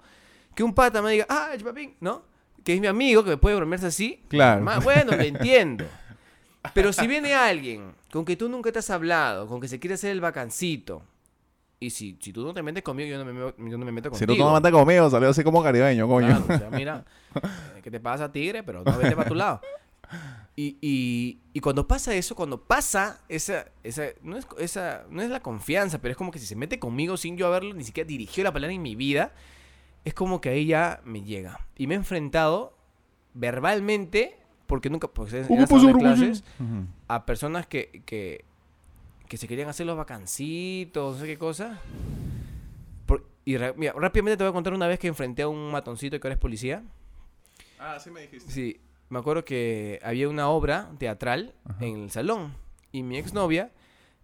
que 0.55 0.63
un 0.63 0.75
pata 0.75 1.03
me 1.03 1.13
diga, 1.13 1.27
ah, 1.29 1.51
chupapín, 1.57 1.95
¿no? 2.01 2.23
Que 2.65 2.75
es 2.75 2.81
mi 2.81 2.87
amigo, 2.87 3.23
que 3.23 3.31
me 3.31 3.37
puede 3.37 3.57
bromearse 3.57 3.87
así. 3.87 4.23
Claro. 4.29 4.63
Ma- 4.63 4.79
bueno, 4.81 5.15
lo 5.15 5.23
entiendo. 5.23 5.85
Pero 6.75 6.93
si 6.95 7.07
viene 7.07 7.35
alguien 7.35 7.93
con 8.11 8.25
que 8.25 8.37
tú 8.37 8.49
nunca 8.49 8.73
te 8.73 8.79
has 8.79 8.89
hablado, 8.91 9.47
con 9.47 9.61
que 9.61 9.69
se 9.69 9.79
quiere 9.79 9.95
hacer 9.95 10.11
el 10.13 10.21
vacancito, 10.23 11.03
y 11.79 11.91
si, 11.91 12.17
si 12.23 12.33
tú 12.33 12.43
no 12.47 12.55
te 12.55 12.63
metes 12.63 12.83
conmigo, 12.83 13.11
yo 13.11 13.23
no 13.23 13.31
me, 13.31 13.71
yo 13.71 13.77
no 13.79 13.85
me 13.85 13.93
meto 13.93 14.09
Si 14.15 14.25
contigo. 14.25 14.45
no 14.45 14.51
te 14.51 14.53
matar 14.55 14.73
conmigo, 14.73 15.11
salió 15.11 15.29
así 15.29 15.45
como 15.45 15.63
caribeño, 15.63 16.09
coño. 16.09 16.29
Claro, 16.29 16.45
o 16.49 16.59
sea, 16.59 16.71
mira, 16.71 17.05
eh, 17.77 17.81
¿qué 17.83 17.91
te 17.91 18.01
pasa, 18.01 18.33
tigre? 18.33 18.63
Pero 18.63 18.83
no 18.83 18.97
vete 18.97 19.15
para 19.15 19.29
tu 19.29 19.35
lado. 19.35 19.61
Y, 20.57 20.79
y, 20.81 21.41
y 21.53 21.61
cuando 21.61 21.87
pasa 21.87 22.15
eso, 22.15 22.35
cuando 22.37 22.63
pasa 22.63 23.21
esa, 23.29 23.67
esa, 23.83 24.05
no 24.23 24.37
es, 24.39 24.47
esa, 24.59 25.03
no 25.11 25.21
es 25.21 25.29
la 25.29 25.41
confianza, 25.41 26.01
pero 26.01 26.13
es 26.13 26.17
como 26.17 26.31
que 26.31 26.39
si 26.39 26.47
se 26.47 26.55
mete 26.57 26.79
conmigo 26.79 27.17
sin 27.19 27.37
yo 27.37 27.49
haberlo 27.49 27.75
ni 27.75 27.85
siquiera 27.85 28.07
dirigido 28.07 28.45
la 28.45 28.53
palabra 28.53 28.73
en 28.73 28.81
mi 28.81 28.95
vida, 28.95 29.33
es 30.05 30.15
como 30.15 30.41
que 30.41 30.49
ahí 30.51 30.67
ya 30.67 31.01
me 31.05 31.23
llega. 31.23 31.67
Y 31.77 31.87
me 31.87 31.95
he 31.95 31.97
enfrentado 31.97 32.77
verbalmente, 33.35 34.37
porque 34.67 34.91
nunca, 34.91 35.09
porque 35.09 35.41
en 35.41 35.99
clases, 35.99 36.45
Ujú. 36.61 36.87
a 37.09 37.27
personas 37.27 37.67
que, 37.67 38.03
que, 38.07 38.45
que 39.29 39.37
se 39.37 39.49
querían 39.49 39.69
hacer 39.69 39.87
los 39.87 39.97
vacancitos, 39.97 41.15
no 41.17 41.21
sé 41.21 41.27
qué 41.27 41.39
cosa. 41.39 41.81
Por- 43.07 43.27
y 43.45 43.57
mira, 43.77 43.93
rápidamente 43.95 44.37
te 44.39 44.45
voy 44.45 44.51
a 44.51 44.53
contar 44.55 44.73
una 44.73 44.87
vez 44.87 44.99
que 44.99 45.09
enfrenté 45.09 45.43
a 45.43 45.49
un 45.49 45.71
matoncito 45.71 46.19
que 46.19 46.27
ahora 46.27 46.35
es 46.35 46.41
policía. 46.41 46.83
Ah, 47.79 47.99
sí 48.01 48.11
me 48.11 48.23
dijiste. 48.23 48.51
Sí, 48.51 48.81
me 49.11 49.19
acuerdo 49.19 49.45
que 49.45 49.99
había 50.03 50.29
una 50.29 50.49
obra 50.49 50.91
teatral 50.99 51.55
Ajá. 51.65 51.85
en 51.85 52.05
el 52.05 52.11
salón 52.11 52.55
y 52.93 53.03
mi 53.03 53.19
exnovia 53.19 53.71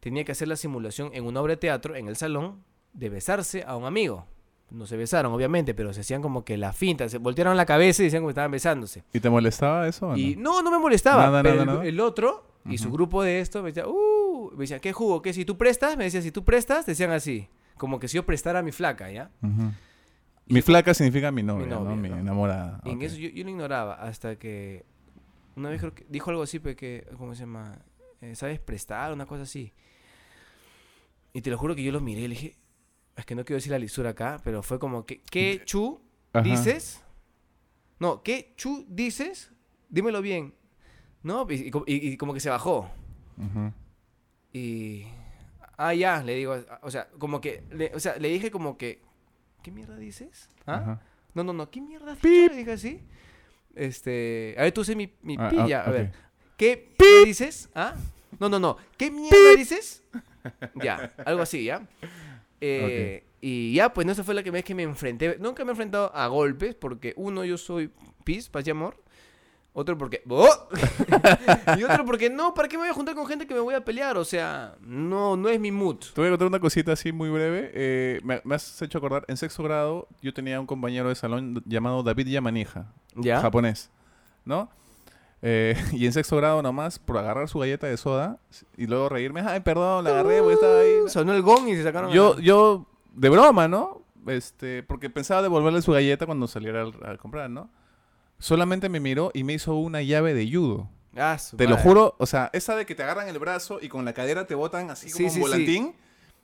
tenía 0.00 0.24
que 0.24 0.32
hacer 0.32 0.48
la 0.48 0.56
simulación 0.56 1.10
en 1.12 1.26
una 1.26 1.40
obra 1.42 1.52
de 1.54 1.56
teatro 1.58 1.94
en 1.96 2.08
el 2.08 2.16
salón 2.16 2.64
de 2.94 3.08
besarse 3.10 3.62
a 3.66 3.76
un 3.76 3.84
amigo. 3.84 4.26
No 4.70 4.86
se 4.86 4.96
besaron, 4.96 5.32
obviamente, 5.32 5.74
pero 5.74 5.92
se 5.92 6.00
hacían 6.02 6.22
como 6.22 6.44
que 6.44 6.56
la 6.56 6.72
finta, 6.72 7.08
se 7.08 7.18
voltearon 7.18 7.56
la 7.56 7.66
cabeza 7.66 8.02
y 8.02 8.06
decían 8.06 8.22
que 8.22 8.28
estaban 8.28 8.50
besándose. 8.50 9.02
¿Y 9.12 9.20
te 9.20 9.28
molestaba 9.28 9.88
eso 9.88 10.08
o 10.08 10.10
no? 10.10 10.16
Y 10.16 10.36
no, 10.36 10.62
no 10.62 10.70
me 10.70 10.78
molestaba. 10.78 11.26
Nada, 11.26 11.42
pero 11.42 11.56
nada, 11.56 11.62
el, 11.62 11.66
nada. 11.66 11.84
el 11.86 12.00
otro 12.00 12.50
y 12.64 12.78
su 12.78 12.90
grupo 12.90 13.22
de 13.22 13.40
esto 13.40 13.62
me 13.62 13.68
decía, 13.70 13.86
uh, 13.86 14.50
me 14.52 14.60
decía, 14.60 14.78
¿qué 14.78 14.92
jugo? 14.92 15.22
¿Qué? 15.22 15.32
Si 15.32 15.44
tú 15.44 15.56
prestas, 15.56 15.96
me 15.96 16.04
decía, 16.04 16.22
si 16.22 16.30
tú 16.30 16.44
prestas, 16.44 16.86
decían 16.86 17.10
así. 17.10 17.48
Como 17.76 17.98
que 17.98 18.08
si 18.08 18.16
yo 18.16 18.26
prestara 18.26 18.58
a 18.58 18.62
mi 18.62 18.72
flaca, 18.72 19.10
¿ya? 19.10 19.30
Mi 20.46 20.62
flaca 20.62 20.92
significa 20.94 21.30
mi 21.30 21.42
novia, 21.42 21.66
Mi 21.66 21.72
¿no? 21.72 21.96
Mi 21.96 22.08
enamorada. 22.08 22.80
Y 22.84 22.90
en 22.90 23.02
eso 23.02 23.16
yo, 23.16 23.28
yo 23.30 23.44
lo 23.44 23.50
ignoraba 23.50 23.94
hasta 23.94 24.36
que 24.36 24.84
una 25.56 25.70
vez 25.70 25.80
creo 25.80 25.94
que 25.94 26.04
dijo 26.08 26.30
algo 26.30 26.42
así, 26.42 26.58
pues, 26.58 26.76
que, 26.76 27.06
¿cómo 27.16 27.34
se 27.34 27.40
llama? 27.40 27.78
Eh, 28.20 28.34
¿Sabes 28.34 28.58
prestar? 28.60 29.12
Una 29.12 29.26
cosa 29.26 29.44
así. 29.44 29.72
Y 31.32 31.42
te 31.42 31.50
lo 31.50 31.58
juro 31.58 31.74
que 31.74 31.82
yo 31.82 31.92
lo 31.92 32.00
miré 32.00 32.22
y 32.22 32.28
le 32.28 32.34
dije, 32.34 32.56
es 33.20 33.26
que 33.26 33.34
no 33.34 33.44
quiero 33.44 33.56
decir 33.58 33.72
la 33.72 33.78
lisura 33.78 34.10
acá, 34.10 34.40
pero 34.44 34.62
fue 34.62 34.78
como 34.78 35.06
que, 35.06 35.22
¿qué 35.30 35.62
chu 35.64 36.00
Ajá. 36.32 36.42
dices? 36.42 37.02
No, 37.98 38.22
¿qué 38.22 38.54
chu 38.56 38.84
dices? 38.88 39.52
Dímelo 39.88 40.20
bien. 40.22 40.54
¿No? 41.22 41.46
Y, 41.50 41.54
y 41.54 41.70
co- 41.70 41.84
y- 41.86 42.08
y 42.12 42.16
como 42.16 42.32
que 42.34 42.40
se 42.40 42.48
bajó. 42.50 42.90
Y. 44.52 45.06
Ah, 45.76 45.94
ya, 45.94 46.22
le 46.22 46.34
digo. 46.34 46.56
O 46.82 46.90
sea, 46.90 47.08
como 47.18 47.40
que. 47.40 47.62
Le, 47.70 47.92
o 47.94 48.00
sea, 48.00 48.16
le 48.16 48.28
dije 48.28 48.50
como 48.50 48.76
que. 48.76 49.02
¿Qué 49.62 49.70
mierda 49.70 49.96
dices? 49.96 50.48
¿Ah? 50.66 51.00
No, 51.34 51.44
no, 51.44 51.52
no. 51.52 51.70
¿Qué 51.70 51.80
mierda 51.80 52.14
dicho? 52.14 52.28
Le 52.28 52.56
dije 52.56 52.72
así. 52.72 53.00
Este. 53.74 54.54
A 54.58 54.62
ver, 54.62 54.72
tú 54.72 54.84
sé 54.84 54.96
mi, 54.96 55.12
mi 55.22 55.36
Ah, 55.38 55.48
pilla. 55.48 55.82
ah, 55.84 55.88
A 55.88 55.90
ver. 55.90 56.06
ok. 56.06 56.12
¿Qué 56.56 56.94
dices? 57.24 57.68
¿Ah? 57.74 57.94
No, 58.38 58.48
no, 58.48 58.58
no. 58.58 58.76
¿Qué 58.96 59.10
mierda 59.10 59.54
dices? 59.56 60.02
Ya, 60.74 61.12
algo 61.24 61.42
así, 61.42 61.64
¿ya? 61.64 61.86
Eh, 62.60 63.24
Y 63.40 63.72
ya, 63.74 63.92
pues 63.92 64.06
no, 64.06 64.12
esa 64.12 64.22
fue 64.24 64.34
la 64.34 64.42
que 64.42 64.50
vez 64.50 64.64
que 64.64 64.74
me 64.74 64.82
enfrenté. 64.82 65.36
Nunca 65.38 65.64
me 65.64 65.70
he 65.70 65.72
enfrentado 65.72 66.14
a 66.14 66.26
golpes, 66.26 66.74
porque 66.74 67.14
uno, 67.16 67.44
yo 67.44 67.56
soy 67.56 67.90
pis, 68.24 68.48
paz 68.48 68.66
y 68.66 68.70
amor. 68.70 69.02
Otro 69.72 69.96
porque... 69.96 70.22
¡Oh! 70.28 70.48
y 71.78 71.84
otro 71.84 72.04
porque 72.04 72.28
no, 72.28 72.52
¿para 72.54 72.68
qué 72.68 72.76
me 72.76 72.82
voy 72.82 72.90
a 72.90 72.92
juntar 72.92 73.14
con 73.14 73.24
gente 73.26 73.46
que 73.46 73.54
me 73.54 73.60
voy 73.60 73.74
a 73.74 73.84
pelear? 73.84 74.18
O 74.18 74.24
sea, 74.24 74.74
no, 74.80 75.36
no 75.36 75.48
es 75.48 75.60
mi 75.60 75.70
mood. 75.70 75.98
Te 76.12 76.20
voy 76.20 76.26
a 76.26 76.30
contar 76.30 76.48
una 76.48 76.58
cosita 76.60 76.92
así 76.92 77.12
muy 77.12 77.30
breve. 77.30 77.70
Eh, 77.72 78.20
me, 78.24 78.40
me 78.44 78.56
has 78.56 78.82
hecho 78.82 78.98
acordar, 78.98 79.24
en 79.28 79.36
sexto 79.36 79.62
grado 79.62 80.08
yo 80.20 80.34
tenía 80.34 80.58
un 80.60 80.66
compañero 80.66 81.08
de 81.08 81.14
salón 81.14 81.62
llamado 81.66 82.02
David 82.02 82.26
Yamanija, 82.26 82.92
¿Ya? 83.14 83.40
japonés, 83.40 83.90
¿no? 84.44 84.70
Eh, 85.42 85.74
y 85.92 86.06
en 86.06 86.12
sexto 86.12 86.36
grado 86.36 86.62
nomás, 86.62 86.98
por 86.98 87.16
agarrar 87.18 87.48
su 87.48 87.58
galleta 87.58 87.86
de 87.86 87.96
soda 87.96 88.38
y 88.76 88.86
luego 88.86 89.08
reírme, 89.08 89.40
ay, 89.40 89.60
perdón, 89.60 90.04
la 90.04 90.10
agarré 90.10 90.40
porque 90.40 90.54
estaba 90.54 90.80
ahí. 90.80 90.96
Sonó 91.08 91.32
el 91.34 91.42
gong 91.42 91.68
y 91.68 91.76
se 91.76 91.82
sacaron... 91.82 92.10
Yo, 92.12 92.34
la- 92.36 92.42
yo, 92.42 92.86
de 93.14 93.28
broma, 93.28 93.66
¿no? 93.68 94.02
Este, 94.26 94.82
porque 94.82 95.08
pensaba 95.08 95.40
devolverle 95.42 95.80
su 95.82 95.92
galleta 95.92 96.26
cuando 96.26 96.46
saliera 96.46 96.82
al- 96.82 96.94
a 97.04 97.16
comprar, 97.16 97.48
¿no? 97.48 97.70
Solamente 98.38 98.88
me 98.88 99.00
miró 99.00 99.30
y 99.34 99.44
me 99.44 99.54
hizo 99.54 99.74
una 99.74 100.02
llave 100.02 100.34
de 100.34 100.50
judo. 100.50 100.88
Ah, 101.16 101.38
su 101.38 101.56
Te 101.56 101.64
lo 101.64 101.70
madre. 101.70 101.82
juro, 101.82 102.14
o 102.18 102.26
sea, 102.26 102.50
esa 102.52 102.76
de 102.76 102.86
que 102.86 102.94
te 102.94 103.02
agarran 103.02 103.28
el 103.28 103.38
brazo 103.38 103.78
y 103.82 103.88
con 103.88 104.04
la 104.04 104.12
cadera 104.12 104.46
te 104.46 104.54
botan 104.54 104.90
así 104.90 105.08
Sí, 105.10 105.14
como 105.14 105.18
sí, 105.18 105.24
un 105.26 105.32
sí. 105.34 105.40
volantín. 105.40 105.94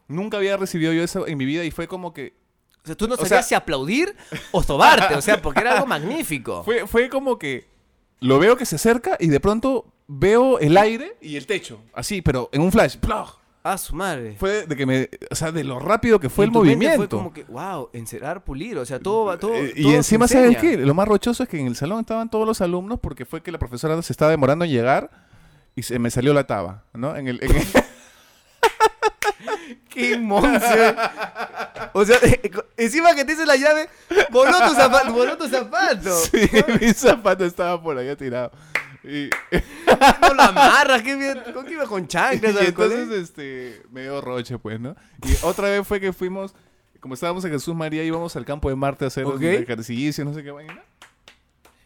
Nunca 0.09 0.37
había 0.39 0.57
recibido 0.57 0.93
yo 0.93 1.03
eso 1.03 1.27
en 1.27 1.37
mi 1.39 1.45
vida 1.45 1.65
y 1.65 1.71
fue 1.71 1.87
como 1.87 2.13
que... 2.13 2.35
O 2.83 2.87
sea, 2.87 2.97
tú 2.97 3.07
no 3.09 3.15
O 3.15 3.17
sabías 3.17 3.29
sea- 3.31 3.43
si 3.43 3.55
aplaudir 3.55 4.15
o 4.53 4.63
sobarte, 4.63 5.15
o 5.15 5.23
sea, 5.23 5.41
porque 5.43 5.61
era 5.61 5.73
algo 5.75 5.87
magnífico. 5.87 6.63
Fue, 6.65 6.87
fue 6.87 7.09
como 7.09 7.39
que 7.39 7.69
lo 8.21 8.39
veo 8.39 8.57
que 8.57 8.67
se 8.67 8.77
acerca 8.77 9.17
y 9.21 9.29
de 9.29 9.41
pronto 9.41 9.87
veo 10.09 10.59
el 10.59 10.77
aire 10.77 11.17
y 11.21 11.37
el 11.37 11.47
techo. 11.47 11.81
Así, 11.93 12.23
pero 12.23 12.49
en 12.53 12.62
un 12.62 12.73
flash. 12.73 12.97
¡ploj! 12.97 13.37
Ah, 13.62 13.77
su 13.79 13.97
madre. 13.97 14.37
Fue 14.39 14.64
de 14.64 14.77
que 14.77 14.87
me... 14.87 15.09
O 15.29 15.35
sea, 15.35 15.51
de 15.51 15.64
lo 15.64 15.81
rápido 15.81 16.21
que 16.21 16.29
fue 16.31 16.45
el 16.45 16.53
movimiento. 16.53 16.97
Fue 16.99 17.09
como 17.09 17.33
que, 17.33 17.43
wow, 17.45 17.91
encerrar, 17.93 18.45
pulir, 18.45 18.79
o 18.79 18.87
sea, 18.87 19.01
todo 19.01 19.25
va, 19.25 19.39
todo. 19.39 19.55
Eh, 19.57 19.73
y 19.75 19.83
todo 19.83 19.91
se 19.91 19.97
encima, 19.97 20.29
¿sabes 20.29 20.57
qué? 20.59 20.77
Lo 20.77 20.95
más 20.95 21.09
rochoso 21.09 21.43
es 21.43 21.49
que 21.49 21.59
en 21.59 21.67
el 21.67 21.75
salón 21.75 21.99
estaban 22.01 22.31
todos 22.31 22.47
los 22.47 22.61
alumnos 22.61 23.01
porque 23.01 23.25
fue 23.25 23.43
que 23.43 23.51
la 23.51 23.59
profesora 23.59 24.01
se 24.03 24.12
estaba 24.12 24.31
demorando 24.31 24.64
en 24.64 24.71
llegar 24.71 25.11
y 25.75 25.83
se 25.83 25.99
me 25.99 26.11
salió 26.11 26.33
la 26.33 26.47
taba, 26.47 26.85
¿no? 26.95 27.17
En 27.17 27.27
el, 27.27 27.43
en 27.43 27.57
el- 27.57 27.67
¡Qué 29.89 30.19
monce! 30.19 30.95
O 31.93 32.05
sea, 32.05 32.19
encima 32.77 33.14
que 33.14 33.25
te 33.25 33.33
hice 33.33 33.47
la 33.47 33.57
llave, 33.57 33.89
voló 34.31 34.53
tu 34.69 34.75
zapato. 34.75 35.12
Voló 35.12 35.37
tu 35.37 35.49
zapato. 35.49 36.14
sí, 36.17 36.49
mi 36.81 36.93
zapato 36.93 37.45
estaba 37.45 37.83
por 37.83 37.97
allá 37.99 38.17
tirado. 38.17 38.53
Y, 39.05 39.31
No 40.21 40.35
lo 40.35 40.43
amarras, 40.43 41.03
qué 41.03 41.17
bien. 41.17 41.41
¿Con 41.55 41.64
qué 41.64 41.73
iba 41.73 41.87
con 41.87 42.05
y 42.05 42.07
chanclas? 42.09 42.57
al 42.57 42.67
entonces, 42.67 43.11
este, 43.11 43.83
me 43.91 44.03
dio 44.03 44.21
roche, 44.21 44.59
pues, 44.59 44.81
¿no? 44.81 44.97
Y 45.25 45.35
otra 45.43 45.69
vez 45.69 45.87
fue 45.87 46.01
que 46.01 46.12
fuimos, 46.12 46.55
como 47.01 47.14
estábamos 47.14 47.45
en 47.45 47.53
Jesús 47.53 47.75
María, 47.75 48.03
íbamos 48.03 48.35
al 48.37 48.45
campo 48.45 48.69
de 48.69 48.77
Marte 48.77 49.05
a 49.05 49.09
hacer 49.09 49.25
Ok. 49.25 49.41
ejercicio, 49.43 50.25
no 50.25 50.35
sé 50.35 50.43
qué 50.43 50.51
vaina. 50.51 50.83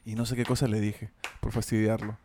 Y 0.05 0.14
no 0.14 0.24
sé 0.24 0.35
qué 0.35 0.45
cosa 0.45 0.66
le 0.66 0.81
dije, 0.81 1.11
por 1.41 1.53
fastidiarlo. 1.53 2.16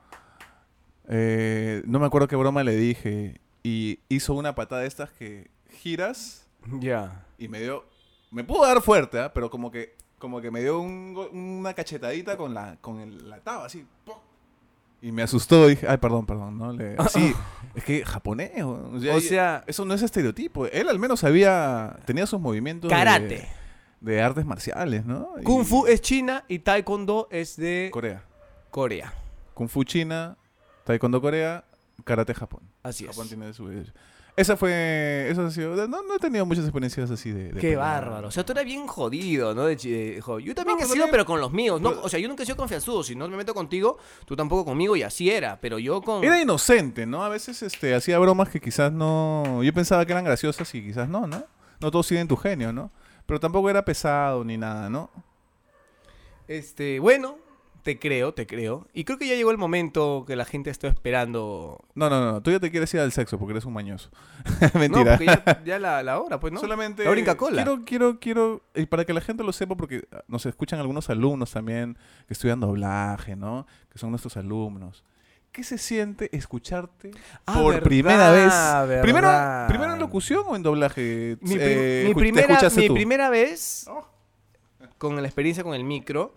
Eh, 1.10 1.84
no 1.86 2.00
me 2.00 2.06
acuerdo 2.06 2.28
qué 2.28 2.36
broma 2.36 2.64
le 2.64 2.76
dije. 2.76 3.42
Y 3.68 4.00
hizo 4.10 4.34
una 4.36 4.54
patada 4.54 4.82
de 4.82 4.88
estas 4.88 5.10
que 5.12 5.50
giras 5.82 6.46
Ya. 6.80 7.26
y 7.40 7.48
me 7.48 7.60
dio... 7.60 7.84
Me 8.32 8.44
pudo 8.44 8.62
dar 8.66 8.82
fuerte, 8.82 9.20
¿ah? 9.20 9.32
pero 9.34 9.50
como 9.50 9.72
que, 9.72 9.96
como 10.20 10.40
que 10.42 10.52
me 10.52 10.62
dio 10.62 10.80
un 10.80 11.16
una 11.34 11.74
cachetadita 11.74 12.38
con 12.38 12.54
la, 12.54 12.78
con 12.82 13.00
el- 13.00 13.30
la 13.30 13.40
taba, 13.40 13.66
así. 13.66 13.86
¡pum! 14.06 14.16
Y 15.02 15.12
me 15.12 15.24
asustó. 15.24 15.68
Dije, 15.68 15.88
ay, 15.88 15.98
perdón, 15.98 16.26
perdón. 16.26 16.58
¿no? 16.58 16.74
Le, 16.74 16.96
sí, 17.10 17.34
es 17.76 17.84
que 17.84 18.04
japonés. 18.06 18.62
O 18.64 18.92
O 18.94 19.20
sea, 19.22 19.64
eso 19.68 19.86
no 19.86 19.94
es 19.94 20.02
estereotipo. 20.02 20.66
Él 20.68 20.90
al 20.90 21.00
menos 21.00 21.22
sabía, 21.22 21.98
tenía 22.06 22.26
sus 22.28 22.40
movimientos 22.42 22.90
de- 22.90 22.96
karate. 22.96 23.48
De, 24.02 24.22
artes 24.22 24.46
marciales, 24.46 25.06
¿no? 25.06 25.30
Y- 25.40 25.44
Kung 25.44 25.64
Fu 25.66 25.88
es 25.88 26.02
China 26.02 26.44
y 26.48 26.60
Taekwondo 26.60 27.28
es 27.32 27.56
de 27.56 27.90
Corea. 27.94 28.24
Corea. 28.70 29.14
Kung 29.54 29.70
Fu 29.70 29.84
China, 29.84 30.38
Taekwondo 30.84 31.22
Corea, 31.22 31.64
Karate 32.04 32.34
Japón. 32.34 32.62
Así 32.90 33.06
es. 33.06 33.12
Japón 33.12 33.28
tiene 33.28 33.54
su... 33.54 33.70
Esa 34.38 34.58
fue... 34.58 35.28
Eso 35.30 35.46
ha 35.46 35.52
sido... 35.52 35.88
No, 35.88 36.04
no 36.04 36.16
he 36.16 36.20
tenido 36.20 36.46
muchas 36.46 36.66
experiencias 36.66 37.10
así 37.10 37.32
de... 37.32 37.54
de 37.54 37.60
Qué 37.62 37.78
bárbaro. 37.78 38.28
O 38.28 38.32
sea, 38.32 38.46
tú 38.46 38.52
eras 38.52 38.66
bien 38.66 38.86
jodido, 38.86 39.56
¿no? 39.56 39.64
De 39.64 39.78
yo 39.78 40.54
también 40.54 40.78
No, 40.78 40.84
he 40.84 40.84
sido, 40.84 40.88
también- 40.90 41.10
pero 41.12 41.26
con 41.26 41.40
los 41.40 41.54
míos. 41.54 41.80
¿no? 41.80 41.92
O 42.04 42.10
sea, 42.10 42.20
yo 42.20 42.28
nunca 42.28 42.44
he 42.44 42.46
sido 42.46 42.58
confianzudo. 42.58 43.02
Si 43.02 43.16
no 43.16 43.30
me 43.30 43.38
meto 43.38 43.54
contigo, 43.54 43.98
tú 44.26 44.36
tampoco 44.36 44.66
conmigo 44.66 44.96
y 44.98 45.04
así 45.04 45.30
era. 45.30 45.58
Pero 45.62 45.80
yo 45.80 46.02
con... 46.02 46.22
Era 46.24 46.42
inocente, 46.42 47.06
¿no? 47.06 47.24
A 47.24 47.30
veces 47.30 47.64
este, 47.64 47.96
hacía 47.96 48.20
bromas 48.20 48.50
que 48.50 48.60
quizás 48.60 48.92
no... 48.92 49.64
Yo 49.64 49.74
pensaba 49.74 50.06
que 50.06 50.12
eran 50.12 50.26
graciosas 50.26 50.76
y 50.76 50.84
quizás 50.84 51.08
no, 51.08 51.28
¿no? 51.28 51.46
No 51.80 51.92
todos 51.92 52.06
siguen 52.06 52.28
tu 52.28 52.36
genio, 52.36 52.74
¿no? 52.74 52.92
Pero 53.26 53.40
tampoco 53.40 53.70
era 53.70 53.86
pesado 53.86 54.44
ni 54.44 54.58
nada, 54.58 54.90
¿no? 54.90 55.10
Este, 56.48 57.00
bueno, 57.00 57.38
te 57.86 58.00
creo, 58.00 58.34
te 58.34 58.48
creo. 58.48 58.88
Y 58.94 59.04
creo 59.04 59.20
que 59.20 59.28
ya 59.28 59.36
llegó 59.36 59.52
el 59.52 59.60
momento 59.60 60.26
que 60.28 60.36
la 60.36 60.44
gente 60.44 60.72
está 60.72 60.88
esperando. 60.88 61.78
No, 61.94 62.10
no, 62.10 62.20
no. 62.32 62.42
Tú 62.42 62.50
ya 62.50 62.60
te 62.60 62.72
quieres 62.72 62.92
ir 62.96 63.00
al 63.00 63.12
sexo 63.12 63.38
porque 63.38 63.52
eres 63.52 63.66
un 63.66 63.74
mañoso. 63.74 64.10
No, 64.74 64.80
Mentira. 64.80 65.18
porque 65.18 65.26
ya, 65.28 65.64
ya 65.64 65.80
la, 65.80 66.02
la 66.02 66.20
hora, 66.20 66.40
pues, 66.40 66.52
¿no? 66.52 66.60
Solamente 66.60 67.04
La 67.06 67.36
Cola. 67.38 67.64
quiero, 67.64 67.86
quiero, 67.86 68.20
quiero, 68.20 68.64
y 68.74 68.88
para 68.88 69.06
que 69.06 69.14
la 69.14 69.22
gente 69.22 69.44
lo 69.44 69.54
sepa, 69.54 69.76
porque 69.76 70.08
ah, 70.12 70.24
nos 70.28 70.46
escuchan 70.48 70.80
algunos 70.80 71.10
alumnos 71.12 71.52
también 71.52 71.96
que 72.28 72.34
estudian 72.34 72.60
doblaje, 72.60 73.36
¿no? 73.36 73.68
Que 73.92 74.00
son 74.00 74.10
nuestros 74.10 74.36
alumnos. 74.36 75.04
¿Qué 75.52 75.64
se 75.64 75.78
siente 75.78 76.36
escucharte 76.36 77.12
Ah, 77.46 77.54
por 77.54 77.74
verdad, 77.76 77.84
primera 77.84 78.32
vez? 78.32 78.52
Verdad. 79.04 79.68
primero 79.68 79.94
en 79.94 80.00
locución 80.00 80.44
o 80.48 80.56
en 80.56 80.64
doblaje. 80.64 81.38
Mi, 81.42 81.56
prim- 81.56 81.60
Eh, 81.62 82.02
mi 82.08 82.12
escu- 82.12 82.16
¿te 82.16 82.20
primera, 82.20 82.70
mi 82.76 82.88
tú? 82.88 82.94
primera 82.96 83.30
vez 83.30 83.86
Oh. 83.88 84.06
con 84.98 85.16
la 85.16 85.28
experiencia 85.28 85.64
con 85.64 85.74
el 85.76 85.84
micro 85.84 86.34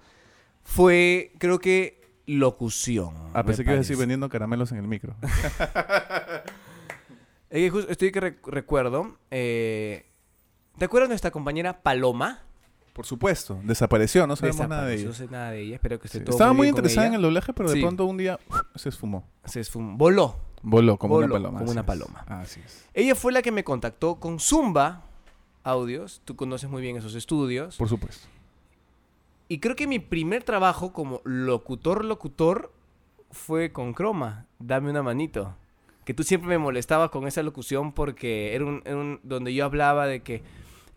fue, 0.70 1.32
creo 1.38 1.58
que, 1.58 2.00
locución. 2.26 3.14
Ah, 3.32 3.42
pensé 3.42 3.64
que 3.64 3.70
ibas 3.70 3.78
a 3.78 3.80
decir 3.80 3.96
vendiendo 3.96 4.28
caramelos 4.28 4.70
en 4.72 4.78
el 4.78 4.86
micro. 4.86 5.14
Justo 7.70 7.90
estoy 7.90 8.12
que 8.12 8.20
rec- 8.20 8.46
recuerdo. 8.46 9.16
eh, 9.30 10.04
¿Te 10.76 10.84
acuerdas 10.84 11.08
de 11.08 11.12
nuestra 11.12 11.30
compañera 11.30 11.80
Paloma? 11.82 12.42
Por 12.92 13.06
supuesto, 13.06 13.58
desapareció, 13.64 14.26
no 14.26 14.36
sabemos 14.36 14.68
nada 14.68 14.84
de 14.84 14.94
ella. 14.96 15.04
No 15.06 15.12
sé 15.14 15.26
nada 15.28 15.50
de 15.52 15.60
ella. 15.62 15.74
Espero 15.76 15.98
que 15.98 16.06
esté 16.08 16.18
Sí. 16.18 16.24
todo 16.24 16.34
Estaba 16.36 16.52
muy 16.52 16.68
interesada 16.68 17.06
en 17.06 17.14
el 17.14 17.22
doblaje, 17.22 17.52
pero 17.54 17.68
de 17.70 17.76
Sí. 17.76 17.80
pronto 17.80 18.04
un 18.04 18.16
día 18.18 18.38
uf, 18.50 18.60
se 18.74 18.88
esfumó. 18.90 19.24
Se 19.44 19.60
esfumó. 19.60 19.96
Voló. 19.96 20.36
Voló 20.62 20.98
como 20.98 21.14
Voló 21.14 21.26
una 21.26 21.34
paloma. 21.34 21.58
como 21.60 21.70
una 21.70 21.80
es. 21.80 21.86
paloma. 21.86 22.24
Así 22.28 22.60
es. 22.64 22.84
Ella 22.92 23.14
fue 23.14 23.32
la 23.32 23.40
que 23.40 23.52
me 23.52 23.64
contactó 23.64 24.16
con 24.20 24.38
Zumba 24.40 25.04
Audios. 25.62 26.20
Tú 26.24 26.36
conoces 26.36 26.68
muy 26.68 26.82
bien 26.82 26.96
esos 26.96 27.14
estudios. 27.14 27.76
Por 27.76 27.88
supuesto. 27.88 28.26
Y 29.48 29.60
creo 29.60 29.76
que 29.76 29.86
mi 29.86 29.98
primer 29.98 30.42
trabajo 30.42 30.92
como 30.92 31.20
locutor, 31.24 32.04
locutor, 32.04 32.72
fue 33.30 33.72
con 33.72 33.94
Croma. 33.94 34.46
Dame 34.58 34.90
una 34.90 35.02
manito. 35.02 35.54
Que 36.04 36.14
tú 36.14 36.22
siempre 36.22 36.48
me 36.48 36.58
molestabas 36.58 37.10
con 37.10 37.26
esa 37.26 37.42
locución 37.42 37.92
porque 37.92 38.54
era 38.54 38.64
un, 38.64 38.82
era 38.84 38.96
un- 38.96 39.20
donde 39.22 39.54
yo 39.54 39.64
hablaba 39.64 40.06
de 40.06 40.22
que 40.22 40.42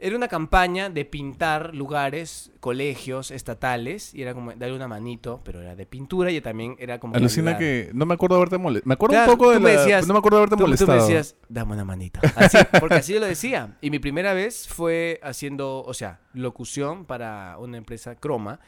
era 0.04 0.16
una 0.18 0.28
campaña 0.28 0.89
de 0.89 1.06
pintar 1.06 1.76
lugares, 1.76 2.52
colegios 2.60 3.30
estatales, 3.30 4.14
y 4.16 4.24
era 4.24 4.34
como 4.34 4.52
darle 4.54 4.76
una 4.76 4.88
manito, 4.88 5.41
pero 5.43 5.62
era 5.62 5.76
de 5.76 5.86
pintura 5.86 6.32
y 6.32 6.41
también 6.41 6.76
era 6.80 6.99
como... 6.99 7.16
Alucina 7.16 7.58
que 7.58 7.91
no 7.93 8.06
me 8.08 8.16
acuerdo 8.16 8.36
haberte 8.38 8.58
molestado. 8.58 8.88
Me 8.89 8.93
acuerdo 8.95 9.14
Claro, 9.14 9.32
un 9.32 9.38
poco 9.38 9.52
de 9.52 9.58
tú 9.58 9.64
me 9.64 9.74
la- 9.74 9.80
decías- 9.82 10.08
No 10.08 10.14
me 10.14 10.18
acuerdo 10.20 10.38
haberte 10.39 10.56
Tú, 10.56 10.64
tú 10.64 10.68
molestado. 10.68 10.93
me 10.97 11.02
decías, 11.04 11.36
dame 11.49 11.74
una 11.74 11.86
manita. 11.86 12.20
Así, 12.36 12.58
porque 12.80 12.95
así 12.95 13.14
yo 13.14 13.20
lo 13.20 13.28
decía. 13.28 13.78
Y 13.80 13.91
mi 13.91 13.99
primera 13.99 14.34
vez 14.34 14.68
fue 14.68 15.20
haciendo, 15.24 15.84
o 15.84 15.93
sea, 15.93 16.20
locución 16.34 17.06
para 17.06 17.58
una 17.60 17.78
empresa 17.78 18.16
Croma. 18.16 18.60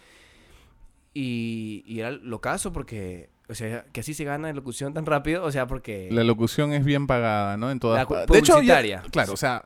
Y, 1.14 1.84
y 1.86 2.00
era 2.00 2.12
lo 2.12 2.42
caso 2.42 2.74
porque, 2.74 3.30
o 3.48 3.54
sea, 3.56 3.86
que 3.92 4.00
así 4.02 4.14
se 4.14 4.24
gana 4.24 4.50
en 4.50 4.56
locución 4.56 4.94
tan 4.94 5.06
rápido. 5.06 5.44
O 5.44 5.52
sea, 5.52 5.68
porque... 5.68 6.10
La 6.12 6.24
locución 6.24 6.74
es 6.74 6.84
bien 6.86 7.08
pagada, 7.08 7.58
¿no? 7.58 7.70
En 7.72 7.80
todas 7.80 8.06
partes. 8.06 8.28
De 8.32 8.40
hecho, 8.40 8.62
ya- 8.62 9.02
claro, 9.12 9.34
o 9.34 9.38
sea, 9.38 9.66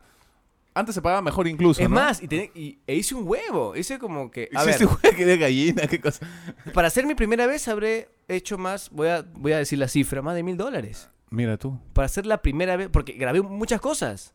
antes 0.77 0.95
se 0.95 1.01
pagaba 1.01 1.21
mejor 1.21 1.47
incluso, 1.47 1.81
es 1.81 1.89
¿no? 1.89 1.95
más, 1.95 2.21
y, 2.21 2.27
y- 2.55 2.79
e 2.87 2.95
hice 2.95 3.15
un 3.15 3.27
huevo. 3.27 3.75
Hice 3.75 3.99
como 3.99 4.29
que... 4.31 4.49
A 4.53 4.63
Hiciste 4.63 4.85
ver, 4.85 4.97
un 5.13 5.17
de 5.27 5.37
gallina, 5.37 5.87
qué 5.87 5.99
cosa. 5.99 6.25
para 6.73 6.87
hacer 6.87 7.05
mi 7.05 7.15
primera 7.15 7.47
vez 7.47 7.67
habré 7.67 8.09
hecho 8.27 8.57
más, 8.57 8.89
voy 8.91 9.07
a, 9.09 9.25
voy 9.33 9.51
a 9.53 9.57
decir 9.57 9.79
la 9.79 9.87
cifra, 9.87 10.21
más 10.21 10.35
de 10.35 10.43
mil 10.43 10.57
dólares. 10.57 11.09
Mira 11.29 11.57
tú. 11.57 11.77
para 11.93 12.05
hacer 12.05 12.25
la 12.25 12.41
primera 12.41 12.77
vez, 12.77 12.89
porque 12.91 13.13
grabé 13.13 13.41
muchas 13.41 13.81
cosas. 13.81 14.33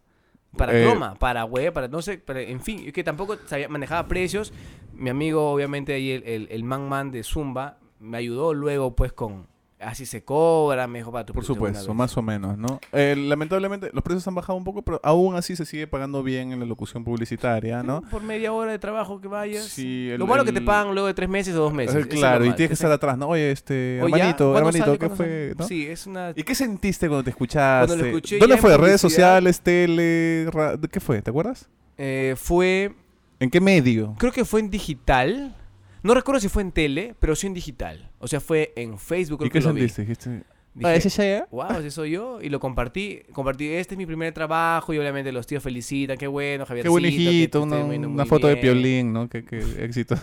Para 0.57 0.78
Eh, 0.78 0.95
para 1.18 1.45
web, 1.47 1.72
para 1.72 1.88
no 1.88 2.03
sé, 2.03 2.18
para- 2.18 2.43
en 2.43 2.61
fin, 2.61 2.82
es 2.86 2.93
que 2.93 3.03
tampoco 3.03 3.38
sabía, 3.47 3.68
manejaba 3.70 4.07
precios. 4.07 4.53
Mi 4.93 5.09
amigo, 5.09 5.51
obviamente, 5.51 5.95
ahí 5.95 6.11
el, 6.11 6.22
el, 6.24 6.49
el 6.51 6.64
man 6.64 6.88
man 6.88 7.11
de 7.11 7.22
Zumba, 7.22 7.78
me 7.99 8.18
ayudó 8.18 8.53
luego 8.53 8.95
pues 8.95 9.12
con, 9.14 9.47
así 9.85 10.07
se 10.07 10.24
cobra, 10.24 10.87
me 10.87 10.99
dijo 11.01 11.11
para 11.12 11.26
tu 11.26 11.33
Por 11.33 11.45
supuesto, 11.45 11.89
vez". 11.89 11.97
más 11.97 12.16
o 12.16 12.22
menos, 12.22 12.57
¿no? 12.57 12.80
Eh, 12.93 13.14
lamentablemente, 13.16 13.91
los 13.93 14.03
precios 14.03 14.26
han 14.28 14.35
bajado 14.35 14.57
un 14.57 14.64
poco, 14.64 14.83
pero 14.83 15.01
aún 15.03 15.35
así 15.37 15.57
se 15.57 15.64
sigue 15.64 15.87
pagando 15.87 16.22
bien 16.22 16.53
en 16.53 16.61
la 16.61 16.66
locución 16.66 17.05
publicitaria, 17.05 17.83
¿no? 17.83 18.03
Por 18.11 18.22
media 18.22 18.53
hora 18.53 18.70
de 18.72 18.78
trabajo 18.78 19.20
que 19.20 19.28
vayas. 19.28 19.64
Sí, 19.64 20.09
el- 20.11 20.18
Lo 20.18 20.26
malo 20.26 20.45
que 20.45 20.53
te 20.53 20.61
el- 20.61 20.64
pagan 20.64 20.93
luego 20.95 21.07
de 21.07 21.14
tres 21.14 21.28
meses 21.28 21.55
o 21.55 21.59
dos 21.59 21.72
meses. 21.74 22.05
Eh, 22.07 22.09
claro, 22.09 22.45
y 22.45 22.53
tienes 22.53 22.68
que 22.68 22.74
estar 22.74 22.91
atrás, 22.93 23.18
¿no? 23.18 23.28
Oye, 23.28 23.51
este, 23.51 24.01
Oye, 24.03 24.14
hermanito, 24.14 24.53
¿Cuándo 24.53 24.59
hermanito, 24.59 24.85
sale? 24.87 24.99
¿qué 24.99 25.07
¿Cuándo 25.09 25.64
fue? 25.64 25.68
Sí, 25.68 25.87
es 25.87 26.07
una... 26.07 26.33
¿Y 26.37 26.43
qué 26.43 26.55
sentiste 26.55 27.09
cuando 27.09 27.24
te 27.24 27.30
escuchaste? 27.30 27.87
Cuando 27.87 28.05
lo 28.05 28.09
escuché 28.11 28.39
¿Dónde 28.39 28.57
fue? 28.59 28.76
¿Redes 28.76 29.01
sociales, 29.01 29.61
tele? 29.61 30.49
ra- 30.51 30.78
¿Qué 30.91 31.01
fue? 31.01 31.22
¿Te 31.22 31.30
acuerdas? 31.30 31.68
eh, 31.99 32.35
fue, 32.37 32.95
¿En 33.41 33.51
qué 33.51 33.61
medio? 33.61 34.14
creo 34.18 34.33
que 34.33 34.45
fue 34.45 34.61
en 34.61 34.70
digital. 34.70 35.55
No 36.03 36.14
recuerdo 36.14 36.40
si 36.40 36.48
fue 36.48 36.62
en 36.62 36.72
tele, 36.72 37.14
pero 37.18 37.34
sí 37.36 37.46
en 37.46 37.55
digital. 37.55 38.11
O 38.18 38.26
sea, 38.28 38.40
fue 38.40 38.72
en 38.76 38.98
Facebook. 38.98 39.40
¿Y 39.42 39.50
qué 39.50 39.59
que 39.59 39.61
lo 39.61 39.72
vi. 39.72 39.88
sentiste? 39.88 40.03
Dijiste, 40.03 40.44
Dije, 40.74 40.88
"Ah, 40.90 40.94
ese 40.94 41.11
ya 41.11 41.24
era?" 41.24 41.48
wow, 41.50 41.78
ese 41.80 41.90
soy 41.90 42.12
yo. 42.12 42.40
Y 42.40 42.48
lo 42.48 42.59
compartí. 42.59 43.20
Compartí, 43.32 43.68
este 43.68 43.94
es 43.94 43.98
mi 43.98 44.07
primer 44.07 44.32
trabajo. 44.32 44.94
Y 44.94 44.98
obviamente 44.98 45.30
los 45.30 45.46
tíos 45.46 45.62
felicitan. 45.62 46.16
Qué 46.16 46.26
bueno, 46.26 46.64
Javier. 46.64 46.84
Qué 46.84 46.88
buen 46.88 47.05
hijito, 47.05 47.62
una, 47.62 47.76
una 47.84 48.24
foto 48.24 48.46
de 48.46 48.57
Piolín, 48.57 49.12
¿no? 49.12 49.28
Qué, 49.28 49.44
qué 49.44 49.59
éxito. 49.84 50.16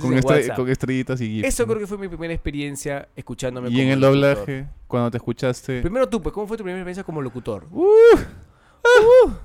con, 0.00 0.14
estre- 0.14 0.54
con 0.56 0.68
estrellitas 0.70 1.20
y 1.20 1.28
gifs, 1.28 1.48
Eso 1.48 1.64
¿no? 1.64 1.68
creo 1.74 1.80
que 1.80 1.86
fue 1.86 1.98
mi 1.98 2.08
primera 2.08 2.32
experiencia 2.32 3.08
escuchándome 3.14 3.68
Y 3.70 3.80
en 3.82 3.88
el 3.90 4.00
locutor. 4.00 4.34
doblaje, 4.36 4.66
cuando 4.86 5.10
te 5.10 5.18
escuchaste... 5.18 5.82
Primero 5.82 6.08
tú, 6.08 6.22
pues, 6.22 6.32
¿cómo 6.32 6.46
fue 6.46 6.56
tu 6.56 6.62
primera 6.64 6.80
experiencia 6.80 7.04
como 7.04 7.20
locutor? 7.22 7.66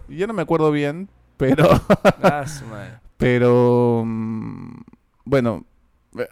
Yo 0.08 0.28
no 0.28 0.34
me 0.34 0.42
acuerdo 0.42 0.72
bien, 0.72 1.10
pero... 1.38 1.68
Pero... 3.18 4.04
mm, 4.06 4.72
Bueno, 5.32 5.64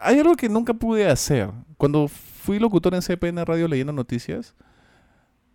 hay 0.02 0.20
algo 0.20 0.36
que 0.36 0.50
nunca 0.50 0.74
pude 0.74 1.08
hacer. 1.10 1.50
Cuando 1.78 2.10
fui 2.10 2.60
locutor 2.60 2.94
en 2.94 3.02
CPN 3.02 3.46
Radio 3.46 3.66
leyendo 3.70 3.94
noticias, 3.94 4.54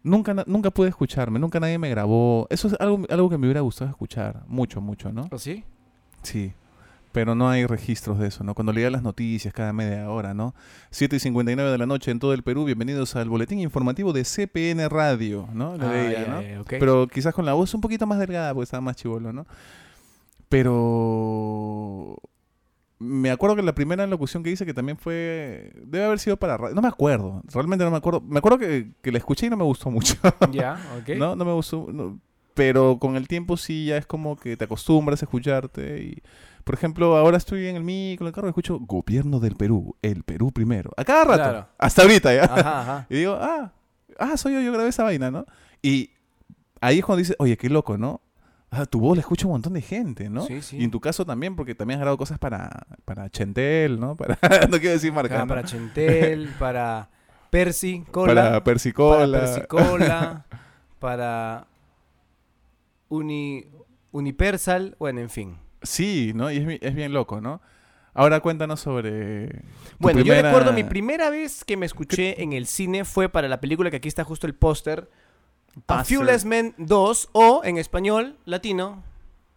nunca, 0.02 0.32
nunca 0.46 0.70
pude 0.70 0.88
escucharme, 0.88 1.38
nunca 1.38 1.60
nadie 1.60 1.78
me 1.78 1.90
grabó. 1.90 2.46
Eso 2.48 2.68
es 2.68 2.76
algo, 2.80 3.04
algo 3.10 3.28
que 3.28 3.36
me 3.36 3.46
hubiera 3.46 3.60
gustado 3.60 3.90
escuchar, 3.90 4.44
mucho, 4.46 4.80
mucho, 4.80 5.12
¿no? 5.12 5.28
¿O 5.30 5.38
sí? 5.38 5.62
Sí, 6.22 6.54
pero 7.12 7.34
no 7.34 7.50
hay 7.50 7.66
registros 7.66 8.18
de 8.18 8.28
eso, 8.28 8.44
¿no? 8.44 8.54
Cuando 8.54 8.72
leía 8.72 8.88
las 8.88 9.02
noticias 9.02 9.52
cada 9.52 9.74
media 9.74 10.08
hora, 10.08 10.32
¿no? 10.32 10.54
7 10.88 11.16
y 11.16 11.20
59 11.20 11.70
de 11.70 11.76
la 11.76 11.84
noche 11.84 12.12
en 12.12 12.20
todo 12.20 12.32
el 12.32 12.42
Perú, 12.42 12.64
bienvenidos 12.64 13.14
al 13.14 13.28
boletín 13.28 13.60
informativo 13.60 14.14
de 14.14 14.24
CPN 14.24 14.88
Radio, 14.88 15.50
¿no? 15.52 15.74
Ah, 15.78 15.92
leía, 15.92 16.26
¿no? 16.28 16.64
Pero 16.64 17.08
quizás 17.08 17.34
con 17.34 17.44
la 17.44 17.52
voz 17.52 17.74
un 17.74 17.82
poquito 17.82 18.06
más 18.06 18.18
delgada 18.18 18.54
porque 18.54 18.64
estaba 18.64 18.80
más 18.80 18.96
chivolo, 18.96 19.34
¿no? 19.34 19.46
Pero 20.48 22.16
me 23.04 23.30
acuerdo 23.30 23.56
que 23.56 23.62
la 23.62 23.74
primera 23.74 24.06
locución 24.06 24.42
que 24.42 24.50
hice 24.50 24.64
que 24.64 24.74
también 24.74 24.96
fue 24.96 25.72
debe 25.84 26.06
haber 26.06 26.18
sido 26.18 26.36
para 26.36 26.56
radio, 26.56 26.74
no 26.74 26.82
me 26.82 26.88
acuerdo, 26.88 27.42
realmente 27.52 27.84
no 27.84 27.90
me 27.90 27.98
acuerdo. 27.98 28.20
Me 28.22 28.38
acuerdo 28.38 28.58
que, 28.58 28.92
que 29.02 29.12
la 29.12 29.18
escuché 29.18 29.46
y 29.46 29.50
no 29.50 29.56
me 29.56 29.64
gustó 29.64 29.90
mucho. 29.90 30.14
ya, 30.52 30.78
ok. 31.00 31.16
No, 31.16 31.36
no 31.36 31.44
me 31.44 31.52
gustó. 31.52 31.86
no. 31.92 32.18
pero 32.54 32.98
con 32.98 33.16
el 33.16 33.28
tiempo 33.28 33.56
sí 33.56 33.86
ya 33.86 33.96
es 33.96 34.06
como 34.06 34.36
que 34.36 34.56
te 34.56 34.64
acostumbras 34.64 35.22
a 35.22 35.26
escucharte. 35.26 36.02
Y, 36.02 36.22
por 36.64 36.74
ejemplo, 36.74 37.16
ahora 37.16 37.36
estoy 37.36 37.66
en 37.66 37.76
el 37.76 37.84
micro, 37.84 38.24
en 38.24 38.28
el 38.28 38.34
carro, 38.34 38.48
y 38.48 38.50
escucho 38.50 38.78
Gobierno 38.80 39.38
del 39.38 39.54
Perú, 39.54 39.96
el 40.00 40.22
Perú 40.22 40.50
primero. 40.50 40.90
A 40.96 41.04
cada 41.04 41.24
rato. 41.24 41.42
Claro. 41.42 41.68
Hasta 41.78 42.02
ahorita 42.02 42.34
ya. 42.34 42.44
Ajá, 42.44 42.80
ajá. 42.80 43.06
Y 43.10 43.16
digo, 43.16 43.36
ah, 43.38 43.72
ah, 44.18 44.36
soy 44.36 44.54
yo, 44.54 44.60
yo 44.60 44.72
grabé 44.72 44.88
esa 44.88 45.04
vaina, 45.04 45.30
¿no? 45.30 45.44
Y 45.82 46.10
ahí 46.80 46.98
es 46.98 47.04
cuando 47.04 47.18
dices, 47.18 47.36
oye, 47.38 47.56
qué 47.56 47.68
loco, 47.68 47.98
¿no? 47.98 48.22
Ah, 48.76 48.86
tu 48.86 48.98
voz 49.00 49.16
la 49.16 49.20
escucha 49.20 49.46
un 49.46 49.52
montón 49.52 49.72
de 49.74 49.82
gente, 49.82 50.28
¿no? 50.28 50.42
Sí, 50.46 50.60
sí. 50.62 50.78
Y 50.78 50.84
en 50.84 50.90
tu 50.90 51.00
caso 51.00 51.24
también, 51.24 51.54
porque 51.56 51.74
también 51.74 51.98
has 51.98 52.00
grabado 52.02 52.18
cosas 52.18 52.38
para, 52.38 52.86
para 53.04 53.28
Chentel, 53.30 54.00
¿no? 54.00 54.16
Para, 54.16 54.36
no 54.68 54.78
quiero 54.78 54.90
decir 54.92 55.12
marca, 55.12 55.38
¿no? 55.38 55.46
para 55.46 55.62
Chentel, 55.64 56.48
para 56.58 57.08
Percy 57.50 58.04
Cola. 58.10 58.34
Para 58.34 58.64
Persicola. 58.64 59.38
Para 59.38 59.40
Persicola. 59.46 60.44
para 60.98 61.66
Uni, 63.08 63.66
Unipersal. 64.12 64.96
Bueno, 64.98 65.20
en 65.20 65.30
fin. 65.30 65.56
Sí, 65.82 66.32
¿no? 66.34 66.50
Y 66.50 66.56
es, 66.58 66.66
bi- 66.66 66.78
es 66.80 66.94
bien 66.94 67.12
loco, 67.12 67.40
¿no? 67.40 67.60
Ahora 68.14 68.40
cuéntanos 68.40 68.80
sobre. 68.80 69.62
Bueno, 69.98 70.20
yo 70.20 70.34
recuerdo 70.34 70.72
mi 70.72 70.84
primera 70.84 71.30
vez 71.30 71.64
que 71.64 71.76
me 71.76 71.84
escuché 71.84 72.42
en 72.42 72.52
el 72.52 72.66
cine 72.66 73.04
fue 73.04 73.28
para 73.28 73.48
la 73.48 73.60
película 73.60 73.90
que 73.90 73.96
aquí 73.96 74.08
está 74.08 74.22
justo 74.24 74.46
el 74.46 74.54
póster. 74.54 75.10
A. 75.88 76.04
Fearless 76.04 76.44
Men 76.44 76.74
2 76.78 77.28
o 77.32 77.62
en 77.64 77.78
español 77.78 78.36
latino. 78.44 79.02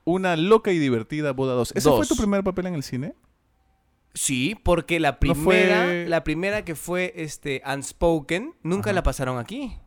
Una 0.03 0.36
loca 0.36 0.72
y 0.72 0.80
divertida 0.80 1.34
boda 1.34 1.53
2. 1.53 1.74
¿Ese 1.76 1.89
fue 1.89 1.97
Dos. 1.99 2.07
tu 2.07 2.15
primer 2.15 2.43
papel 2.43 2.68
en 2.68 2.76
el 2.76 2.84
cine? 2.84 3.13
Sí, 4.13 4.55
porque 4.63 4.99
la 4.99 5.11
No 5.11 5.20
primera, 5.20 5.86
la 6.07 6.24
primera 6.24 6.65
que 6.65 6.76
fue 6.76 7.13
este 7.18 7.61
Unspoken, 7.65 8.53
nunca 8.63 8.91
la 8.93 9.03
pasaron 9.03 9.38
aquí. 9.38 9.78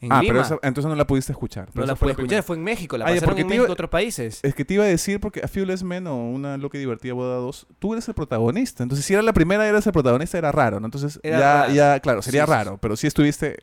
En 0.00 0.12
ah, 0.12 0.20
Lima. 0.20 0.32
pero 0.34 0.42
esa- 0.44 0.58
entonces 0.62 0.88
no 0.88 0.96
la 0.96 1.06
pudiste 1.06 1.30
escuchar. 1.32 1.66
pero 1.72 1.82
no 1.82 1.86
la 1.86 1.92
esa 1.92 1.96
fue 1.98 2.06
pude 2.08 2.14
primera. 2.16 2.38
escuchar, 2.38 2.46
fue 2.46 2.56
en 2.56 2.64
México, 2.64 2.98
la 2.98 3.04
Ah, 3.04 3.08
ya, 3.08 3.14
pasaron 3.14 3.28
porque 3.30 3.40
en 3.42 3.46
te 3.46 3.50
México 3.54 3.64
iba- 3.66 3.72
otros 3.72 3.90
países. 3.90 4.40
Es 4.42 4.54
que 4.54 4.64
te 4.64 4.74
iba 4.74 4.82
a 4.84 4.88
decir, 4.88 5.20
porque 5.20 5.40
A 5.44 5.48
Fearless 5.48 5.84
Men 5.84 6.06
o 6.08 6.16
Una 6.30 6.56
loca 6.58 6.76
y 6.76 6.80
divertida 6.80 7.12
boda 7.14 7.36
2, 7.36 7.66
tú 7.78 7.92
eres 7.92 8.06
el 8.08 8.14
protagonista. 8.14 8.82
Entonces, 8.82 9.06
si 9.06 9.14
era 9.14 9.22
la 9.22 9.32
primera, 9.32 9.66
eras 9.66 9.86
el 9.86 9.92
protagonista, 9.92 10.38
era 10.38 10.50
raro, 10.52 10.80
¿no? 10.80 10.86
Entonces, 10.86 11.20
Era 11.22 11.38
ya, 11.38 11.54
raro. 11.62 11.72
ya, 11.74 12.00
claro, 12.00 12.22
sería 12.22 12.42
Sí, 12.42 12.46
sí, 12.46 12.52
raro, 12.52 12.78
pero 12.78 12.96
sí 12.96 13.06
estuviste. 13.06 13.58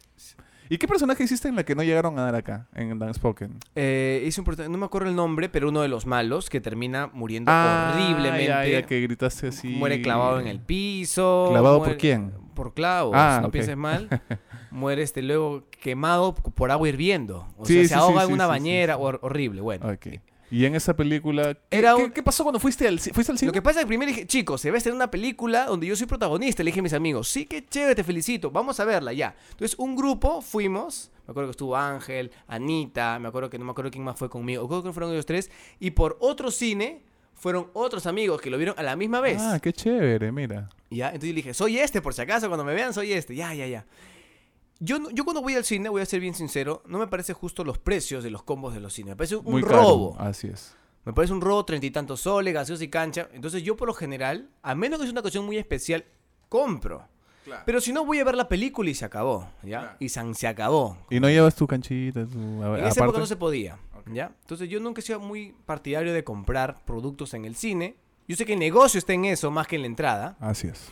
¿Y 0.71 0.77
qué 0.77 0.87
personaje 0.87 1.23
hiciste 1.23 1.47
en 1.47 1.55
la 1.55 1.63
que 1.63 1.73
no 1.73 1.81
llegaron 1.81 2.19
a 2.19 2.23
dar 2.25 2.35
acá, 2.35 2.67
en 2.75 2.99
Danspoken? 2.99 3.57
Eh, 3.75 4.23
hice 4.27 4.39
un 4.41 4.71
no 4.71 4.77
me 4.77 4.85
acuerdo 4.85 5.09
el 5.09 5.15
nombre, 5.15 5.49
pero 5.49 5.69
uno 5.69 5.81
de 5.81 5.87
los 5.87 6.05
malos 6.05 6.47
que 6.49 6.61
termina 6.61 7.07
muriendo 7.11 7.51
Ah, 7.51 7.91
horriblemente. 7.91 8.45
ya, 8.45 8.65
ya, 8.67 8.85
que 8.85 9.01
gritaste 9.01 9.47
así. 9.47 9.69
Muere 9.69 10.01
clavado 10.03 10.39
en 10.39 10.45
el 10.47 10.59
piso. 10.59 11.47
¿Clavado 11.49 11.79
por 11.83 11.97
quién? 11.97 12.33
Por 12.53 12.73
clavos, 12.75 13.13
Ah, 13.15 13.39
no 13.41 13.49
pienses 13.49 13.75
mal. 13.77 14.09
muere 14.71 15.01
este 15.01 15.23
luego 15.23 15.63
quemado 15.81 16.35
por 16.35 16.69
agua 16.69 16.87
hirviendo. 16.87 17.47
O 17.57 17.65
Sí, 17.65 17.73
sea, 17.73 17.81
sí, 17.83 17.87
se 17.89 17.95
ahoga 17.95 18.21
sí, 18.21 18.27
en 18.27 18.33
una 18.35 18.45
bañera, 18.45 18.97
horrible, 18.97 19.61
bueno. 19.61 19.89
Ok. 19.89 20.19
Y 20.51 20.65
en 20.65 20.75
esa 20.75 20.95
película. 20.95 21.53
¿Qué, 21.53 21.77
Era 21.77 21.95
qué- 21.95 22.03
un- 22.03 22.11
qué 22.11 22.23
pasó 22.23 22.43
cuando 22.43 22.59
fuiste 22.59 22.87
al, 22.87 22.99
ci- 22.99 23.13
fuiste 23.13 23.31
al 23.31 23.37
cine? 23.37 23.47
Lo 23.49 23.53
que 23.53 23.61
pasa 23.61 23.79
es 23.79 23.85
que 23.85 23.87
primero 23.87 24.09
dije, 24.09 24.25
chicos, 24.25 24.61
se 24.61 24.71
va 24.71 24.75
a 24.75 24.77
estrenar 24.77 24.95
una 24.95 25.11
película 25.11 25.65
donde 25.65 25.85
yo 25.87 25.95
soy 25.95 26.07
protagonista. 26.07 26.63
Le 26.63 26.69
dije 26.71 26.79
a 26.79 26.83
mis 26.83 26.93
amigos, 26.93 27.27
sí, 27.27 27.45
qué 27.45 27.65
chévere, 27.65 27.95
te 27.95 28.03
felicito, 28.03 28.49
vamos 28.49 28.79
a 28.79 28.85
verla 28.85 29.13
ya. 29.13 29.35
Entonces, 29.51 29.77
un 29.77 29.95
grupo 29.95 30.41
fuimos, 30.41 31.11
me 31.27 31.31
acuerdo 31.31 31.49
que 31.49 31.51
estuvo 31.51 31.75
Ángel, 31.77 32.31
Anita, 32.47 33.19
me 33.19 33.27
acuerdo 33.27 33.49
que 33.49 33.59
no 33.59 33.65
me 33.65 33.71
acuerdo 33.71 33.91
quién 33.91 34.03
más 34.03 34.17
fue 34.17 34.29
conmigo, 34.29 34.67
creo 34.67 34.81
que 34.83 34.91
fueron 34.91 35.11
ellos 35.11 35.25
tres. 35.25 35.51
Y 35.79 35.91
por 35.91 36.17
otro 36.19 36.49
cine, 36.51 37.03
fueron 37.35 37.67
otros 37.73 38.05
amigos 38.07 38.41
que 38.41 38.49
lo 38.49 38.57
vieron 38.57 38.75
a 38.77 38.83
la 38.83 38.95
misma 38.95 39.21
vez. 39.21 39.37
Ah, 39.39 39.59
qué 39.61 39.71
chévere, 39.71 40.31
mira. 40.31 40.67
Ya, 40.89 41.07
entonces 41.09 41.29
yo 41.29 41.33
le 41.33 41.41
dije, 41.41 41.53
soy 41.53 41.77
este, 41.77 42.01
por 42.01 42.13
si 42.15 42.21
acaso, 42.21 42.47
cuando 42.47 42.65
me 42.65 42.73
vean, 42.73 42.93
soy 42.93 43.13
este. 43.13 43.35
Ya, 43.35 43.53
ya, 43.53 43.67
ya. 43.67 43.85
Yo, 44.79 44.97
no- 44.99 45.09
yo 45.11 45.25
cuando 45.25 45.41
voy 45.41 45.55
al 45.55 45.65
cine, 45.65 45.89
voy 45.89 46.01
a 46.01 46.05
ser 46.05 46.19
bien 46.21 46.33
sincero, 46.33 46.81
no 46.85 46.99
me 46.99 47.07
parece 47.07 47.33
justo 47.33 47.63
los 47.63 47.77
precios 47.77 48.23
de 48.23 48.29
los 48.29 48.43
combos 48.43 48.73
de 48.73 48.79
los 48.79 48.93
cines. 48.93 49.09
Me 49.11 49.15
parece 49.17 49.35
un 49.35 49.43
Muy 49.45 49.61
caro. 49.63 49.77
robo. 49.81 50.15
Así 50.19 50.47
es. 50.47 50.75
Me 51.05 51.13
parece 51.13 51.33
un 51.33 51.41
robo, 51.41 51.65
treinta 51.65 51.85
y 51.87 51.91
tantos 51.91 52.21
soles, 52.21 52.53
gaseosa 52.53 52.83
y 52.83 52.87
cancha. 52.89 53.29
Entonces 53.33 53.63
yo 53.63 53.75
por 53.75 53.87
lo 53.87 53.93
general, 53.93 54.49
a 54.61 54.75
menos 54.75 54.99
que 54.99 55.05
sea 55.05 55.11
una 55.11 55.21
ocasión 55.21 55.45
muy 55.45 55.57
especial, 55.57 56.05
compro. 56.47 57.03
Pero 57.65 57.81
si 57.81 57.91
no, 57.91 58.05
voy 58.05 58.19
a 58.19 58.23
ver 58.23 58.35
la 58.35 58.47
película 58.47 58.91
y 58.91 58.93
se 58.93 59.05
acabó, 59.05 59.49
¿ya? 59.63 59.79
Claro. 59.79 59.95
Y 59.99 60.09
san- 60.09 60.35
se 60.35 60.47
acabó. 60.47 60.97
Y 61.09 61.19
no 61.19 61.29
llevas 61.29 61.55
tu 61.55 61.65
canchita, 61.65 62.25
tu. 62.27 62.37
En 62.37 62.85
esa 62.85 63.03
época 63.03 63.17
no 63.17 63.25
se 63.25 63.37
podía, 63.37 63.79
¿ya? 64.13 64.31
Entonces 64.41 64.69
yo 64.69 64.79
nunca 64.79 65.01
he 65.01 65.03
sido 65.03 65.19
muy 65.19 65.55
partidario 65.65 66.13
de 66.13 66.23
comprar 66.23 66.83
productos 66.85 67.33
en 67.33 67.45
el 67.45 67.55
cine. 67.55 67.95
Yo 68.27 68.35
sé 68.35 68.45
que 68.45 68.53
el 68.53 68.59
negocio 68.59 68.99
está 68.99 69.13
en 69.13 69.25
eso 69.25 69.49
más 69.49 69.65
que 69.65 69.77
en 69.77 69.81
la 69.81 69.87
entrada. 69.87 70.37
Así 70.39 70.67
es. 70.67 70.89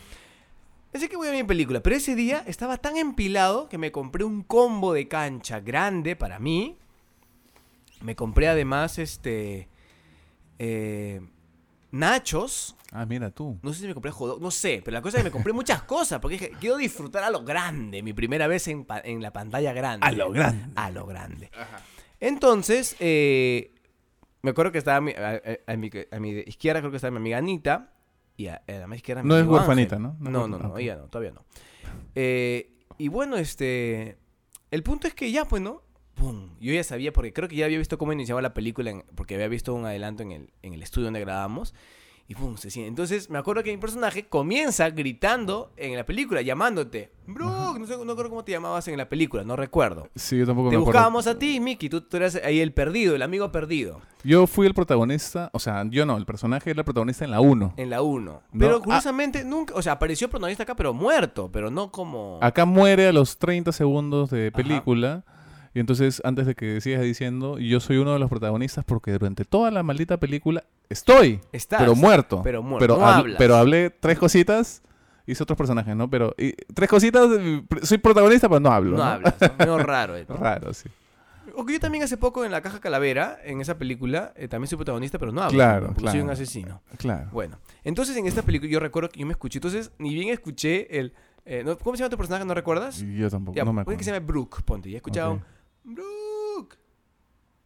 Así 0.94 1.08
que 1.08 1.16
voy 1.16 1.28
a 1.28 1.30
ver 1.32 1.42
mi 1.42 1.46
película. 1.48 1.80
Pero 1.82 1.96
ese 1.96 2.14
día 2.14 2.42
estaba 2.46 2.76
tan 2.78 2.96
empilado 2.96 3.68
que 3.68 3.78
me 3.78 3.92
compré 3.92 4.24
un 4.24 4.42
combo 4.42 4.92
de 4.92 5.06
cancha 5.08 5.60
grande 5.60 6.16
para 6.16 6.38
mí. 6.38 6.78
Me 8.00 8.14
compré 8.16 8.48
además 8.48 8.98
este. 8.98 9.68
eh, 10.58 11.20
nachos. 11.90 12.76
Ah, 12.92 13.04
mira 13.04 13.30
tú. 13.30 13.58
No 13.62 13.72
sé 13.74 13.80
si 13.80 13.86
me 13.86 13.92
compré 13.94 14.12
dog, 14.12 14.40
no 14.40 14.50
sé, 14.50 14.80
pero 14.84 14.94
la 14.94 15.02
cosa 15.02 15.18
es 15.18 15.22
que 15.22 15.28
me 15.28 15.32
compré 15.32 15.52
muchas 15.52 15.82
cosas, 15.82 16.20
porque 16.20 16.38
dije, 16.38 16.52
quiero 16.58 16.76
disfrutar 16.78 17.22
a 17.22 17.28
lo 17.30 17.44
grande, 17.44 18.02
mi 18.02 18.14
primera 18.14 18.46
vez 18.46 18.66
en, 18.68 18.84
pa- 18.86 19.00
en 19.00 19.20
la 19.20 19.30
pantalla 19.32 19.72
grande. 19.74 20.06
A 20.06 20.12
lo 20.12 20.30
grande. 20.30 20.64
A 20.74 20.90
lo 20.90 21.04
grande. 21.06 21.50
Entonces, 22.18 22.96
eh, 22.98 23.72
me 24.42 24.50
acuerdo 24.52 24.72
que 24.72 24.78
estaba 24.78 24.96
a 24.96 25.00
mi, 25.02 25.12
a- 25.12 25.32
a- 25.66 25.72
a 25.72 25.76
mi- 25.76 25.90
a 26.10 26.18
mi 26.18 26.30
izquierda, 26.46 26.80
creo 26.80 26.90
que 26.90 26.96
estaba 26.96 27.10
mi 27.10 27.18
amiga 27.18 27.36
Anita, 27.38 27.92
y 28.38 28.46
a, 28.46 28.62
a 28.66 28.72
la 28.72 28.86
más 28.86 28.96
izquierda 28.96 29.22
mi 29.22 29.28
No 29.28 29.36
es 29.36 29.46
huerfanita, 29.46 29.96
Ángel. 29.96 30.14
¿no? 30.20 30.30
No 30.30 30.48
No, 30.48 30.58
no, 30.58 30.78
ella 30.78 30.96
no, 30.96 31.08
todavía 31.08 31.32
no. 31.32 31.44
Eh, 32.14 32.70
y 32.96 33.08
bueno, 33.08 33.36
este, 33.36 34.16
el 34.70 34.82
punto 34.82 35.06
es 35.06 35.14
que 35.14 35.30
ya, 35.30 35.44
pues, 35.44 35.60
¿no? 35.60 35.82
Pum. 36.14 36.50
Yo 36.60 36.72
ya 36.72 36.82
sabía, 36.82 37.12
porque 37.12 37.32
creo 37.32 37.48
que 37.48 37.56
ya 37.56 37.66
había 37.66 37.78
visto 37.78 37.98
cómo 37.98 38.12
iniciaba 38.12 38.40
la 38.42 38.54
película, 38.54 38.90
en- 38.90 39.04
porque 39.14 39.34
había 39.34 39.48
visto 39.48 39.74
un 39.74 39.84
adelanto 39.84 40.22
en 40.22 40.32
el, 40.32 40.50
en 40.62 40.72
el 40.74 40.82
estudio 40.82 41.06
donde 41.06 41.20
grabamos. 41.20 41.74
Y 42.30 42.34
pum, 42.34 42.58
se 42.58 42.70
siente. 42.70 42.88
Entonces 42.88 43.30
me 43.30 43.38
acuerdo 43.38 43.62
que 43.62 43.70
mi 43.70 43.78
personaje 43.78 44.26
comienza 44.26 44.90
gritando 44.90 45.72
en 45.78 45.96
la 45.96 46.04
película, 46.04 46.42
llamándote. 46.42 47.10
Brooke, 47.26 47.78
no 47.78 47.86
sé, 47.86 47.94
no 47.94 48.04
recuerdo 48.04 48.28
cómo 48.28 48.44
te 48.44 48.52
llamabas 48.52 48.86
en 48.88 48.98
la 48.98 49.08
película, 49.08 49.44
no 49.44 49.56
recuerdo. 49.56 50.10
Sí, 50.14 50.36
yo 50.36 50.44
tampoco 50.44 50.68
Te 50.68 50.76
me 50.76 50.82
acuerdo. 50.82 50.92
buscábamos 50.98 51.26
a 51.26 51.38
ti, 51.38 51.58
Mickey, 51.58 51.88
tú, 51.88 52.02
tú 52.02 52.18
eras 52.18 52.38
ahí 52.44 52.60
el 52.60 52.72
perdido, 52.72 53.14
el 53.14 53.22
amigo 53.22 53.50
perdido, 53.50 54.02
Yo 54.24 54.46
fui 54.46 54.66
el 54.66 54.74
protagonista, 54.74 55.48
o 55.54 55.58
sea, 55.58 55.86
yo 55.88 56.04
no, 56.04 56.18
el 56.18 56.26
personaje 56.26 56.68
era 56.70 56.82
el 56.82 56.84
protagonista 56.84 57.24
en 57.24 57.30
la 57.30 57.40
1. 57.40 57.74
en 57.78 57.88
la 57.88 58.02
1. 58.02 58.32
No, 58.32 58.42
Pero 58.58 58.76
ah. 58.76 58.82
curiosamente 58.82 59.42
nunca, 59.44 59.72
o 59.74 59.80
sea, 59.80 59.92
apareció 59.94 60.28
protagonista 60.28 60.64
acá, 60.64 60.76
pero 60.76 60.92
muerto, 60.92 61.50
pero 61.50 61.70
no 61.70 61.90
como... 61.90 62.38
Acá 62.42 62.66
muere 62.66 63.08
a 63.08 63.12
los 63.12 63.38
30 63.38 63.72
segundos 63.72 64.28
de 64.28 64.52
película. 64.52 65.24
Y 65.74 65.80
entonces, 65.80 66.20
antes 66.24 66.46
de 66.46 66.54
que 66.54 66.80
sigas 66.80 67.02
diciendo, 67.02 67.58
yo 67.58 67.80
soy 67.80 67.98
uno 67.98 68.12
de 68.12 68.18
los 68.18 68.28
protagonistas 68.28 68.84
porque 68.84 69.12
durante 69.12 69.44
toda 69.44 69.70
la 69.70 69.82
maldita 69.82 70.18
película 70.18 70.64
estoy, 70.88 71.40
Estás, 71.52 71.80
pero 71.80 71.94
muerto. 71.94 72.40
pero 72.42 72.62
muerto, 72.62 72.78
Pero, 72.86 72.96
no 72.98 73.06
habl- 73.06 73.34
pero 73.38 73.56
hablé 73.56 73.90
tres 73.90 74.18
cositas, 74.18 74.82
hice 75.26 75.42
otros 75.42 75.56
personajes, 75.58 75.94
¿no? 75.94 76.08
Pero 76.08 76.34
y, 76.38 76.52
tres 76.74 76.88
cositas, 76.88 77.28
soy 77.82 77.98
protagonista, 77.98 78.48
pero 78.48 78.60
no 78.60 78.70
hablo. 78.70 78.92
no, 78.92 78.96
¿no? 78.98 79.04
hablas, 79.04 79.34
¿no? 79.66 79.78
Raro. 79.78 80.14
¿no? 80.28 80.36
Raro, 80.36 80.72
sí. 80.74 80.88
O 81.56 81.64
que 81.66 81.72
yo 81.72 81.80
también 81.80 82.04
hace 82.04 82.16
poco 82.16 82.44
en 82.44 82.52
La 82.52 82.60
Caja 82.60 82.78
Calavera, 82.78 83.38
en 83.42 83.60
esa 83.60 83.76
película, 83.78 84.32
eh, 84.36 84.46
también 84.46 84.68
soy 84.68 84.76
protagonista, 84.76 85.18
pero 85.18 85.32
no 85.32 85.42
hablo. 85.42 85.56
Claro. 85.56 85.86
Porque 85.94 86.10
soy 86.10 86.20
un 86.20 86.26
claro. 86.26 86.32
asesino. 86.34 86.82
Claro. 86.98 87.28
Bueno, 87.32 87.58
entonces 87.82 88.16
en 88.16 88.26
esta 88.26 88.42
película 88.42 88.70
yo 88.70 88.78
recuerdo 88.78 89.08
que 89.08 89.18
yo 89.20 89.26
me 89.26 89.32
escuché, 89.32 89.58
entonces 89.58 89.90
ni 89.98 90.14
bien 90.14 90.28
escuché 90.28 90.98
el... 91.00 91.14
eh, 91.44 91.62
¿no? 91.64 91.76
¿Cómo 91.78 91.96
se 91.96 92.02
llama 92.02 92.10
tu 92.10 92.16
personaje? 92.16 92.44
¿No 92.44 92.54
recuerdas? 92.54 93.02
Y 93.02 93.16
Yo 93.16 93.28
tampoco, 93.28 93.56
Ya, 93.56 93.64
no 93.64 93.72
me 93.72 93.82
puede 93.82 93.94
acuerdo. 93.94 93.98
que 93.98 94.04
se 94.04 94.12
llame 94.12 94.24
Brooke, 94.24 94.62
ponte. 94.64 94.88
Ya 94.90 94.98
escuchaba 94.98 95.30
Ok. 95.30 95.40
un... 95.84 95.94
Brooke, 95.94 96.76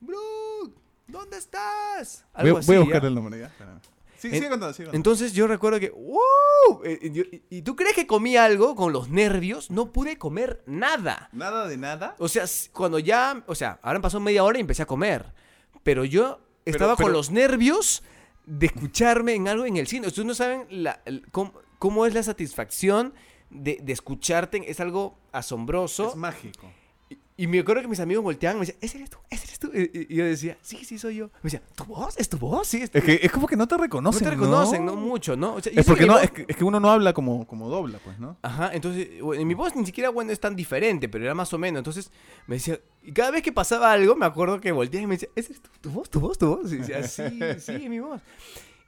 Brooke, 0.00 0.80
¿dónde 1.12 1.38
estás? 1.38 2.24
Voy, 2.34 2.40
Algo 2.42 2.56
a- 2.56 2.60
así, 2.60 2.66
voy 2.66 2.76
a 2.76 2.78
¿ya? 2.80 2.84
buscar 2.84 3.04
el 3.04 3.14
nombre 3.14 3.38
ya. 3.40 3.46
espérame. 3.46 3.80
Sí, 4.18 4.28
En- 4.28 4.34
sigue 4.34 4.48
contando, 4.50 4.72
sigue 4.72 4.86
contando. 4.86 4.96
Entonces 4.96 5.32
yo 5.32 5.46
recuerdo 5.48 5.80
que, 5.80 5.90
¡wow! 5.90 6.82
Eh, 6.84 7.10
yo- 7.12 7.24
y- 7.24 7.42
¿Y 7.50 7.62
tú 7.62 7.74
crees 7.76 7.94
que 7.94 8.06
comí 8.06 8.36
algo 8.36 8.74
con 8.76 8.92
los 8.92 9.08
nervios? 9.10 9.70
No 9.70 9.92
pude 9.92 10.16
comer 10.16 10.62
nada. 10.66 11.28
Nada 11.32 11.66
de 11.68 11.76
nada. 11.76 12.14
O 12.18 12.28
sea, 12.28 12.44
cuando 12.72 12.98
ya, 13.00 13.42
o 13.46 13.54
sea, 13.54 13.78
ahora 13.82 14.00
pasó 14.00 14.20
media 14.20 14.44
hora 14.44 14.58
y 14.58 14.60
empecé 14.60 14.82
a 14.82 14.86
comer. 14.86 15.32
Pero 15.82 16.04
yo 16.04 16.40
estaba 16.64 16.94
con 16.96 17.06
pero- 17.06 17.16
los 17.16 17.30
nervios 17.32 18.02
de 18.46 18.66
escucharme 18.66 19.34
en 19.34 19.48
algo 19.48 19.66
en 19.66 19.76
el 19.76 19.86
cine. 19.88 20.06
Ustedes 20.06 20.26
no 20.26 20.34
saben 20.34 20.66
la- 20.70 21.00
el- 21.04 21.26
cómo, 21.32 21.54
cómo 21.80 22.06
es 22.06 22.14
la 22.14 22.22
satisfacción 22.22 23.14
de, 23.50 23.78
de 23.82 23.92
escucharte. 23.92 24.70
Es 24.70 24.78
algo 24.78 25.18
asombroso. 25.32 26.10
Es 26.10 26.16
mágico. 26.16 26.70
Y, 27.36 27.46
me 27.46 27.60
acuerdo 27.60 27.82
que 27.82 27.88
mis 27.88 27.98
amigos 27.98 28.22
volteaban 28.22 28.58
y 28.58 28.60
me 28.60 28.66
decían, 28.66 28.78
¿ese 28.82 28.98
eres 28.98 29.10
tú? 29.10 29.16
¿Ese 29.30 29.44
eres 29.46 29.58
tú? 29.58 29.70
Y, 29.74 30.14
yo 30.14 30.24
decía, 30.24 30.58
sí, 30.60 30.84
sí, 30.84 30.98
soy 30.98 31.16
yo. 31.16 31.26
Me 31.42 31.44
decían, 31.44 31.62
¿tu 31.74 31.84
voz? 31.84 32.14
¿Es 32.18 32.28
tu 32.28 32.36
voz? 32.38 32.68
Sí, 32.68 32.82
es 32.82 32.90
Es 32.92 33.02
que 33.02 33.20
es 33.22 33.32
como 33.32 33.46
que 33.46 33.56
no 33.56 33.66
te 33.66 33.74
No 33.76 33.82
reconocen. 33.82 34.22
te 34.22 34.30
reconocen, 34.30 34.84
¿no? 34.84 34.96
Mucho, 34.96 35.34
¿no? 35.34 35.54
O 35.54 35.60
sea, 35.60 35.72
Es 35.74 35.86
porque 35.86 36.00
que 36.02 36.06
no, 36.06 36.14
mi 36.18 36.20
es 36.24 36.30
voz- 36.30 36.34
que, 36.34 36.44
es 36.48 36.56
que 36.56 36.64
uno 36.64 36.78
no 36.78 36.90
habla 36.90 37.12
como, 37.14 37.46
como 37.46 37.68
dobla, 37.70 37.98
pues, 38.04 38.18
¿no? 38.18 38.36
Ajá, 38.42 38.70
entonces, 38.74 39.20
bueno, 39.22 39.44
mi 39.46 39.54
voz 39.54 39.74
ni 39.74 39.86
siquiera, 39.86 40.10
bueno, 40.10 40.30
es 40.30 40.40
tan 40.40 40.54
diferente, 40.54 41.09
pero 41.09 41.24
era 41.24 41.34
más 41.34 41.52
o 41.54 41.59
menos. 41.59 41.78
Entonces, 41.80 42.10
me 42.46 42.56
decía, 42.56 42.78
y 43.02 43.12
cada 43.12 43.30
vez 43.30 43.42
que 43.42 43.50
pasaba 43.52 43.90
algo, 43.92 44.14
me 44.14 44.26
acuerdo 44.26 44.60
que 44.60 44.70
volteaba 44.70 45.02
y 45.04 45.06
me 45.06 45.14
decía, 45.14 45.30
¿esa 45.34 45.52
es 45.52 45.60
tu, 45.62 45.70
tu 45.80 45.90
voz, 45.90 46.10
tu 46.10 46.20
voz, 46.20 46.36
tu 46.38 46.46
voz? 46.56 46.70
Y 46.72 46.76
decía, 46.76 47.02
sí, 47.09 47.24
sí, 47.59 47.88
mi 47.88 47.98
voz. 48.00 48.20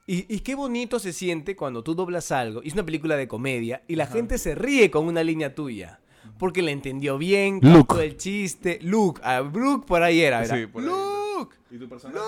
Y, 0.07 0.27
y 0.33 0.41
qué 0.41 0.55
bonito 0.55 0.99
se 0.99 1.15
siente 1.15 1.57
cuando 1.57 1.83
tú 1.83 1.95
doblas 1.95 2.31
algo, 2.31 2.63
y 2.63 2.69
es 2.69 2.75
una 2.75 2.85
película 2.85 3.17
de 3.17 3.27
comedia, 3.27 3.83
y 3.89 3.97
la 3.97 4.07
gente 4.07 4.37
se 4.37 4.55
ríe 4.55 4.91
con 4.91 5.07
una 5.07 5.25
línea 5.25 5.55
tuya. 5.55 5.99
Porque 6.39 6.63
la 6.63 6.71
entendió 6.73 7.17
bien, 7.19 7.61
Luke. 7.63 7.87
captó 7.89 8.01
el 8.01 8.17
chiste. 8.17 8.79
Luke, 8.83 9.21
a 9.25 9.41
Brooke 9.41 9.87
por 9.87 10.03
ahí 10.03 10.21
era. 10.21 10.45
Sí, 10.45 10.67
por 10.67 10.83
ahí. 10.83 10.89
Luke, 10.89 11.57
¿Y 11.71 11.79
tu 11.79 11.89
personaje? 11.89 12.19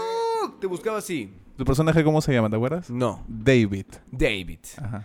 Luke, 0.42 0.56
te 0.60 0.66
buscaba 0.66 0.98
así. 0.98 1.32
¿Tu 1.56 1.64
personaje 1.64 2.04
cómo 2.04 2.20
se 2.20 2.32
llama, 2.32 2.50
te 2.50 2.56
acuerdas? 2.56 2.90
No, 2.90 3.24
David. 3.26 3.86
David. 4.10 4.60
Ajá. 4.80 5.04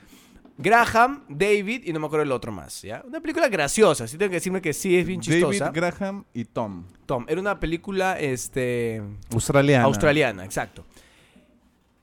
Graham, 0.57 1.23
David 1.27 1.83
y 1.85 1.93
no 1.93 1.99
me 1.99 2.05
acuerdo 2.05 2.23
el 2.23 2.31
otro 2.31 2.51
más, 2.51 2.83
¿ya? 2.83 3.03
Una 3.07 3.19
película 3.19 3.47
graciosa, 3.49 4.07
sí 4.07 4.17
tengo 4.17 4.29
que 4.29 4.35
decirme 4.35 4.61
que 4.61 4.73
sí 4.73 4.95
es 4.95 5.07
bien 5.07 5.19
chistosa. 5.19 5.65
David 5.71 5.75
Graham 5.75 6.25
y 6.33 6.45
Tom. 6.45 6.85
Tom, 7.07 7.25
era 7.27 7.41
una 7.41 7.59
película 7.59 8.19
este 8.19 9.01
Australiana. 9.31 9.85
australiana, 9.85 10.45
exacto. 10.45 10.85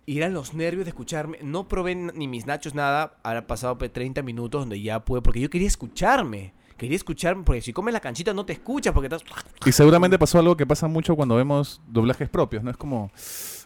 Y 0.06 0.16
eran 0.16 0.32
los 0.32 0.54
nervios 0.54 0.86
de 0.86 0.90
escucharme. 0.90 1.38
No 1.42 1.68
probé 1.68 1.94
ni 1.94 2.26
mis 2.26 2.46
nachos, 2.46 2.74
nada. 2.74 3.18
Ahora 3.22 3.46
pasado 3.46 3.76
pues, 3.76 3.92
30 3.92 4.22
minutos 4.22 4.62
donde 4.62 4.80
ya 4.80 5.04
pude, 5.04 5.20
porque 5.20 5.38
yo 5.38 5.50
quería 5.50 5.68
escucharme. 5.68 6.54
Quería 6.78 6.96
escuchar, 6.96 7.36
porque 7.44 7.60
si 7.60 7.72
comes 7.74 7.92
la 7.92 8.00
canchita 8.00 8.32
no 8.32 8.46
te 8.46 8.54
escuchas 8.54 8.94
porque 8.94 9.14
estás... 9.14 9.22
Y 9.66 9.72
seguramente 9.72 10.18
pasó 10.18 10.38
algo 10.38 10.56
que 10.56 10.64
pasa 10.66 10.86
mucho 10.88 11.14
cuando 11.16 11.36
vemos 11.36 11.82
doblajes 11.86 12.28
propios, 12.30 12.62
¿no? 12.62 12.70
Es 12.70 12.76
como, 12.78 13.10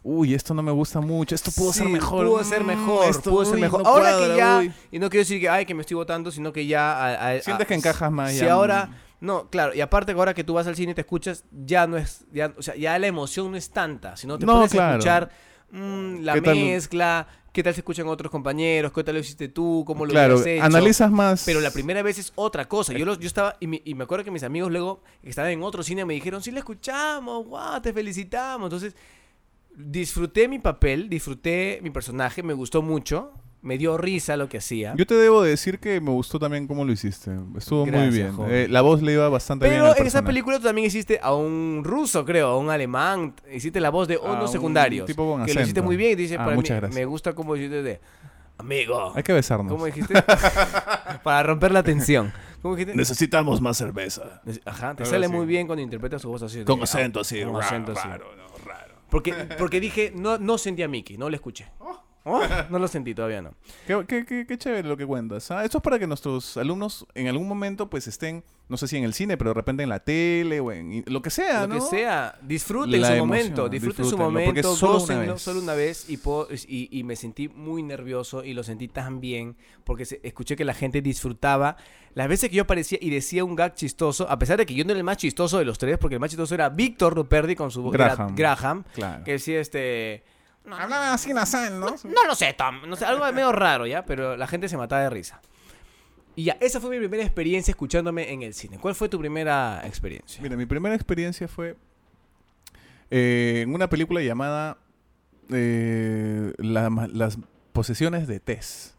uy, 0.03 0.35
esto 0.35 0.55
no 0.55 0.63
me 0.63 0.73
gusta 0.73 1.01
mucho, 1.01 1.35
esto 1.35 1.53
pudo 1.53 1.73
ser 1.73 1.89
mejor. 1.89 2.27
Pudo 2.27 2.43
ser 2.43 2.65
mm, 2.65 2.67
mejor, 2.67 3.09
esto, 3.09 3.31
pudo 3.31 3.45
ser 3.45 3.61
mejor. 3.61 3.83
no 3.83 3.89
ahora 3.89 4.11
cuadra, 4.11 4.27
que 4.33 4.37
ya, 4.37 4.59
uy. 4.59 4.73
y 4.91 4.99
no 4.99 5.09
quiero 5.11 5.21
decir 5.21 5.41
que, 5.41 5.49
ay, 5.49 5.65
que 5.67 5.75
me 5.75 5.83
estoy 5.83 5.95
votando, 5.95 6.31
sino 6.33 6.53
que 6.53 6.67
ya... 6.67 6.93
a- 6.93 7.29
a- 7.31 7.41
Sientes 7.41 7.65
a- 7.67 7.69
que 7.69 7.75
encajas 7.75 8.11
más 8.11 8.33
Si 8.33 8.39
ya, 8.39 8.53
ahora, 8.55 8.87
mm. 8.87 8.95
no, 9.27 9.49
claro, 9.51 9.75
y 9.75 9.81
aparte 9.81 10.13
que 10.15 10.19
ahora 10.19 10.35
que 10.35 10.43
tú 10.43 10.55
vas 10.55 10.67
al 10.67 10.75
cine 10.75 10.93
y 10.93 10.95
te 10.95 11.03
escuchas, 11.03 11.45
ya 11.53 11.87
no 11.87 11.99
es, 11.99 12.25
ya, 12.33 12.53
o 12.57 12.63
sea, 12.63 12.75
ya 12.77 12.99
la 12.99 13.07
emoción 13.07 13.51
no 13.51 13.57
es 13.57 13.71
tanta, 13.71 14.17
sino 14.17 14.39
te 14.39 14.47
No, 14.47 14.67
claro. 14.69 14.93
escuchar 14.99 15.31
mm, 15.71 16.21
la 16.23 16.33
¿Qué 16.35 16.41
tal? 16.41 16.55
Qué 17.53 17.63
tal 17.63 17.75
se 17.75 17.81
escuchan 17.81 18.09
otros 18.09 18.31
compañeros, 18.31 18.93
qué 18.93 19.05
tal 19.05 19.15
lo 19.15 19.21
hiciste 19.21 19.49
tú, 19.49 19.85
cómo 19.87 20.05
lo 20.07 20.11
Claro, 20.13 20.43
hecho. 20.43 20.65
analizas 20.65 21.11
más. 21.11 21.43
Pero 21.45 21.61
la 21.61 21.71
primera 21.71 22.03
vez 22.03 22.19
es 22.19 22.33
otra 22.35 22.67
cosa. 22.67 22.93
Yo, 22.95 23.05
lo- 23.05 23.19
yo 23.19 23.27
estaba, 23.27 23.57
y 23.61 23.67
me, 23.67 23.83
y 23.85 23.95
me 23.95 24.05
acuerdo 24.05 24.25
que 24.25 24.31
mis 24.31 24.43
amigos 24.43 24.71
luego, 24.73 25.03
que 25.23 25.29
estaban 25.31 25.51
en 25.51 25.63
otro 25.63 25.83
cine, 25.83 26.05
me 26.05 26.15
dijeron, 26.15 26.43
sí 26.43 26.51
la 26.51 26.61
escuchamos, 26.61 27.47
guau, 27.47 27.81
te 27.83 27.93
felicitamos. 27.93 28.67
Entonces, 28.67 28.95
disfruté 29.75 30.49
mi 30.49 30.59
papel, 30.59 31.09
disfruté 31.09 31.79
mi 31.83 31.91
personaje, 31.91 32.43
me 32.43 32.53
gustó 32.55 32.83
mucho, 32.83 33.33
me 33.63 33.79
dio 33.79 33.97
risa 33.97 34.37
lo 34.37 34.49
que 34.49 34.59
hacía. 34.59 34.95
Yo 34.97 35.07
te 35.07 35.15
debo 35.15 35.43
decir 35.43 35.79
que 35.79 36.01
me 36.01 36.11
gustó 36.11 36.39
también 36.39 36.67
cómo 36.67 36.85
lo 36.85 36.93
hiciste. 36.93 37.31
Estuvo 37.57 37.83
muy 37.87 37.93
Gracias, 37.93 38.15
bien. 38.15 38.33
joven. 38.33 38.51
Eh, 38.53 38.67
la 38.69 38.81
voz 38.83 39.01
le 39.03 39.13
iba 39.13 39.29
bastante 39.29 39.67
bien. 39.69 39.77
Pero 39.81 39.87
en 39.87 39.93
esa 39.93 40.03
personaje. 40.03 40.27
película 40.27 40.59
tú 40.59 40.65
también 40.65 40.87
hiciste 40.89 41.21
a 41.23 41.33
un 41.35 41.83
ruso, 41.85 42.25
creo, 42.25 42.49
a 42.49 42.59
un 42.59 42.71
alemán. 42.71 43.35
Hiciste 43.53 43.79
la 43.81 43.91
voz 43.91 44.09
de 44.09 44.19
unos 44.19 44.43
un 44.43 44.49
secundarios. 44.49 45.07
tipo 45.07 45.25
con 45.31 45.45
que 45.47 45.55
lo 45.55 45.61
hiciste 45.61 45.79
acento. 45.81 45.83
muy 45.85 45.97
bien. 45.97 46.13
Y 46.13 46.15
dice, 46.17 46.35
Ah, 46.35 46.45
para 46.45 46.55
muchas 46.57 46.75
mí, 46.77 46.81
gracias. 46.81 46.95
me 47.01 47.05
gusta 47.07 47.33
cómo 47.35 47.55
hiciste 47.57 47.83
de 47.83 48.01
amigo. 48.59 49.13
Hay 49.15 49.23
que 49.23 49.33
besarnos. 49.33 49.71
¿Cómo 49.73 49.87
dijiste? 49.87 50.15
para 51.23 51.43
romper 51.45 51.73
la 51.73 51.83
tensión. 51.83 52.33
¿Cómo 52.63 52.77
dijiste? 52.77 52.97
Necesitamos 52.97 53.61
más 53.61 53.77
cerveza. 53.77 54.41
Ajá, 54.65 54.95
te 54.95 55.03
Algo 55.05 55.07
sale 55.07 55.27
así. 55.27 55.35
muy 55.35 55.47
bien 55.47 55.67
cuando 55.67 55.83
interpretas 55.83 56.23
su 56.23 56.29
voz 56.29 56.43
así. 56.43 56.65
Con 56.65 56.79
de- 56.79 56.85
acento 56.85 57.21
así, 57.21 57.39
Con 57.43 57.55
raro, 57.55 57.59
acento 57.61 57.93
así. 57.93 58.09
raro, 58.09 58.27
no, 58.37 58.65
raro. 58.65 58.95
Porque, 59.11 59.33
porque 59.59 59.79
dije, 59.81 60.13
no, 60.15 60.39
no 60.39 60.59
sentí 60.59 60.83
a 60.83 60.89
Mickey, 60.89 61.17
no 61.19 61.29
lo 61.29 61.37
escuché. 61.37 61.67
Oh, 61.81 62.03
no 62.71 62.79
lo 62.79 62.89
sentí, 62.89 63.15
todavía 63.15 63.43
no. 63.43 63.55
Qué, 63.87 64.05
qué- 64.07 64.25
qué- 64.25 64.47
qué 64.47 64.59
chévere 64.59 64.87
lo 64.89 64.97
que 64.97 65.07
cuentas. 65.07 65.51
¿ah? 65.51 65.65
Esto 65.65 65.79
es 65.79 65.83
para 65.83 65.99
que 65.99 66.07
nuestros 66.07 66.57
alumnos 66.57 67.07
en 67.15 67.27
algún 67.29 67.49
momento 67.49 67.91
pues 67.91 68.07
estén, 68.07 68.45
no 68.69 68.77
sé 68.77 68.87
si 68.89 68.97
en 68.97 69.05
el 69.05 69.13
cine, 69.13 69.37
pero 69.37 69.51
de 69.51 69.55
repente 69.55 69.83
en 69.83 69.89
la 69.89 69.99
tele 70.01 70.61
o 70.61 70.71
en 70.71 71.03
lo 71.09 71.21
que 71.21 71.31
sea, 71.31 71.63
Lo 71.67 71.69
¿no? 71.69 71.75
que 71.75 71.81
sea, 71.97 72.39
disfruten 72.43 73.01
La 73.01 73.09
su 73.09 73.13
emoción, 73.15 73.29
momento, 73.29 73.69
disfruten 73.69 74.05
su 74.05 74.11
porque 74.17 74.23
momento, 74.23 74.73
es 74.73 74.79
solo 74.79 75.03
una 75.03 75.19
vez. 75.19 75.43
solo 75.43 75.61
una 75.61 75.75
vez 75.75 76.09
y, 76.09 76.17
puedo- 76.17 76.49
y, 76.69 76.89
y 76.97 77.03
me 77.03 77.17
sentí 77.17 77.49
muy 77.49 77.83
nervioso 77.83 78.45
y 78.45 78.55
lo 78.55 78.63
sentí 78.63 78.87
tan 78.89 79.21
bien 79.21 79.57
porque 79.85 80.05
se- 80.05 80.21
escuché 80.23 80.55
que 80.55 80.65
la 80.65 80.75
gente 80.75 81.03
disfrutaba. 81.03 81.77
Las 82.15 82.29
veces 82.29 82.51
que 82.51 82.57
yo 82.57 82.63
aparecía 82.65 82.99
y 83.01 83.09
decía 83.11 83.43
un 83.43 83.57
gag 83.57 83.75
chistoso, 83.75 84.29
a 84.29 84.39
pesar 84.39 84.59
de 84.59 84.67
que 84.67 84.75
yo 84.75 84.85
no 84.85 84.91
era 84.91 84.99
el 84.99 85.05
más 85.05 85.17
chistoso 85.17 85.59
de 85.59 85.65
los 85.65 85.79
tres, 85.79 85.97
porque 85.99 86.17
el 86.17 86.21
más 86.21 86.31
chistoso 86.31 86.55
era 86.55 86.69
Víctor 86.69 87.15
Ruperdi 87.15 87.57
con 87.57 87.71
su 87.71 87.83
voz 87.83 87.93
Graham. 87.95 88.35
Graham 88.37 88.85
Claro. 88.95 89.25
que 89.25 89.33
decía 89.33 89.61
este... 89.61 90.23
Hablaba 90.71 91.13
así 91.13 91.33
nasal, 91.35 91.79
¿no? 91.81 91.87
No 92.05 92.25
lo 92.27 92.35
sé, 92.35 92.53
Tom. 92.53 92.89
No 92.89 92.97
sé, 92.97 93.05
algo 93.05 93.31
medio 93.33 93.53
raro, 93.53 93.87
¿ya? 93.87 94.05
Pero 94.05 94.37
la 94.37 94.47
gente 94.47 94.69
se 94.69 94.77
mataba 94.77 95.03
de 95.03 95.11
risa. 95.11 95.41
Y 96.35 96.45
ya, 96.45 96.57
esa 96.61 96.81
fue 96.81 96.91
mi 96.91 96.99
primera 96.99 97.23
experiencia 97.23 97.73
escuchándome 97.73 98.33
en 98.33 98.43
el 98.43 98.55
cine. 98.55 98.79
¿Cuál 98.79 98.95
fue 98.95 99.09
tu 99.09 99.19
primera 99.19 99.83
experiencia? 99.85 100.43
Mira, 100.43 100.57
mi 100.57 100.65
primera 100.67 100.95
experiencia 100.95 101.47
fue 101.49 101.77
eh, 103.11 103.61
en 103.65 103.75
una 103.75 103.89
película 103.91 104.21
llamada 104.23 104.79
eh, 105.51 106.53
La- 106.59 106.89
Las 107.13 107.39
posesiones 107.73 108.27
de 108.27 108.41
Tess. 108.41 108.95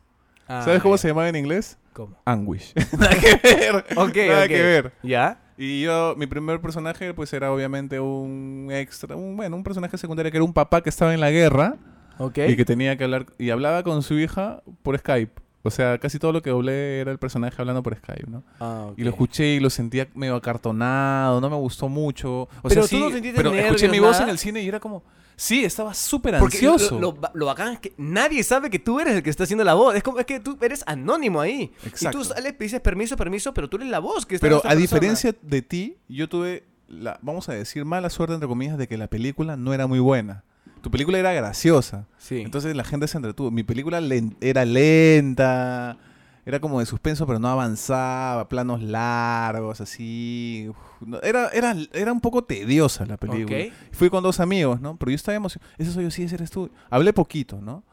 ¿Sabes 0.47 0.81
cómo 0.83 0.97
se 0.97 1.07
llamaba 1.07 1.29
en 1.29 1.35
inglés? 1.37 1.77
Ah, 1.79 1.89
¿Cómo? 1.93 2.17
Anguish. 2.25 2.73
Nada 2.99 3.15
que 3.19 3.35
ver. 3.41 3.75
Ok, 3.95 4.15
Nada 4.27 4.41
ok. 4.43 4.47
que 4.47 4.61
ver. 4.61 4.93
¿Ya? 5.01 5.39
Y 5.57 5.81
yo, 5.81 6.15
mi 6.17 6.25
primer 6.27 6.59
personaje, 6.61 7.13
pues 7.13 7.31
era 7.33 7.51
obviamente 7.51 7.99
un 7.99 8.69
extra, 8.71 9.15
un, 9.15 9.35
bueno, 9.37 9.55
un 9.55 9.63
personaje 9.63 9.97
secundario 9.97 10.31
que 10.31 10.37
era 10.37 10.43
un 10.45 10.53
papá 10.53 10.81
que 10.81 10.89
estaba 10.89 11.13
en 11.13 11.19
la 11.19 11.29
guerra 11.31 11.75
Ok. 12.17 12.39
y 12.49 12.55
que 12.55 12.65
tenía 12.65 12.97
que 12.97 13.03
hablar, 13.03 13.27
y 13.37 13.49
hablaba 13.51 13.83
con 13.83 14.01
su 14.01 14.17
hija 14.17 14.61
por 14.81 14.97
Skype. 14.97 15.41
O 15.65 15.69
sea, 15.71 15.97
casi 15.97 16.19
todo 16.19 16.33
lo 16.33 16.41
que 16.41 16.49
doblé 16.49 16.99
era 16.99 17.11
el 17.11 17.19
personaje 17.19 17.55
hablando 17.57 17.81
por 17.83 17.95
Skype, 17.95 18.29
¿no? 18.29 18.43
Ah, 18.59 18.87
ok. 18.89 18.99
Y 18.99 19.03
lo 19.03 19.11
escuché 19.11 19.45
y 19.55 19.59
lo 19.61 19.69
sentía 19.69 20.07
medio 20.13 20.35
acartonado, 20.35 21.39
no 21.39 21.49
me 21.49 21.55
gustó 21.55 21.87
mucho. 21.87 22.41
O 22.41 22.49
Pero 22.67 22.85
sea, 22.85 22.97
tú 22.97 22.99
no 23.03 23.07
sí, 23.07 23.13
sentiste 23.13 23.37
pero 23.37 23.53
escuché 23.53 23.87
nervios, 23.87 23.91
mi 23.91 23.99
voz 23.99 24.11
nada. 24.13 24.23
en 24.25 24.29
el 24.31 24.37
cine 24.39 24.61
y 24.61 24.67
era 24.67 24.79
como, 24.81 25.03
sí, 25.35 25.63
estaba 25.65 25.93
súper 25.93 26.37
Porque 26.39 26.61
lo, 26.61 26.73
ansioso. 26.73 26.99
lo, 26.99 27.17
lo 27.33 27.45
bacán 27.45 27.73
es 27.73 27.79
que 27.79 27.93
nadie 27.97 28.43
sabe 28.43 28.69
que 28.69 28.79
tú 28.79 28.99
eres 28.99 29.15
el 29.15 29.23
que 29.23 29.29
está 29.29 29.43
haciendo 29.43 29.63
la 29.63 29.73
voz. 29.73 29.95
Es 29.95 30.03
como 30.03 30.19
es 30.19 30.25
que 30.25 30.39
tú 30.39 30.57
eres 30.61 30.83
anónimo 30.87 31.41
ahí. 31.41 31.71
Exacto. 31.85 32.19
Y 32.19 32.21
tú 32.21 32.23
sales, 32.33 32.55
dices 32.59 32.79
permiso, 32.81 33.15
permiso, 33.17 33.53
pero 33.53 33.69
tú 33.69 33.77
eres 33.77 33.89
la 33.89 33.99
voz 33.99 34.25
que 34.25 34.35
está 34.35 34.45
Pero 34.45 34.57
a 34.57 34.61
persona. 34.61 34.79
diferencia 34.81 35.35
de 35.41 35.61
ti, 35.61 35.97
yo 36.07 36.27
tuve 36.29 36.63
la, 36.87 37.17
vamos 37.21 37.49
a 37.49 37.53
decir, 37.53 37.85
mala 37.85 38.09
suerte, 38.09 38.33
entre 38.35 38.47
comillas, 38.47 38.77
de 38.77 38.87
que 38.87 38.97
la 38.97 39.07
película 39.07 39.57
no 39.57 39.73
era 39.73 39.87
muy 39.87 39.99
buena. 39.99 40.43
Tu 40.81 40.91
película 40.91 41.17
era 41.17 41.31
graciosa. 41.33 42.07
Sí. 42.17 42.41
Entonces 42.41 42.75
la 42.75 42.83
gente 42.83 43.07
se 43.07 43.17
entretuvo. 43.17 43.49
Mi 43.51 43.63
película 43.63 44.01
len- 44.01 44.35
era 44.41 44.65
lenta, 44.65 45.97
era 46.45 46.59
como 46.59 46.79
de 46.79 46.85
suspenso, 46.85 47.25
pero 47.25 47.39
no 47.39 47.47
avanzaba, 47.47 48.49
planos 48.49 48.81
largos, 48.81 49.79
así. 49.81 50.67
Uf, 50.69 51.07
no, 51.07 51.21
era, 51.21 51.49
era, 51.49 51.75
era 51.93 52.11
un 52.11 52.19
poco 52.21 52.43
tediosa 52.43 53.05
la 53.05 53.17
película. 53.17 53.57
Ok. 53.57 53.73
Fui 53.93 54.09
con 54.09 54.23
dos 54.23 54.39
amigos, 54.39 54.81
¿no? 54.81 54.97
Pero 54.97 55.11
yo 55.11 55.15
estaba 55.15 55.35
emocionado. 55.35 55.71
Ese 55.77 55.91
soy 55.91 56.03
yo, 56.03 56.11
sí, 56.11 56.23
ese 56.23 56.35
eres 56.35 56.51
tú. 56.51 56.69
Hablé 56.89 57.13
poquito, 57.13 57.61
¿no? 57.61 57.83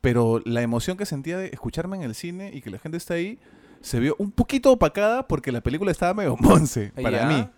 Pero 0.00 0.40
la 0.44 0.62
emoción 0.62 0.96
que 0.96 1.04
sentía 1.06 1.38
de 1.38 1.46
escucharme 1.48 1.96
en 1.96 2.02
el 2.04 2.14
cine 2.14 2.50
y 2.54 2.62
que 2.62 2.70
la 2.70 2.78
gente 2.78 2.96
está 2.96 3.14
ahí 3.14 3.38
se 3.80 4.00
vio 4.00 4.14
un 4.18 4.30
poquito 4.30 4.72
opacada 4.72 5.26
porque 5.28 5.52
la 5.52 5.60
película 5.60 5.90
estaba 5.90 6.14
medio 6.14 6.36
monce 6.40 6.92
para 7.00 7.18
Ya. 7.22 7.26
mí. 7.26 7.48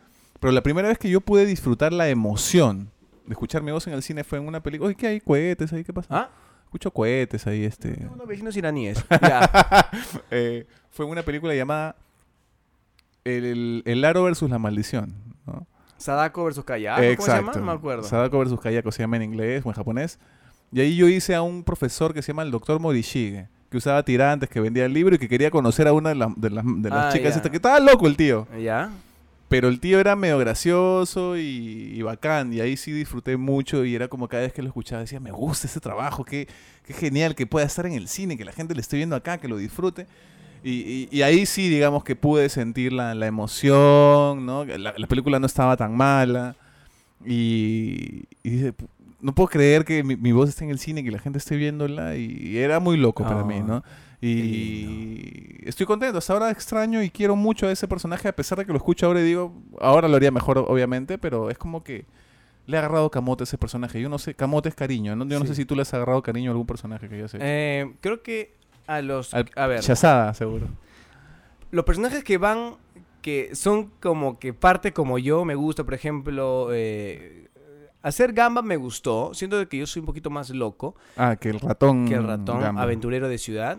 Pero 0.40 0.52
la 0.52 0.62
primera 0.62 0.88
vez 0.88 0.96
que 0.98 1.10
yo 1.10 1.20
pude 1.20 1.44
disfrutar 1.44 1.92
la 1.92 2.08
emoción 2.08 2.90
de 3.26 3.32
escuchar 3.34 3.62
mi 3.62 3.70
voz 3.72 3.86
en 3.86 3.92
el 3.92 4.02
cine 4.02 4.24
fue 4.24 4.38
en 4.38 4.46
una 4.48 4.62
película. 4.62 4.88
Oye, 4.88 4.96
¿qué 4.96 5.06
hay? 5.06 5.20
¿Cohetes 5.20 5.72
ahí? 5.72 5.84
¿Qué 5.84 5.92
pasa? 5.92 6.08
¿Ah? 6.10 6.30
Escucho 6.70 6.92
cohetes 6.92 7.48
ahí, 7.48 7.64
este. 7.64 8.06
Unos 8.14 8.28
vecinos 8.28 8.56
iraníes. 8.56 9.04
ya. 9.22 9.90
Eh, 10.30 10.66
fue 10.90 11.04
una 11.04 11.22
película 11.24 11.52
llamada 11.52 11.96
El, 13.24 13.44
el, 13.44 13.82
El 13.86 14.04
Aro 14.04 14.22
versus 14.22 14.48
la 14.48 14.60
Maldición. 14.60 15.12
¿no? 15.46 15.66
Sadako 15.98 16.44
versus 16.44 16.64
Kayako. 16.64 17.02
¿Cómo 17.16 17.26
se 17.26 17.32
llama? 17.36 17.52
No 17.56 17.62
me 17.62 17.72
acuerdo. 17.72 18.04
Sadako 18.04 18.38
versus 18.38 18.60
Kayako 18.60 18.92
se 18.92 19.02
llama 19.02 19.16
en 19.16 19.24
inglés 19.24 19.62
o 19.66 19.68
en 19.68 19.74
japonés. 19.74 20.20
Y 20.70 20.80
ahí 20.80 20.96
yo 20.96 21.08
hice 21.08 21.34
a 21.34 21.42
un 21.42 21.64
profesor 21.64 22.14
que 22.14 22.22
se 22.22 22.28
llama 22.28 22.42
el 22.44 22.52
doctor 22.52 22.78
Morishige, 22.78 23.48
que 23.68 23.76
usaba 23.76 24.04
tirantes, 24.04 24.48
que 24.48 24.60
vendía 24.60 24.84
el 24.84 24.92
libro 24.92 25.16
y 25.16 25.18
que 25.18 25.28
quería 25.28 25.50
conocer 25.50 25.88
a 25.88 25.92
una 25.92 26.10
de, 26.10 26.14
la- 26.14 26.32
de 26.36 26.50
las, 26.50 26.64
de 26.64 26.88
las 26.88 27.06
Ah, 27.06 27.10
chicas 27.12 27.40
que 27.40 27.56
estaba 27.56 27.80
loco 27.80 28.06
el 28.06 28.16
tío. 28.16 28.46
¿Ya? 28.62 28.90
Pero 29.50 29.68
el 29.68 29.80
tío 29.80 29.98
era 30.00 30.14
medio 30.16 30.38
gracioso 30.38 31.36
y, 31.36 31.92
y 31.92 32.00
bacán, 32.02 32.52
y 32.54 32.60
ahí 32.60 32.76
sí 32.76 32.92
disfruté 32.92 33.36
mucho 33.36 33.84
y 33.84 33.94
era 33.96 34.06
como 34.08 34.28
cada 34.28 34.44
vez 34.44 34.52
que 34.52 34.62
lo 34.62 34.68
escuchaba 34.68 35.02
decía, 35.02 35.18
me 35.20 35.32
gusta 35.32 35.66
ese 35.66 35.80
trabajo, 35.80 36.24
qué, 36.24 36.46
qué 36.86 36.92
genial 36.94 37.34
que 37.34 37.46
pueda 37.46 37.66
estar 37.66 37.84
en 37.84 37.94
el 37.94 38.06
cine, 38.06 38.38
que 38.38 38.44
la 38.44 38.52
gente 38.52 38.74
le 38.76 38.80
esté 38.80 38.96
viendo 38.96 39.16
acá, 39.16 39.38
que 39.38 39.48
lo 39.48 39.56
disfrute. 39.58 40.06
Y, 40.62 40.70
y- 40.70 41.08
y 41.10 41.22
ahí 41.22 41.46
sí, 41.46 41.68
digamos 41.68 42.04
que 42.04 42.14
pude 42.14 42.48
sentir 42.48 42.92
la, 42.92 43.14
la 43.14 43.26
emoción, 43.26 44.46
¿no? 44.46 44.64
La, 44.64 44.94
la 44.96 45.06
película 45.08 45.38
no 45.40 45.46
estaba 45.46 45.76
tan 45.76 45.96
mala. 45.96 46.54
Y, 47.26 48.24
y 48.42 48.50
dije, 48.50 48.72
"Pu- 48.74 48.88
no 49.20 49.34
puedo 49.34 49.48
creer 49.48 49.84
que 49.84 50.02
mi, 50.02 50.16
mi 50.16 50.32
voz 50.32 50.48
esté 50.48 50.64
en 50.64 50.70
el 50.70 50.78
cine, 50.78 51.04
que 51.04 51.10
la 51.10 51.18
gente 51.18 51.38
esté 51.38 51.56
viéndola. 51.56 52.16
Y 52.16 52.56
era 52.56 52.80
muy 52.80 52.96
loco 52.96 53.24
para 53.24 53.44
mí, 53.44 53.56
Ah, 53.60 53.64
¿no? 53.66 53.84
Y 54.20 55.68
estoy 55.68 55.86
contento. 55.86 56.18
Hasta 56.18 56.32
ahora 56.32 56.50
extraño 56.50 57.02
y 57.02 57.10
quiero 57.10 57.36
mucho 57.36 57.66
a 57.66 57.72
ese 57.72 57.88
personaje, 57.88 58.28
a 58.28 58.32
pesar 58.36 58.58
de 58.58 58.66
que 58.66 58.72
lo 58.72 58.78
escucho 58.78 59.06
ahora 59.06 59.20
y 59.20 59.24
digo, 59.24 59.52
ahora 59.80 60.08
lo 60.08 60.16
haría 60.16 60.30
mejor, 60.30 60.58
obviamente, 60.58 61.18
pero 61.18 61.50
es 61.50 61.58
como 61.58 61.82
que 61.82 62.04
le 62.66 62.76
ha 62.76 62.80
agarrado 62.80 63.10
camote 63.10 63.42
a 63.42 63.44
ese 63.44 63.58
personaje. 63.58 64.00
Yo 64.00 64.08
no 64.08 64.18
sé, 64.18 64.34
camote 64.34 64.68
es 64.68 64.74
cariño, 64.74 65.16
¿no? 65.16 65.24
Yo 65.26 65.38
no 65.38 65.46
sé 65.46 65.54
si 65.54 65.64
tú 65.64 65.74
le 65.74 65.82
has 65.82 65.92
agarrado 65.94 66.22
cariño 66.22 66.50
a 66.50 66.52
algún 66.52 66.66
personaje 66.66 67.08
que 67.08 67.18
yo 67.18 67.28
sé. 67.28 67.38
Eh, 67.40 67.92
creo 68.00 68.22
que 68.22 68.54
a 68.86 69.00
los... 69.02 69.34
Al- 69.34 69.50
a 69.56 69.66
ver. 69.66 69.80
Shazada, 69.80 70.34
seguro. 70.34 70.66
los 71.70 71.84
personajes 71.84 72.22
que 72.24 72.38
van, 72.38 72.74
que 73.22 73.54
son 73.54 73.90
como 74.00 74.38
que 74.38 74.52
parte 74.52 74.92
como 74.92 75.18
yo, 75.18 75.44
me 75.44 75.54
gusta, 75.54 75.84
por 75.84 75.94
ejemplo, 75.94 76.68
eh, 76.72 77.48
hacer 78.02 78.32
gamba 78.32 78.62
me 78.62 78.76
gustó, 78.76 79.32
siento 79.34 79.66
que 79.68 79.78
yo 79.78 79.86
soy 79.86 80.00
un 80.00 80.06
poquito 80.06 80.30
más 80.30 80.50
loco 80.50 80.94
Ah, 81.16 81.36
que 81.36 81.48
el 81.50 81.60
ratón. 81.60 82.06
que 82.08 82.14
el 82.14 82.26
ratón 82.26 82.60
Gamba. 82.60 82.82
aventurero 82.82 83.28
de 83.28 83.38
ciudad. 83.38 83.78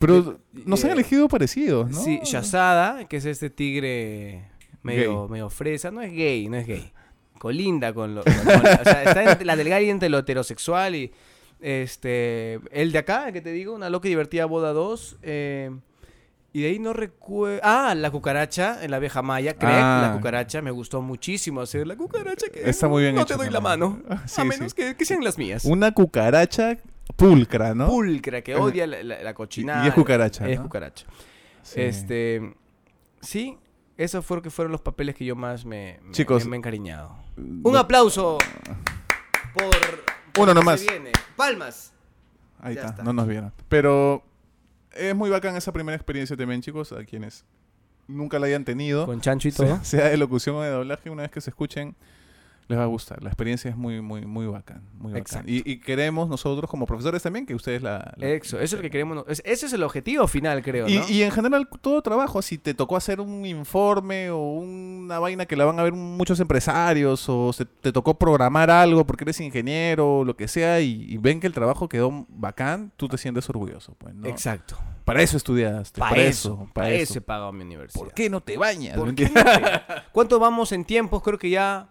Pero 0.00 0.18
Eh, 0.56 0.62
nos 0.66 0.82
han 0.82 0.90
eh, 0.90 0.94
elegido 0.94 1.28
parecidos, 1.28 1.88
¿no? 1.90 2.02
Sí, 2.02 2.18
Shazada, 2.24 3.06
que 3.06 3.18
es 3.18 3.24
este 3.26 3.50
tigre 3.50 4.50
medio, 4.82 5.28
medio 5.28 5.48
fresa, 5.50 5.92
no 5.92 6.02
es 6.02 6.10
gay, 6.12 6.48
no 6.48 6.56
es 6.56 6.66
gay. 6.66 6.92
Colinda 7.38 7.92
con 7.94 8.16
lo... 8.16 8.24
con- 8.24 8.32
con- 8.34 8.54
o 8.56 8.84
sea, 8.84 9.04
está 9.04 9.22
entre 9.30 9.44
la 9.46 9.54
delgada 9.56 9.80
y 9.82 9.90
entre 9.90 10.08
lo 10.08 10.18
heterosexual 10.18 10.96
y... 10.96 11.12
Este, 11.62 12.54
el 12.72 12.90
de 12.90 12.98
acá, 12.98 13.30
que 13.32 13.40
te 13.42 13.52
digo, 13.52 13.74
una 13.74 13.90
loca 13.90 14.08
y 14.08 14.10
divertida 14.10 14.46
boda 14.46 14.72
2. 14.72 15.18
eh, 15.22 15.70
y 16.52 16.62
de 16.62 16.68
ahí 16.68 16.78
no 16.80 16.92
recuerdo. 16.92 17.60
Ah, 17.62 17.94
la 17.94 18.10
cucaracha 18.10 18.82
en 18.82 18.90
la 18.90 18.98
vieja 18.98 19.22
maya. 19.22 19.54
Craig, 19.56 19.72
Ah. 19.76 20.06
la 20.08 20.16
cucaracha. 20.16 20.60
Me 20.62 20.72
gustó 20.72 21.00
muchísimo 21.00 21.60
hacer 21.60 21.86
la 21.86 21.94
cucaracha. 21.96 22.48
Que 22.52 22.68
Está 22.68 22.88
muy 22.88 23.02
bien 23.04 23.14
No 23.14 23.20
hecho 23.20 23.36
te 23.36 23.44
doy 23.44 23.52
la 23.52 23.60
mano. 23.60 24.00
Ah, 24.08 24.22
sí, 24.26 24.40
a 24.40 24.44
menos 24.44 24.72
sí. 24.72 24.76
que, 24.82 24.96
que 24.96 25.04
sean 25.04 25.22
las 25.22 25.38
mías. 25.38 25.64
Una 25.64 25.92
cucaracha 25.92 26.76
pulcra, 27.16 27.74
¿no? 27.74 27.86
Pulcra, 27.88 28.42
que 28.42 28.54
odia 28.56 28.86
la, 28.86 29.02
la, 29.02 29.22
la 29.22 29.34
cochinada. 29.34 29.84
Y 29.84 29.88
es 29.88 29.94
cucaracha, 29.94 30.48
Es 30.48 30.58
¿no? 30.58 30.64
cucaracha. 30.64 31.06
Sí. 31.62 31.80
Este. 31.82 32.54
Sí, 33.20 33.58
esos 33.96 34.24
fueron, 34.24 34.42
que 34.42 34.50
fueron 34.50 34.72
los 34.72 34.80
papeles 34.80 35.14
que 35.14 35.24
yo 35.24 35.36
más 35.36 35.64
me, 35.64 36.00
me- 36.02 36.12
Chicos, 36.12 36.46
me 36.46 36.56
he 36.56 36.58
encariñado. 36.58 37.14
Un 37.36 37.62
no- 37.62 37.78
aplauso 37.78 38.38
por... 39.54 39.70
por 40.32 40.44
Uno 40.44 40.54
nomás. 40.54 40.80
se 40.80 40.90
viene. 40.90 41.12
Palmas. 41.36 41.92
Ahí 42.60 42.74
está, 42.74 42.88
está. 42.88 43.02
no 43.02 43.12
nos 43.12 43.26
vieron. 43.26 43.52
Pero 43.68 44.22
es 44.92 45.14
muy 45.14 45.30
bacán 45.30 45.56
esa 45.56 45.72
primera 45.72 45.96
experiencia 45.96 46.36
también, 46.36 46.60
chicos, 46.62 46.92
a 46.92 47.04
quienes 47.04 47.44
nunca 48.06 48.38
la 48.38 48.46
hayan 48.46 48.64
tenido. 48.64 49.06
Con 49.06 49.20
chancho 49.20 49.48
y 49.48 49.50
sea, 49.52 49.66
todo. 49.66 49.84
sea 49.84 50.08
de 50.08 50.16
locución 50.16 50.56
o 50.56 50.62
de 50.62 50.70
doblaje, 50.70 51.10
una 51.10 51.22
vez 51.22 51.30
que 51.30 51.40
se 51.40 51.50
escuchen, 51.50 51.94
les 52.70 52.78
va 52.78 52.84
a 52.84 52.86
gustar. 52.86 53.22
La 53.22 53.28
experiencia 53.28 53.68
es 53.70 53.76
muy, 53.76 54.00
muy, 54.00 54.24
muy 54.24 54.46
bacán. 54.46 54.82
Muy 54.94 55.12
bacán. 55.12 55.18
Exacto. 55.20 55.50
Y, 55.50 55.62
y 55.66 55.80
queremos 55.80 56.28
nosotros, 56.28 56.70
como 56.70 56.86
profesores 56.86 57.22
también, 57.22 57.44
que 57.44 57.54
ustedes 57.54 57.82
la... 57.82 58.14
la- 58.16 58.28
Eso, 58.28 58.56
eso 58.58 58.62
es 58.62 58.72
lo 58.74 58.80
que 58.82 58.90
queremos. 58.90 59.24
Ese 59.28 59.66
es 59.66 59.72
el 59.72 59.82
objetivo 59.82 60.26
final, 60.28 60.62
creo, 60.62 60.88
y, 60.88 60.98
¿no? 60.98 61.08
y 61.08 61.22
en 61.22 61.30
general, 61.32 61.68
todo 61.82 62.00
trabajo, 62.00 62.40
si 62.42 62.56
te 62.58 62.72
tocó 62.72 62.96
hacer 62.96 63.20
un 63.20 63.44
informe 63.44 64.30
o 64.30 64.38
una 64.38 65.18
vaina 65.18 65.44
que 65.46 65.56
la 65.56 65.64
van 65.64 65.78
a 65.78 65.82
ver 65.82 65.92
muchos 65.92 66.38
empresarios, 66.40 67.28
o 67.28 67.52
se- 67.52 67.64
te 67.66 67.92
tocó 67.92 68.14
programar 68.18 68.70
algo 68.70 69.04
porque 69.04 69.24
eres 69.24 69.40
ingeniero, 69.40 70.18
o 70.18 70.24
lo 70.24 70.36
que 70.36 70.48
sea, 70.48 70.80
y, 70.80 71.06
y 71.08 71.16
ven 71.18 71.40
que 71.40 71.46
el 71.46 71.52
trabajo 71.52 71.88
quedó 71.88 72.26
bacán, 72.28 72.92
tú 72.96 73.08
te 73.08 73.18
sientes 73.18 73.48
orgulloso. 73.50 73.94
Pues, 73.98 74.14
¿no? 74.14 74.28
Exacto. 74.28 74.76
Para 75.04 75.22
eso 75.22 75.36
estudiaste, 75.36 75.98
Para 75.98 76.10
para, 76.10 76.22
eso, 76.22 76.52
eso, 76.62 76.70
para 76.72 76.90
eso 76.92 77.18
he 77.18 77.20
pagado 77.20 77.52
mi 77.52 77.64
universidad. 77.64 78.04
¿Por 78.04 78.14
qué 78.14 78.30
no 78.30 78.40
te 78.40 78.56
bañas? 78.56 78.96
¿Por 78.96 79.08
¿Me 79.08 79.14
qué 79.16 79.24
entiendes? 79.24 79.60
no 79.60 79.60
te- 79.60 80.02
¿Cuánto 80.12 80.38
vamos 80.38 80.70
en 80.70 80.84
tiempos? 80.84 81.20
Creo 81.22 81.38
que 81.38 81.50
ya 81.50 81.88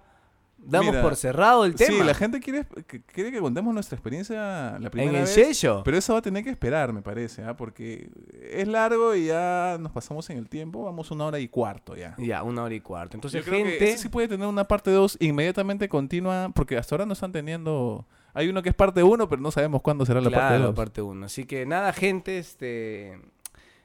damos 0.62 0.90
Mira, 0.92 1.02
por 1.02 1.16
cerrado 1.16 1.66
el 1.66 1.76
tema. 1.76 1.98
Sí, 2.00 2.04
la 2.04 2.14
gente 2.14 2.40
quiere 2.40 2.66
que, 2.88 3.02
quiere 3.02 3.32
que 3.32 3.40
contemos 3.40 3.74
nuestra 3.74 3.96
experiencia 3.96 4.78
la 4.80 4.90
primera 4.90 5.12
en 5.12 5.16
el 5.18 5.22
vez. 5.24 5.34
sello. 5.34 5.82
Pero 5.84 5.98
eso 5.98 6.14
va 6.14 6.20
a 6.20 6.22
tener 6.22 6.44
que 6.44 6.50
esperar, 6.50 6.94
me 6.94 7.02
parece, 7.02 7.44
¿ah? 7.44 7.56
porque 7.58 8.10
es 8.52 8.68
largo 8.68 9.16
y 9.16 9.28
ya 9.28 9.78
nos 9.80 9.92
pasamos 9.92 10.30
en 10.30 10.38
el 10.38 10.48
tiempo. 10.50 10.84
Vamos 10.84 11.12
una 11.12 11.26
hora 11.26 11.40
y 11.40 11.48
cuarto 11.48 11.96
ya. 11.96 12.16
Ya, 12.18 12.44
una 12.44 12.64
hora 12.64 12.76
y 12.76 12.82
cuarto. 12.82 13.18
Entonces, 13.18 13.44
Yo 13.44 13.50
creo 13.52 13.64
que 13.66 13.72
gente. 13.72 13.98
sí 13.98 14.10
puede 14.10 14.28
tener 14.28 14.48
una 14.48 14.66
parte 14.68 14.92
2 14.92 15.18
inmediatamente 15.22 15.90
continua, 15.90 16.50
porque 16.54 16.78
hasta 16.78 16.96
ahora 16.96 17.06
no 17.06 17.14
están 17.14 17.32
teniendo... 17.32 18.06
Hay 18.34 18.48
uno 18.48 18.62
que 18.62 18.70
es 18.70 18.76
parte 18.76 19.02
1, 19.02 19.28
pero 19.28 19.42
no 19.42 19.50
sabemos 19.50 19.82
cuándo 19.82 20.06
será 20.06 20.22
la 20.22 20.30
parte 20.30 20.48
Claro, 20.50 20.66
2. 20.68 20.76
parte 20.76 21.02
uno. 21.02 21.26
Así 21.26 21.46
que 21.46 21.66
nada, 21.66 21.92
gente, 21.94 22.38
este. 22.38 23.20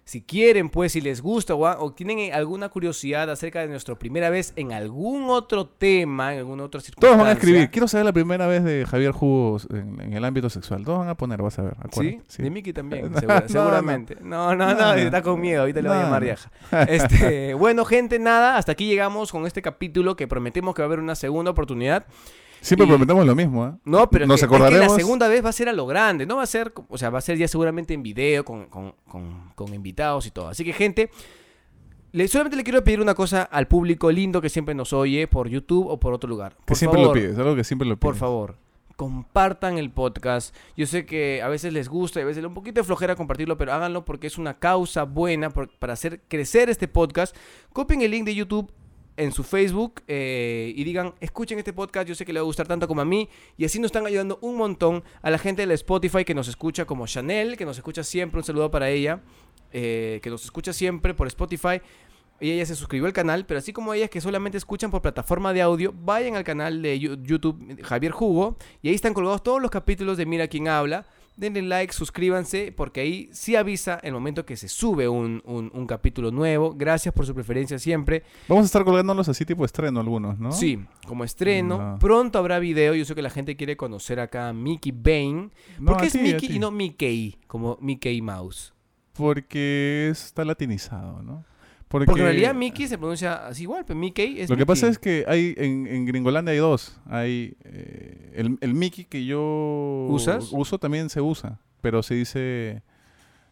Si 0.06 0.20
quieren, 0.20 0.68
pues, 0.68 0.92
si 0.92 1.00
les 1.00 1.22
gusta 1.22 1.54
o, 1.54 1.64
o 1.82 1.92
tienen 1.92 2.32
alguna 2.34 2.68
curiosidad 2.68 3.30
acerca 3.30 3.60
de 3.60 3.68
nuestra 3.68 3.94
primera 3.98 4.28
vez 4.28 4.52
en 4.56 4.72
algún 4.72 5.30
otro 5.30 5.66
tema, 5.66 6.34
en 6.34 6.40
alguna 6.40 6.64
otra 6.64 6.82
circunstancia. 6.82 7.08
Todos 7.16 7.18
van 7.18 7.28
a 7.28 7.32
escribir. 7.32 7.70
Quiero 7.70 7.88
saber 7.88 8.04
la 8.04 8.12
primera 8.12 8.46
vez 8.46 8.62
de 8.64 8.84
Javier 8.84 9.12
Jugos 9.12 9.66
en, 9.70 9.98
en 10.02 10.12
el 10.12 10.22
ámbito 10.24 10.50
sexual. 10.50 10.84
Todos 10.84 10.98
van 10.98 11.08
a 11.08 11.16
poner, 11.16 11.40
vas 11.40 11.58
a 11.58 11.62
ver. 11.62 11.74
¿Sí? 11.74 11.80
acuérdate. 11.88 12.42
De 12.42 12.50
Mickey 12.50 12.72
también, 12.74 13.10
No, 13.12 13.18
segura- 13.18 13.40
no, 13.40 13.48
seguramente. 13.48 14.16
No, 14.20 14.54
no, 14.54 14.74
no, 14.74 14.92
está 14.92 15.22
con 15.22 15.40
miedo, 15.40 15.62
ahorita 15.62 15.80
le 15.80 15.88
voy 15.88 15.96
a 15.96 16.02
llamar 16.02 16.22
vieja. 16.22 16.50
Este, 16.86 17.54
bueno, 17.54 17.86
gente, 17.86 18.18
nada, 18.18 18.58
hasta 18.58 18.72
aquí 18.72 18.86
llegamos 18.86 19.32
con 19.32 19.46
este 19.46 19.62
capítulo 19.62 20.16
que 20.16 20.28
prometemos 20.28 20.74
que 20.74 20.82
va 20.82 20.84
a 20.84 20.88
haber 20.88 20.98
una 21.00 21.14
segunda 21.14 21.50
oportunidad. 21.52 22.04
Siempre 22.64 22.86
Y- 22.86 22.88
prometemos 22.90 23.26
lo 23.26 23.34
mismo, 23.34 23.62
¿ah? 23.64 23.78
No, 23.84 24.08
pero 24.08 24.24
es 24.24 24.28
Nos 24.28 24.42
es 24.42 24.48
que, 24.48 24.50
la 24.52 24.56
acordaremos. 24.66 24.96
segunda 24.96 25.28
vez 25.28 25.44
va 25.44 25.50
a 25.50 25.52
ser 25.52 25.68
a 25.68 25.72
lo 25.72 25.86
grande, 25.86 26.24
no 26.24 26.36
va 26.36 26.42
a 26.44 26.46
ser, 26.46 26.72
o 26.88 26.96
sea, 26.98 27.10
va 27.10 27.18
a 27.18 27.22
ser 27.22 27.36
ya 27.36 27.46
seguramente 27.46 27.92
en 27.92 28.02
video, 28.02 28.44
con, 28.44 28.66
con- 28.66 28.94
con- 29.06 29.50
con 29.54 29.74
invitados 29.74 30.26
y 30.26 30.30
todo. 30.30 30.48
Así 30.48 30.64
que, 30.64 30.72
gente, 30.72 31.10
le, 32.12 32.26
solamente 32.28 32.56
le 32.56 32.64
quiero 32.64 32.82
pedir 32.82 33.00
una 33.00 33.14
cosa 33.14 33.42
al 33.42 33.66
público 33.68 34.10
lindo 34.10 34.40
que 34.40 34.48
siempre 34.48 34.74
nos 34.74 34.92
oye 34.92 35.26
por 35.26 35.48
YouTube 35.48 35.86
o 35.88 35.98
por 36.00 36.14
otro 36.14 36.28
lugar. 36.30 36.56
Que 36.64 36.74
siempre 36.74 37.00
favor, 37.02 37.16
lo 37.16 37.22
pides, 37.22 37.38
algo 37.38 37.54
que 37.56 37.64
siempre 37.64 37.86
lo 37.86 37.96
pides. 37.96 38.00
Por 38.00 38.16
favor, 38.16 38.56
compartan 38.96 39.76
el 39.76 39.90
podcast. 39.90 40.54
Yo 40.76 40.86
sé 40.86 41.04
que 41.04 41.42
a 41.42 41.48
veces 41.48 41.72
les 41.72 41.88
gusta 41.88 42.20
y 42.20 42.22
a 42.22 42.26
veces 42.26 42.44
un 42.44 42.54
poquito 42.54 42.80
de 42.80 42.84
flojera 42.84 43.16
compartirlo, 43.16 43.58
pero 43.58 43.72
háganlo 43.72 44.04
porque 44.04 44.28
es 44.28 44.38
una 44.38 44.58
causa 44.58 45.02
buena 45.02 45.50
por- 45.50 45.68
para 45.78 45.92
hacer 45.94 46.20
crecer 46.28 46.70
este 46.70 46.88
podcast. 46.88 47.36
Copien 47.72 48.00
el 48.02 48.12
link 48.12 48.24
de 48.24 48.34
YouTube 48.36 48.70
en 49.16 49.32
su 49.32 49.44
Facebook 49.44 50.02
eh, 50.08 50.72
y 50.74 50.84
digan, 50.84 51.14
escuchen 51.20 51.58
este 51.58 51.72
podcast, 51.72 52.08
yo 52.08 52.14
sé 52.14 52.24
que 52.24 52.32
le 52.32 52.40
va 52.40 52.44
a 52.44 52.46
gustar 52.46 52.66
tanto 52.66 52.88
como 52.88 53.00
a 53.00 53.04
mí. 53.04 53.28
Y 53.56 53.64
así 53.64 53.78
nos 53.78 53.86
están 53.86 54.06
ayudando 54.06 54.38
un 54.42 54.56
montón 54.56 55.04
a 55.22 55.30
la 55.30 55.38
gente 55.38 55.66
de 55.66 55.74
Spotify 55.74 56.24
que 56.24 56.34
nos 56.34 56.48
escucha 56.48 56.84
como 56.84 57.06
Chanel, 57.06 57.56
que 57.56 57.64
nos 57.64 57.76
escucha 57.76 58.02
siempre, 58.02 58.38
un 58.38 58.44
saludo 58.44 58.70
para 58.70 58.90
ella, 58.90 59.22
eh, 59.72 60.20
que 60.22 60.30
nos 60.30 60.44
escucha 60.44 60.72
siempre 60.72 61.14
por 61.14 61.26
Spotify. 61.28 61.80
Y 62.40 62.50
ella 62.50 62.66
se 62.66 62.74
suscribió 62.74 63.06
al 63.06 63.12
canal, 63.12 63.46
pero 63.46 63.58
así 63.58 63.72
como 63.72 63.94
ellas 63.94 64.10
que 64.10 64.20
solamente 64.20 64.58
escuchan 64.58 64.90
por 64.90 65.00
plataforma 65.00 65.52
de 65.52 65.62
audio, 65.62 65.94
vayan 65.96 66.34
al 66.34 66.42
canal 66.42 66.82
de 66.82 66.98
YouTube 66.98 67.80
Javier 67.82 68.10
Jugo 68.10 68.56
y 68.82 68.88
ahí 68.88 68.94
están 68.94 69.14
colgados 69.14 69.42
todos 69.42 69.62
los 69.62 69.70
capítulos 69.70 70.16
de 70.16 70.26
Mira 70.26 70.48
quién 70.48 70.66
habla. 70.66 71.06
Denle 71.36 71.62
like, 71.62 71.92
suscríbanse, 71.92 72.70
porque 72.70 73.00
ahí 73.00 73.28
sí 73.32 73.56
avisa 73.56 73.98
el 74.04 74.12
momento 74.12 74.46
que 74.46 74.56
se 74.56 74.68
sube 74.68 75.08
un, 75.08 75.42
un- 75.44 75.68
un 75.74 75.86
capítulo 75.86 76.30
nuevo. 76.30 76.74
Gracias 76.76 77.12
por 77.12 77.26
su 77.26 77.34
preferencia 77.34 77.76
siempre. 77.80 78.22
Vamos 78.48 78.62
a 78.62 78.66
estar 78.66 78.84
colgándolos 78.84 79.28
así 79.28 79.44
tipo 79.44 79.64
estreno 79.64 79.98
algunos, 79.98 80.38
¿no? 80.38 80.52
Sí, 80.52 80.78
como 81.08 81.24
estreno. 81.24 81.78
No. 81.94 81.98
Pronto 81.98 82.38
habrá 82.38 82.60
video. 82.60 82.94
Yo 82.94 83.04
sé 83.04 83.16
que 83.16 83.22
la 83.22 83.30
gente 83.30 83.56
quiere 83.56 83.76
conocer 83.76 84.20
acá 84.20 84.50
a 84.50 84.52
Mickey 84.52 84.92
Bane. 84.92 85.50
No, 85.80 85.86
¿Por 85.92 86.00
qué 86.02 86.06
es 86.06 86.14
Mickey 86.14 86.54
y 86.54 86.58
no 86.60 86.70
Mickey? 86.70 87.36
Como 87.48 87.78
Mickey 87.80 88.22
Mouse. 88.22 88.72
Porque 89.14 90.08
está 90.10 90.44
latinizado, 90.44 91.22
¿no? 91.22 91.44
Porque 92.04 92.20
en 92.20 92.26
realidad 92.26 92.54
Mickey 92.54 92.86
se 92.88 92.98
pronuncia 92.98 93.46
así 93.46 93.62
igual, 93.62 93.84
pero 93.86 93.98
Mickey 93.98 94.40
es 94.40 94.50
Lo 94.50 94.56
que 94.56 94.66
pasa 94.66 94.88
es 94.88 94.98
que 94.98 95.24
hay 95.28 95.54
en, 95.56 95.86
en 95.86 96.06
Gringolandia 96.06 96.52
hay 96.52 96.58
dos. 96.58 97.00
Hay 97.06 97.56
eh, 97.64 98.32
el, 98.34 98.58
el 98.60 98.74
Mickey 98.74 99.04
que 99.04 99.24
yo 99.24 100.06
¿Usas? 100.10 100.50
uso 100.52 100.78
también 100.78 101.08
se 101.10 101.20
usa, 101.20 101.60
pero 101.80 102.02
se 102.02 102.14
dice 102.14 102.82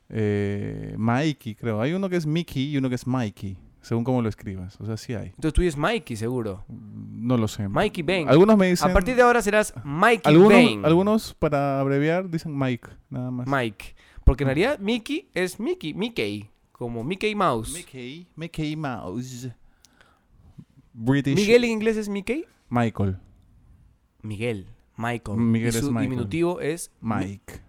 eh, 0.08 0.94
Mikey, 0.98 1.54
creo. 1.54 1.80
Hay 1.80 1.92
uno 1.92 2.08
que 2.08 2.16
es 2.16 2.26
Mickey 2.26 2.70
y 2.70 2.76
uno 2.76 2.88
que 2.88 2.96
es 2.96 3.06
Mikey, 3.06 3.56
según 3.80 4.04
cómo 4.04 4.20
lo 4.22 4.28
escribas. 4.28 4.78
O 4.80 4.86
sea, 4.86 4.96
sí 4.96 5.14
hay. 5.14 5.28
Entonces 5.28 5.52
tú 5.52 5.62
eres 5.62 5.76
Mikey, 5.76 6.16
seguro. 6.16 6.64
No 6.68 7.36
lo 7.36 7.48
sé. 7.48 7.68
Mikey 7.68 8.02
Bane. 8.02 8.26
Algunos 8.28 8.56
me 8.58 8.68
dicen 8.68 8.90
A 8.90 8.92
partir 8.92 9.16
de 9.16 9.22
ahora 9.22 9.40
serás 9.40 9.72
Mikey 9.84 10.20
algunos, 10.24 10.52
Bane. 10.52 10.80
algunos 10.84 11.34
para 11.34 11.80
abreviar 11.80 12.28
dicen 12.28 12.56
Mike, 12.58 12.88
nada 13.08 13.30
más. 13.30 13.46
Mike. 13.46 13.94
Porque 14.24 14.44
en 14.44 14.48
realidad 14.48 14.78
Mickey 14.78 15.28
es 15.34 15.58
Mickey, 15.58 15.94
Mickey. 15.94 16.50
Como 16.82 17.04
Mickey 17.04 17.32
Mouse. 17.36 17.72
Mickey, 17.72 18.26
Mickey 18.34 18.74
Mouse. 18.74 19.48
British 20.92 21.36
Miguel 21.36 21.62
en 21.62 21.70
inglés 21.70 21.96
es 21.96 22.08
Mickey. 22.08 22.44
Michael, 22.68 23.18
Miguel. 24.20 24.66
Michael. 24.96 25.38
Miguel 25.38 25.72
y 25.72 25.78
es 25.78 25.84
su 25.84 25.92
Michael. 25.92 26.10
diminutivo 26.10 26.60
es 26.60 26.90
Mike. 27.00 27.60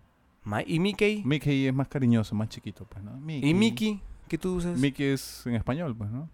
Mi- 0.45 0.63
¿Y 0.65 0.79
Mickey? 0.79 1.21
Mickey 1.23 1.67
es 1.67 1.73
más 1.75 1.87
cariñoso, 1.89 2.33
más 2.33 2.49
chiquito, 2.49 2.85
pues, 2.89 3.03
¿no? 3.03 3.11
¿Y 3.31 3.53
Mickey? 3.53 4.01
¿Qué 4.27 4.39
tú 4.39 4.55
usas? 4.55 4.79
Mickey 4.79 5.05
es 5.05 5.45
en 5.45 5.53
español, 5.57 5.95
pues, 5.95 6.09
¿no? 6.09 6.27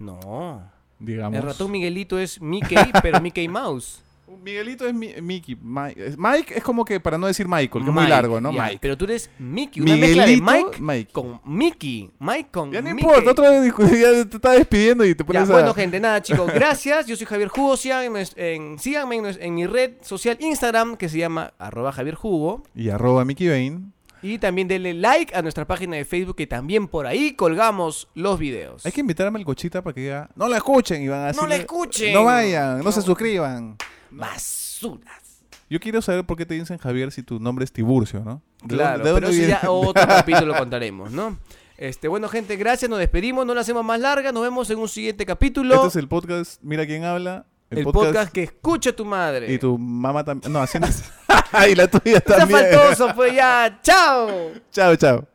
No. 0.00 0.68
Digamos. 0.98 1.38
El 1.38 1.44
ratón 1.46 1.70
Miguelito 1.70 2.18
es 2.18 2.40
Mickey, 2.40 2.76
pero 3.02 3.20
Mickey 3.20 3.46
Mouse. 3.48 4.02
Miguelito 4.42 4.86
es 4.86 4.94
Mi- 4.94 5.14
Mickey. 5.22 5.56
Mike 5.62 6.54
es 6.56 6.62
como 6.62 6.84
que, 6.84 7.00
para 7.00 7.18
no 7.18 7.26
decir 7.26 7.46
Michael, 7.48 7.84
que 7.84 7.90
es 7.90 7.94
muy 7.94 8.06
largo, 8.06 8.40
¿no? 8.40 8.52
ya, 8.52 8.62
Mike. 8.64 8.78
Pero 8.80 8.96
tú 8.96 9.04
eres 9.04 9.30
Mickey. 9.38 9.82
Una 9.82 9.96
mezcla 9.96 10.26
de 10.26 10.36
Miguelito, 10.36 10.52
Mike 10.66 10.80
Mike. 10.80 11.12
con 11.12 11.40
Mickey. 11.44 12.10
Mike 12.18 12.48
con 12.52 12.72
Ya 12.72 12.82
no 12.82 12.90
importa, 12.90 13.30
otra 13.30 13.50
vez 13.50 13.72
ya 13.76 14.24
te 14.28 14.36
estás 14.36 14.56
despidiendo 14.56 15.04
y 15.04 15.14
te 15.14 15.22
Ya, 15.22 15.26
pones 15.26 15.50
a... 15.50 15.52
bueno, 15.52 15.74
gente, 15.74 15.98
nada, 16.00 16.20
chicos, 16.22 16.52
gracias. 16.52 17.06
Yo 17.06 17.16
soy 17.16 17.26
Javier 17.26 17.48
Jugo. 17.48 17.76
Síganme 17.76 18.24
en, 18.36 18.78
síganme 18.78 19.16
en, 19.16 19.24
nues- 19.24 19.38
en 19.40 19.54
mi 19.54 19.66
red 19.66 19.94
social 20.02 20.36
Instagram, 20.40 20.96
que 20.96 21.08
se 21.08 21.18
llama 21.18 21.52
arroba 21.58 21.92
Javier 21.92 22.14
Jugo. 22.14 22.62
Y 22.74 22.88
arroba 22.90 23.24
Mickey 23.24 23.48
Bane. 23.48 23.80
Y 24.22 24.38
también 24.38 24.66
denle 24.66 24.94
like 24.94 25.36
a 25.36 25.42
nuestra 25.42 25.66
página 25.66 25.96
de 25.96 26.04
Facebook, 26.04 26.36
que 26.36 26.46
también 26.46 26.88
por 26.88 27.06
ahí 27.06 27.34
colgamos 27.34 28.08
los 28.14 28.38
videos. 28.38 28.84
Hay 28.84 28.90
que 28.90 29.00
invitar 29.02 29.26
a 29.26 29.30
Melcochita 29.30 29.82
para 29.82 29.94
que 29.94 30.00
diga, 30.00 30.30
no 30.34 30.48
la 30.48 30.56
escuchen 30.56 31.02
y 31.02 31.08
van 31.08 31.18
a 31.20 31.22
¡No 31.22 31.26
decirle, 31.28 31.48
la 31.50 31.56
escuchen! 31.56 32.12
No 32.14 32.24
vayan, 32.24 32.78
no, 32.78 32.84
No. 32.84 32.92
se 32.92 33.02
suscriban. 33.02 33.76
Basuras. 34.16 35.42
Yo 35.68 35.80
quiero 35.80 36.00
saber 36.00 36.24
por 36.24 36.36
qué 36.36 36.46
te 36.46 36.54
dicen 36.54 36.78
Javier 36.78 37.10
si 37.10 37.22
tu 37.22 37.40
nombre 37.40 37.64
es 37.64 37.72
Tiburcio, 37.72 38.20
¿no? 38.24 38.42
¿De 38.62 38.74
Claro, 38.76 38.98
dónde- 39.04 39.08
de 39.12 39.14
pero 39.14 39.28
eso 39.32 39.48
ya 39.48 39.70
otro 39.70 40.06
capítulo 40.06 40.46
lo 40.46 40.54
contaremos, 40.56 41.10
¿no? 41.10 41.38
Este, 41.76 42.08
bueno, 42.08 42.28
gente, 42.28 42.56
gracias, 42.56 42.88
nos 42.88 42.98
despedimos, 42.98 43.44
no 43.44 43.52
la 43.54 43.60
hacemos 43.60 43.84
más 43.84 44.00
larga, 44.00 44.32
nos 44.32 44.42
vemos 44.42 44.70
en 44.70 44.78
un 44.78 44.88
siguiente 44.88 45.26
capítulo. 45.26 45.74
Este 45.74 45.88
es 45.88 45.96
el 45.96 46.08
podcast 46.08 46.60
Mira 46.62 46.86
quién 46.86 47.04
habla. 47.04 47.46
el 47.70 47.84
podcast, 47.84 48.32
que 48.32 48.44
escucha 48.44 48.94
tu 48.94 49.04
madre. 49.04 49.52
Y 49.52 49.58
tu 49.58 49.76
mamá 49.76 50.24
también. 50.24 50.52
No, 50.52 50.60
así 50.60 50.78
no 50.78 50.86
y 51.70 51.74
la 51.74 51.88
tuya 51.88 52.20
también. 52.20 52.60
faltoso, 52.72 53.14
pues 53.14 53.34
ya, 53.34 53.78
chao. 53.82 54.52
Chao, 54.70 54.96
chao. 54.96 55.28